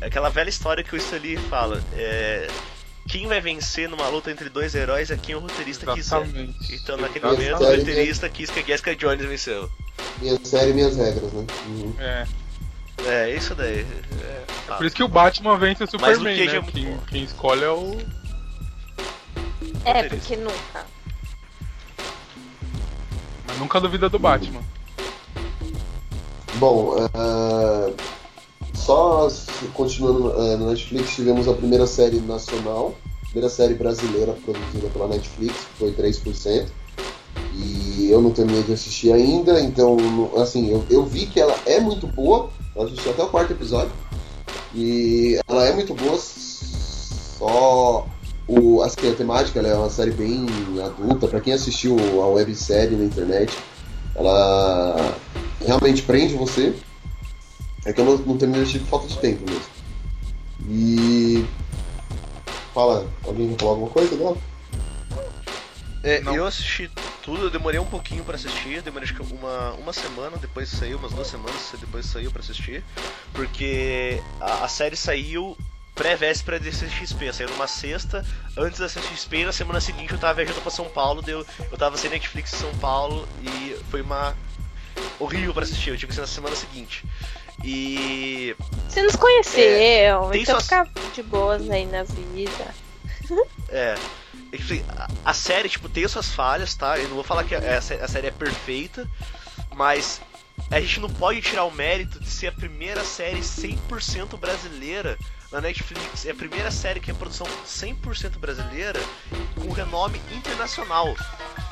É 0.00 0.06
aquela 0.06 0.30
velha 0.30 0.48
história 0.48 0.82
que 0.82 0.94
o 0.94 0.96
Stan 0.96 1.18
Lee 1.18 1.36
fala. 1.36 1.82
É, 1.94 2.48
quem 3.06 3.26
vai 3.26 3.40
vencer 3.40 3.88
numa 3.88 4.08
luta 4.08 4.30
entre 4.30 4.48
dois 4.48 4.74
heróis 4.74 5.10
é 5.10 5.16
quem 5.16 5.34
o 5.34 5.40
roteirista 5.40 5.84
quiser. 5.92 6.22
Exatamente. 6.22 6.74
Então 6.74 6.96
naquele 6.96 7.26
Exatamente. 7.26 7.52
momento 7.52 7.62
o 7.62 7.76
roteirista 7.78 8.28
quis 8.28 8.50
que 8.50 8.60
a 8.60 8.62
Jessica 8.62 8.96
Jones 8.96 9.26
venceu. 9.26 9.70
Minha 10.20 10.38
série, 10.42 10.72
minhas 10.72 10.96
regras, 10.96 11.32
né? 11.32 11.46
Uhum. 11.66 11.94
É. 11.98 12.26
É, 13.06 13.34
isso 13.34 13.54
daí. 13.54 13.80
É, 14.22 14.44
ah. 14.68 14.76
Por 14.76 14.86
isso 14.86 14.96
que 14.96 15.02
o 15.02 15.08
Batman 15.08 15.58
vence 15.58 15.84
o 15.84 15.88
Mas 16.00 16.16
o 16.16 16.20
Superman, 16.20 16.46
né? 16.46 16.56
é 16.56 16.60
muito 16.60 16.72
quem, 16.72 16.98
quem 17.08 17.24
escolhe 17.24 17.64
é 17.64 17.70
o. 17.70 17.98
É, 19.84 20.02
porque 20.04 20.36
nunca. 20.36 20.86
Mas 23.46 23.58
nunca 23.58 23.80
duvida 23.80 24.08
do 24.08 24.18
Batman. 24.18 24.62
Bom, 26.60 26.94
é, 26.98 27.92
só 28.74 29.26
continuando 29.72 30.30
é, 30.42 30.58
na 30.58 30.66
Netflix, 30.66 31.14
tivemos 31.14 31.48
a 31.48 31.54
primeira 31.54 31.86
série 31.86 32.20
nacional, 32.20 32.94
primeira 33.30 33.48
série 33.48 33.72
brasileira 33.72 34.34
produzida 34.44 34.88
pela 34.92 35.08
Netflix, 35.08 35.54
foi 35.78 35.90
3%. 35.92 36.66
E 37.54 38.10
eu 38.10 38.20
não 38.20 38.30
terminei 38.30 38.62
de 38.62 38.74
assistir 38.74 39.10
ainda, 39.10 39.58
então, 39.58 39.96
assim, 40.36 40.70
eu, 40.70 40.84
eu 40.90 41.06
vi 41.06 41.24
que 41.24 41.40
ela 41.40 41.58
é 41.64 41.80
muito 41.80 42.06
boa, 42.06 42.50
eu 42.76 42.82
assisti 42.82 43.08
até 43.08 43.22
o 43.22 43.28
quarto 43.28 43.54
episódio, 43.54 43.92
e 44.74 45.40
ela 45.48 45.64
é 45.64 45.72
muito 45.72 45.94
boa, 45.94 46.18
só 46.18 48.06
o, 48.46 48.82
assim, 48.82 49.10
a 49.10 49.14
temática 49.14 49.60
ela 49.60 49.68
é 49.68 49.74
uma 49.74 49.88
série 49.88 50.10
bem 50.10 50.46
adulta, 50.84 51.26
pra 51.26 51.40
quem 51.40 51.54
assistiu 51.54 51.96
a 52.22 52.26
websérie 52.26 52.96
na 52.96 53.04
internet, 53.04 53.56
ela 54.14 55.16
realmente 55.64 56.02
prende 56.02 56.34
você. 56.34 56.74
É 57.84 57.92
que 57.92 58.00
eu 58.00 58.04
não, 58.04 58.18
não 58.18 58.36
terminei 58.36 58.64
de 58.64 58.68
assistir 58.68 58.80
por 58.80 59.00
falta 59.00 59.08
de 59.08 59.18
tempo 59.18 59.42
mesmo. 59.48 59.64
E. 60.68 61.44
Fala, 62.74 63.08
alguém 63.24 63.48
quer 63.50 63.58
falar 63.58 63.72
alguma 63.72 63.90
coisa 63.90 64.16
dela? 64.16 64.36
É, 66.02 66.22
eu 66.24 66.46
assisti 66.46 66.90
tudo, 67.22 67.44
eu 67.44 67.50
demorei 67.50 67.78
um 67.78 67.84
pouquinho 67.84 68.24
pra 68.24 68.36
assistir, 68.36 68.80
demorei 68.80 69.04
acho 69.04 69.14
que 69.14 69.34
uma, 69.34 69.72
uma 69.72 69.92
semana, 69.92 70.38
depois 70.38 70.68
saiu, 70.68 70.96
umas 70.96 71.12
duas 71.12 71.26
semanas 71.26 71.74
depois 71.78 72.06
saiu 72.06 72.30
pra 72.30 72.40
assistir, 72.40 72.82
porque 73.34 74.22
a, 74.40 74.64
a 74.64 74.68
série 74.68 74.96
saiu 74.96 75.56
pré-véspera 76.00 76.58
de 76.58 76.70
CXP, 76.70 77.30
saiu 77.30 77.50
numa 77.50 77.66
sexta, 77.66 78.24
antes 78.56 78.80
da 78.80 78.86
CXP, 78.88 79.36
e 79.36 79.44
na 79.44 79.52
semana 79.52 79.82
seguinte 79.82 80.10
eu 80.14 80.18
tava 80.18 80.32
viajando 80.32 80.62
pra 80.62 80.70
São 80.70 80.86
Paulo, 80.88 81.20
deu, 81.20 81.46
eu 81.70 81.76
tava 81.76 81.98
sem 81.98 82.08
Netflix 82.08 82.54
em 82.54 82.56
São 82.56 82.74
Paulo 82.78 83.28
e 83.42 83.76
foi 83.90 84.00
uma 84.00 84.34
horrível 85.18 85.52
pra 85.52 85.62
assistir, 85.62 85.90
eu 85.90 85.96
tive 85.98 86.06
que 86.08 86.14
ser 86.14 86.22
na 86.22 86.26
semana 86.26 86.56
seguinte. 86.56 87.04
E 87.62 88.56
Você 88.88 89.02
nos 89.02 89.14
conheceu, 89.14 90.30
tem 90.32 90.40
então 90.42 90.58
suas- 90.58 90.64
fica 90.64 90.88
de 91.14 91.22
boas 91.22 91.68
aí 91.68 91.84
na 91.84 92.02
vida. 92.04 92.74
É. 93.68 93.94
A, 95.24 95.32
série, 95.34 95.68
tipo, 95.68 95.88
tem 95.88 96.08
suas 96.08 96.30
falhas, 96.30 96.74
tá? 96.74 96.98
Eu 96.98 97.08
não 97.08 97.14
vou 97.14 97.22
falar 97.22 97.44
que 97.44 97.54
sé- 97.82 98.00
a 98.02 98.08
série 98.08 98.26
é 98.26 98.30
perfeita, 98.32 99.06
mas 99.76 100.20
a 100.70 100.80
gente 100.80 100.98
não 100.98 101.08
pode 101.10 101.40
tirar 101.40 101.64
o 101.64 101.70
mérito 101.70 102.18
de 102.18 102.28
ser 102.28 102.48
a 102.48 102.52
primeira 102.52 103.04
série 103.04 103.40
100% 103.42 104.36
brasileira 104.38 105.16
na 105.52 105.60
Netflix. 105.60 106.24
É 106.26 106.30
a 106.30 106.34
primeira 106.34 106.70
série 106.70 107.00
que 107.00 107.10
é 107.10 107.14
produção 107.14 107.46
100% 107.66 108.38
brasileira 108.38 109.00
com 109.54 109.70
renome 109.72 110.20
internacional. 110.32 111.14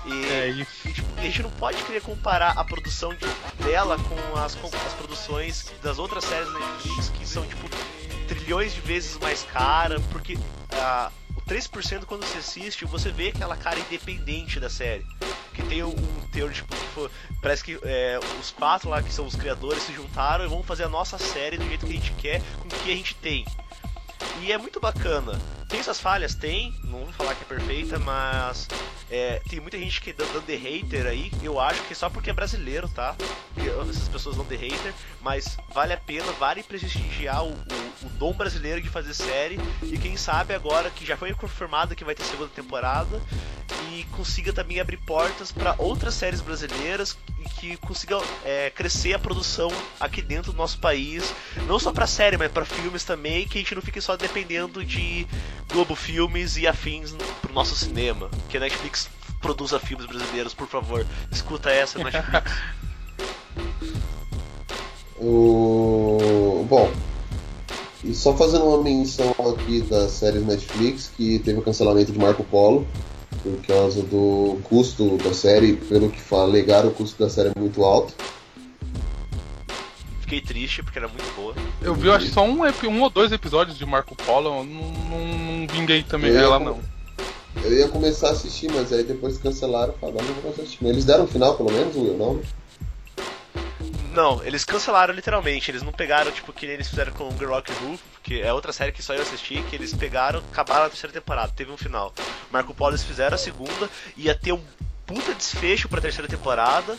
E, 0.04 0.24
É 0.26 0.48
isso. 0.48 0.88
e, 0.88 0.92
tipo, 0.92 1.08
a 1.18 1.22
gente 1.22 1.42
não 1.42 1.50
pode 1.50 1.82
querer 1.84 2.00
comparar 2.00 2.52
a 2.58 2.64
produção 2.64 3.14
de- 3.14 3.64
dela 3.64 3.96
com 3.98 4.38
as, 4.38 4.54
com 4.54 4.66
as 4.68 4.92
produções 4.94 5.66
das 5.82 5.98
outras 5.98 6.24
séries 6.24 6.50
da 6.52 6.58
Netflix 6.58 7.08
que 7.10 7.26
são, 7.26 7.44
tipo, 7.46 7.68
trilhões 8.26 8.74
de 8.74 8.80
vezes 8.80 9.18
mais 9.18 9.42
cara, 9.44 10.00
porque 10.12 10.38
ah, 10.72 11.10
o 11.36 11.40
3% 11.42 12.04
quando 12.04 12.24
você 12.24 12.38
assiste, 12.38 12.84
você 12.84 13.10
vê 13.10 13.28
aquela 13.28 13.56
cara 13.56 13.78
independente 13.78 14.58
da 14.60 14.70
série. 14.70 15.04
Que 15.54 15.62
tem 15.64 15.82
um, 15.82 15.88
um 15.90 16.28
teor, 16.32 16.52
tipo, 16.52 16.74
for- 16.94 17.10
parece 17.42 17.64
que 17.64 17.78
é, 17.82 18.18
os 18.40 18.50
quatro 18.52 18.88
lá 18.88 19.02
que 19.02 19.12
são 19.12 19.26
os 19.26 19.34
criadores 19.34 19.82
se 19.82 19.92
juntaram 19.92 20.44
e 20.44 20.48
vão 20.48 20.62
fazer 20.62 20.84
a 20.84 20.88
nossa 20.88 21.18
série 21.18 21.58
do 21.58 21.64
jeito 21.66 21.84
que 21.84 21.92
a 21.92 21.96
gente 21.96 22.12
quer, 22.12 22.40
com 22.60 22.66
o 22.68 22.70
que 22.70 22.92
a 22.92 22.96
gente 22.96 23.14
tem. 23.16 23.44
E 24.42 24.52
é 24.52 24.58
muito 24.58 24.80
bacana. 24.80 25.32
Tem 25.68 25.82
suas 25.82 26.00
falhas? 26.00 26.34
Tem, 26.34 26.74
não 26.84 27.00
vou 27.00 27.12
falar 27.12 27.34
que 27.34 27.42
é 27.42 27.46
perfeita, 27.46 27.98
mas 27.98 28.66
é, 29.10 29.42
tem 29.50 29.60
muita 29.60 29.76
gente 29.76 30.00
que 30.00 30.14
dando 30.14 30.40
de 30.40 30.56
hater 30.56 31.06
aí. 31.06 31.30
Eu 31.42 31.60
acho 31.60 31.82
que 31.82 31.94
só 31.94 32.08
porque 32.08 32.30
é 32.30 32.32
brasileiro, 32.32 32.88
tá? 32.88 33.14
Essas 33.56 34.08
pessoas 34.08 34.36
dão 34.36 34.46
de 34.46 34.56
hater, 34.56 34.94
mas 35.20 35.58
vale 35.74 35.92
a 35.92 35.98
pena, 35.98 36.32
vale 36.32 36.62
prestigiar 36.62 37.44
o, 37.44 37.50
o, 37.50 38.06
o 38.06 38.08
dom 38.18 38.32
brasileiro 38.32 38.80
de 38.80 38.88
fazer 38.88 39.12
série. 39.12 39.60
E 39.82 39.98
quem 39.98 40.16
sabe 40.16 40.54
agora 40.54 40.90
que 40.90 41.04
já 41.04 41.18
foi 41.18 41.34
confirmado 41.34 41.94
que 41.94 42.04
vai 42.04 42.14
ter 42.14 42.24
segunda 42.24 42.50
temporada 42.50 43.20
e 43.92 44.04
consiga 44.16 44.52
também 44.52 44.80
abrir 44.80 44.96
portas 44.98 45.52
para 45.52 45.74
outras 45.78 46.14
séries 46.14 46.40
brasileiras 46.40 47.16
e 47.38 47.48
que 47.48 47.76
consiga 47.76 48.18
é, 48.44 48.70
crescer 48.70 49.14
a 49.14 49.18
produção 49.18 49.70
aqui 50.00 50.22
dentro 50.22 50.52
do 50.52 50.58
nosso 50.58 50.78
país, 50.78 51.34
não 51.66 51.78
só 51.78 51.92
para 51.92 52.06
série, 52.06 52.36
mas 52.36 52.50
para 52.50 52.64
filmes 52.64 53.04
também, 53.04 53.46
que 53.46 53.58
a 53.58 53.60
gente 53.60 53.74
não 53.74 53.82
fique 53.82 54.00
só 54.00 54.16
dependendo 54.16 54.84
de 54.84 55.26
Globo 55.68 55.94
Filmes 55.94 56.56
e 56.56 56.66
afins 56.66 57.14
pro 57.40 57.52
nosso 57.52 57.74
cinema. 57.74 58.30
Que 58.48 58.56
a 58.56 58.60
Netflix 58.60 59.08
produza 59.40 59.78
filmes 59.78 60.06
brasileiros, 60.06 60.54
por 60.54 60.68
favor. 60.68 61.06
Escuta 61.30 61.70
essa, 61.70 61.98
Netflix. 62.02 62.52
O... 65.20 66.64
Bom, 66.68 66.92
e 68.04 68.14
só 68.14 68.34
fazendo 68.36 68.64
uma 68.64 68.82
menção 68.82 69.34
aqui 69.52 69.80
das 69.82 70.12
séries 70.12 70.46
Netflix, 70.46 71.10
que 71.16 71.38
teve 71.40 71.58
o 71.58 71.62
cancelamento 71.62 72.12
de 72.12 72.18
Marco 72.18 72.44
Polo, 72.44 72.86
por 73.42 73.56
causa 73.66 74.02
do 74.02 74.58
custo 74.64 75.16
da 75.18 75.34
série, 75.34 75.74
pelo 75.74 76.08
que 76.08 76.20
alegaram, 76.34 76.90
o 76.90 76.94
custo 76.94 77.18
da 77.22 77.28
série 77.28 77.50
é 77.54 77.58
muito 77.58 77.84
alto. 77.84 78.14
Fiquei 80.28 80.42
triste 80.42 80.82
porque 80.82 80.98
era 80.98 81.08
muito 81.08 81.34
boa. 81.34 81.54
Eu 81.80 81.94
vi, 81.94 82.06
eu 82.06 82.12
acho, 82.12 82.28
só 82.28 82.44
um, 82.44 82.60
um 82.62 83.00
ou 83.00 83.08
dois 83.08 83.32
episódios 83.32 83.78
de 83.78 83.86
Marco 83.86 84.14
Polo, 84.14 84.58
eu 84.58 84.64
não, 84.64 84.92
não, 84.92 85.26
não 85.38 85.66
vinguei 85.66 86.02
também 86.02 86.30
Eu 86.32 86.38
ela, 86.38 86.58
com- 86.58 86.64
não. 86.66 86.82
Eu 87.64 87.72
ia 87.72 87.88
começar 87.88 88.28
a 88.28 88.32
assistir, 88.32 88.70
mas 88.70 88.92
aí 88.92 89.02
depois 89.04 89.38
cancelaram, 89.38 89.94
falaram, 89.94 90.26
não 90.28 90.34
vou 90.34 90.50
assistir. 90.52 90.84
Eles 90.84 91.06
deram 91.06 91.24
o 91.24 91.26
final, 91.26 91.56
pelo 91.56 91.72
menos, 91.72 91.96
Will, 91.96 92.18
não? 92.18 92.42
Não, 94.12 94.44
eles 94.44 94.66
cancelaram 94.66 95.14
literalmente. 95.14 95.70
Eles 95.70 95.82
não 95.82 95.92
pegaram, 95.92 96.30
tipo, 96.30 96.52
que 96.52 96.66
nem 96.66 96.74
eles 96.74 96.88
fizeram 96.90 97.12
com 97.12 97.32
The 97.32 97.46
Rock 97.46 97.72
Roof, 97.82 98.02
que 98.22 98.42
é 98.42 98.52
outra 98.52 98.70
série 98.70 98.92
que 98.92 99.02
só 99.02 99.14
eu 99.14 99.22
assisti, 99.22 99.62
que 99.70 99.76
eles 99.76 99.94
pegaram, 99.94 100.40
acabaram 100.52 100.84
a 100.84 100.90
terceira 100.90 101.12
temporada, 101.14 101.50
teve 101.56 101.72
um 101.72 101.76
final. 101.78 102.12
Marco 102.50 102.74
Polo 102.74 102.90
eles 102.90 103.02
fizeram 103.02 103.34
a 103.34 103.38
segunda, 103.38 103.88
ia 104.14 104.34
ter 104.34 104.52
um 104.52 104.60
puta 105.06 105.32
desfecho 105.34 105.88
pra 105.88 106.02
terceira 106.02 106.28
temporada. 106.28 106.98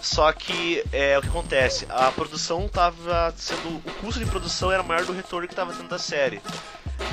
Só 0.00 0.32
que 0.32 0.82
é 0.92 1.18
o 1.18 1.22
que 1.22 1.28
acontece, 1.28 1.86
a 1.88 2.10
produção 2.10 2.68
tava 2.68 3.34
sendo. 3.36 3.76
O 3.76 3.92
custo 4.00 4.18
de 4.18 4.26
produção 4.26 4.72
era 4.72 4.82
maior 4.82 5.04
do 5.04 5.12
retorno 5.12 5.46
que 5.46 5.54
tava 5.54 5.72
tendo 5.72 5.88
da 5.88 5.98
série. 5.98 6.40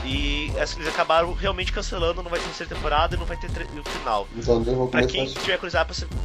E 0.05 0.51
essa 0.57 0.77
eles 0.77 0.87
acabaram 0.87 1.33
realmente 1.33 1.71
cancelando, 1.71 2.23
não 2.23 2.29
vai 2.29 2.39
ter 2.39 2.45
terceira 2.45 2.75
temporada 2.75 3.15
e 3.15 3.19
não 3.19 3.25
vai 3.25 3.37
ter 3.37 3.47
o 3.47 3.89
final. 3.89 4.27
Então 4.35 4.87
Pra 4.87 5.01
a 5.01 5.05
quem 5.05 5.25
tiver 5.25 5.57
curiosidade 5.57 5.85
pra 5.85 5.95
saber. 5.95 6.15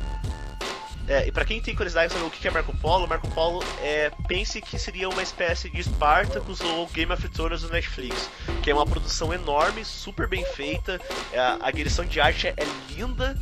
É, 1.08 1.26
e 1.26 1.32
pra 1.32 1.44
quem 1.44 1.60
tem 1.60 1.74
curiosidade 1.74 2.12
saber 2.12 2.24
o 2.24 2.30
que 2.30 2.46
é 2.46 2.50
Marco 2.50 2.76
Polo, 2.78 3.08
Marco 3.08 3.28
Polo 3.30 3.62
é, 3.80 4.10
pense 4.28 4.60
que 4.60 4.78
seria 4.78 5.08
uma 5.08 5.22
espécie 5.22 5.68
de 5.68 5.82
Spartacus 5.82 6.60
ou 6.60 6.86
Game 6.86 7.12
of 7.12 7.28
Thrones 7.28 7.62
do 7.62 7.70
Netflix, 7.70 8.30
que 8.62 8.70
é 8.70 8.74
uma 8.74 8.86
produção 8.86 9.34
enorme, 9.34 9.84
super 9.84 10.28
bem 10.28 10.44
feita, 10.44 11.00
é, 11.32 11.40
a 11.60 11.70
direção 11.72 12.04
de 12.04 12.20
arte 12.20 12.46
é 12.46 12.54
linda, 12.88 13.36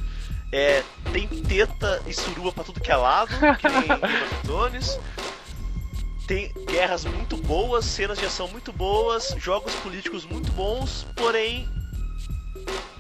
é, 0.52 0.82
tem 1.12 1.26
teta 1.28 2.02
e 2.06 2.12
surua 2.12 2.52
pra 2.52 2.64
tudo 2.64 2.80
que 2.80 2.90
é 2.90 2.96
lado, 2.96 3.30
que 3.58 3.68
nem 3.68 3.82
Game 3.88 4.04
of 4.22 4.36
Thrones. 4.42 4.98
Tem 6.26 6.52
guerras 6.68 7.04
muito 7.04 7.36
boas, 7.36 7.84
cenas 7.84 8.18
de 8.18 8.24
ação 8.26 8.46
muito 8.48 8.72
boas, 8.72 9.34
jogos 9.38 9.74
políticos 9.76 10.24
muito 10.24 10.52
bons, 10.52 11.04
porém, 11.16 11.68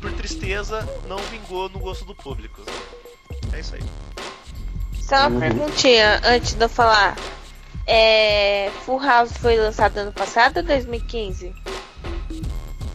por 0.00 0.10
tristeza, 0.12 0.86
não 1.08 1.16
vingou 1.30 1.68
no 1.68 1.78
gosto 1.78 2.04
do 2.04 2.14
público. 2.14 2.60
É 3.52 3.60
isso 3.60 3.74
aí. 3.76 3.82
Só 5.00 5.28
uma 5.28 5.30
Uhum. 5.30 5.40
perguntinha 5.40 6.20
antes 6.24 6.54
de 6.54 6.64
eu 6.64 6.68
falar. 6.68 7.16
É, 7.86 8.70
Full 8.84 9.00
House 9.00 9.32
foi 9.36 9.56
lançado 9.56 9.96
ano 9.98 10.12
passado 10.12 10.58
ou 10.58 10.62
2015? 10.64 11.52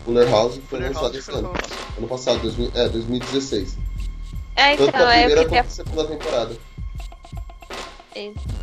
Fuller 0.05 0.29
House 0.29 0.55
foi 0.55 0.63
Fuller 0.79 0.87
lançado 0.89 1.03
House 1.03 1.15
esse 1.15 1.31
ano. 1.31 1.39
ano 1.39 1.49
passado. 1.49 1.75
Ano 1.97 2.07
passado, 2.07 2.39
2000, 2.41 2.71
é, 2.75 2.89
2016. 2.89 3.77
É, 4.55 4.77
Tanto 4.77 4.89
então, 4.89 5.09
é, 5.09 5.25
eu 5.25 5.29
primeira 5.29 5.43
queria, 5.45 5.63
quanto 5.63 5.75
pra 5.75 5.85
segunda 5.85 6.07
temporada. 6.07 6.57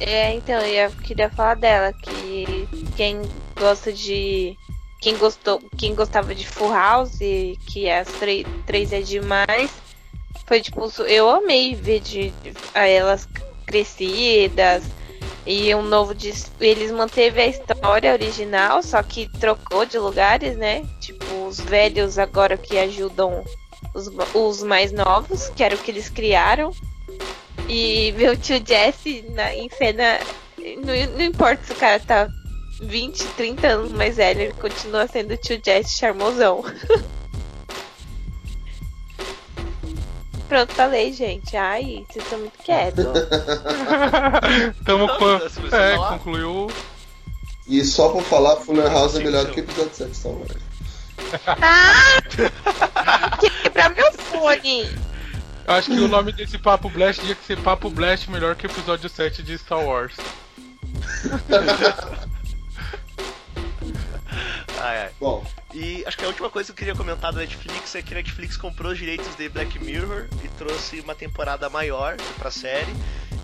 é, 0.01 0.35
então, 0.35 0.65
eu 0.65 0.91
queria 1.03 1.31
falar 1.31 1.55
dela, 1.55 1.93
que 1.93 2.67
quem 2.97 3.21
gosta 3.59 3.93
de. 3.93 4.57
Quem 5.01 5.17
gostou, 5.17 5.61
quem 5.77 5.97
gostava 5.97 6.33
de 6.33 6.47
Full 6.47 6.73
House, 6.73 7.21
e 7.21 7.59
que 7.67 7.91
as 7.91 8.09
três, 8.13 8.47
três 8.65 8.93
é 8.93 9.01
demais, 9.01 9.83
foi 10.47 10.61
tipo, 10.61 10.89
eu 11.09 11.29
amei 11.29 11.75
ver 11.75 11.99
de, 11.99 12.31
de- 12.31 12.55
a 12.73 12.87
elas 12.87 13.27
crescidas 13.67 14.85
e 15.45 15.75
um 15.75 15.83
novo 15.83 16.15
dis- 16.15 16.53
eles 16.61 16.93
manteve 16.93 17.41
a 17.41 17.47
história 17.47 18.13
original, 18.13 18.81
só 18.81 19.03
que 19.03 19.29
trocou 19.41 19.85
de 19.85 19.99
lugares, 19.99 20.57
né? 20.57 20.83
Tipo, 21.01 21.47
os 21.49 21.59
velhos 21.59 22.17
agora 22.17 22.57
que 22.57 22.79
ajudam 22.79 23.43
os, 23.95 24.11
os 24.35 24.63
mais 24.63 24.93
novos, 24.93 25.51
que 25.51 25.63
era 25.63 25.75
o 25.75 25.79
que 25.79 25.91
eles 25.91 26.09
criaram. 26.09 26.73
E 27.69 28.13
ver 28.13 28.31
o 28.31 28.37
tio 28.37 28.63
Jesse 28.67 29.25
na, 29.31 29.55
em 29.55 29.69
cena. 29.71 30.19
Não, 30.59 31.17
não 31.17 31.25
importa 31.25 31.65
se 31.65 31.73
o 31.73 31.77
cara 31.77 32.01
tá 32.01 32.29
20, 32.83 33.25
30 33.37 33.67
anos 33.67 33.93
mais 33.93 34.17
velho, 34.17 34.41
ele 34.43 34.53
continua 34.55 35.07
sendo 35.07 35.35
o 35.35 35.37
tio 35.37 35.61
Jesse 35.65 35.99
charmosão. 35.99 36.65
Pronto, 40.53 40.75
falei, 40.75 41.13
gente. 41.15 41.57
Ai, 41.57 42.05
vocês 42.11 42.25
estão 42.25 42.39
muito 42.41 42.59
quietos. 42.59 43.07
Tamo 44.85 45.09
com. 45.17 45.75
É, 45.75 45.97
concluiu. 45.97 46.71
E 47.67 47.83
só 47.83 48.11
pra 48.11 48.21
falar, 48.21 48.57
Fuller 48.57 48.93
House 48.93 49.15
é 49.15 49.21
melhor 49.21 49.47
do 49.47 49.53
que 49.53 49.61
o 49.61 49.65
episódio 49.65 49.95
7 49.95 50.15
Star 50.15 50.33
Wars. 50.33 50.72
Ah! 51.47 52.23
Quebrar 53.63 53.91
meu 53.91 54.13
fone! 54.13 54.83
Eu 55.67 55.75
acho 55.75 55.91
que 55.91 56.01
o 56.01 56.09
nome 56.09 56.33
desse 56.33 56.59
Papo 56.59 56.91
Blast 56.91 57.23
tinha 57.23 57.35
que 57.35 57.45
ser 57.45 57.57
Papo 57.59 57.89
Blast 57.89 58.31
melhor 58.31 58.55
que 58.57 58.67
o 58.67 58.71
episódio 58.71 59.09
7 59.09 59.43
de 59.43 59.57
Star 59.59 59.81
Wars. 59.81 60.15
Ai, 64.83 64.99
ai. 65.03 65.11
Bom, 65.21 65.47
E 65.73 66.03
acho 66.05 66.19
que 66.19 66.25
a 66.25 66.29
última 66.29 66.51
coisa 66.51 66.67
que 66.67 66.73
eu 66.73 66.77
queria 66.77 66.95
comentar 66.97 67.33
da 67.33 67.39
Netflix 67.39 67.95
é 67.95 68.03
que 68.03 68.13
a 68.13 68.17
Netflix 68.17 68.57
comprou 68.57 68.91
os 68.91 68.99
direitos 68.99 69.33
de 69.37 69.49
Black 69.49 69.79
Mirror 69.79 70.27
e 70.45 70.49
trouxe 70.49 70.99
uma 71.01 71.15
temporada 71.15 71.71
maior 71.71 72.17
pra 72.37 72.51
série. 72.51 72.93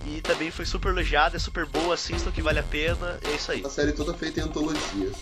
E 0.07 0.21
também 0.21 0.51
foi 0.51 0.65
super 0.65 0.89
elogiada, 0.89 1.37
é 1.37 1.39
super 1.39 1.65
boa, 1.67 1.95
assistam 1.95 2.33
que 2.33 2.43
vale 2.43 2.59
a 2.59 2.63
pena, 2.65 3.21
é 3.25 3.31
isso 3.37 3.53
aí. 3.53 3.65
a 3.65 3.71
série 3.71 3.93
toda 3.93 4.13
feita 4.15 4.41
em 4.41 4.45
antologias. 4.45 5.17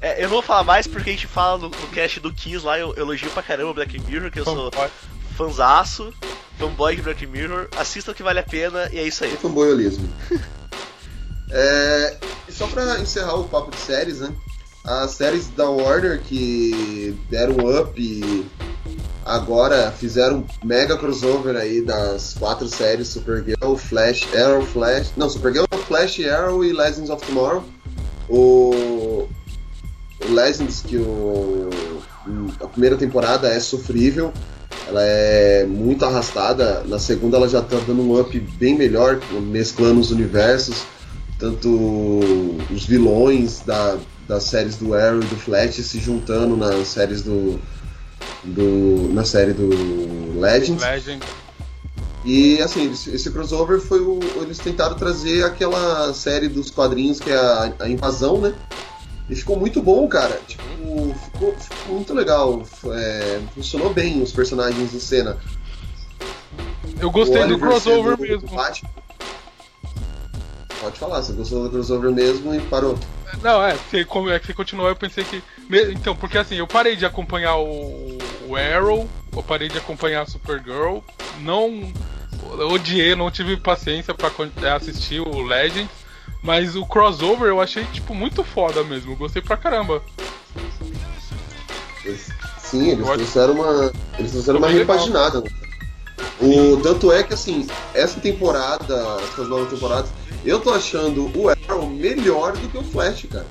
É, 0.00 0.18
eu 0.18 0.24
não 0.24 0.30
vou 0.30 0.42
falar 0.42 0.64
mais 0.64 0.86
porque 0.86 1.10
a 1.10 1.12
gente 1.12 1.26
fala 1.26 1.58
no, 1.58 1.68
no 1.68 1.88
cast 1.88 2.20
do 2.20 2.32
Kiss 2.32 2.64
lá, 2.64 2.78
eu, 2.78 2.94
eu 2.94 3.04
elogio 3.04 3.30
pra 3.30 3.42
caramba 3.42 3.72
Black 3.72 3.98
Mirror, 4.00 4.30
que 4.30 4.40
eu 4.40 4.44
sou 4.44 4.70
fanzaço, 5.36 6.12
fanboy 6.58 6.96
de 6.96 7.02
Black 7.02 7.26
Mirror, 7.26 7.68
assistam 7.76 8.12
que 8.12 8.22
vale 8.22 8.38
a 8.38 8.42
pena 8.42 8.88
e 8.92 8.98
é 8.98 9.02
isso 9.02 9.24
aí. 9.24 9.32
É 9.32 9.36
fanboyolismo. 9.36 10.08
é, 11.50 12.16
e 12.48 12.52
só 12.52 12.66
pra 12.66 12.98
encerrar 13.00 13.34
o 13.34 13.48
papo 13.48 13.70
de 13.70 13.78
séries, 13.78 14.20
né? 14.20 14.32
As 14.84 15.12
séries 15.12 15.48
da 15.48 15.68
Warner 15.68 16.20
que 16.20 17.18
deram 17.28 17.56
up 17.80 18.00
e 18.00 18.46
agora 19.24 19.90
fizeram 19.90 20.38
um 20.38 20.46
mega 20.64 20.96
crossover 20.96 21.56
aí 21.56 21.80
das 21.80 22.34
quatro 22.34 22.68
séries 22.68 23.08
Supergirl, 23.08 23.74
Flash, 23.74 24.28
Arrow, 24.32 24.62
Flash. 24.62 25.12
Não, 25.16 25.28
Supergirl, 25.28 25.64
Flash, 25.88 26.20
Arrow 26.20 26.64
e 26.64 26.72
Legends 26.72 27.10
of 27.10 27.26
Tomorrow. 27.26 27.64
O, 28.28 29.26
o 29.28 29.28
Legends, 30.32 30.80
que 30.80 30.96
o, 30.96 31.70
a 32.60 32.66
primeira 32.66 32.96
temporada 32.96 33.48
é 33.48 33.60
sofrível, 33.60 34.32
ela 34.88 35.02
é 35.02 35.64
muito 35.66 36.04
arrastada. 36.04 36.82
Na 36.86 36.98
segunda 36.98 37.36
ela 37.36 37.48
já 37.48 37.60
tá 37.62 37.76
dando 37.86 38.02
um 38.02 38.20
up 38.20 38.38
bem 38.58 38.76
melhor, 38.76 39.20
mesclando 39.42 40.00
os 40.00 40.10
universos, 40.10 40.84
tanto 41.38 41.68
os 42.70 42.84
vilões 42.84 43.60
da, 43.60 43.98
das 44.28 44.44
séries 44.44 44.76
do 44.76 44.94
Arrow 44.94 45.20
e 45.20 45.26
do 45.26 45.36
Flash 45.36 45.76
se 45.76 45.98
juntando 45.98 46.56
nas 46.56 46.88
séries 46.88 47.22
do, 47.22 47.60
do 48.44 49.10
na 49.12 49.24
série 49.24 49.52
do 49.52 50.38
Legends. 50.38 50.82
Legend. 50.82 51.24
E 52.24 52.60
assim, 52.60 52.90
esse, 52.90 53.30
crossover 53.30 53.80
foi 53.80 54.00
o. 54.00 54.18
Eles 54.42 54.58
tentaram 54.58 54.96
trazer 54.96 55.44
aquela 55.44 56.12
série 56.12 56.48
dos 56.48 56.70
quadrinhos 56.70 57.20
que 57.20 57.30
é 57.30 57.36
a, 57.36 57.72
a 57.78 57.88
invasão, 57.88 58.40
né? 58.40 58.52
E 59.28 59.34
ficou 59.34 59.56
muito 59.58 59.82
bom, 59.82 60.06
cara. 60.08 60.40
Tipo, 60.46 60.62
ficou, 61.24 61.54
ficou 61.58 61.94
muito 61.96 62.14
legal. 62.14 62.62
É, 62.92 63.40
funcionou 63.54 63.92
bem 63.92 64.22
os 64.22 64.32
personagens 64.32 64.94
em 64.94 65.00
cena. 65.00 65.36
Eu 67.00 67.10
gostei 67.10 67.46
do 67.46 67.58
crossover 67.58 68.18
mesmo. 68.18 68.48
Pode 70.80 70.98
falar, 70.98 71.22
você 71.22 71.32
gostou 71.32 71.64
do 71.64 71.70
crossover 71.70 72.12
mesmo 72.12 72.54
e 72.54 72.60
parou. 72.60 72.98
Não, 73.42 73.62
é, 73.62 73.74
você, 73.74 74.04
como 74.04 74.30
é 74.30 74.38
que 74.38 74.46
você 74.46 74.54
continuou, 74.54 74.88
eu 74.88 74.96
pensei 74.96 75.24
que. 75.24 75.42
Então, 75.90 76.14
porque 76.14 76.38
assim, 76.38 76.56
eu 76.56 76.66
parei 76.66 76.94
de 76.94 77.04
acompanhar 77.04 77.56
o, 77.56 78.18
o 78.46 78.56
Arrow, 78.56 79.08
eu 79.34 79.42
parei 79.42 79.68
de 79.68 79.78
acompanhar 79.78 80.22
a 80.22 80.26
Supergirl, 80.26 80.98
não. 81.40 81.92
odiei, 82.70 83.16
não 83.16 83.30
tive 83.30 83.56
paciência 83.56 84.14
é, 84.62 84.70
assistir 84.70 85.20
o 85.20 85.42
Legends, 85.42 85.88
mas 86.46 86.76
o 86.76 86.86
crossover 86.86 87.48
eu 87.48 87.60
achei, 87.60 87.84
tipo, 87.86 88.14
muito 88.14 88.42
foda 88.44 88.82
mesmo, 88.84 89.12
eu 89.12 89.16
gostei 89.16 89.42
pra 89.42 89.56
caramba. 89.56 90.00
Sim, 92.58 92.90
eles 92.90 93.04
Pode- 93.06 93.22
trouxeram 93.22 93.54
uma. 93.54 93.92
Eles 94.18 94.30
trouxeram 94.32 94.58
uma 94.58 94.68
repaginada. 94.68 95.40
né? 95.40 95.50
O, 96.40 96.76
tanto 96.82 97.10
é 97.12 97.22
que 97.22 97.34
assim, 97.34 97.66
essa 97.94 98.20
temporada, 98.20 98.94
essas 99.24 99.48
novas 99.48 99.70
temporadas, 99.70 100.10
eu 100.44 100.60
tô 100.60 100.72
achando 100.72 101.30
o 101.36 101.48
Arrow 101.48 101.88
melhor 101.88 102.52
do 102.52 102.68
que 102.68 102.78
o 102.78 102.82
Flash, 102.84 103.26
cara. 103.30 103.46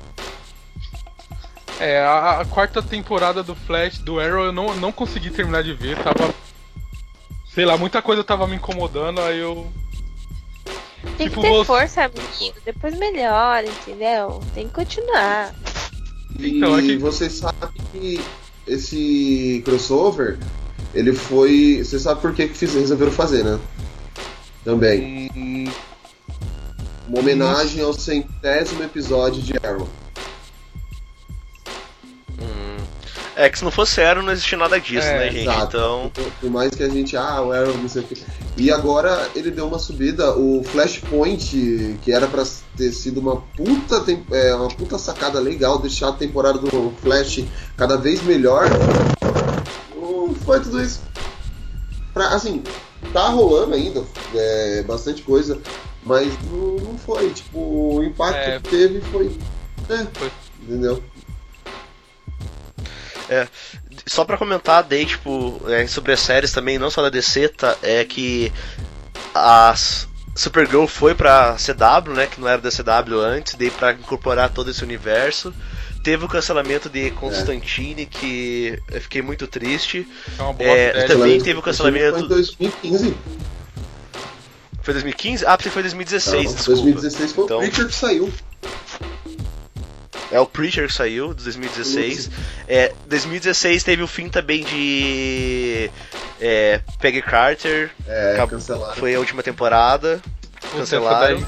É, 1.78 2.00
a, 2.00 2.40
a 2.40 2.44
quarta 2.46 2.80
temporada 2.82 3.42
do 3.42 3.54
Flash, 3.54 3.98
do 3.98 4.18
Arrow, 4.18 4.44
eu 4.46 4.52
não, 4.52 4.74
não 4.76 4.90
consegui 4.92 5.30
terminar 5.30 5.62
de 5.62 5.74
ver, 5.74 5.98
tava. 5.98 6.32
Sei 7.54 7.64
lá, 7.64 7.76
muita 7.76 8.00
coisa 8.00 8.22
tava 8.24 8.46
me 8.46 8.56
incomodando, 8.56 9.20
aí 9.20 9.38
eu. 9.38 9.70
Tem 11.16 11.28
Tipo, 11.28 11.40
que 11.40 11.46
ter 11.48 11.52
você- 11.54 11.64
força, 11.64 12.04
amigo. 12.04 12.56
Depois 12.64 12.98
melhora, 12.98 13.66
entendeu? 13.66 14.42
Tem 14.54 14.66
que 14.68 14.74
continuar. 14.74 15.54
Então, 16.38 16.78
e 16.78 16.84
é 16.84 16.86
que- 16.88 16.98
vocês 16.98 17.32
sabem 17.32 17.70
que 17.92 18.20
esse 18.66 19.62
crossover, 19.64 20.38
ele 20.94 21.12
foi. 21.14 21.82
Você 21.82 21.98
sabe 21.98 22.20
por 22.20 22.34
que, 22.34 22.48
que 22.48 22.54
fiz- 22.54 22.74
resolveram 22.74 23.12
fazer, 23.12 23.44
né? 23.44 23.58
Também. 24.64 25.30
Hum, 25.34 25.70
Uma 27.08 27.20
homenagem 27.20 27.82
ao 27.84 27.92
centésimo 27.92 28.82
episódio 28.82 29.40
de 29.40 29.52
Arrow. 29.64 29.88
Hum. 32.40 32.76
É 33.36 33.48
que 33.48 33.58
se 33.58 33.64
não 33.64 33.70
fosse 33.70 34.00
Arrow 34.02 34.22
não 34.24 34.32
existia 34.32 34.58
nada 34.58 34.80
disso, 34.80 35.06
É, 35.06 35.18
né, 35.18 35.30
gente? 35.30 35.42
Exato. 35.42 35.76
Então. 35.76 36.10
Por, 36.12 36.24
por 36.32 36.50
mais 36.50 36.74
que 36.74 36.82
a 36.82 36.88
gente, 36.88 37.16
ah, 37.16 37.40
o 37.42 37.52
Arrow, 37.52 37.76
não 37.78 37.88
sei 37.88 38.02
o 38.02 38.06
que. 38.06 38.14
E 38.56 38.70
agora 38.72 39.30
ele 39.34 39.50
deu 39.50 39.66
uma 39.68 39.78
subida, 39.78 40.34
o 40.36 40.64
Flashpoint, 40.64 41.98
que 42.02 42.10
era 42.10 42.26
pra 42.26 42.42
ter 42.76 42.90
sido 42.90 43.20
uma 43.20 43.36
puta, 43.54 44.02
é, 44.32 44.54
uma 44.54 44.68
puta 44.68 44.96
sacada 44.96 45.38
legal, 45.38 45.78
deixar 45.78 46.08
a 46.08 46.12
temporada 46.12 46.58
do 46.58 46.90
Flash 47.02 47.44
cada 47.76 47.96
vez 47.98 48.22
melhor. 48.22 48.64
Não 49.94 50.34
foi 50.34 50.60
tudo 50.60 50.82
isso. 50.82 51.00
Pra, 52.14 52.28
assim, 52.28 52.62
tá 53.12 53.28
rolando 53.28 53.74
ainda 53.74 54.02
é, 54.34 54.82
bastante 54.84 55.20
coisa, 55.20 55.60
mas 56.02 56.32
não, 56.50 56.76
não 56.76 56.98
foi. 56.98 57.28
Tipo, 57.30 57.58
o 57.58 58.02
impacto 58.04 58.38
É. 58.38 58.58
que 58.58 58.70
teve 58.70 59.00
foi. 59.12 59.36
É, 59.90 60.06
Foi. 60.14 60.32
entendeu? 60.62 61.02
Só 64.08 64.24
pra 64.24 64.36
comentar, 64.38 64.84
daí, 64.84 65.04
tipo, 65.04 65.60
é, 65.68 65.84
sobre 65.86 66.12
as 66.12 66.20
séries 66.20 66.52
também, 66.52 66.78
não 66.78 66.90
só 66.90 67.02
da 67.02 67.10
DC, 67.10 67.48
tá, 67.48 67.76
é 67.82 68.04
que 68.04 68.52
a 69.34 69.74
Supergirl 70.34 70.86
foi 70.86 71.12
pra 71.14 71.56
CW, 71.56 72.12
né, 72.14 72.26
que 72.26 72.40
não 72.40 72.46
era 72.46 72.60
da 72.62 72.70
CW 72.70 73.18
antes, 73.20 73.54
daí 73.56 73.70
pra 73.70 73.92
incorporar 73.92 74.50
todo 74.50 74.70
esse 74.70 74.84
universo. 74.84 75.52
Teve 76.04 76.24
o 76.24 76.28
cancelamento 76.28 76.88
de 76.88 77.10
Constantine, 77.10 78.06
que 78.06 78.78
eu 78.92 79.00
fiquei 79.00 79.22
muito 79.22 79.48
triste. 79.48 80.06
é 80.38 80.42
uma 80.42 80.52
boa 80.52 80.70
É, 80.70 80.92
série. 80.92 80.92
também 80.92 81.40
Cancelamento 81.40 81.44
teve 81.44 81.58
o 81.58 81.62
Foi 81.62 81.70
em 81.72 81.74
cancelamento. 81.74 82.28
2015. 82.28 83.16
Foi 84.82 84.94
2015? 84.94 85.44
Ah, 85.46 85.56
porque 85.56 85.68
foi 85.70 85.82
2016, 85.82 86.44
Não, 86.44 86.54
desculpa. 86.54 86.80
2016 86.82 87.32
foi 87.32 87.44
Então- 87.44 87.56
o 87.56 87.60
Preacher 87.60 87.86
que 87.88 87.94
saiu. 87.94 88.32
É 90.36 90.40
o 90.40 90.44
Preacher 90.46 90.86
que 90.86 90.92
saiu, 90.92 91.32
de 91.32 91.44
2016. 91.44 92.30
É, 92.68 92.92
2016 93.06 93.82
teve 93.82 94.02
o 94.02 94.06
fim 94.06 94.28
também 94.28 94.62
de 94.64 95.90
É, 96.38 96.80
Peggy 97.00 97.22
Carter 97.22 97.90
É, 98.06 98.34
acabou- 98.34 98.60
foi 98.96 99.14
a 99.14 99.18
última 99.18 99.42
temporada, 99.42 100.20
cancelaram. 100.76 101.42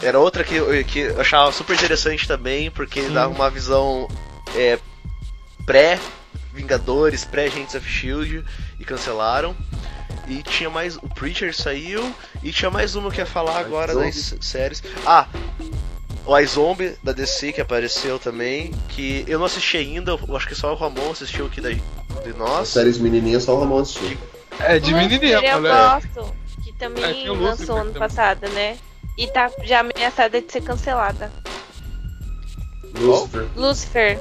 Era 0.00 0.18
outra 0.20 0.44
que, 0.44 0.54
eu- 0.54 0.84
que 0.84 1.00
eu 1.00 1.20
achava 1.20 1.50
super 1.52 1.74
interessante 1.74 2.26
também, 2.28 2.70
porque 2.70 3.02
dá 3.08 3.26
uma 3.26 3.50
visão 3.50 4.06
é, 4.56 4.78
pré-Vingadores, 5.66 7.24
pré-Agents 7.24 7.74
of 7.74 7.88
Shield, 7.88 8.44
e 8.78 8.84
cancelaram. 8.84 9.56
E 10.28 10.42
tinha 10.44 10.70
mais. 10.70 10.96
O 10.96 11.08
Preacher 11.08 11.52
saiu, 11.54 12.14
e 12.44 12.52
tinha 12.52 12.70
mais 12.70 12.94
uma 12.94 13.10
que 13.10 13.18
ia 13.18 13.26
falar 13.26 13.58
agora 13.58 13.92
Zombie. 13.92 14.06
das 14.06 14.34
séries. 14.40 14.82
Ah! 15.04 15.26
O 16.30 16.38
iZombie 16.38 16.94
da 17.02 17.10
DC 17.10 17.52
que 17.52 17.60
apareceu 17.60 18.16
também, 18.16 18.70
que 18.90 19.24
eu 19.26 19.36
não 19.36 19.46
assisti 19.46 19.78
ainda, 19.78 20.12
eu 20.28 20.36
acho 20.36 20.46
que 20.46 20.54
só 20.54 20.72
o 20.72 20.76
Ramon 20.76 21.10
assistiu 21.10 21.46
aqui 21.46 21.60
da, 21.60 21.70
de 21.70 21.80
As 22.30 22.36
nós. 22.36 22.68
séries 22.68 22.98
menininhas 22.98 23.42
só 23.42 23.56
o 23.56 23.58
Ramon 23.58 23.80
assistiu. 23.80 24.16
É 24.60 24.78
de 24.78 24.94
menininha, 24.94 25.40
eu 25.40 25.60
gosto, 25.60 26.32
que 26.62 26.70
É, 26.70 26.72
também 26.78 27.02
tem 27.14 27.30
o 27.30 27.34
Lucifer 27.34 27.50
lançou 27.58 27.76
ano 27.78 27.92
também. 27.92 27.98
passado, 28.08 28.48
né? 28.50 28.78
E 29.18 29.26
tá 29.26 29.50
já 29.64 29.80
ameaçada 29.80 30.40
de 30.40 30.52
ser 30.52 30.60
cancelada. 30.62 31.32
Lucifer. 32.94 33.46
Lucifer, 33.56 34.20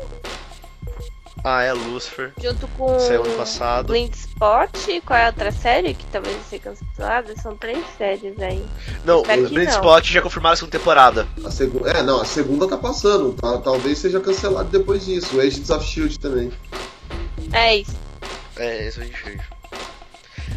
Ah, 1.43 1.61
é 1.63 1.71
Lucifer. 1.73 2.33
junto 2.41 2.67
com 2.69 2.99
Saiu 2.99 3.23
ano 3.23 3.35
passado. 3.37 3.87
Blind 3.87 4.13
Spot, 4.13 4.69
qual 5.05 5.19
é 5.19 5.23
a 5.23 5.27
outra 5.27 5.51
série 5.51 5.93
que 5.93 6.05
talvez 6.07 6.35
vai 6.35 6.45
ser 6.45 6.59
cancelada? 6.59 7.33
São 7.41 7.55
três 7.55 7.83
séries 7.97 8.37
aí. 8.41 8.65
Não, 9.05 9.21
Espero 9.21 9.45
o 9.45 9.49
Blind 9.49 9.67
não. 9.69 9.73
Spot 9.75 10.03
já 10.05 10.21
confirmaram 10.21 10.53
a 10.53 10.57
segunda 10.57 10.77
temporada. 10.77 11.27
A 11.45 11.51
segunda, 11.51 11.89
é, 11.91 12.03
não, 12.03 12.21
a 12.21 12.25
segunda 12.25 12.67
tá 12.67 12.77
passando. 12.77 13.33
tá- 13.33 13.57
talvez 13.59 13.97
seja 13.97 14.19
cancelado 14.19 14.69
depois 14.69 15.05
disso. 15.05 15.37
O 15.37 15.39
Agents 15.39 15.69
of 15.69 15.85
Shield 15.85 16.19
também. 16.19 16.51
É 17.53 17.77
isso. 17.77 17.95
É, 18.57 18.87
isso 18.87 18.99
a 18.99 19.05
gente 19.05 19.17
fez. 19.17 19.39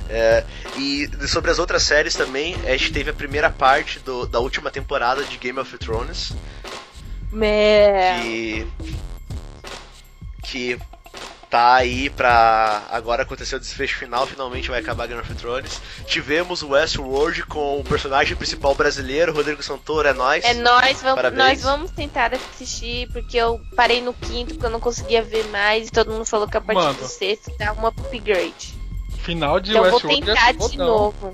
É, 0.08 0.44
e 0.76 1.08
sobre 1.28 1.50
as 1.50 1.58
outras 1.58 1.82
séries 1.84 2.14
também, 2.14 2.54
a 2.66 2.70
gente 2.76 2.92
teve 2.92 3.08
a 3.10 3.14
primeira 3.14 3.48
parte 3.48 3.98
do- 4.00 4.26
da 4.26 4.40
última 4.40 4.70
temporada 4.70 5.22
de 5.24 5.38
Game 5.38 5.58
of 5.58 5.78
Thrones, 5.78 6.32
É. 7.40 8.20
que 8.20 8.66
que 10.42 10.78
tá 11.52 11.74
aí 11.74 12.08
pra 12.08 12.82
agora 12.90 13.24
acontecer 13.24 13.56
o 13.56 13.60
desfecho 13.60 13.98
final, 13.98 14.26
finalmente 14.26 14.70
vai 14.70 14.80
acabar 14.80 15.06
Game 15.06 15.20
of 15.20 15.34
Thrones. 15.34 15.82
Tivemos 16.06 16.62
o 16.62 16.70
Westworld 16.70 17.44
com 17.44 17.78
o 17.78 17.84
personagem 17.84 18.34
principal 18.34 18.74
brasileiro, 18.74 19.34
Rodrigo 19.34 19.62
Santoro, 19.62 20.08
é 20.08 20.14
nóis. 20.14 20.42
É 20.44 20.54
nós 20.54 21.02
vamos, 21.02 21.16
Parabéns. 21.16 21.38
nós 21.38 21.62
vamos 21.62 21.90
tentar 21.90 22.32
assistir, 22.32 23.06
porque 23.12 23.36
eu 23.36 23.60
parei 23.76 24.00
no 24.00 24.14
quinto, 24.14 24.54
porque 24.54 24.64
eu 24.64 24.70
não 24.70 24.80
conseguia 24.80 25.22
ver 25.22 25.46
mais, 25.48 25.88
e 25.88 25.90
todo 25.90 26.10
mundo 26.10 26.24
falou 26.24 26.48
que 26.48 26.56
a 26.56 26.60
partir 26.60 26.80
Mano. 26.80 26.98
do 26.98 27.06
sexto 27.06 27.52
dá 27.58 27.74
um 27.74 27.86
upgrade. 27.86 28.74
Final 29.18 29.60
de 29.60 29.72
Então 29.72 29.84
eu 29.84 29.90
vou 29.90 30.00
Westworld 30.00 30.26
tentar 30.26 30.48
é 30.48 30.52
de 30.54 30.78
novo. 30.78 31.32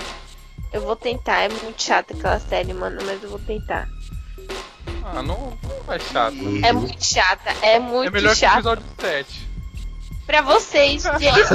Eu 0.73 0.81
vou 0.81 0.97
tentar, 0.97 1.43
é 1.43 1.49
muito 1.49 1.81
chata 1.81 2.13
aquela 2.13 2.41
série, 2.41 2.75
mano, 2.75 3.01
mas 3.07 3.23
eu 3.23 3.31
vou 3.31 3.39
tentar. 3.39 3.89
Ah, 5.15 5.23
não, 5.23 5.59
não 5.87 5.93
é 5.95 5.99
chato. 5.99 6.37
É 6.63 6.73
muito 6.73 7.05
chata, 7.05 7.51
é 7.63 7.79
muito 7.79 8.09
é 8.09 8.11
melhor 8.11 8.31
que 8.31 8.37
o 8.37 8.41
chata. 8.41 8.59
episódio 8.59 8.85
7. 9.01 9.49
Pra 10.27 10.43
vocês, 10.43 11.03
gente. 11.19 11.51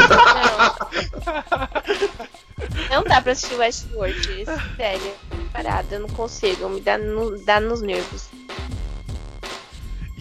Não. 2.89 2.97
não 2.97 3.03
dá 3.03 3.21
pra 3.21 3.31
assistir 3.33 3.55
Westworld, 3.55 4.45
sério. 4.75 5.13
Parada, 5.51 5.95
eu 5.95 5.99
não 5.99 6.09
consigo, 6.09 6.67
me 6.69 6.81
dá, 6.81 6.97
no, 6.97 7.37
dá 7.43 7.59
nos 7.59 7.81
nervos. 7.81 8.29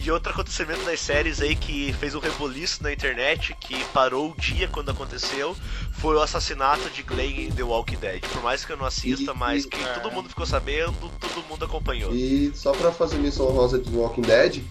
E 0.05 0.11
outro 0.11 0.33
acontecimento 0.33 0.83
das 0.83 0.99
séries 0.99 1.39
aí 1.39 1.55
que 1.55 1.93
fez 1.93 2.13
um 2.13 2.19
reboliço 2.19 2.83
na 2.83 2.91
internet, 2.91 3.55
que 3.57 3.81
parou 3.85 4.31
o 4.31 4.41
dia 4.41 4.67
quando 4.67 4.91
aconteceu, 4.91 5.55
foi 5.93 6.17
o 6.17 6.21
assassinato 6.21 6.89
de 6.89 7.01
Glenn 7.03 7.45
em 7.45 7.51
The 7.51 7.63
Walking 7.63 7.95
Dead. 7.95 8.21
Por 8.21 8.43
mais 8.43 8.65
que 8.65 8.73
eu 8.73 8.77
não 8.77 8.85
assista, 8.85 9.31
E- 9.31 9.35
mas 9.37 9.65
que 9.65 9.81
é. 9.81 9.93
todo 9.93 10.11
mundo 10.11 10.27
ficou 10.27 10.45
sabendo, 10.45 10.93
todo 11.21 11.45
mundo 11.47 11.63
acompanhou. 11.63 12.13
E 12.13 12.51
só 12.53 12.73
pra 12.73 12.91
fazer 12.91 13.15
menção 13.17 13.45
rosa 13.45 13.79
de 13.79 13.89
Walking 13.95 14.23
Dead, 14.23 14.61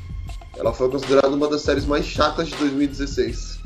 ela 0.54 0.74
foi 0.74 0.90
considerada 0.90 1.28
uma 1.28 1.48
das 1.48 1.62
séries 1.62 1.86
mais 1.86 2.04
chatas 2.04 2.48
de 2.48 2.54
2016. 2.56 3.58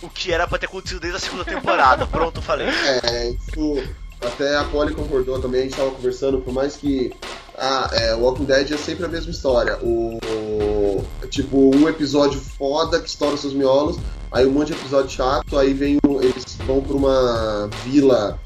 O 0.00 0.08
que 0.08 0.32
era 0.32 0.48
pra 0.48 0.58
ter 0.58 0.64
acontecido 0.66 0.98
desde 0.98 1.18
a 1.18 1.20
segunda 1.20 1.44
temporada. 1.44 2.06
Pronto, 2.08 2.40
falei. 2.40 2.68
É, 2.68 3.28
isso. 3.30 3.84
Até 4.22 4.56
a 4.56 4.64
Polly 4.64 4.94
concordou 4.94 5.40
também, 5.40 5.60
a 5.62 5.64
gente 5.64 5.76
tava 5.76 5.90
conversando, 5.90 6.38
por 6.40 6.52
mais 6.52 6.76
que. 6.76 7.12
Ah, 7.58 7.90
é, 7.92 8.14
Walking 8.14 8.44
Dead 8.44 8.70
é 8.72 8.76
sempre 8.76 9.04
a 9.04 9.08
mesma 9.08 9.30
história. 9.30 9.78
O. 9.82 10.18
Tipo, 11.28 11.74
um 11.74 11.88
episódio 11.88 12.38
foda 12.40 13.00
que 13.00 13.08
estoura 13.08 13.36
seus 13.36 13.52
miolos, 13.54 13.96
aí 14.30 14.46
um 14.46 14.50
monte 14.50 14.68
de 14.68 14.74
episódio 14.74 15.10
chato, 15.10 15.58
aí 15.58 15.72
vem 15.72 15.98
o- 16.06 16.20
eles 16.20 16.44
vão 16.66 16.80
pra 16.82 16.94
uma 16.94 17.70
vila. 17.84 18.38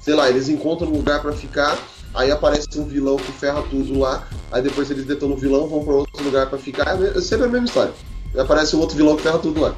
Sei 0.00 0.14
lá, 0.14 0.28
eles 0.28 0.48
encontram 0.48 0.88
um 0.88 0.96
lugar 0.96 1.20
pra 1.22 1.32
ficar, 1.32 1.78
aí 2.14 2.30
aparece 2.30 2.66
um 2.78 2.84
vilão 2.84 3.16
que 3.16 3.32
ferra 3.32 3.62
tudo 3.70 3.98
lá, 3.98 4.26
aí 4.52 4.62
depois 4.62 4.90
eles 4.90 5.04
detonam 5.06 5.36
o 5.36 5.38
vilão, 5.38 5.66
vão 5.68 5.82
pra 5.84 5.94
outro 5.94 6.22
lugar 6.22 6.48
pra 6.48 6.58
ficar. 6.58 7.00
É 7.02 7.18
é 7.18 7.20
sempre 7.20 7.46
a 7.46 7.48
mesma 7.48 7.66
história. 7.66 7.92
Aí 8.34 8.40
aparece 8.40 8.76
um 8.76 8.80
outro 8.80 8.96
vilão 8.96 9.16
que 9.16 9.22
ferra 9.22 9.38
tudo 9.38 9.60
lá. 9.60 9.74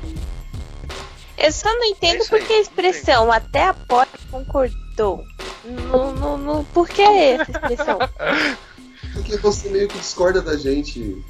Eu 1.40 1.52
só 1.52 1.68
não 1.74 1.84
entendo 1.84 2.20
isso 2.20 2.34
aí, 2.34 2.40
por 2.40 2.46
que 2.46 2.52
a 2.54 2.60
expressão 2.60 3.32
até 3.32 3.64
a 3.64 3.74
porta 3.74 4.18
concordou. 4.30 5.24
No, 5.64 6.12
no, 6.12 6.36
no, 6.38 6.64
por 6.66 6.88
que 6.88 7.02
essa 7.02 7.50
expressão? 7.50 7.98
Porque 9.14 9.36
você 9.38 9.68
meio 9.70 9.88
que 9.88 9.98
discorda 9.98 10.40
da 10.40 10.56
gente. 10.56 11.24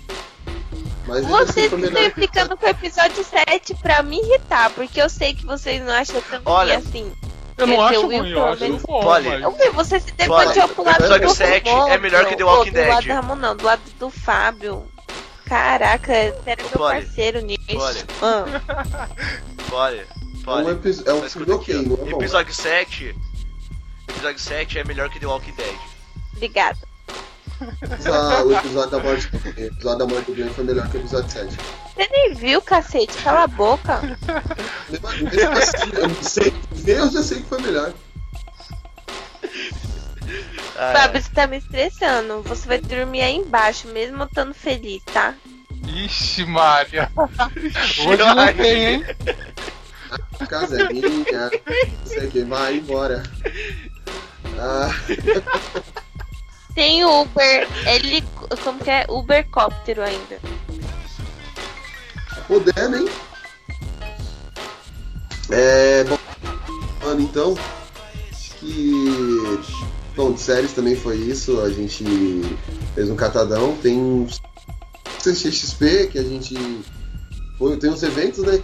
Mas 1.06 1.24
Vocês 1.24 1.70
foi 1.70 1.78
estão 1.78 1.78
melhor. 1.78 2.02
implicando 2.08 2.56
com 2.56 2.66
o 2.66 2.68
episódio 2.68 3.24
7 3.24 3.74
pra 3.76 4.02
me 4.02 4.18
irritar, 4.20 4.70
porque 4.70 5.00
eu 5.00 5.08
sei 5.08 5.34
que 5.34 5.46
vocês 5.46 5.82
não 5.82 5.92
acham 5.92 6.20
tão 6.30 6.42
Olha, 6.44 6.74
ruim 6.78 6.86
assim. 6.86 7.12
Eu 7.56 7.66
não 7.66 7.76
Quer 7.76 7.82
acho 7.82 7.92
dizer, 7.94 8.04
o 8.04 8.08
Will, 8.08 8.18
ruim, 8.20 8.30
eu 8.32 8.44
acho 8.46 8.60
menos- 8.62 8.82
bom, 8.82 9.04
mas... 9.04 9.42
Eu 9.42 9.50
vi, 9.52 9.68
você 9.70 10.00
se 10.00 10.12
debatiu 10.12 10.68
pro 10.68 10.84
lado 10.84 10.94
o 11.00 11.04
episódio 11.04 11.28
do 11.28 11.34
7 11.34 11.68
Ramon, 11.70 11.88
é 11.88 11.98
melhor 11.98 12.26
que 12.26 12.36
The 12.36 12.44
Walking 12.44 12.70
Do 12.72 12.78
lado 12.80 12.90
Dead. 13.02 13.04
do 13.06 13.12
Ramon, 13.14 13.34
não, 13.36 13.56
do 13.56 13.64
lado 13.64 13.82
do 13.98 14.10
Fábio. 14.10 14.89
Caraca, 15.50 16.12
era 16.14 16.62
meu 16.62 16.78
parceiro 16.78 17.40
nisso. 17.40 17.60
Polly. 17.66 18.04
Ah, 18.22 19.08
Olha, 19.72 20.00
É 20.00 20.48
um, 20.48 20.52
olha. 20.52 20.70
epi- 20.70 21.02
é 21.04 21.12
um 21.12 21.22
filme 21.28 21.52
aqui, 21.52 21.74
ok, 21.74 21.98
ó. 22.00 22.06
é. 22.06 22.10
Episódio 22.12 22.54
7. 22.54 23.16
Episódio 24.08 24.38
7 24.38 24.78
é 24.78 24.84
melhor 24.84 25.10
que 25.10 25.18
The 25.18 25.26
Walking 25.26 25.54
Dead. 25.56 25.74
obrigada. 26.36 26.78
Ah, 27.60 28.42
o 28.44 28.52
episódio 28.56 28.90
da 28.90 28.98
morte 29.00 29.26
do 29.26 29.38
Glenn. 29.40 29.54
O 29.56 29.60
episódio 29.66 29.98
da 29.98 30.06
morte 30.06 30.26
do 30.26 30.34
Glenn 30.36 30.50
foi 30.50 30.64
melhor 30.64 30.88
que 30.88 30.96
o 30.96 31.00
episódio 31.00 31.30
7. 31.30 31.56
Você 31.96 32.08
nem 32.12 32.34
viu, 32.34 32.62
cacete, 32.62 33.18
cala 33.18 33.42
a 33.42 33.46
boca. 33.48 34.00
Eu 34.88 36.08
não 36.08 36.22
sei. 36.22 36.54
Ver 36.70 36.98
eu 37.00 37.10
já 37.10 37.22
sei 37.24 37.38
que 37.42 37.48
foi 37.48 37.60
melhor. 37.60 37.92
Ah, 40.82 40.94
Fábio, 40.94 41.20
você 41.20 41.28
tá 41.28 41.46
me 41.46 41.58
estressando. 41.58 42.40
Você 42.44 42.66
vai 42.66 42.78
dormir 42.78 43.20
aí 43.20 43.36
embaixo, 43.36 43.86
mesmo 43.88 44.22
eu 44.22 44.26
estando 44.26 44.54
feliz, 44.54 45.02
tá? 45.04 45.34
Ixi, 45.86 46.46
Maria. 46.46 47.12
Hoje 48.08 48.16
não 48.16 48.54
tem, 48.54 48.86
hein? 48.86 49.04
A 50.40 50.46
casa 50.46 50.80
é 50.80 50.88
minha. 50.88 51.48
O 51.48 52.30
que, 52.30 52.44
vai 52.44 52.76
embora. 52.76 53.22
Ah, 54.58 54.88
Tem 56.74 57.04
o 57.04 57.22
Uber, 57.22 57.68
ele, 57.86 58.24
como 58.64 58.78
que 58.82 58.90
é? 58.90 59.04
Ubercóptero 59.06 60.02
ainda. 60.02 60.40
podendo, 62.48 62.96
hein? 62.96 63.08
É. 65.50 66.04
Bom, 66.04 66.18
mano, 67.04 67.20
então. 67.20 67.54
Acho 68.32 68.54
que. 68.54 69.60
Bom, 70.20 70.32
de 70.32 70.40
séries 70.42 70.72
também 70.72 70.94
foi 70.94 71.16
isso. 71.16 71.58
A 71.62 71.70
gente 71.70 72.04
fez 72.94 73.08
um 73.08 73.16
catadão. 73.16 73.74
Tem 73.82 73.96
um 73.96 74.26
CXXP 75.18 76.08
que 76.12 76.18
a 76.18 76.22
gente. 76.22 76.54
Foi, 77.58 77.74
tem 77.78 77.88
uns 77.88 78.02
eventos, 78.02 78.40
né? 78.44 78.60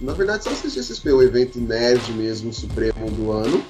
Na 0.00 0.12
verdade, 0.12 0.44
só 0.44 0.50
o 0.50 0.54
CXXP, 0.54 1.10
o 1.10 1.20
evento 1.20 1.58
nerd 1.60 2.12
mesmo, 2.12 2.52
supremo 2.52 3.10
do 3.10 3.32
ano. 3.32 3.60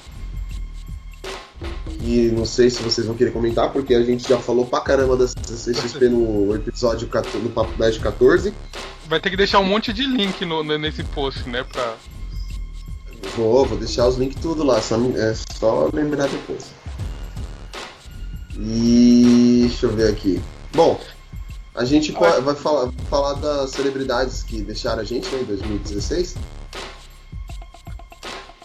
E 2.03 2.31
não 2.31 2.45
sei 2.45 2.69
se 2.69 2.83
vocês 2.83 3.07
vão 3.07 3.17
querer 3.17 3.31
comentar, 3.33 3.73
porque 3.73 3.95
a 3.95 4.03
gente 4.03 4.29
já 4.29 4.37
falou 4.37 4.67
pra 4.67 4.81
caramba 4.83 5.17
da 5.17 5.25
CXXP 5.27 6.11
no 6.11 6.55
episódio 6.55 7.09
14, 7.09 7.39
no 7.39 7.49
Papo 7.49 7.73
Nerd 7.81 8.01
14. 8.01 8.53
Vai 9.09 9.19
ter 9.19 9.31
que 9.31 9.37
deixar 9.39 9.61
um 9.61 9.65
monte 9.65 9.95
de 9.95 10.03
link 10.03 10.45
no- 10.45 10.63
nesse 10.63 11.03
post, 11.05 11.49
né? 11.49 11.65
Pra... 11.65 11.95
Vou, 13.35 13.65
vou 13.65 13.79
deixar 13.79 14.07
os 14.09 14.17
links 14.19 14.37
tudo 14.43 14.63
lá, 14.63 14.81
só, 14.83 14.97
é 15.17 15.35
só 15.59 15.89
lembrar 15.91 16.29
depois. 16.29 16.79
E 18.63 19.67
deixa 19.69 19.87
eu 19.87 19.91
ver 19.91 20.13
aqui. 20.13 20.41
Bom, 20.75 21.01
a 21.75 21.85
gente 21.85 22.13
vai 22.13 22.55
falar, 22.55 22.93
falar 23.09 23.35
das 23.35 23.71
celebridades 23.71 24.43
que 24.43 24.61
deixaram 24.61 25.01
a 25.01 25.05
gente 25.05 25.29
né, 25.35 25.41
em 25.41 25.45
2016. 25.45 26.37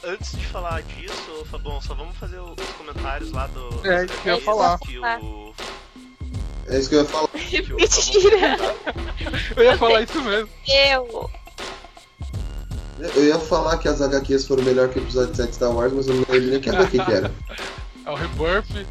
Antes 0.03 0.37
de 0.37 0.45
falar 0.47 0.83
disso, 0.83 1.45
Fabão, 1.49 1.81
só 1.81 1.95
vamos 1.95 2.15
fazer 2.17 2.39
os 2.39 2.55
comentários 2.77 3.31
lá 3.31 3.47
do. 3.47 3.87
É, 3.87 4.05
isso 4.05 4.21
que 4.21 4.29
eu 4.29 4.35
ia 4.35 4.41
falar. 4.41 4.77
Que 4.79 4.99
o, 4.99 5.53
É 6.67 6.77
isso 6.77 6.89
que 6.89 6.95
eu 6.95 6.99
ia 6.99 7.05
falar. 7.05 7.29
Mentira. 7.33 8.57
Eu 9.55 9.63
ia 9.63 9.77
falar 9.77 10.01
isso 10.01 10.21
mesmo. 10.21 10.49
Eu. 10.67 11.29
Eu 12.99 13.25
ia 13.25 13.39
falar 13.39 13.77
que 13.77 13.87
as 13.87 14.01
HQs 14.01 14.45
foram 14.45 14.63
melhor 14.63 14.89
que 14.89 14.99
o 14.99 15.01
episódio 15.01 15.35
7 15.35 15.49
de 15.49 15.55
Star 15.55 15.71
Wars, 15.71 15.93
mas 15.93 16.07
eu 16.07 16.15
não 16.15 16.25
lembro 16.29 16.49
nem 16.49 16.61
que 16.61 16.69
HQ 16.69 16.99
que 16.99 17.11
era. 17.11 17.31
É 18.05 18.09
o 18.11 18.15
Rebirth. 18.15 18.85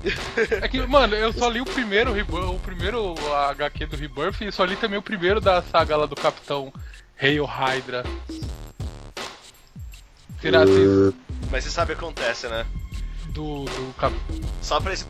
É 0.62 0.68
que, 0.68 0.84
mano, 0.86 1.14
eu 1.14 1.32
só 1.32 1.48
li 1.48 1.60
o 1.60 1.64
primeiro 1.64 2.12
Rebirth, 2.12 2.48
o 2.48 2.58
primeiro 2.58 3.14
HQ 3.32 3.86
do 3.86 3.96
Rebirth 3.96 4.40
e 4.40 4.50
só 4.50 4.64
li 4.64 4.76
também 4.76 4.98
o 4.98 5.02
primeiro 5.02 5.40
da 5.40 5.62
saga 5.62 5.96
lá 5.96 6.06
do 6.06 6.16
Capitão 6.16 6.72
Hail 7.20 7.44
Hydra. 7.44 8.04
Será 10.40 10.64
assim? 10.64 11.14
Mas 11.50 11.64
você 11.64 11.70
sabe 11.70 11.92
o 11.92 11.96
que 11.96 12.04
acontece, 12.04 12.48
né? 12.48 12.66
Do. 13.28 13.64
do 13.64 13.94
cap... 13.94 14.14
Só 14.60 14.80
pra 14.80 14.92
esse. 14.92 15.06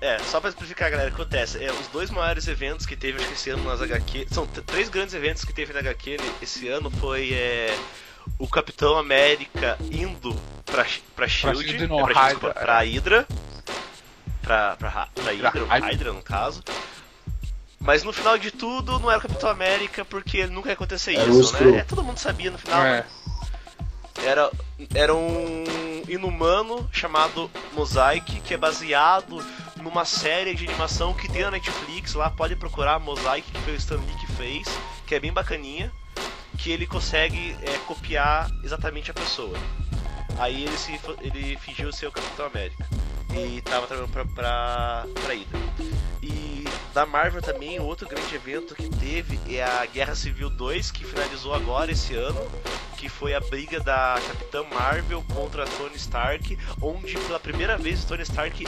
É, 0.00 0.18
só 0.18 0.40
pra 0.40 0.50
explicar, 0.50 0.90
galera, 0.90 1.10
o 1.10 1.14
que 1.14 1.22
acontece. 1.22 1.64
É, 1.64 1.72
os 1.72 1.86
dois 1.88 2.10
maiores 2.10 2.46
eventos 2.48 2.84
que 2.84 2.96
teve 2.96 3.18
acho 3.18 3.28
que 3.28 3.34
esse 3.34 3.50
ano 3.50 3.64
nas 3.64 3.80
HQ. 3.80 4.26
São 4.30 4.46
três 4.46 4.88
grandes 4.88 5.14
eventos 5.14 5.44
que 5.44 5.52
teve 5.52 5.72
na 5.72 5.78
HQ 5.78 6.18
esse 6.42 6.68
ano. 6.68 6.90
Foi 6.90 7.32
é, 7.32 7.74
o 8.38 8.46
Capitão 8.48 8.96
América 8.98 9.78
indo 9.90 10.34
pra, 10.64 10.86
pra 11.14 11.26
Shield, 11.28 11.62
Shield, 11.62 11.84
é, 11.84 11.86
não, 11.86 11.96
pra, 12.04 12.06
Shield, 12.06 12.18
Hydra, 12.18 12.28
desculpa, 12.28 12.60
pra 12.60 12.78
Hydra. 12.80 13.26
Pra, 14.42 14.76
pra, 14.76 14.88
Ra- 14.88 15.08
pra 15.14 15.32
Hydra, 15.32 15.50
Hydra. 15.50 15.86
Hydra 15.90 16.12
no 16.12 16.22
caso. 16.22 16.62
Mas 17.80 18.02
no 18.02 18.12
final 18.12 18.36
de 18.38 18.50
tudo 18.50 18.98
não 18.98 19.10
era 19.10 19.18
o 19.18 19.22
Capitão 19.22 19.48
América 19.48 20.04
porque 20.04 20.46
nunca 20.46 20.68
ia 20.70 20.74
acontecer 20.74 21.14
Era 21.14 21.30
isso, 21.30 21.52
né? 21.64 21.78
É, 21.78 21.84
todo 21.84 22.02
mundo 22.02 22.18
sabia 22.18 22.50
no 22.50 22.58
final. 22.58 22.82
É. 22.84 23.04
Era, 24.24 24.50
era 24.94 25.14
um 25.14 25.64
inumano 26.08 26.88
chamado 26.92 27.50
Mosaic, 27.74 28.40
que 28.40 28.54
é 28.54 28.56
baseado 28.56 29.44
numa 29.76 30.04
série 30.04 30.54
de 30.54 30.64
animação 30.66 31.12
que 31.14 31.30
tem 31.30 31.42
na 31.42 31.50
Netflix 31.50 32.14
lá, 32.14 32.30
pode 32.30 32.56
procurar 32.56 32.98
Mosaic, 32.98 33.48
que 33.50 33.60
foi 33.60 33.74
o 33.74 33.76
Stan 33.76 33.96
Lee 33.96 34.16
que 34.20 34.32
fez, 34.32 34.66
que 35.06 35.14
é 35.14 35.20
bem 35.20 35.32
bacaninha, 35.32 35.92
que 36.56 36.70
ele 36.70 36.86
consegue 36.86 37.56
é, 37.62 37.78
copiar 37.86 38.50
exatamente 38.62 39.10
a 39.10 39.14
pessoa. 39.14 39.56
Aí 40.38 40.64
ele, 40.64 40.76
se, 40.76 40.98
ele 41.20 41.56
fingiu 41.56 41.92
ser 41.92 42.06
o 42.06 42.12
Capitão 42.12 42.46
América 42.46 42.86
e 43.34 43.60
tava 43.62 43.86
trabalhando 43.86 44.12
pra, 44.12 44.24
pra, 44.24 45.06
pra 45.22 45.34
Hydra. 45.34 45.58
E 46.22 46.64
da 46.92 47.06
Marvel 47.06 47.42
também, 47.42 47.78
outro 47.80 48.08
grande 48.08 48.34
evento 48.34 48.74
que 48.74 48.88
teve 48.88 49.38
é 49.54 49.62
a 49.62 49.84
Guerra 49.86 50.14
Civil 50.14 50.50
2, 50.50 50.90
que 50.90 51.04
finalizou 51.04 51.54
agora 51.54 51.90
esse 51.90 52.14
ano, 52.14 52.40
que 52.96 53.08
foi 53.08 53.34
a 53.34 53.40
briga 53.40 53.80
da 53.80 54.20
Capitã 54.26 54.64
Marvel 54.64 55.22
contra 55.34 55.66
Tony 55.66 55.96
Stark, 55.96 56.58
onde 56.80 57.16
pela 57.18 57.38
primeira 57.38 57.76
vez 57.76 58.04
Tony 58.04 58.22
Stark 58.22 58.66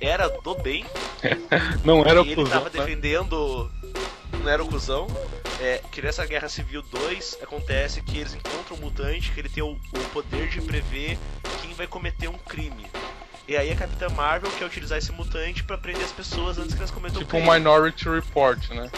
era 0.00 0.28
do 0.28 0.54
bem. 0.54 0.84
Não 1.84 2.02
era 2.02 2.22
o 2.22 2.26
ele 2.26 2.44
tava 2.48 2.64
né? 2.64 2.70
defendendo. 2.70 3.70
Não 4.42 4.50
era 4.50 4.62
o 4.62 4.66
cuzão. 4.66 5.06
É, 5.60 5.82
que 5.90 6.02
nessa 6.02 6.26
Guerra 6.26 6.48
Civil 6.48 6.82
2 6.82 7.38
acontece 7.42 8.02
que 8.02 8.18
eles 8.18 8.34
encontram 8.34 8.76
um 8.76 8.80
mutante 8.80 9.32
que 9.32 9.40
ele 9.40 9.48
tem 9.48 9.62
o, 9.62 9.70
o 9.72 10.10
poder 10.12 10.48
de 10.48 10.60
prever 10.60 11.18
quem 11.62 11.72
vai 11.72 11.86
cometer 11.86 12.28
um 12.28 12.36
crime. 12.36 12.86
E 13.48 13.56
aí 13.56 13.70
a 13.70 13.76
Capitã 13.76 14.08
Marvel 14.08 14.50
quer 14.52 14.66
utilizar 14.66 14.98
esse 14.98 15.12
mutante 15.12 15.62
pra 15.64 15.78
prender 15.78 16.04
as 16.04 16.12
pessoas 16.12 16.58
antes 16.58 16.74
que 16.74 16.78
elas 16.78 16.90
cometam 16.90 17.20
Tipo 17.20 17.36
um 17.36 17.40
crime. 17.42 17.58
Minority 17.58 18.08
Report, 18.08 18.68
né? 18.70 18.90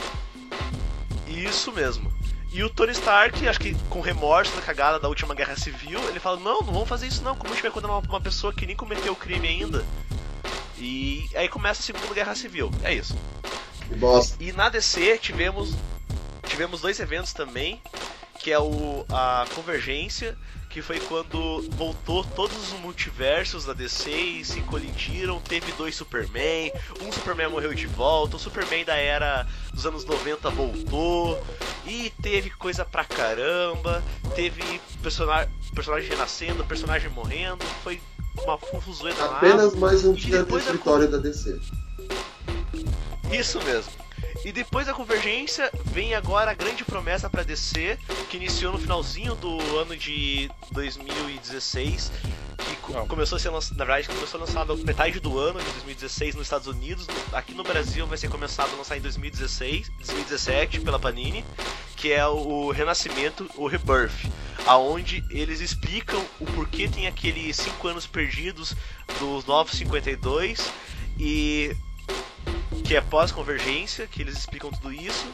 Isso 1.28 1.70
mesmo. 1.70 2.12
E 2.50 2.62
o 2.64 2.70
Tony 2.70 2.92
Stark, 2.92 3.46
acho 3.46 3.60
que 3.60 3.74
com 3.90 4.00
remorso 4.00 4.56
da 4.56 4.62
cagada 4.62 4.98
da 4.98 5.06
última 5.06 5.34
guerra 5.34 5.54
civil, 5.54 6.00
ele 6.08 6.18
fala: 6.18 6.38
Não, 6.38 6.60
não 6.60 6.72
vamos 6.72 6.88
fazer 6.88 7.06
isso 7.06 7.22
não. 7.22 7.36
Como 7.36 7.50
a 7.50 7.54
gente 7.54 7.62
vai 7.62 7.70
condenar 7.70 7.98
uma, 7.98 8.08
uma 8.08 8.20
pessoa 8.20 8.52
que 8.52 8.66
nem 8.66 8.74
cometeu 8.74 9.12
o 9.12 9.16
crime 9.16 9.46
ainda? 9.46 9.84
E 10.78 11.28
aí 11.34 11.48
começa 11.48 11.80
a 11.80 11.84
Segunda 11.84 12.14
Guerra 12.14 12.34
Civil. 12.34 12.70
É 12.82 12.94
isso. 12.94 13.14
E 14.40 14.52
na 14.52 14.68
DC 14.68 15.18
tivemos 15.18 15.74
tivemos 16.46 16.80
dois 16.80 16.98
eventos 16.98 17.32
também, 17.32 17.80
que 18.40 18.50
é 18.50 18.58
o 18.58 19.04
a 19.08 19.46
Convergência, 19.54 20.36
que 20.68 20.82
foi 20.82 21.00
quando 21.00 21.62
voltou 21.70 22.24
todos 22.24 22.56
os 22.72 22.80
multiversos 22.80 23.64
da 23.64 23.72
DC 23.72 24.10
e 24.10 24.44
se 24.44 24.60
colidiram, 24.62 25.40
teve 25.40 25.72
dois 25.72 25.94
Superman, 25.94 26.72
um 27.00 27.10
Superman 27.12 27.48
morreu 27.48 27.72
de 27.74 27.86
volta, 27.86 28.36
o 28.36 28.38
Superman 28.38 28.84
da 28.84 28.96
era 28.96 29.46
dos 29.72 29.86
anos 29.86 30.04
90 30.04 30.50
voltou, 30.50 31.42
e 31.86 32.12
teve 32.22 32.50
coisa 32.50 32.84
pra 32.84 33.04
caramba, 33.04 34.02
teve 34.34 34.80
personagem, 35.02 35.50
personagem 35.74 36.08
renascendo, 36.08 36.64
personagem 36.64 37.10
morrendo, 37.10 37.64
foi 37.82 38.00
uma 38.42 38.58
lá. 39.24 39.36
Apenas 39.38 39.74
mais 39.74 40.04
um 40.04 40.12
dia 40.12 40.44
do 40.44 40.58
escritório 40.58 41.08
da 41.08 41.18
DC. 41.18 41.58
Isso 43.32 43.60
mesmo. 43.62 43.92
E 44.44 44.52
depois 44.52 44.86
da 44.86 44.94
convergência, 44.94 45.70
vem 45.86 46.14
agora 46.14 46.50
a 46.50 46.54
grande 46.54 46.84
promessa 46.84 47.28
para 47.28 47.42
DC, 47.42 47.98
que 48.30 48.36
iniciou 48.36 48.72
no 48.72 48.78
finalzinho 48.78 49.34
do 49.34 49.58
ano 49.78 49.96
de 49.96 50.50
2016, 50.72 52.10
que 52.58 52.76
co- 52.76 53.06
começou 53.06 53.36
a 53.36 53.38
ser 53.38 53.50
lançado, 53.50 53.76
na 53.76 53.84
verdade, 53.84 54.08
começou 54.08 54.38
a 54.40 54.44
lançar 54.44 54.64
na 54.64 54.74
metade 54.76 55.20
do 55.20 55.38
ano 55.38 55.58
de 55.58 55.70
2016 55.72 56.34
nos 56.34 56.44
Estados 56.46 56.66
Unidos, 56.66 57.06
aqui 57.32 57.52
no 57.52 57.62
Brasil 57.64 58.06
vai 58.06 58.16
ser 58.16 58.28
começado 58.28 58.72
a 58.74 58.76
lançar 58.76 58.96
em 58.96 59.00
2016, 59.00 59.88
2017 59.98 60.80
pela 60.80 60.98
Panini, 60.98 61.44
que 61.96 62.12
é 62.12 62.26
o 62.26 62.70
Renascimento, 62.70 63.48
o 63.56 63.66
Rebirth, 63.66 64.30
aonde 64.66 65.24
eles 65.30 65.60
explicam 65.60 66.24
o 66.40 66.46
porquê 66.46 66.88
tem 66.88 67.06
aqueles 67.06 67.56
5 67.56 67.88
anos 67.88 68.06
perdidos 68.06 68.74
dos 69.18 69.44
Novos 69.46 69.76
52 69.76 70.70
e 71.18 71.74
que 72.84 72.96
é 72.96 73.00
pós-convergência, 73.00 74.06
que 74.06 74.22
eles 74.22 74.36
explicam 74.38 74.70
tudo 74.70 74.92
isso, 74.92 75.26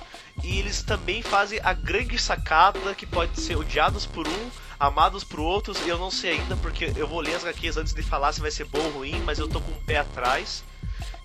e 0.42 0.58
eles 0.58 0.82
também 0.82 1.22
fazem 1.22 1.60
a 1.62 1.72
grande 1.72 2.18
sacada 2.18 2.94
que 2.94 3.06
pode 3.06 3.40
ser 3.40 3.56
odiados 3.56 4.06
por 4.06 4.26
um, 4.26 4.50
amados 4.78 5.22
por 5.22 5.38
outros, 5.40 5.78
e 5.86 5.88
eu 5.88 5.98
não 5.98 6.10
sei 6.10 6.32
ainda, 6.40 6.56
porque 6.56 6.92
eu 6.96 7.06
vou 7.06 7.20
ler 7.20 7.34
as 7.36 7.44
HQs 7.44 7.76
antes 7.76 7.94
de 7.94 8.02
falar 8.02 8.32
se 8.32 8.40
vai 8.40 8.50
ser 8.50 8.64
bom 8.64 8.80
ou 8.80 8.90
ruim, 8.90 9.20
mas 9.24 9.38
eu 9.38 9.46
tô 9.48 9.60
com 9.60 9.70
um 9.70 9.84
pé 9.84 9.98
atrás, 9.98 10.64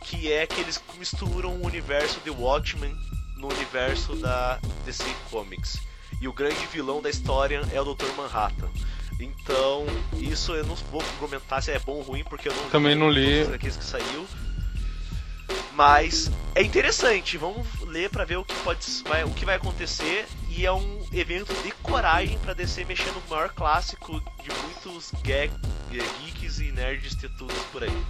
que 0.01 0.31
é 0.31 0.45
que 0.45 0.61
eles 0.61 0.81
misturam 0.97 1.51
o 1.55 1.65
universo 1.65 2.19
de 2.23 2.29
Watchmen 2.29 2.95
no 3.37 3.47
universo 3.47 4.15
da 4.15 4.59
DC 4.85 5.03
Comics. 5.31 5.79
E 6.21 6.27
o 6.27 6.33
grande 6.33 6.65
vilão 6.71 7.01
da 7.01 7.09
história 7.09 7.61
é 7.73 7.81
o 7.81 7.85
Dr. 7.95 8.05
Manhattan. 8.17 8.69
Então, 9.19 9.85
isso 10.17 10.53
eu 10.53 10.65
não 10.65 10.75
vou 10.75 11.03
comentar 11.19 11.61
se 11.63 11.71
é 11.71 11.79
bom 11.79 11.93
ou 11.93 12.01
ruim, 12.01 12.23
porque 12.23 12.49
eu 12.49 12.53
não 12.53 12.69
Também 12.69 12.95
não 12.95 13.09
li. 13.09 13.41
as 13.41 13.47
HQs 13.49 13.77
que 13.77 13.83
saiu. 13.83 14.25
Mas 15.73 16.29
é 16.55 16.61
interessante, 16.61 17.37
vamos 17.37 17.65
ler 17.81 18.09
pra 18.09 18.25
ver 18.25 18.37
o 18.37 18.43
que 18.43 18.53
pode 18.63 18.85
vai, 19.07 19.23
o 19.23 19.31
que 19.31 19.45
vai 19.45 19.55
acontecer 19.55 20.27
e 20.49 20.65
é 20.65 20.71
um 20.71 21.05
evento 21.13 21.53
de 21.63 21.71
coragem 21.81 22.37
pra 22.39 22.53
descer 22.53 22.85
mexendo 22.85 23.15
no 23.15 23.29
maior 23.29 23.49
clássico 23.49 24.19
de 24.43 24.49
muitos 24.61 25.11
gag, 25.23 25.51
geeks 25.89 26.59
e 26.59 26.71
nerds 26.71 27.15
tetudos 27.15 27.57
por 27.71 27.83
aí. 27.83 27.91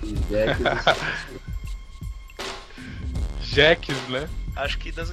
Jacks, 3.42 3.98
né? 4.10 4.30
Acho 4.56 4.78
que 4.78 4.92
das. 4.92 5.12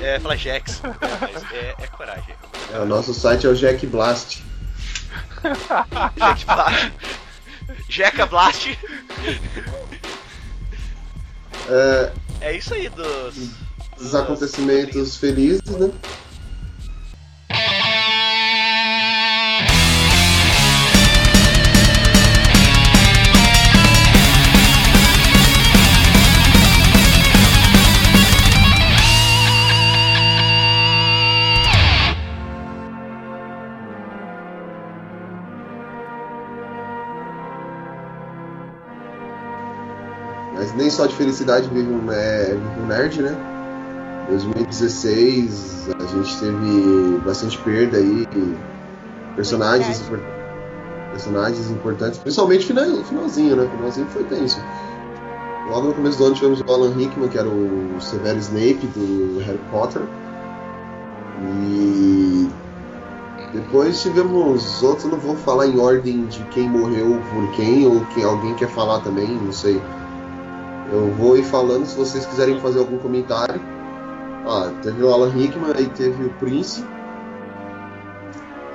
É, 0.00 0.20
fala 0.20 0.36
Jax, 0.36 0.80
né, 0.82 0.96
mas 1.20 1.52
é, 1.52 1.74
é 1.78 1.86
coragem. 1.86 2.34
É, 2.72 2.78
o 2.78 2.86
nosso 2.86 3.14
site 3.14 3.46
é 3.46 3.48
o 3.48 3.54
Jack 3.54 3.86
Blast. 3.86 4.42
Jack 6.16 6.44
Blast. 6.44 6.92
Jeca 7.88 8.26
Blast. 8.26 8.78
É, 11.68 12.12
É 12.40 12.56
isso 12.56 12.74
aí 12.74 12.88
dos. 12.88 13.34
os 13.98 14.14
acontecimentos 14.14 15.16
felizes, 15.16 15.62
né? 15.66 15.90
Nem 40.76 40.90
só 40.90 41.06
de 41.06 41.14
felicidade 41.14 41.68
vive 41.68 41.88
um, 41.88 42.10
é, 42.10 42.56
um 42.80 42.86
nerd, 42.86 43.22
né? 43.22 43.36
2016 44.28 45.88
a 45.98 46.06
gente 46.06 46.38
teve 46.38 47.18
bastante 47.24 47.58
perda 47.58 47.98
aí. 47.98 48.26
Personagens, 49.36 50.02
personagens 51.10 51.70
importantes, 51.70 52.18
principalmente 52.18 52.66
final, 52.66 53.04
finalzinho, 53.04 53.56
né? 53.56 53.68
Finalzinho 53.76 54.06
foi 54.08 54.24
tenso. 54.24 54.60
Logo 55.68 55.88
no 55.88 55.94
começo 55.94 56.18
do 56.18 56.26
ano 56.26 56.34
tivemos 56.34 56.60
o 56.60 56.72
Alan 56.72 56.92
Rickman, 56.94 57.28
que 57.28 57.38
era 57.38 57.48
o 57.48 57.96
Severo 58.00 58.38
Snape 58.38 58.86
do 58.94 59.38
Harry 59.40 59.60
Potter. 59.70 60.02
E 61.42 62.48
depois 63.52 64.02
tivemos 64.02 64.82
outros, 64.82 65.10
não 65.10 65.18
vou 65.18 65.36
falar 65.36 65.66
em 65.66 65.78
ordem 65.78 66.26
de 66.26 66.42
quem 66.44 66.68
morreu 66.68 67.20
por 67.32 67.50
quem, 67.52 67.86
ou 67.86 68.04
quem 68.14 68.24
alguém 68.24 68.54
quer 68.54 68.68
falar 68.68 69.00
também, 69.00 69.28
não 69.28 69.52
sei. 69.52 69.80
Eu 70.94 71.10
vou 71.10 71.36
ir 71.36 71.42
falando 71.42 71.84
se 71.86 71.96
vocês 71.96 72.24
quiserem 72.24 72.60
fazer 72.60 72.78
algum 72.78 72.98
comentário. 72.98 73.60
Ah, 74.46 74.70
teve 74.80 75.02
o 75.02 75.12
Alan 75.12 75.30
Rickman, 75.30 75.72
aí 75.76 75.86
teve 75.88 76.24
o 76.24 76.30
Prince. 76.34 76.84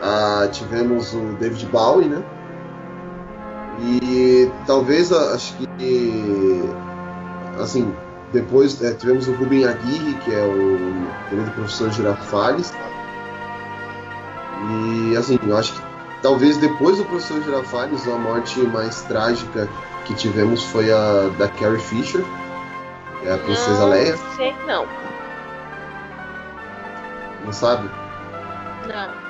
Ah, 0.01 0.45
tivemos 0.51 1.13
o 1.13 1.37
David 1.39 1.65
Bowie, 1.67 2.09
né? 2.09 2.21
E 3.81 4.51
talvez 4.67 5.13
ah, 5.13 5.33
acho 5.33 5.55
que 5.55 6.61
assim 7.57 7.93
depois 8.33 8.81
é, 8.81 8.93
tivemos 8.93 9.27
o 9.29 9.33
Rubem 9.35 9.65
Aguirre, 9.65 10.13
que 10.25 10.35
é 10.35 10.43
o 10.43 11.29
querido 11.29 11.51
professor 11.51 11.89
Girafales. 11.89 12.73
E 14.69 15.15
assim, 15.15 15.39
eu 15.47 15.55
acho 15.55 15.73
que 15.73 15.88
talvez 16.21 16.57
depois 16.57 16.97
do 16.97 17.05
professor 17.05 17.41
Girafales 17.43 18.07
a 18.07 18.17
morte 18.17 18.59
mais 18.61 19.01
trágica 19.03 19.69
que 20.05 20.13
tivemos 20.13 20.63
foi 20.65 20.91
a 20.91 21.29
da 21.37 21.47
Carrie 21.47 21.79
Fisher, 21.79 22.23
é 23.23 23.33
a 23.33 23.37
princesa 23.37 23.81
não 23.81 23.89
Leia, 23.89 24.17
sei 24.35 24.55
não. 24.65 24.87
não 27.45 27.53
sabe? 27.53 27.89
Não. 28.87 29.29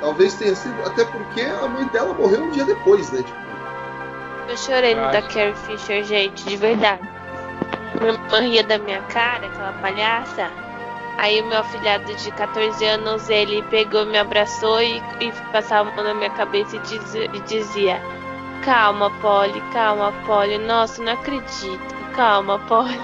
Talvez 0.00 0.34
tenha 0.34 0.54
sido, 0.54 0.74
até 0.86 1.04
porque 1.04 1.40
a 1.42 1.66
mãe 1.68 1.86
dela 1.86 2.12
morreu 2.14 2.44
um 2.44 2.50
dia 2.50 2.64
depois, 2.64 3.10
né? 3.10 3.22
Tipo, 3.22 3.38
Eu 4.48 4.56
chorei 4.56 4.94
no 4.94 5.10
da 5.10 5.22
Carrie 5.22 5.54
Fisher, 5.54 6.04
gente, 6.04 6.44
de 6.44 6.56
verdade. 6.56 7.08
Minha 8.00 8.12
irmã 8.12 8.40
ria 8.40 8.64
da 8.64 8.78
minha 8.78 9.00
cara, 9.02 9.46
aquela 9.46 9.72
palhaça. 9.74 10.50
Aí 11.16 11.40
o 11.40 11.46
meu 11.46 11.58
afilhado 11.58 12.12
de 12.14 12.30
14 12.32 12.84
anos, 12.84 13.30
ele 13.30 13.62
pegou, 13.64 14.04
me 14.04 14.18
abraçou 14.18 14.82
e, 14.82 14.98
e 15.20 15.32
passava 15.52 15.90
a 15.90 15.94
mão 15.94 16.04
na 16.04 16.14
minha 16.14 16.30
cabeça 16.30 16.76
e 16.76 16.80
dizia, 16.80 17.30
e 17.32 17.40
dizia 17.40 18.02
Calma, 18.64 19.10
Polly, 19.20 19.62
calma, 19.72 20.12
Polly. 20.26 20.58
Nossa, 20.58 21.02
não 21.02 21.12
acredito. 21.12 21.94
Calma, 22.14 22.58
Polly. 22.60 22.98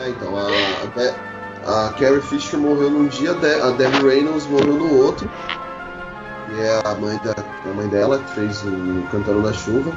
é, 0.00 0.08
então, 0.10 0.32
a, 0.36 1.86
a, 1.88 1.92
Carrie 1.94 2.20
Fisher 2.20 2.58
morreu 2.58 2.90
num 2.90 3.08
dia, 3.08 3.32
a 3.32 3.70
Debbie 3.72 4.06
Reynolds 4.06 4.46
morreu 4.46 4.74
no 4.74 5.02
outro. 5.02 5.28
Que 6.48 6.60
é 6.60 6.80
a 6.84 6.94
mãe, 6.94 7.18
da, 7.24 7.34
a 7.68 7.74
mãe 7.74 7.88
dela, 7.88 8.18
que 8.18 8.34
fez 8.34 8.62
o 8.62 9.08
Cantando 9.10 9.42
na 9.42 9.52
Chuva. 9.52 9.92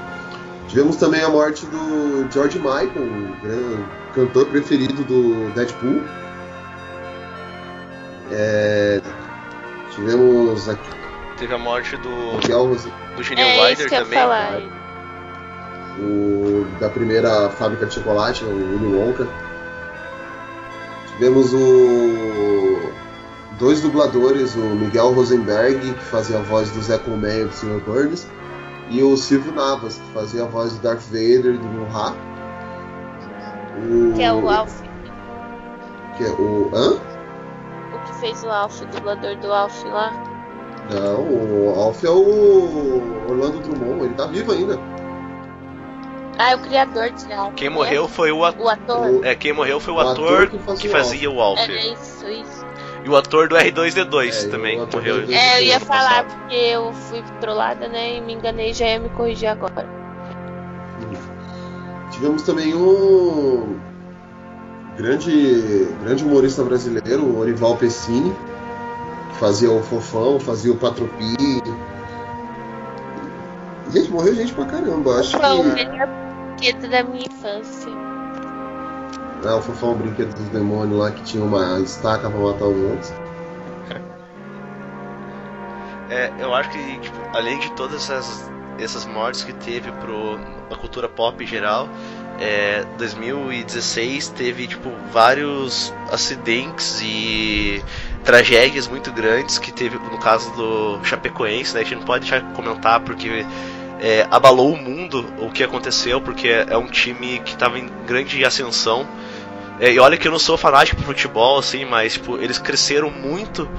Tivemos 0.67 0.95
também 0.95 1.21
a 1.21 1.29
morte 1.29 1.65
do 1.67 2.27
George 2.31 2.57
Michael, 2.57 2.89
o 2.89 4.13
cantor 4.13 4.47
preferido 4.47 5.03
do 5.03 5.53
Deadpool. 5.53 6.01
É, 8.31 9.01
tivemos 9.91 10.67
aqui 10.69 10.89
Teve 11.37 11.53
a 11.53 11.57
morte 11.57 11.95
do, 11.97 12.09
Miguel 12.37 12.65
Rose- 12.67 12.91
do 13.15 13.23
Gene 13.23 13.41
É 13.41 13.71
isso 13.71 13.83
Wilder 13.83 13.87
que 13.89 13.93
eu 13.95 13.97
ia 13.99 14.03
também. 14.03 14.19
falar. 14.19 14.59
o 16.01 16.65
da 16.79 16.89
primeira 16.89 17.49
fábrica 17.51 17.85
de 17.85 17.93
chocolate, 17.95 18.43
né, 18.45 18.51
o 18.51 18.55
Willy 18.55 18.95
Wonka. 18.95 19.27
Tivemos 21.07 21.53
o 21.53 22.91
dois 23.57 23.81
dubladores, 23.81 24.55
o 24.55 24.59
Miguel 24.59 25.11
Rosenberg, 25.13 25.93
que 25.93 26.03
fazia 26.05 26.37
a 26.39 26.41
voz 26.41 26.69
do 26.71 26.81
Zé 26.81 26.97
Colmeia 26.97 27.45
do 27.45 27.53
Sr. 27.53 27.81
Burns, 27.85 28.27
e 28.89 29.03
o 29.03 29.15
Silvio 29.17 29.51
Navas, 29.53 29.95
que 29.97 30.13
fazia 30.13 30.43
a 30.43 30.45
voz 30.47 30.73
do 30.73 30.79
Darth 30.81 31.01
Vader 31.09 31.57
do 31.57 31.67
Munha. 31.67 32.15
O, 33.77 34.13
Que 34.15 34.23
é 34.23 34.33
o 34.33 34.49
Alf. 34.49 34.81
que 36.17 36.23
é 36.25 36.29
o 36.29 36.69
hã? 36.73 36.97
Fez 38.19 38.43
o 38.43 38.49
Alf, 38.49 38.81
o 38.81 38.85
dublador 38.87 39.35
do 39.37 39.51
Alf 39.53 39.83
lá. 39.85 40.11
Não, 40.91 41.21
o 41.21 41.73
Alf 41.79 42.03
é 42.03 42.09
o 42.09 43.01
Orlando 43.29 43.59
Drummond, 43.59 44.05
ele 44.05 44.13
tá 44.15 44.25
vivo 44.25 44.51
ainda. 44.51 44.79
Ah, 46.37 46.51
é 46.51 46.55
o 46.55 46.59
criador 46.59 47.09
de 47.11 47.31
Alf. 47.33 47.53
Quem 47.55 47.69
né? 47.69 47.75
morreu 47.75 48.07
foi 48.07 48.31
o 48.31 48.43
ator. 48.45 48.65
O 48.65 48.69
ator. 48.69 49.07
O- 49.09 49.25
É, 49.25 49.35
quem 49.35 49.53
morreu 49.53 49.79
foi 49.79 49.93
o, 49.93 49.97
O 49.97 49.99
ator, 49.99 50.43
ator 50.43 50.49
que 50.49 50.57
fazia 50.59 50.81
que 50.81 50.87
o 50.87 50.91
fazia 50.91 51.31
o 51.31 51.41
Alf. 51.41 51.59
É 51.59 51.93
isso, 51.93 52.27
isso. 52.29 52.65
E 53.05 53.09
o 53.09 53.15
ator 53.15 53.47
do 53.47 53.55
R2D2 53.55 54.45
É, 54.45 54.49
também 54.49 54.77
morreu. 54.77 55.21
do 55.21 55.27
R2D2. 55.27 55.33
É, 55.35 55.59
eu 55.59 55.63
ia 55.65 55.79
falar 55.79 56.23
passado. 56.25 56.39
porque 56.39 56.55
eu 56.55 56.93
fui 56.93 57.23
trollada, 57.39 57.87
né? 57.87 58.15
E 58.17 58.21
me 58.21 58.33
enganei 58.33 58.73
já 58.73 58.85
ia 58.87 58.99
me 58.99 59.09
corrigir 59.09 59.47
agora. 59.49 59.87
Tivemos 62.11 62.41
também 62.43 62.73
o 62.73 63.77
grande, 64.99 65.87
grande 66.01 66.25
humorista 66.25 66.61
brasileiro, 66.61 67.23
o 67.23 67.39
Orival 67.39 67.77
Pessini, 67.77 68.35
que 69.31 69.39
fazia 69.39 69.71
o 69.71 69.81
Fofão, 69.81 70.39
fazia 70.39 70.73
o 70.73 70.75
Patropi. 70.75 71.35
Gente, 73.91 74.11
morreu 74.11 74.35
gente 74.35 74.53
pra 74.53 74.65
caramba. 74.65 75.19
Acho 75.19 75.39
Foi 75.39 75.55
o 75.55 75.63
que. 75.63 75.69
melhor 75.69 76.07
brinquedo 76.57 76.89
da 76.89 77.03
minha 77.03 77.25
infância. 77.25 77.91
Ah, 79.45 79.55
o 79.55 79.61
Fofão, 79.61 79.93
o 79.93 79.95
brinquedo 79.95 80.35
dos 80.35 80.49
demônios 80.49 80.99
lá 80.99 81.11
que 81.11 81.23
tinha 81.23 81.43
uma 81.43 81.79
estaca 81.79 82.29
pra 82.29 82.39
matar 82.39 82.65
os 82.65 82.91
outros. 82.91 83.13
É, 86.11 86.33
eu 86.39 86.51
acho 86.55 86.71
que, 86.71 86.99
tipo, 87.01 87.17
além 87.35 87.59
de 87.59 87.71
todas 87.73 88.09
essas, 88.09 88.51
essas 88.79 89.05
mortes 89.05 89.43
que 89.43 89.53
teve 89.53 89.91
pro 89.91 90.39
a 90.71 90.75
cultura 90.75 91.07
pop 91.07 91.43
em 91.43 91.45
geral, 91.45 91.87
é, 92.39 92.85
2016 92.97 94.29
teve, 94.29 94.67
tipo, 94.67 94.89
vários 95.11 95.93
acidentes 96.11 97.01
e 97.03 97.83
tragédias 98.23 98.87
muito 98.87 99.11
grandes 99.11 99.57
que 99.57 99.71
teve 99.71 99.97
no 99.97 100.17
caso 100.17 100.51
do 100.51 100.99
Chapecoense, 101.03 101.73
né? 101.73 101.81
A 101.81 101.83
gente 101.83 101.95
não 101.97 102.03
pode 102.05 102.21
deixar 102.21 102.41
de 102.41 102.53
comentar 102.53 102.99
porque 103.01 103.45
é, 104.01 104.27
abalou 104.31 104.73
o 104.73 104.77
mundo 104.77 105.25
o 105.39 105.49
que 105.49 105.63
aconteceu, 105.63 106.21
porque 106.21 106.47
é, 106.47 106.67
é 106.69 106.77
um 106.77 106.87
time 106.87 107.39
que 107.39 107.51
estava 107.53 107.77
em 107.79 107.89
grande 108.07 108.43
ascensão. 108.45 109.05
É, 109.79 109.91
e 109.91 109.99
olha 109.99 110.17
que 110.17 110.27
eu 110.27 110.31
não 110.31 110.39
sou 110.39 110.57
fanático 110.57 110.97
por 110.97 111.05
futebol, 111.07 111.57
assim, 111.59 111.85
mas 111.85 112.13
tipo, 112.13 112.37
eles 112.37 112.57
cresceram 112.57 113.09
muito 113.09 113.69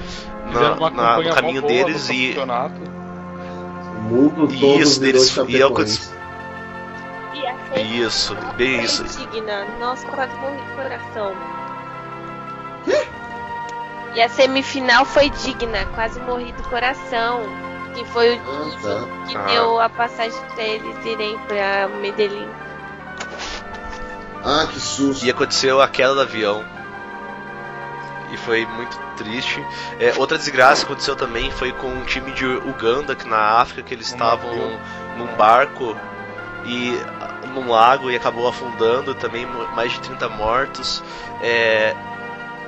na- 0.51 0.75
na- 0.95 1.17
no 1.29 1.35
caminho 1.35 1.61
deles 1.85 2.09
e. 2.09 2.33
O 3.97 4.01
mundo 4.03 4.47
todo 4.47 4.81
Isso, 4.81 4.99
virou 4.99 5.21
eles- 5.21 5.37
e 5.47 5.61
é 5.61 5.65
o 5.65 5.73
que 5.73 5.81
eu 5.81 5.85
E 7.75 8.01
isso, 8.01 8.35
bem 8.57 8.77
foi 8.87 9.05
isso. 9.05 9.19
digna. 9.19 9.65
Nossa, 9.79 10.05
quase 10.07 10.33
morri 10.35 10.57
de 10.57 10.71
coração. 10.75 11.35
E 14.13 14.21
a 14.21 14.27
semifinal 14.29 15.05
foi 15.05 15.29
digna, 15.29 15.85
quase 15.95 16.19
morri 16.21 16.51
do 16.53 16.63
coração. 16.63 17.41
Que 17.93 18.05
foi 18.05 18.35
o 18.37 18.41
Ah, 18.41 18.71
tá. 18.81 19.27
que 19.27 19.37
Ah. 19.37 19.41
deu 19.47 19.79
a 19.81 19.89
passagem 19.89 20.39
pra 20.53 20.63
eles 20.63 21.05
irem 21.05 21.37
pra 21.39 21.87
Medellín. 21.99 22.47
Ah, 24.43 24.65
que 24.71 24.79
susto. 24.79 25.25
E 25.25 25.29
aconteceu 25.29 25.81
a 25.81 25.87
queda 25.87 26.15
do 26.15 26.21
avião. 26.21 26.63
E 28.31 28.37
foi 28.37 28.65
muito 28.65 28.97
triste. 29.17 29.63
É, 29.99 30.13
outra 30.17 30.37
desgraça 30.37 30.85
que 30.85 30.91
aconteceu 30.91 31.15
também 31.17 31.51
foi 31.51 31.73
com 31.73 31.87
um 31.89 32.03
time 32.05 32.31
de 32.31 32.45
Uganda, 32.45 33.13
que 33.13 33.27
na 33.27 33.59
África, 33.59 33.83
que 33.83 33.93
eles 33.93 34.07
estavam 34.07 34.51
num 35.17 35.27
barco 35.35 35.95
e 36.65 36.97
num 37.51 37.69
lago 37.69 38.09
e 38.09 38.15
acabou 38.15 38.47
afundando, 38.47 39.13
também 39.15 39.45
mais 39.75 39.91
de 39.91 39.99
30 40.01 40.29
mortos. 40.29 41.03
É, 41.41 41.95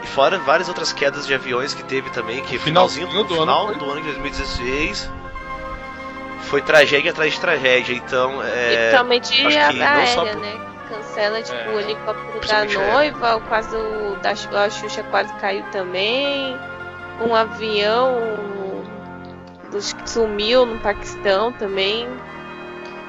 e 0.03 0.07
fora 0.07 0.37
várias 0.39 0.67
outras 0.67 0.91
quedas 0.93 1.25
de 1.25 1.33
aviões 1.33 1.73
que 1.73 1.83
teve 1.83 2.09
também, 2.09 2.41
que 2.43 2.57
Finalzinho 2.59 3.07
finalzinho 3.07 3.23
do 3.27 3.35
no 3.35 3.41
final 3.41 3.67
ano 3.69 3.77
do 3.79 3.85
ano 3.89 4.01
de 4.01 4.07
2016 4.07 5.09
foi 6.41 6.61
tragédia 6.61 7.11
atrás 7.11 7.33
de 7.33 7.39
tragédia. 7.39 7.93
Então, 7.95 8.43
e 8.43 8.47
é, 8.47 8.75
principalmente 8.77 9.47
acho 9.47 9.57
a 9.57 9.67
aérea, 9.67 10.07
só 10.07 10.25
por- 10.25 10.35
né? 10.35 10.53
Cancela, 10.89 11.41
tipo, 11.41 11.55
É. 11.57 11.69
o 11.69 11.79
helicóptero 11.79 12.25
da 12.33 12.39
Principalmente 12.39 12.77
noiva, 12.77 13.35
o 13.37 13.41
quase 13.41 13.75
o 13.75 14.15
da 14.21 14.31
a 14.63 14.69
Xuxa 14.69 15.03
quase 15.09 15.33
caiu 15.35 15.63
também. 15.71 16.55
Um 17.21 17.33
avião 17.33 18.19
dos 19.71 19.93
que 19.93 20.09
sumiu 20.09 20.65
no 20.65 20.77
Paquistão 20.79 21.51
também. 21.53 22.07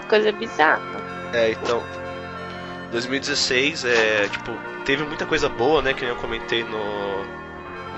Coisa 0.08 0.30
bizarra. 0.32 0.80
É, 1.34 1.50
então. 1.50 1.82
2016, 2.92 3.84
é, 3.84 4.28
tipo, 4.30 4.52
teve 4.84 5.02
muita 5.04 5.26
coisa 5.26 5.48
boa, 5.48 5.82
né? 5.82 5.92
Que 5.92 6.04
eu 6.04 6.14
comentei 6.16 6.62
no, 6.62 7.24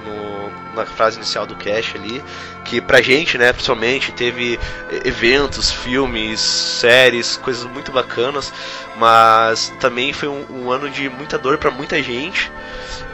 no- 0.06 0.74
na 0.74 0.86
frase 0.86 1.16
inicial 1.18 1.46
do 1.46 1.54
cast 1.56 1.96
ali. 1.98 2.22
Que 2.64 2.80
pra 2.80 3.02
gente, 3.02 3.36
né, 3.36 3.52
principalmente, 3.52 4.10
teve 4.12 4.58
eventos, 5.04 5.70
filmes, 5.70 6.40
séries, 6.40 7.36
coisas 7.36 7.64
muito 7.64 7.92
bacanas. 7.92 8.52
Mas 8.96 9.68
também 9.80 10.12
foi 10.14 10.28
um, 10.28 10.46
um 10.50 10.70
ano 10.70 10.88
de 10.88 11.08
muita 11.10 11.36
dor 11.38 11.58
pra 11.58 11.70
muita 11.70 12.02
gente. 12.02 12.50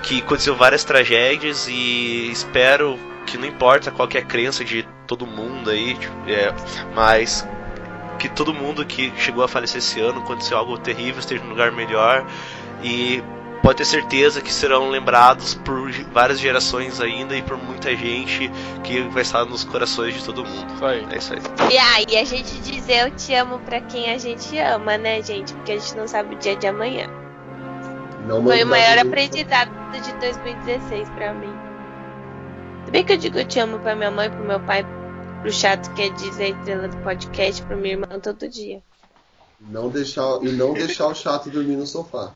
Que 0.05 0.21
aconteceu 0.21 0.55
várias 0.55 0.85
tragédias 0.85 1.67
e 1.69 2.31
espero 2.31 2.99
que 3.27 3.37
não 3.39 3.47
importa 3.47 3.91
qual 3.91 4.07
que 4.07 4.19
é 4.19 4.21
a 4.21 4.25
crença 4.25 4.65
de 4.65 4.87
todo 5.07 5.27
mundo 5.27 5.71
aí, 5.71 5.95
tipo, 5.95 6.15
é, 6.29 6.53
mas 6.95 7.47
que 8.23 8.29
todo 8.29 8.55
mundo 8.55 8.87
que 8.87 9.13
chegou 9.17 9.43
a 9.43 9.49
falecer 9.49 9.79
esse 9.79 10.01
ano, 10.01 10.21
aconteceu 10.21 10.57
algo 10.57 10.79
terrível, 10.79 11.19
esteja 11.19 11.43
num 11.43 11.51
lugar 11.51 11.73
melhor 11.73 12.25
e 12.81 13.21
pode 13.61 13.79
ter 13.79 13.85
certeza 13.85 14.41
que 14.41 14.53
serão 14.53 14.91
lembrados 14.91 15.55
por 15.55 15.91
várias 16.13 16.39
gerações 16.39 17.01
ainda 17.01 17.37
e 17.37 17.43
por 17.43 17.57
muita 17.57 17.97
gente 17.97 18.49
que 18.85 19.01
vai 19.09 19.23
estar 19.23 19.45
nos 19.45 19.65
corações 19.65 20.15
de 20.15 20.25
todo 20.25 20.45
mundo. 20.45 20.73
Isso 20.73 20.85
aí. 20.85 21.07
É 21.11 21.19
isso 21.19 21.33
aí. 21.33 21.41
E 21.73 21.79
aí 21.79 22.17
a 22.17 22.25
gente 22.25 22.61
dizer 22.61 23.07
eu 23.07 23.11
te 23.11 23.35
amo 23.35 23.59
pra 23.59 23.81
quem 23.81 24.13
a 24.13 24.19
gente 24.19 24.57
ama, 24.57 24.97
né, 24.97 25.21
gente? 25.21 25.53
Porque 25.55 25.73
a 25.73 25.79
gente 25.79 25.97
não 25.97 26.07
sabe 26.07 26.37
o 26.37 26.39
dia 26.39 26.55
de 26.55 26.69
amanhã. 26.69 27.09
Não 28.25 28.41
Foi 28.45 28.63
o 28.63 28.67
maior 28.69 28.99
aprendizado 28.99 29.73
de 30.01 30.13
2016 30.13 31.09
pra 31.11 31.35
mim. 31.35 31.53
Se 32.85 32.93
bem 32.93 33.05
que 33.05 33.15
eu 33.15 33.17
digo 33.17 33.37
eu 33.37 33.45
te 33.45 33.59
amo 33.59 33.81
pra 33.81 33.97
minha 33.97 34.13
mãe, 34.13 34.31
pro 34.31 34.45
meu 34.45 34.61
pai, 34.61 34.87
pro 35.43 35.53
chato 35.53 35.93
que 35.95 36.03
é 36.03 36.09
dizer 36.09 36.51
estrela 36.51 36.87
do 36.87 36.97
podcast 36.99 37.61
pra 37.63 37.77
minha 37.77 37.95
irmã 37.95 38.21
todo 38.21 38.49
dia. 38.49 38.81
Não 39.61 39.89
deixar, 39.89 40.43
e 40.43 40.53
não 40.53 40.73
deixar 40.73 41.09
o 41.09 41.15
chato 41.15 41.51
dormir 41.51 41.77
no 41.77 41.87
sofá. 41.87 42.33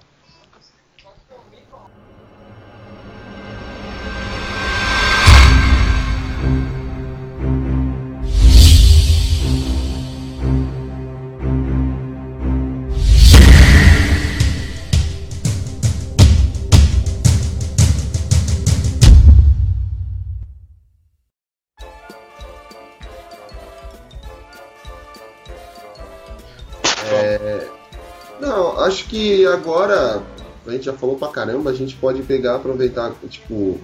Acho 28.86 29.04
que 29.06 29.46
agora 29.46 30.22
a 30.66 30.70
gente 30.70 30.84
já 30.84 30.92
falou 30.92 31.16
pra 31.16 31.28
caramba, 31.28 31.70
a 31.70 31.74
gente 31.74 31.94
pode 31.96 32.22
pegar, 32.22 32.56
aproveitar, 32.56 33.12
tipo, 33.28 33.80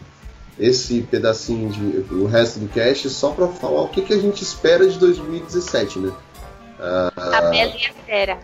esse 0.58 1.02
pedacinho 1.02 1.70
de 1.70 2.14
o 2.14 2.26
resto 2.26 2.58
do 2.58 2.68
cast 2.68 3.08
só 3.10 3.30
pra 3.30 3.48
falar 3.48 3.82
o 3.82 3.88
que, 3.88 4.02
que 4.02 4.12
a 4.12 4.18
gente 4.18 4.42
espera 4.42 4.88
de 4.88 4.98
2017, 4.98 5.98
né? 5.98 6.12
Ah, 6.80 7.12
A 7.16 7.40
Bela 7.42 7.74
e 7.76 7.86
a 7.86 7.92
Fera. 8.06 8.38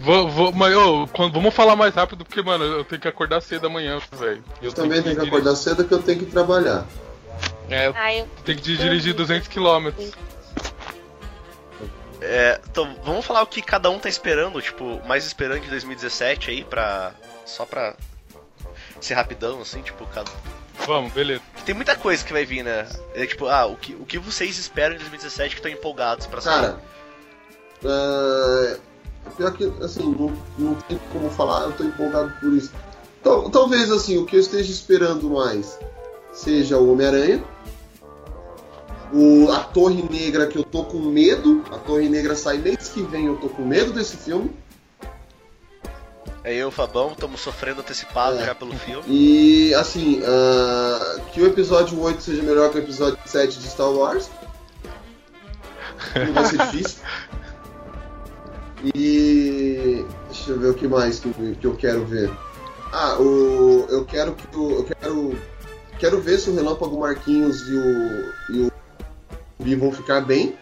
Vou, 0.00 0.28
vou, 0.28 0.52
mas, 0.52 0.74
quando- 1.12 1.32
vamos 1.32 1.54
falar 1.54 1.76
mais 1.76 1.94
rápido, 1.94 2.24
porque, 2.24 2.42
mano, 2.42 2.64
eu 2.64 2.84
tenho 2.84 3.00
que 3.00 3.08
acordar 3.08 3.40
cedo 3.40 3.66
amanhã, 3.66 4.00
velho. 4.18 4.42
eu 4.62 4.72
também 4.72 5.02
tenho 5.02 5.16
que 5.18 5.26
acordar 5.26 5.54
cedo 5.56 5.84
que 5.84 5.92
eu 5.92 6.02
tenho 6.02 6.20
que 6.20 6.26
trabalhar. 6.26 6.86
É, 7.68 7.90
Ai, 7.94 8.20
eu... 8.20 8.28
tem 8.44 8.56
que 8.56 8.62
dirigir 8.62 9.14
200 9.14 9.48
km. 9.48 9.90
É, 12.26 12.60
então, 12.70 12.96
vamos 13.04 13.24
falar 13.24 13.42
o 13.42 13.46
que 13.46 13.60
cada 13.60 13.90
um 13.90 13.98
tá 13.98 14.08
esperando, 14.08 14.60
tipo, 14.62 15.00
mais 15.06 15.26
esperando 15.26 15.60
de 15.60 15.68
2017 15.70 16.50
aí, 16.50 16.64
pra. 16.64 17.12
Só 17.44 17.66
pra 17.66 17.94
ser 19.00 19.14
rapidão, 19.14 19.60
assim, 19.60 19.82
tipo, 19.82 20.06
cada. 20.06 20.30
Vamos, 20.86 21.12
beleza. 21.12 21.42
Tem 21.66 21.74
muita 21.74 21.94
coisa 21.94 22.24
que 22.24 22.32
vai 22.32 22.44
vir, 22.44 22.62
né? 22.64 22.86
É 23.14 23.26
tipo, 23.26 23.46
ah, 23.46 23.66
o 23.66 23.76
que, 23.76 23.94
o 23.94 24.04
que 24.04 24.18
vocês 24.18 24.58
esperam 24.58 24.94
em 24.96 24.98
2017 24.98 25.54
que 25.54 25.60
estão 25.60 25.70
empolgados 25.70 26.26
pra 26.26 26.40
sair? 26.40 26.54
Cara, 26.62 26.80
ah, 27.84 28.76
pior 29.36 29.52
que, 29.52 29.72
assim, 29.82 30.02
não, 30.18 30.32
não 30.58 30.74
tem 30.74 30.98
como 31.12 31.30
falar, 31.30 31.64
eu 31.64 31.72
tô 31.72 31.84
empolgado 31.84 32.32
por 32.40 32.52
isso. 32.54 32.72
Tal- 33.22 33.50
talvez, 33.50 33.90
assim, 33.90 34.18
o 34.18 34.26
que 34.26 34.36
eu 34.36 34.40
esteja 34.40 34.70
esperando 34.70 35.30
mais 35.30 35.78
seja 36.32 36.76
o 36.78 36.92
Homem-Aranha. 36.92 37.42
O, 39.12 39.50
a 39.52 39.60
Torre 39.60 40.02
Negra, 40.02 40.46
que 40.46 40.58
eu 40.58 40.64
tô 40.64 40.84
com 40.84 40.98
medo. 40.98 41.62
A 41.70 41.78
Torre 41.78 42.08
Negra 42.08 42.34
sai 42.34 42.58
mês 42.58 42.88
que 42.88 43.02
vem, 43.02 43.26
eu 43.26 43.36
tô 43.36 43.48
com 43.48 43.62
medo 43.62 43.92
desse 43.92 44.16
filme. 44.16 44.50
É 46.42 46.54
eu 46.54 46.70
Fabão, 46.70 47.12
estamos 47.12 47.40
sofrendo 47.40 47.80
antecipado 47.80 48.36
É. 48.38 48.44
já 48.46 48.54
pelo 48.54 48.74
filme. 48.74 49.04
E, 49.08 49.72
assim, 49.74 50.20
ah, 50.26 51.20
que 51.32 51.40
o 51.40 51.46
episódio 51.46 51.98
8 51.98 52.22
seja 52.22 52.42
melhor 52.42 52.70
que 52.70 52.76
o 52.76 52.80
episódio 52.82 53.18
7 53.24 53.58
de 53.58 53.66
Star 53.66 53.90
Wars. 53.90 54.28
Não 56.14 56.32
vai 56.34 56.44
ser 56.44 56.58
difícil. 56.58 56.98
E. 58.94 60.04
Deixa 60.28 60.50
eu 60.50 60.58
ver 60.58 60.68
o 60.68 60.74
que 60.74 60.86
mais 60.86 61.18
que, 61.18 61.32
que 61.58 61.66
eu 61.66 61.74
quero 61.74 62.04
ver. 62.04 62.30
Ah, 62.92 63.16
o. 63.18 63.86
Eu 63.88 64.04
quero 64.04 64.34
que 64.34 64.56
o. 64.56 64.70
Eu 64.72 64.84
quero. 64.84 65.38
Quero 65.98 66.20
ver 66.20 66.38
se 66.38 66.50
o 66.50 66.54
Relâmpago 66.54 67.00
Marquinhos 67.00 67.62
e 67.62 67.74
o. 67.74 68.32
E 68.50 68.60
o 68.66 68.72
Vão 69.76 69.92
ficar 69.92 70.20
bem. 70.20 70.54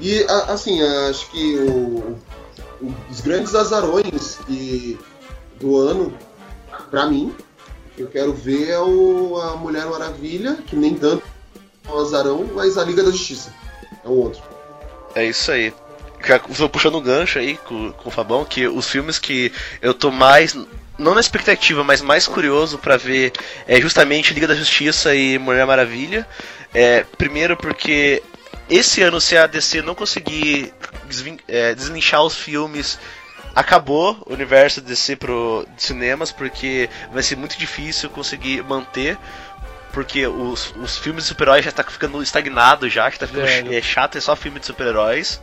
E 0.00 0.22
a- 0.28 0.52
assim, 0.52 0.80
acho 0.82 1.30
que 1.30 1.56
o, 1.56 2.16
o- 2.80 2.94
os 3.10 3.20
grandes 3.20 3.54
azarões 3.54 4.38
do 5.60 5.76
ano, 5.76 6.16
pra 6.90 7.06
mim, 7.06 7.34
eu 7.96 8.06
quero 8.06 8.32
ver 8.32 8.68
é 8.70 8.78
o, 8.78 9.40
a 9.40 9.56
Mulher 9.56 9.86
Maravilha, 9.86 10.54
que 10.66 10.76
nem 10.76 10.94
tanto 10.94 11.22
é 11.86 11.90
um 11.92 11.98
azarão, 12.00 12.48
mas 12.54 12.78
a 12.78 12.84
Liga 12.84 13.02
da 13.02 13.10
Justiça. 13.10 13.52
É 14.04 14.08
um 14.08 14.12
outro. 14.12 14.42
É 15.14 15.24
isso 15.26 15.50
aí. 15.50 15.72
Já 16.24 16.38
tô 16.38 16.68
puxando 16.68 16.98
um 16.98 17.02
gancho 17.02 17.38
aí 17.38 17.56
com, 17.56 17.92
com 17.92 18.08
o 18.08 18.12
Fabão, 18.12 18.44
que 18.44 18.66
os 18.68 18.88
filmes 18.88 19.18
que 19.18 19.52
eu 19.80 19.94
tô 19.94 20.10
mais. 20.10 20.56
Não 20.98 21.14
na 21.14 21.20
expectativa, 21.20 21.84
mas 21.84 22.02
mais 22.02 22.26
curioso 22.26 22.76
pra 22.76 22.96
ver 22.96 23.32
é 23.66 23.80
justamente 23.80 24.34
Liga 24.34 24.48
da 24.48 24.54
Justiça 24.54 25.14
e 25.14 25.38
Mulher 25.38 25.64
Maravilha. 25.64 26.26
É, 26.74 27.04
primeiro 27.16 27.56
porque 27.56 28.22
esse 28.68 29.00
ano 29.02 29.20
se 29.20 29.36
a 29.36 29.46
DC 29.46 29.80
não 29.80 29.94
conseguir 29.94 30.72
é, 31.46 31.74
deslinchar 31.74 32.22
os 32.22 32.36
filmes, 32.36 32.98
acabou 33.54 34.22
o 34.26 34.32
universo 34.32 34.80
DC 34.80 35.16
pro 35.16 35.66
de 35.74 35.82
cinemas, 35.82 36.30
porque 36.30 36.90
vai 37.12 37.22
ser 37.22 37.36
muito 37.36 37.58
difícil 37.58 38.10
conseguir 38.10 38.62
manter. 38.62 39.16
Porque 39.92 40.26
os, 40.26 40.72
os 40.76 40.98
filmes 40.98 41.24
de 41.24 41.28
super-heróis 41.30 41.64
já 41.64 41.72
tá 41.72 41.82
ficando 41.82 42.22
estagnado 42.22 42.88
já, 42.88 43.10
que 43.10 43.18
tá 43.18 43.26
ficando 43.26 43.74
é 43.74 43.80
chato, 43.80 44.18
é 44.18 44.20
só 44.20 44.36
filme 44.36 44.60
de 44.60 44.66
super-heróis. 44.66 45.40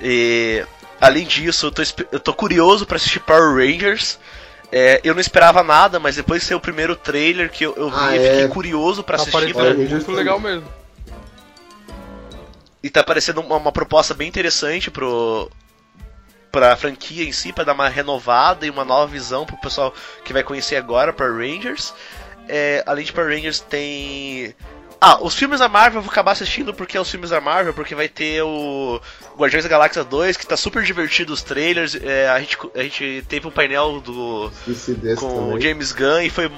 E 0.00 0.64
além 1.00 1.26
disso, 1.26 1.66
eu 1.66 1.70
tô, 1.70 1.82
eu 2.10 2.18
tô 2.18 2.32
curioso 2.32 2.86
pra 2.86 2.96
assistir 2.96 3.20
Power 3.20 3.54
Rangers. 3.54 4.18
É, 4.72 5.00
eu 5.02 5.14
não 5.14 5.20
esperava 5.20 5.62
nada, 5.64 5.98
mas 5.98 6.16
depois 6.16 6.42
de 6.42 6.48
ser 6.48 6.54
o 6.54 6.60
primeiro 6.60 6.94
trailer 6.94 7.50
que 7.50 7.64
eu, 7.66 7.74
eu 7.76 7.90
vi, 7.90 7.96
Ah, 7.98 8.16
eu 8.16 8.22
é. 8.22 8.30
fiquei 8.34 8.48
curioso 8.48 9.02
pra 9.02 9.16
Tá 9.16 9.22
assistir. 9.24 9.52
pra- 9.54 9.74
muito 9.74 10.12
legal 10.12 10.38
mesmo. 10.38 10.66
E 12.82 12.88
tá 12.88 13.02
parecendo 13.02 13.40
uma, 13.40 13.56
uma 13.56 13.72
proposta 13.72 14.14
bem 14.14 14.28
interessante 14.28 14.90
pro 14.90 15.50
pra 16.52 16.74
franquia 16.76 17.22
em 17.24 17.30
si, 17.30 17.52
pra 17.52 17.62
dar 17.62 17.74
uma 17.74 17.88
renovada 17.88 18.66
e 18.66 18.70
uma 18.70 18.84
nova 18.84 19.06
visão 19.06 19.46
pro 19.46 19.56
pessoal 19.58 19.94
que 20.24 20.32
vai 20.32 20.42
conhecer 20.42 20.74
agora 20.76 21.12
Power 21.12 21.36
Rangers. 21.36 21.94
É, 22.48 22.82
além 22.86 23.04
de 23.04 23.12
Power 23.12 23.28
Rangers 23.32 23.60
tem 23.60 24.52
ah, 25.00 25.18
os 25.22 25.34
filmes 25.34 25.60
da 25.60 25.68
Marvel 25.68 26.00
eu 26.00 26.02
vou 26.02 26.10
acabar 26.10 26.32
assistindo 26.32 26.74
porque 26.74 26.96
é 26.96 27.00
os 27.00 27.10
filmes 27.10 27.30
da 27.30 27.40
Marvel, 27.40 27.72
porque 27.72 27.94
vai 27.94 28.08
ter 28.08 28.42
o 28.42 29.00
Guardiões 29.36 29.64
da 29.64 29.70
Galáxia 29.70 30.04
2, 30.04 30.36
que 30.36 30.46
tá 30.46 30.56
super 30.56 30.82
divertido 30.82 31.32
os 31.32 31.42
trailers. 31.42 31.94
é, 31.94 32.28
a, 32.28 32.38
gente, 32.38 32.58
a 32.74 32.82
gente 32.82 33.24
teve 33.26 33.46
um 33.46 33.50
painel 33.50 34.00
do 34.00 34.52
com 35.16 35.54
o 35.54 35.60
James 35.60 35.92
Gunn 35.92 36.20
e 36.20 36.28
foi 36.30 36.50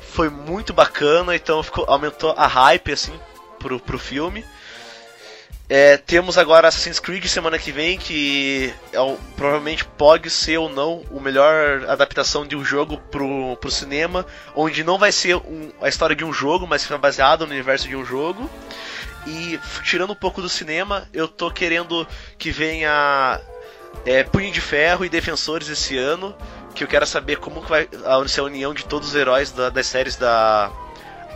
foi 0.00 0.28
muito 0.30 0.72
bacana, 0.72 1.36
então 1.36 1.62
ficou, 1.62 1.84
aumentou 1.86 2.34
a 2.36 2.46
hype 2.46 2.90
assim 2.90 3.12
pro, 3.58 3.78
pro 3.78 3.98
filme. 3.98 4.44
É, 5.68 5.96
temos 5.96 6.38
agora 6.38 6.68
Assassin's 6.68 7.00
Creed 7.00 7.24
semana 7.26 7.58
que 7.58 7.72
vem, 7.72 7.98
que 7.98 8.72
é 8.92 9.00
o- 9.00 9.18
provavelmente 9.36 9.84
pode 9.84 10.30
ser 10.30 10.58
ou 10.58 10.68
não 10.68 11.02
o 11.10 11.20
melhor 11.20 11.84
adaptação 11.88 12.46
de 12.46 12.54
um 12.54 12.64
jogo 12.64 12.98
pro, 13.10 13.56
pro 13.56 13.68
cinema, 13.70 14.24
onde 14.54 14.84
não 14.84 14.96
vai 14.96 15.10
ser 15.10 15.34
um- 15.36 15.72
a 15.82 15.88
história 15.88 16.14
de 16.14 16.24
um 16.24 16.32
jogo, 16.32 16.68
mas 16.68 16.84
fica 16.84 16.96
baseado 16.96 17.44
no 17.46 17.52
universo 17.52 17.88
de 17.88 17.96
um 17.96 18.04
jogo. 18.04 18.48
E 19.26 19.58
tirando 19.82 20.12
um 20.12 20.16
pouco 20.16 20.40
do 20.40 20.48
cinema, 20.48 21.08
eu 21.12 21.26
tô 21.26 21.50
querendo 21.50 22.06
que 22.38 22.52
venha 22.52 23.40
é, 24.04 24.22
Punho 24.22 24.52
de 24.52 24.60
Ferro 24.60 25.04
e 25.04 25.08
Defensores 25.08 25.68
esse 25.68 25.96
ano, 25.98 26.32
que 26.76 26.84
eu 26.84 26.88
quero 26.88 27.06
saber 27.06 27.38
como 27.38 27.60
que 27.62 27.68
vai 27.68 27.88
a- 28.04 28.28
ser 28.28 28.40
a 28.40 28.44
união 28.44 28.72
de 28.72 28.84
todos 28.84 29.08
os 29.08 29.14
heróis 29.16 29.50
da- 29.50 29.70
das 29.70 29.86
séries 29.88 30.14
da, 30.14 30.70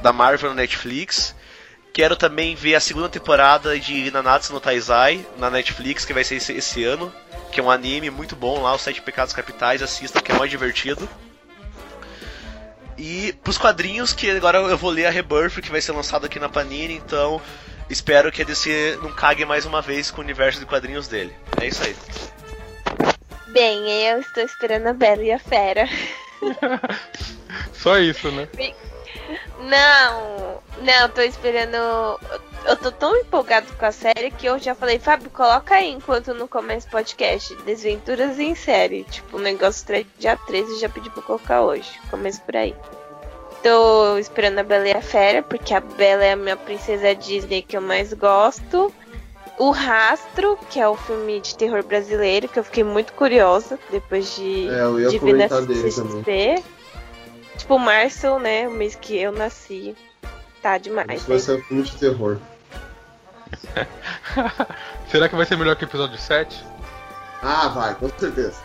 da 0.02 0.12
Marvel 0.12 0.50
no 0.50 0.54
Netflix. 0.56 1.34
Quero 1.92 2.16
também 2.16 2.54
ver 2.54 2.74
a 2.74 2.80
segunda 2.80 3.08
temporada 3.08 3.78
de 3.78 4.10
Nanatsu 4.10 4.52
no 4.52 4.60
Taizai 4.60 5.26
na 5.38 5.50
Netflix, 5.50 6.04
que 6.04 6.12
vai 6.12 6.22
ser 6.22 6.36
esse, 6.36 6.52
esse 6.52 6.84
ano, 6.84 7.12
que 7.50 7.58
é 7.58 7.62
um 7.62 7.70
anime 7.70 8.10
muito 8.10 8.36
bom 8.36 8.62
lá, 8.62 8.74
os 8.74 8.82
Sete 8.82 9.02
Pecados 9.02 9.34
Capitais, 9.34 9.82
assista, 9.82 10.20
que 10.20 10.30
é 10.30 10.34
mais 10.38 10.50
divertido. 10.50 11.08
E 12.96 13.32
pros 13.42 13.58
quadrinhos, 13.58 14.12
que 14.12 14.30
agora 14.30 14.58
eu 14.58 14.76
vou 14.76 14.90
ler 14.90 15.06
a 15.06 15.10
Rebirth, 15.10 15.60
que 15.62 15.70
vai 15.70 15.80
ser 15.80 15.92
lançado 15.92 16.26
aqui 16.26 16.38
na 16.38 16.48
Panini, 16.48 16.94
então 16.94 17.40
espero 17.88 18.30
que 18.30 18.42
a 18.42 18.44
DC 18.44 18.98
não 19.02 19.10
cague 19.12 19.44
mais 19.44 19.64
uma 19.64 19.82
vez 19.82 20.10
com 20.10 20.20
o 20.20 20.24
universo 20.24 20.60
de 20.60 20.66
quadrinhos 20.66 21.08
dele. 21.08 21.34
É 21.60 21.66
isso 21.66 21.82
aí. 21.82 21.96
Bem, 23.48 23.90
eu 24.06 24.20
estou 24.20 24.44
esperando 24.44 24.86
a 24.86 24.92
Bela 24.92 25.22
e 25.24 25.32
a 25.32 25.38
Fera. 25.38 25.88
Só 27.72 27.98
isso, 27.98 28.30
né? 28.30 28.48
Não, 29.60 30.60
não, 30.80 31.08
tô 31.08 31.20
esperando. 31.20 31.76
Eu 32.66 32.76
tô 32.76 32.90
tão 32.92 33.16
empolgado 33.16 33.66
com 33.78 33.84
a 33.84 33.92
série 33.92 34.30
que 34.30 34.46
eu 34.46 34.58
já 34.58 34.74
falei, 34.74 34.98
Fábio, 34.98 35.30
coloca 35.30 35.74
aí 35.74 35.90
enquanto 35.90 36.34
não 36.34 36.46
começa 36.46 36.86
o 36.88 36.90
podcast. 36.90 37.54
Desventuras 37.62 38.38
em 38.38 38.54
série. 38.54 39.04
Tipo, 39.04 39.36
o 39.36 39.40
negócio 39.40 39.86
dia 40.18 40.36
13 40.36 40.78
já 40.78 40.88
pedi 40.88 41.10
pra 41.10 41.22
colocar 41.22 41.62
hoje. 41.62 41.90
Começa 42.10 42.40
por 42.40 42.56
aí. 42.56 42.74
Tô 43.62 44.16
esperando 44.18 44.58
a 44.58 44.62
Bela 44.62 44.88
e 44.88 44.92
a 44.92 45.02
Fera, 45.02 45.42
porque 45.42 45.74
a 45.74 45.80
Bela 45.80 46.24
é 46.24 46.32
a 46.32 46.36
minha 46.36 46.56
princesa 46.56 47.14
Disney 47.14 47.62
que 47.62 47.76
eu 47.76 47.82
mais 47.82 48.12
gosto. 48.12 48.92
O 49.58 49.70
Rastro, 49.70 50.58
que 50.70 50.80
é 50.80 50.88
o 50.88 50.96
filme 50.96 51.38
de 51.38 51.54
terror 51.54 51.82
brasileiro, 51.84 52.48
que 52.48 52.58
eu 52.58 52.64
fiquei 52.64 52.82
muito 52.82 53.12
curiosa 53.12 53.78
depois 53.90 54.34
de, 54.34 54.66
É, 54.68 54.80
eu 54.80 54.98
ia 54.98 55.08
de 55.10 55.18
comentar 55.18 55.60
dele 55.60 55.90
CCXP. 55.90 56.64
Tipo, 57.60 57.78
março, 57.78 58.38
né? 58.38 58.66
O 58.66 58.70
mês 58.70 58.94
que 58.94 59.18
eu 59.18 59.32
nasci. 59.32 59.94
Tá 60.62 60.78
demais. 60.78 61.20
Isso 61.20 61.28
vai 61.28 61.38
ser 61.38 61.58
um 61.58 61.62
filme 61.62 61.82
de 61.82 61.94
terror. 61.94 62.38
Será 65.10 65.28
que 65.28 65.36
vai 65.36 65.44
ser 65.44 65.58
melhor 65.58 65.76
que 65.76 65.84
o 65.84 65.86
episódio 65.86 66.18
7? 66.18 66.64
Ah, 67.42 67.68
vai, 67.68 67.94
com 67.96 68.08
certeza. 68.18 68.62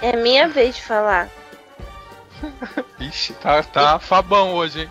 É 0.00 0.16
minha 0.16 0.48
vez 0.48 0.76
de 0.76 0.82
falar. 0.84 1.28
Ixi, 2.98 3.34
tá, 3.34 3.62
tá 3.62 3.98
fabão 3.98 4.54
hoje, 4.54 4.80
hein? 4.82 4.90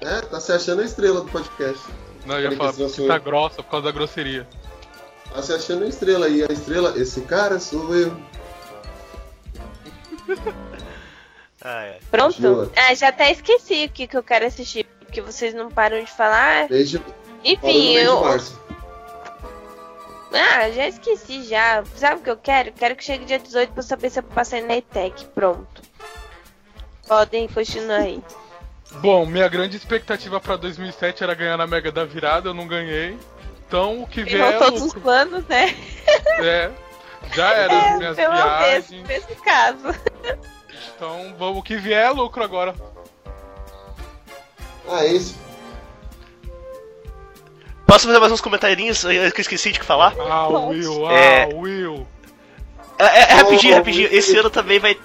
É, 0.00 0.20
tá 0.22 0.40
se 0.40 0.50
achando 0.50 0.82
a 0.82 0.84
estrela 0.84 1.20
do 1.20 1.30
podcast. 1.30 1.84
Não, 2.26 2.40
eu 2.40 2.50
ia 2.50 2.56
falar 2.56 2.72
que 2.72 3.06
tá 3.06 3.18
grossa 3.18 3.62
por 3.62 3.70
causa 3.70 3.86
da 3.86 3.92
grosseria. 3.92 4.48
Tá 5.32 5.42
se 5.42 5.52
achando 5.52 5.84
a 5.84 5.88
estrela 5.88 6.26
aí. 6.26 6.42
A 6.42 6.52
estrela, 6.52 6.98
esse 6.98 7.20
cara 7.20 7.60
sou 7.60 7.94
eu. 7.94 8.16
Ah, 11.62 11.82
é. 11.84 11.98
Pronto? 12.10 12.72
Ah, 12.76 12.94
já 12.94 13.08
até 13.08 13.30
esqueci 13.30 13.84
o 13.84 13.90
que, 13.90 14.06
que 14.06 14.16
eu 14.16 14.22
quero 14.22 14.46
assistir, 14.46 14.84
porque 15.00 15.20
vocês 15.20 15.52
não 15.54 15.70
param 15.70 16.02
de 16.02 16.10
falar. 16.10 16.68
No 16.70 16.76
Enfim, 17.44 17.96
eu. 17.96 18.24
Ah, 20.32 20.70
já 20.70 20.86
esqueci 20.86 21.42
já. 21.44 21.82
Sabe 21.96 22.20
o 22.20 22.24
que 22.24 22.30
eu 22.30 22.36
quero? 22.36 22.72
Quero 22.72 22.96
que 22.96 23.04
chegue 23.04 23.24
dia 23.24 23.38
18 23.38 23.72
pra 23.72 23.80
eu 23.80 23.86
saber 23.86 24.10
se 24.10 24.20
eu 24.20 24.22
passei 24.22 24.62
na 24.62 24.76
ETEC. 24.76 25.24
Pronto. 25.34 25.82
Podem 27.06 27.48
continuar 27.48 27.98
aí. 28.00 28.22
Bom, 29.02 29.24
minha 29.26 29.48
grande 29.48 29.76
expectativa 29.76 30.40
pra 30.40 30.56
2007 30.56 31.22
era 31.22 31.34
ganhar 31.34 31.56
na 31.56 31.66
Mega 31.66 31.92
da 31.92 32.04
Virada, 32.04 32.48
eu 32.48 32.54
não 32.54 32.66
ganhei. 32.66 33.16
Então 33.66 34.02
o 34.02 34.06
que 34.06 34.24
vier 34.24 34.54
é 34.54 34.58
todos 34.58 34.82
os 34.82 34.92
planos, 34.94 35.44
né? 35.46 35.76
É, 36.40 36.70
já 37.32 37.52
era 37.52 37.78
as 37.78 37.84
É, 37.94 37.96
minhas 37.98 38.16
pelo 38.16 38.34
viagens. 38.34 38.90
mesmo, 38.90 39.06
mesmo 39.06 39.36
caso. 39.44 39.94
Então 40.96 41.34
vamos, 41.38 41.58
o 41.58 41.62
que 41.62 41.76
vier 41.76 42.06
é 42.06 42.10
lucro 42.10 42.42
agora. 42.42 42.74
Ah, 44.88 45.04
esse. 45.06 45.34
Posso 47.86 48.06
fazer 48.06 48.18
mais 48.20 48.32
uns 48.32 48.40
comentarinhos 48.40 49.02
que 49.02 49.06
eu 49.08 49.40
esqueci 49.40 49.72
de 49.72 49.80
falar? 49.80 50.14
Ah, 50.20 50.48
Will, 50.48 51.06
ah, 51.08 51.12
É. 51.12 51.48
Will. 51.54 52.06
É, 52.98 53.04
é, 53.04 53.20
é 53.22 53.34
rapidinho, 53.34 53.74
rapidinho. 53.74 54.08
Esse 54.12 54.36
ano 54.36 54.50
também 54.50 54.78
vai. 54.78 54.96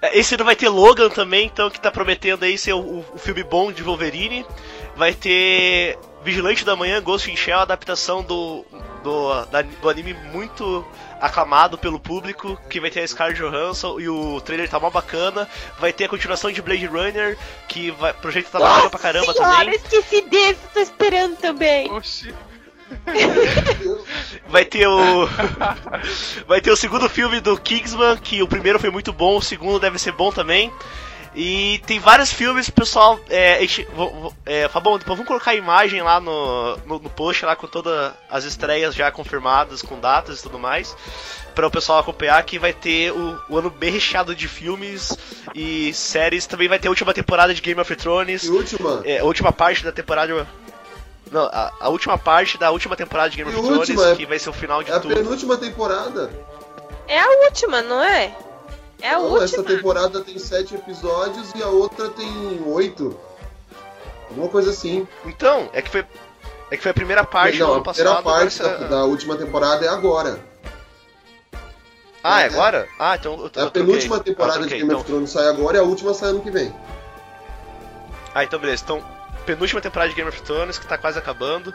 é, 0.00 0.18
Esse 0.18 0.34
ano 0.34 0.44
vai 0.44 0.54
ter 0.54 0.68
Logan 0.68 1.08
também, 1.08 1.46
então 1.46 1.70
que 1.70 1.80
tá 1.80 1.90
prometendo 1.90 2.44
aí 2.44 2.56
ser 2.56 2.72
o, 2.74 2.78
o- 2.80 3.04
o 3.14 3.18
filme 3.18 3.42
bom 3.42 3.72
de 3.72 3.82
Wolverine. 3.82 4.46
Vai 4.94 5.14
ter 5.14 5.98
Vigilante 6.22 6.64
da 6.64 6.76
Manhã, 6.76 7.00
Ghost 7.02 7.30
in 7.30 7.36
Shell, 7.36 7.58
adaptação 7.60 8.22
do, 8.22 8.64
do, 9.02 9.44
da- 9.46 9.62
do 9.62 9.88
anime 9.88 10.12
muito 10.32 10.86
aclamado 11.22 11.78
pelo 11.78 12.00
público, 12.00 12.60
que 12.68 12.80
vai 12.80 12.90
ter 12.90 13.00
a 13.00 13.06
Scarlett 13.06 13.40
Johansson 13.40 14.00
e 14.00 14.08
o 14.08 14.40
trailer 14.40 14.68
tá 14.68 14.80
mó 14.80 14.90
bacana. 14.90 15.48
Vai 15.78 15.92
ter 15.92 16.04
a 16.04 16.08
continuação 16.08 16.50
de 16.50 16.60
Blade 16.60 16.86
Runner, 16.86 17.38
que 17.68 17.92
vai, 17.92 18.10
o 18.10 18.14
projeto 18.14 18.50
tá 18.50 18.58
bacana 18.58 18.90
pra 18.90 18.98
caramba 18.98 19.32
Senhora, 19.32 19.58
também. 19.58 19.74
esqueci 19.76 20.22
desse, 20.22 20.60
tô 20.74 20.80
esperando 20.80 21.36
também. 21.36 21.90
Oxi. 21.92 22.34
Vai 24.48 24.66
ter 24.66 24.86
o. 24.86 25.26
Vai 26.46 26.60
ter 26.60 26.70
o 26.70 26.76
segundo 26.76 27.08
filme 27.08 27.40
do 27.40 27.58
Kingsman, 27.58 28.18
que 28.18 28.42
o 28.42 28.46
primeiro 28.48 28.78
foi 28.78 28.90
muito 28.90 29.14
bom, 29.14 29.38
o 29.38 29.42
segundo 29.42 29.80
deve 29.80 29.98
ser 29.98 30.12
bom 30.12 30.30
também. 30.30 30.70
E 31.34 31.80
tem 31.86 31.98
vários 31.98 32.30
filmes, 32.30 32.68
pessoal. 32.68 33.18
É, 33.30 33.54
a 33.56 33.60
gente- 33.60 33.88
é, 34.44 34.68
Fabão, 34.68 34.98
depois 34.98 35.16
vamos 35.16 35.26
colocar 35.26 35.52
a 35.52 35.54
imagem 35.54 36.02
lá 36.02 36.20
no, 36.20 36.76
no, 36.86 36.98
no 36.98 37.08
post, 37.10 37.44
lá 37.46 37.56
com 37.56 37.66
todas 37.66 38.12
as 38.30 38.44
estreias 38.44 38.94
já 38.94 39.10
confirmadas, 39.10 39.80
com 39.80 39.98
datas 39.98 40.40
e 40.40 40.42
tudo 40.42 40.58
mais. 40.58 40.94
Para 41.54 41.66
o 41.66 41.70
pessoal 41.70 41.98
acompanhar 42.00 42.42
que 42.44 42.58
vai 42.58 42.72
ter 42.74 43.12
o, 43.12 43.38
o 43.48 43.58
ano 43.58 43.70
bem 43.70 43.90
recheado 43.90 44.34
de 44.34 44.46
filmes 44.46 45.16
e 45.54 45.92
séries. 45.94 46.46
Também 46.46 46.68
vai 46.68 46.78
ter 46.78 46.88
a 46.88 46.90
última 46.90 47.14
temporada 47.14 47.54
de 47.54 47.62
Game 47.62 47.80
of 47.80 47.96
Thrones. 47.96 48.42
E 48.44 48.50
última. 48.50 49.00
É, 49.04 49.18
a 49.20 49.24
última 49.24 49.52
parte 49.52 49.82
da 49.84 49.92
temporada. 49.92 50.46
Não, 51.30 51.44
a, 51.46 51.72
a 51.80 51.88
última 51.88 52.18
parte 52.18 52.58
da 52.58 52.70
última 52.70 52.94
temporada 52.94 53.30
de 53.30 53.38
Game 53.38 53.50
E 53.50 53.54
of 53.54 53.62
Thrones, 53.62 53.88
última, 53.88 54.08
é- 54.10 54.16
que 54.16 54.26
vai 54.26 54.38
ser 54.38 54.50
o 54.50 54.52
final 54.52 54.82
de 54.82 54.90
É 54.90 54.94
a 54.94 55.00
tudo. 55.00 55.14
penúltima 55.14 55.56
temporada. 55.56 56.30
É 57.08 57.18
a 57.18 57.26
última, 57.46 57.80
não 57.80 58.02
é? 58.02 58.34
É 59.02 59.10
a 59.10 59.18
Não, 59.18 59.42
essa 59.42 59.58
última. 59.58 59.76
temporada 59.76 60.20
tem 60.22 60.38
sete 60.38 60.74
episódios 60.76 61.52
e 61.56 61.62
a 61.62 61.66
outra 61.68 62.08
tem 62.10 62.62
oito. 62.66 63.18
Alguma 64.30 64.48
coisa 64.48 64.70
assim. 64.70 65.06
Então, 65.26 65.68
é 65.72 65.82
que 65.82 65.90
foi. 65.90 66.06
É 66.70 66.76
que 66.76 66.82
foi 66.82 66.92
a 66.92 66.94
primeira 66.94 67.22
parte 67.24 67.58
do 67.58 67.64
Não, 67.64 67.72
ano 67.74 67.80
a 67.86 67.92
primeira 67.92 68.10
passado. 68.22 68.24
parte 68.24 68.46
essa- 68.46 68.78
da, 68.78 68.86
da 68.86 69.04
última 69.04 69.36
temporada 69.36 69.84
é 69.84 69.88
agora. 69.88 70.38
Ah, 72.24 72.42
é 72.42 72.46
agora? 72.46 72.88
Ah, 72.98 73.16
então 73.16 73.32
eu, 73.34 73.38
É 73.40 73.42
a 73.42 73.46
eu 73.46 73.50
troquei. 73.50 73.82
penúltima 73.82 74.16
Ah, 74.16 74.20
temporada 74.20 74.58
troquei, 74.60 74.78
de 74.78 74.82
Game 74.84 74.94
of 74.94 75.00
então. 75.02 75.12
Thrones 75.16 75.30
sai 75.30 75.48
agora 75.48 75.76
e 75.76 75.80
a 75.80 75.82
última 75.82 76.14
sai 76.14 76.30
ano 76.30 76.40
que 76.40 76.50
vem. 76.50 76.72
Ah, 78.34 78.44
então 78.44 78.58
beleza. 78.60 78.82
Então, 78.84 79.04
penúltima 79.44 79.80
temporada 79.80 80.08
de 80.08 80.14
Game 80.16 80.28
of 80.28 80.40
Thrones, 80.42 80.78
que 80.78 80.86
tá 80.86 80.96
quase 80.96 81.18
acabando. 81.18 81.74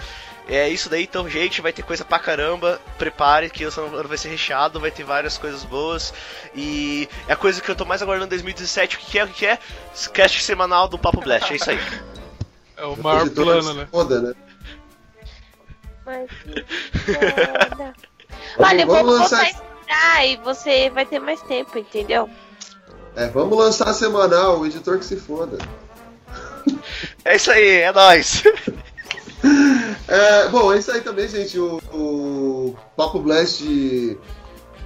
É 0.50 0.70
isso 0.70 0.90
daí, 0.90 1.04
então, 1.04 1.30
gente, 1.30 1.62
vai 1.62 1.74
ter 1.74 1.84
coisa 1.84 2.06
pra 2.06 2.20
caramba. 2.20 2.80
Prepare 2.98 3.50
que 3.50 3.64
esse 3.64 3.80
ano 3.80 4.08
vai 4.08 4.18
ser 4.18 4.30
recheado, 4.30 4.80
vai 4.80 4.92
ter 4.92 5.04
várias 5.04 5.38
coisas 5.38 5.64
boas. 5.64 6.14
E 6.56 7.10
é 7.28 7.34
a 7.34 7.36
coisa 7.36 7.62
que 7.62 7.70
eu 7.70 7.76
tô 7.76 7.84
mais 7.84 8.02
aguardando 8.02 8.28
em 8.28 8.30
2017, 8.30 8.96
o 8.96 9.00
que 9.00 9.20
é? 9.20 9.24
O 9.26 9.28
que 9.28 9.46
é? 9.46 9.60
Cast 10.14 10.42
semanal 10.42 10.88
do 10.88 10.98
Papo 10.98 11.20
Blast, 11.20 11.52
é 11.52 11.56
isso 11.56 11.70
aí. 11.70 11.80
É 12.78 12.86
o 12.86 12.96
maior 12.96 13.30
plano, 13.30 13.74
né? 13.74 13.88
Foda, 13.92 14.22
né? 14.22 14.34
Mas 16.06 16.30
foda. 17.06 17.94
Olha, 18.58 18.82
eu 18.82 18.88
vou 18.88 18.96
vamos 18.96 19.20
voltar 19.20 19.40
a 19.40 19.50
estudar 19.50 20.26
e 20.26 20.38
você 20.38 20.90
vai 20.90 21.06
ter 21.06 21.20
mais 21.20 21.42
tempo, 21.42 21.78
entendeu? 21.78 22.30
é, 23.18 23.28
vamos 23.30 23.58
lançar 23.58 23.92
semanal, 23.94 24.60
o 24.60 24.66
editor 24.66 25.00
que 25.00 25.06
se 25.06 25.18
foda. 25.18 25.58
É 27.26 27.36
isso 27.36 27.52
aí, 27.52 27.80
é 27.80 27.92
nóis. 27.92 28.44
É, 30.08 30.48
bom, 30.48 30.74
é 30.74 30.80
isso 30.80 30.92
aí 30.92 31.02
também, 31.02 31.28
gente. 31.28 31.60
O, 31.60 31.78
o 31.94 32.76
Papo 32.96 33.20
Blast 33.20 33.62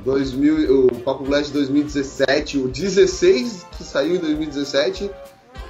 2000, 0.03 0.87
o 0.87 0.95
Papo 1.01 1.23
Blast 1.23 1.51
2017, 1.51 2.57
o 2.57 2.67
16 2.67 3.65
que 3.77 3.83
saiu 3.83 4.15
em 4.15 4.19
2017. 4.19 5.11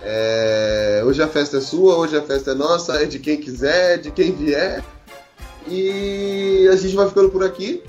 É, 0.04 1.04
hoje 1.06 1.22
a 1.22 1.28
festa 1.28 1.58
é 1.58 1.62
sua, 1.62 1.98
hoje 1.98 2.18
a 2.18 2.22
festa 2.24 2.52
é 2.52 2.56
nossa, 2.56 2.94
é 3.04 3.06
de 3.06 3.20
quem 3.20 3.38
quiser, 3.38 3.98
de 4.00 4.10
quem 4.10 4.32
vier. 4.32 4.84
E 5.68 6.68
a 6.72 6.76
gente 6.76 6.96
vai 6.96 7.08
ficando 7.08 7.30
por 7.30 7.44
aqui. 7.44 7.84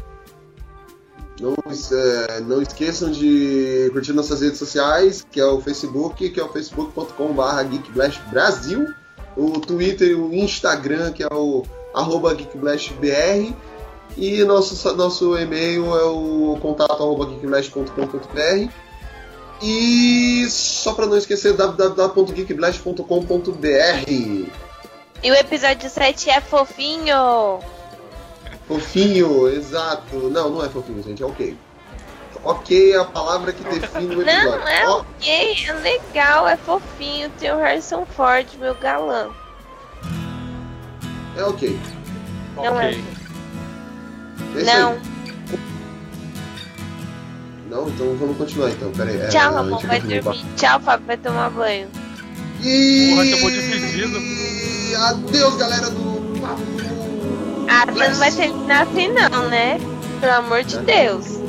Não, 1.40 1.54
é, 1.54 2.40
não 2.40 2.60
esqueçam 2.60 3.10
de 3.10 3.88
curtir 3.92 4.12
nossas 4.12 4.42
redes 4.42 4.58
sociais, 4.58 5.26
que 5.30 5.40
é 5.40 5.44
o 5.44 5.60
Facebook, 5.60 6.28
que 6.28 6.38
é 6.38 6.44
o 6.44 6.52
facebook.com.br 6.52 7.70
geekblastbrasil 7.70 8.86
o 9.36 9.60
Twitter 9.60 10.08
e 10.08 10.14
o 10.14 10.32
Instagram, 10.32 11.12
que 11.12 11.22
é 11.22 11.28
o 11.32 11.62
arroba 11.94 12.34
geekblastbr, 12.34 13.54
e 14.16 14.42
nosso, 14.44 14.94
nosso 14.94 15.36
e-mail 15.38 15.86
é 15.96 16.04
o 16.04 16.58
contato 16.60 16.92
arroba 16.92 17.26
geekblast.com.br. 17.26 18.70
E 19.62 20.46
só 20.50 20.92
para 20.92 21.06
não 21.06 21.16
esquecer, 21.16 21.54
www.geekblast.com.br. 21.54 24.50
E 25.22 25.30
o 25.30 25.34
episódio 25.34 25.88
7 25.88 26.30
é 26.30 26.40
fofinho. 26.40 27.60
Fofinho, 28.66 29.48
exato. 29.48 30.16
Não, 30.16 30.50
não 30.50 30.64
é 30.64 30.68
fofinho, 30.68 31.00
gente, 31.02 31.22
é 31.22 31.26
ok. 31.26 31.56
Ok 32.44 32.92
é 32.92 32.96
a 32.96 33.04
palavra 33.04 33.52
que 33.52 33.62
define 33.62 34.16
o 34.16 34.22
episódio. 34.22 34.50
Não, 34.50 34.68
é 34.68 34.88
ok, 34.88 35.64
é 35.68 35.72
legal, 35.74 36.48
é 36.48 36.56
fofinho. 36.56 37.30
Tem 37.38 37.52
o 37.52 37.58
Harrison 37.58 38.04
Ford, 38.04 38.46
meu 38.58 38.74
galã. 38.74 39.28
é 41.36 41.44
ok. 41.44 41.78
Não 42.56 42.80
é. 42.80 42.88
Ok. 42.88 43.04
É 44.58 44.64
Não. 44.64 44.90
aí. 44.92 45.00
Não, 47.70 47.88
então 47.88 48.14
vamos 48.16 48.36
continuar 48.36 48.70
então. 48.70 48.90
Pera 48.92 49.10
aí. 49.10 49.20
é, 49.20 49.28
Tchau, 49.28 49.54
Ramon, 49.54 49.78
vai 49.78 50.00
dormir. 50.00 50.44
Tchau, 50.56 50.80
Fábio, 50.80 51.06
vai 51.06 51.16
tomar 51.16 51.48
banho. 51.50 51.88
E... 52.60 53.10
Porra, 53.10 53.50
de 53.50 53.60
pedido. 53.62 54.18
Adeus, 55.06 55.56
galera 55.56 55.90
do 55.90 56.22
Ah, 57.68 57.86
você 57.86 58.08
não 58.08 58.18
vai 58.18 58.30
terminar 58.30 58.82
assim 58.82 59.08
não, 59.08 59.48
né? 59.48 59.78
Pelo 60.20 60.32
amor 60.34 60.62
de 60.64 60.78
Deus. 60.80 61.41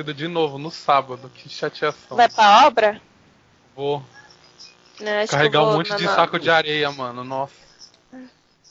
Cedo 0.00 0.14
de 0.14 0.26
novo 0.26 0.58
no 0.58 0.70
sábado. 0.70 1.30
Que 1.34 1.48
chateação. 1.48 2.16
Vai 2.16 2.28
pra 2.28 2.66
obra? 2.66 3.00
Vou 3.76 4.02
Não, 4.98 5.26
carregar 5.28 5.60
eu 5.60 5.62
um 5.62 5.66
vou 5.66 5.76
monte 5.76 5.94
de 5.96 6.04
saco 6.06 6.38
de 6.38 6.50
areia, 6.50 6.90
mano. 6.90 7.22
Nossa. 7.22 7.52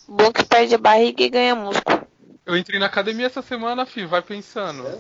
Bom 0.08 0.32
que 0.32 0.44
perde 0.44 0.74
a 0.74 0.78
barriga 0.80 1.24
e 1.24 1.30
ganha 1.30 1.56
músculo. 1.56 2.02
Eu 2.46 2.58
entrei 2.58 2.80
na 2.80 2.88
academia 2.88 3.28
essa 3.28 3.44
semana, 3.44 3.86
fi, 3.86 4.06
vai 4.06 4.24
pensando. 4.24 4.88
É? 4.88 4.98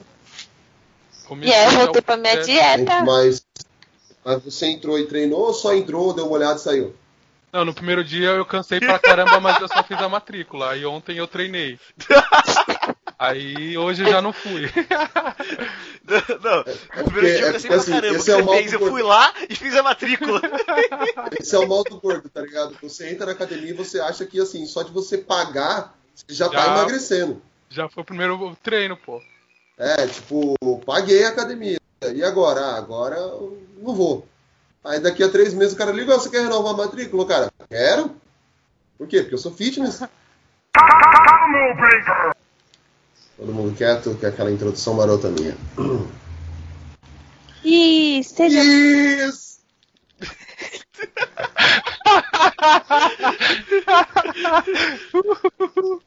Comecei 1.25 1.51
E 1.51 1.55
aí, 1.55 1.65
eu 1.65 1.71
voltei 1.71 2.01
pra 2.01 2.15
minha 2.15 2.41
dieta. 2.41 3.03
Mas, 3.03 3.43
mas 4.23 4.43
você 4.43 4.67
entrou 4.67 4.99
e 4.99 5.07
treinou 5.07 5.47
ou 5.47 5.53
só 5.53 5.73
entrou, 5.73 6.13
deu 6.13 6.25
uma 6.25 6.35
olhada 6.35 6.59
e 6.59 6.61
saiu? 6.61 6.95
Não, 7.51 7.65
no 7.65 7.73
primeiro 7.73 8.03
dia 8.03 8.29
eu 8.29 8.45
cansei 8.45 8.79
pra 8.79 8.99
caramba, 8.99 9.39
mas 9.39 9.59
eu 9.59 9.67
só 9.67 9.83
fiz 9.83 9.97
a 9.97 10.07
matrícula. 10.07 10.71
Aí 10.71 10.85
ontem 10.85 11.17
eu 11.17 11.25
treinei. 11.25 11.79
Aí 13.19 13.77
hoje 13.77 14.01
eu 14.03 14.09
já 14.09 14.21
não 14.21 14.31
fui. 14.31 14.61
Não, 16.41 16.63
no 16.97 17.11
primeiro 17.11 17.37
dia 17.37 17.41
eu 17.41 17.49
é 17.49 17.51
pensei 17.51 17.51
porque, 17.51 17.67
pra 17.67 17.75
assim, 17.77 17.91
caramba 17.91 18.15
esse 18.17 18.31
é 18.31 18.35
o 18.35 18.37
você 18.37 18.43
mal 18.45 18.55
fez. 18.55 18.73
Eu 18.73 18.79
fui 18.79 19.03
lá 19.03 19.33
e 19.49 19.55
fiz 19.55 19.75
a 19.75 19.83
matrícula. 19.83 20.41
Esse 21.39 21.55
é 21.55 21.59
o 21.59 21.67
mal 21.67 21.83
do 21.83 21.99
gordo, 21.99 22.29
tá 22.29 22.41
ligado? 22.41 22.75
Você 22.81 23.09
entra 23.09 23.27
na 23.27 23.33
academia 23.33 23.69
e 23.69 23.73
você 23.73 23.99
acha 23.99 24.25
que, 24.25 24.39
assim, 24.39 24.65
só 24.65 24.81
de 24.81 24.91
você 24.91 25.17
pagar, 25.19 25.93
você 26.15 26.33
já, 26.33 26.49
tá 26.49 26.65
Já. 26.65 26.67
emagrecendo. 26.73 27.41
Já 27.69 27.87
foi 27.89 28.01
o 28.01 28.05
primeiro 28.05 28.57
treino, 28.63 28.97
pô. 28.97 29.21
É, 29.77 30.07
tipo, 30.07 30.55
paguei 30.85 31.25
a 31.25 31.29
academia. 31.29 31.77
E 32.13 32.23
agora? 32.23 32.61
Ah, 32.61 32.77
agora 32.77 33.17
eu 33.17 33.61
não 33.77 33.93
vou. 33.93 34.25
Aí 34.83 34.99
daqui 34.99 35.23
a 35.23 35.29
três 35.29 35.53
meses 35.53 35.73
o 35.73 35.77
cara 35.77 35.91
liga, 35.91 36.15
"Ah, 36.15 36.19
você 36.19 36.29
quer 36.29 36.41
renovar 36.41 36.73
a 36.73 36.77
matrícula? 36.77 37.27
Cara, 37.27 37.51
quero. 37.69 38.15
Por 38.97 39.07
quê? 39.07 39.21
Porque 39.21 39.35
eu 39.35 39.39
sou 39.39 39.51
fitness. 39.51 40.01
Todo 43.39 43.53
mundo 43.53 43.73
quieto, 43.73 44.15
que 44.15 44.25
é 44.25 44.29
aquela 44.29 44.51
introdução 44.51 44.95
marota 44.95 45.29
minha. 45.29 45.55
Seja. 48.21 48.61
Isso! 48.61 49.59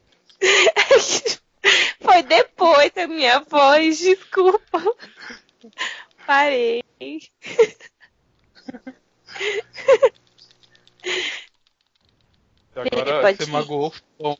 Foi 2.01 2.21
depois 2.21 2.91
a 2.97 3.07
minha 3.07 3.39
voz, 3.39 3.97
desculpa. 3.97 4.83
Parei. 6.27 6.83
Agora 12.75 13.35
você 13.35 13.47
magoou 13.47 13.91
o 14.19 14.37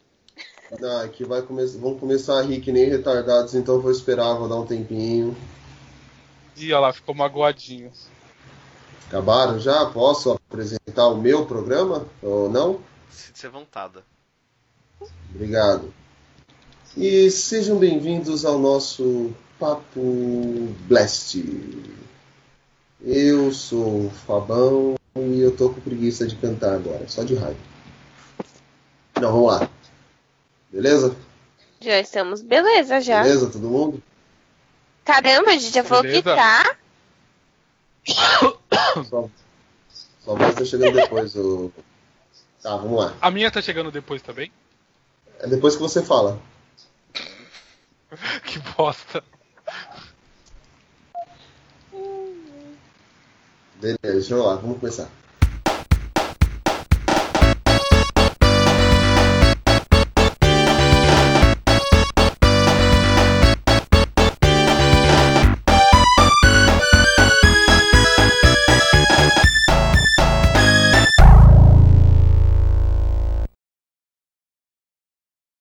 Não, 0.80 1.02
aqui 1.02 1.24
vai 1.24 1.42
come... 1.42 1.66
vão 1.66 1.98
começar 1.98 2.40
a 2.40 2.42
rir 2.42 2.62
que 2.62 2.72
nem 2.72 2.90
retardados, 2.90 3.54
então 3.54 3.76
eu 3.76 3.82
vou 3.82 3.92
esperar, 3.92 4.36
vou 4.36 4.50
dar 4.50 4.56
um 4.56 4.66
tempinho. 4.66 5.36
Ih, 6.58 6.72
olha 6.74 6.80
lá, 6.80 6.94
ficou 6.94 7.14
magoadinho. 7.14 7.92
Acabaram 9.08 9.60
já? 9.60 9.86
Posso 9.86 10.32
apresentar 10.32 11.08
o 11.08 11.18
meu 11.18 11.46
programa? 11.46 12.06
Ou 12.22 12.50
não? 12.50 12.80
Sinta-se 13.12 13.48
vontade. 13.48 14.00
Obrigado. 15.34 15.94
E 16.96 17.30
sejam 17.30 17.78
bem-vindos 17.78 18.46
ao 18.46 18.60
nosso 18.60 19.34
Papo 19.60 20.76
Blast. 20.88 21.44
Eu 23.02 23.52
sou 23.52 24.06
o 24.06 24.10
Fabão 24.10 24.96
e 25.16 25.40
eu 25.40 25.56
tô 25.56 25.70
com 25.70 25.82
preguiça 25.82 26.26
de 26.28 26.36
cantar 26.36 26.74
agora, 26.74 27.08
só 27.08 27.24
de 27.24 27.36
raiva. 27.36 27.60
Não, 29.20 29.32
vamos 29.32 29.48
lá. 29.48 29.70
Beleza? 30.74 31.16
Já 31.80 32.00
estamos, 32.00 32.42
beleza, 32.42 33.00
já. 33.00 33.22
Beleza, 33.22 33.52
todo 33.52 33.70
mundo? 33.70 34.02
Caramba, 35.06 35.52
a 35.52 35.54
gente 35.54 35.72
já 35.72 35.84
falou 35.84 36.04
que 36.04 36.24
tá. 36.24 36.76
Só, 39.08 39.30
só 40.20 40.34
vai 40.34 40.50
estar 40.50 40.66
chegando 40.66 40.96
depois. 40.96 41.36
O... 41.36 41.72
Tá, 42.64 42.76
vamos 42.76 42.98
lá. 42.98 43.14
A 43.22 43.30
minha 43.30 43.52
tá 43.52 43.62
chegando 43.62 43.92
depois 43.92 44.24
também? 44.24 44.52
É 45.40 45.48
depois 45.48 45.76
que 45.76 45.82
você 45.82 46.02
fala. 46.02 46.42
Que 48.46 48.60
bosta. 48.76 49.24
Beleza, 53.76 53.98
deixa 54.04 54.34
eu 54.34 54.44
lá, 54.44 54.56
vamos 54.56 54.80
começar. 54.80 55.10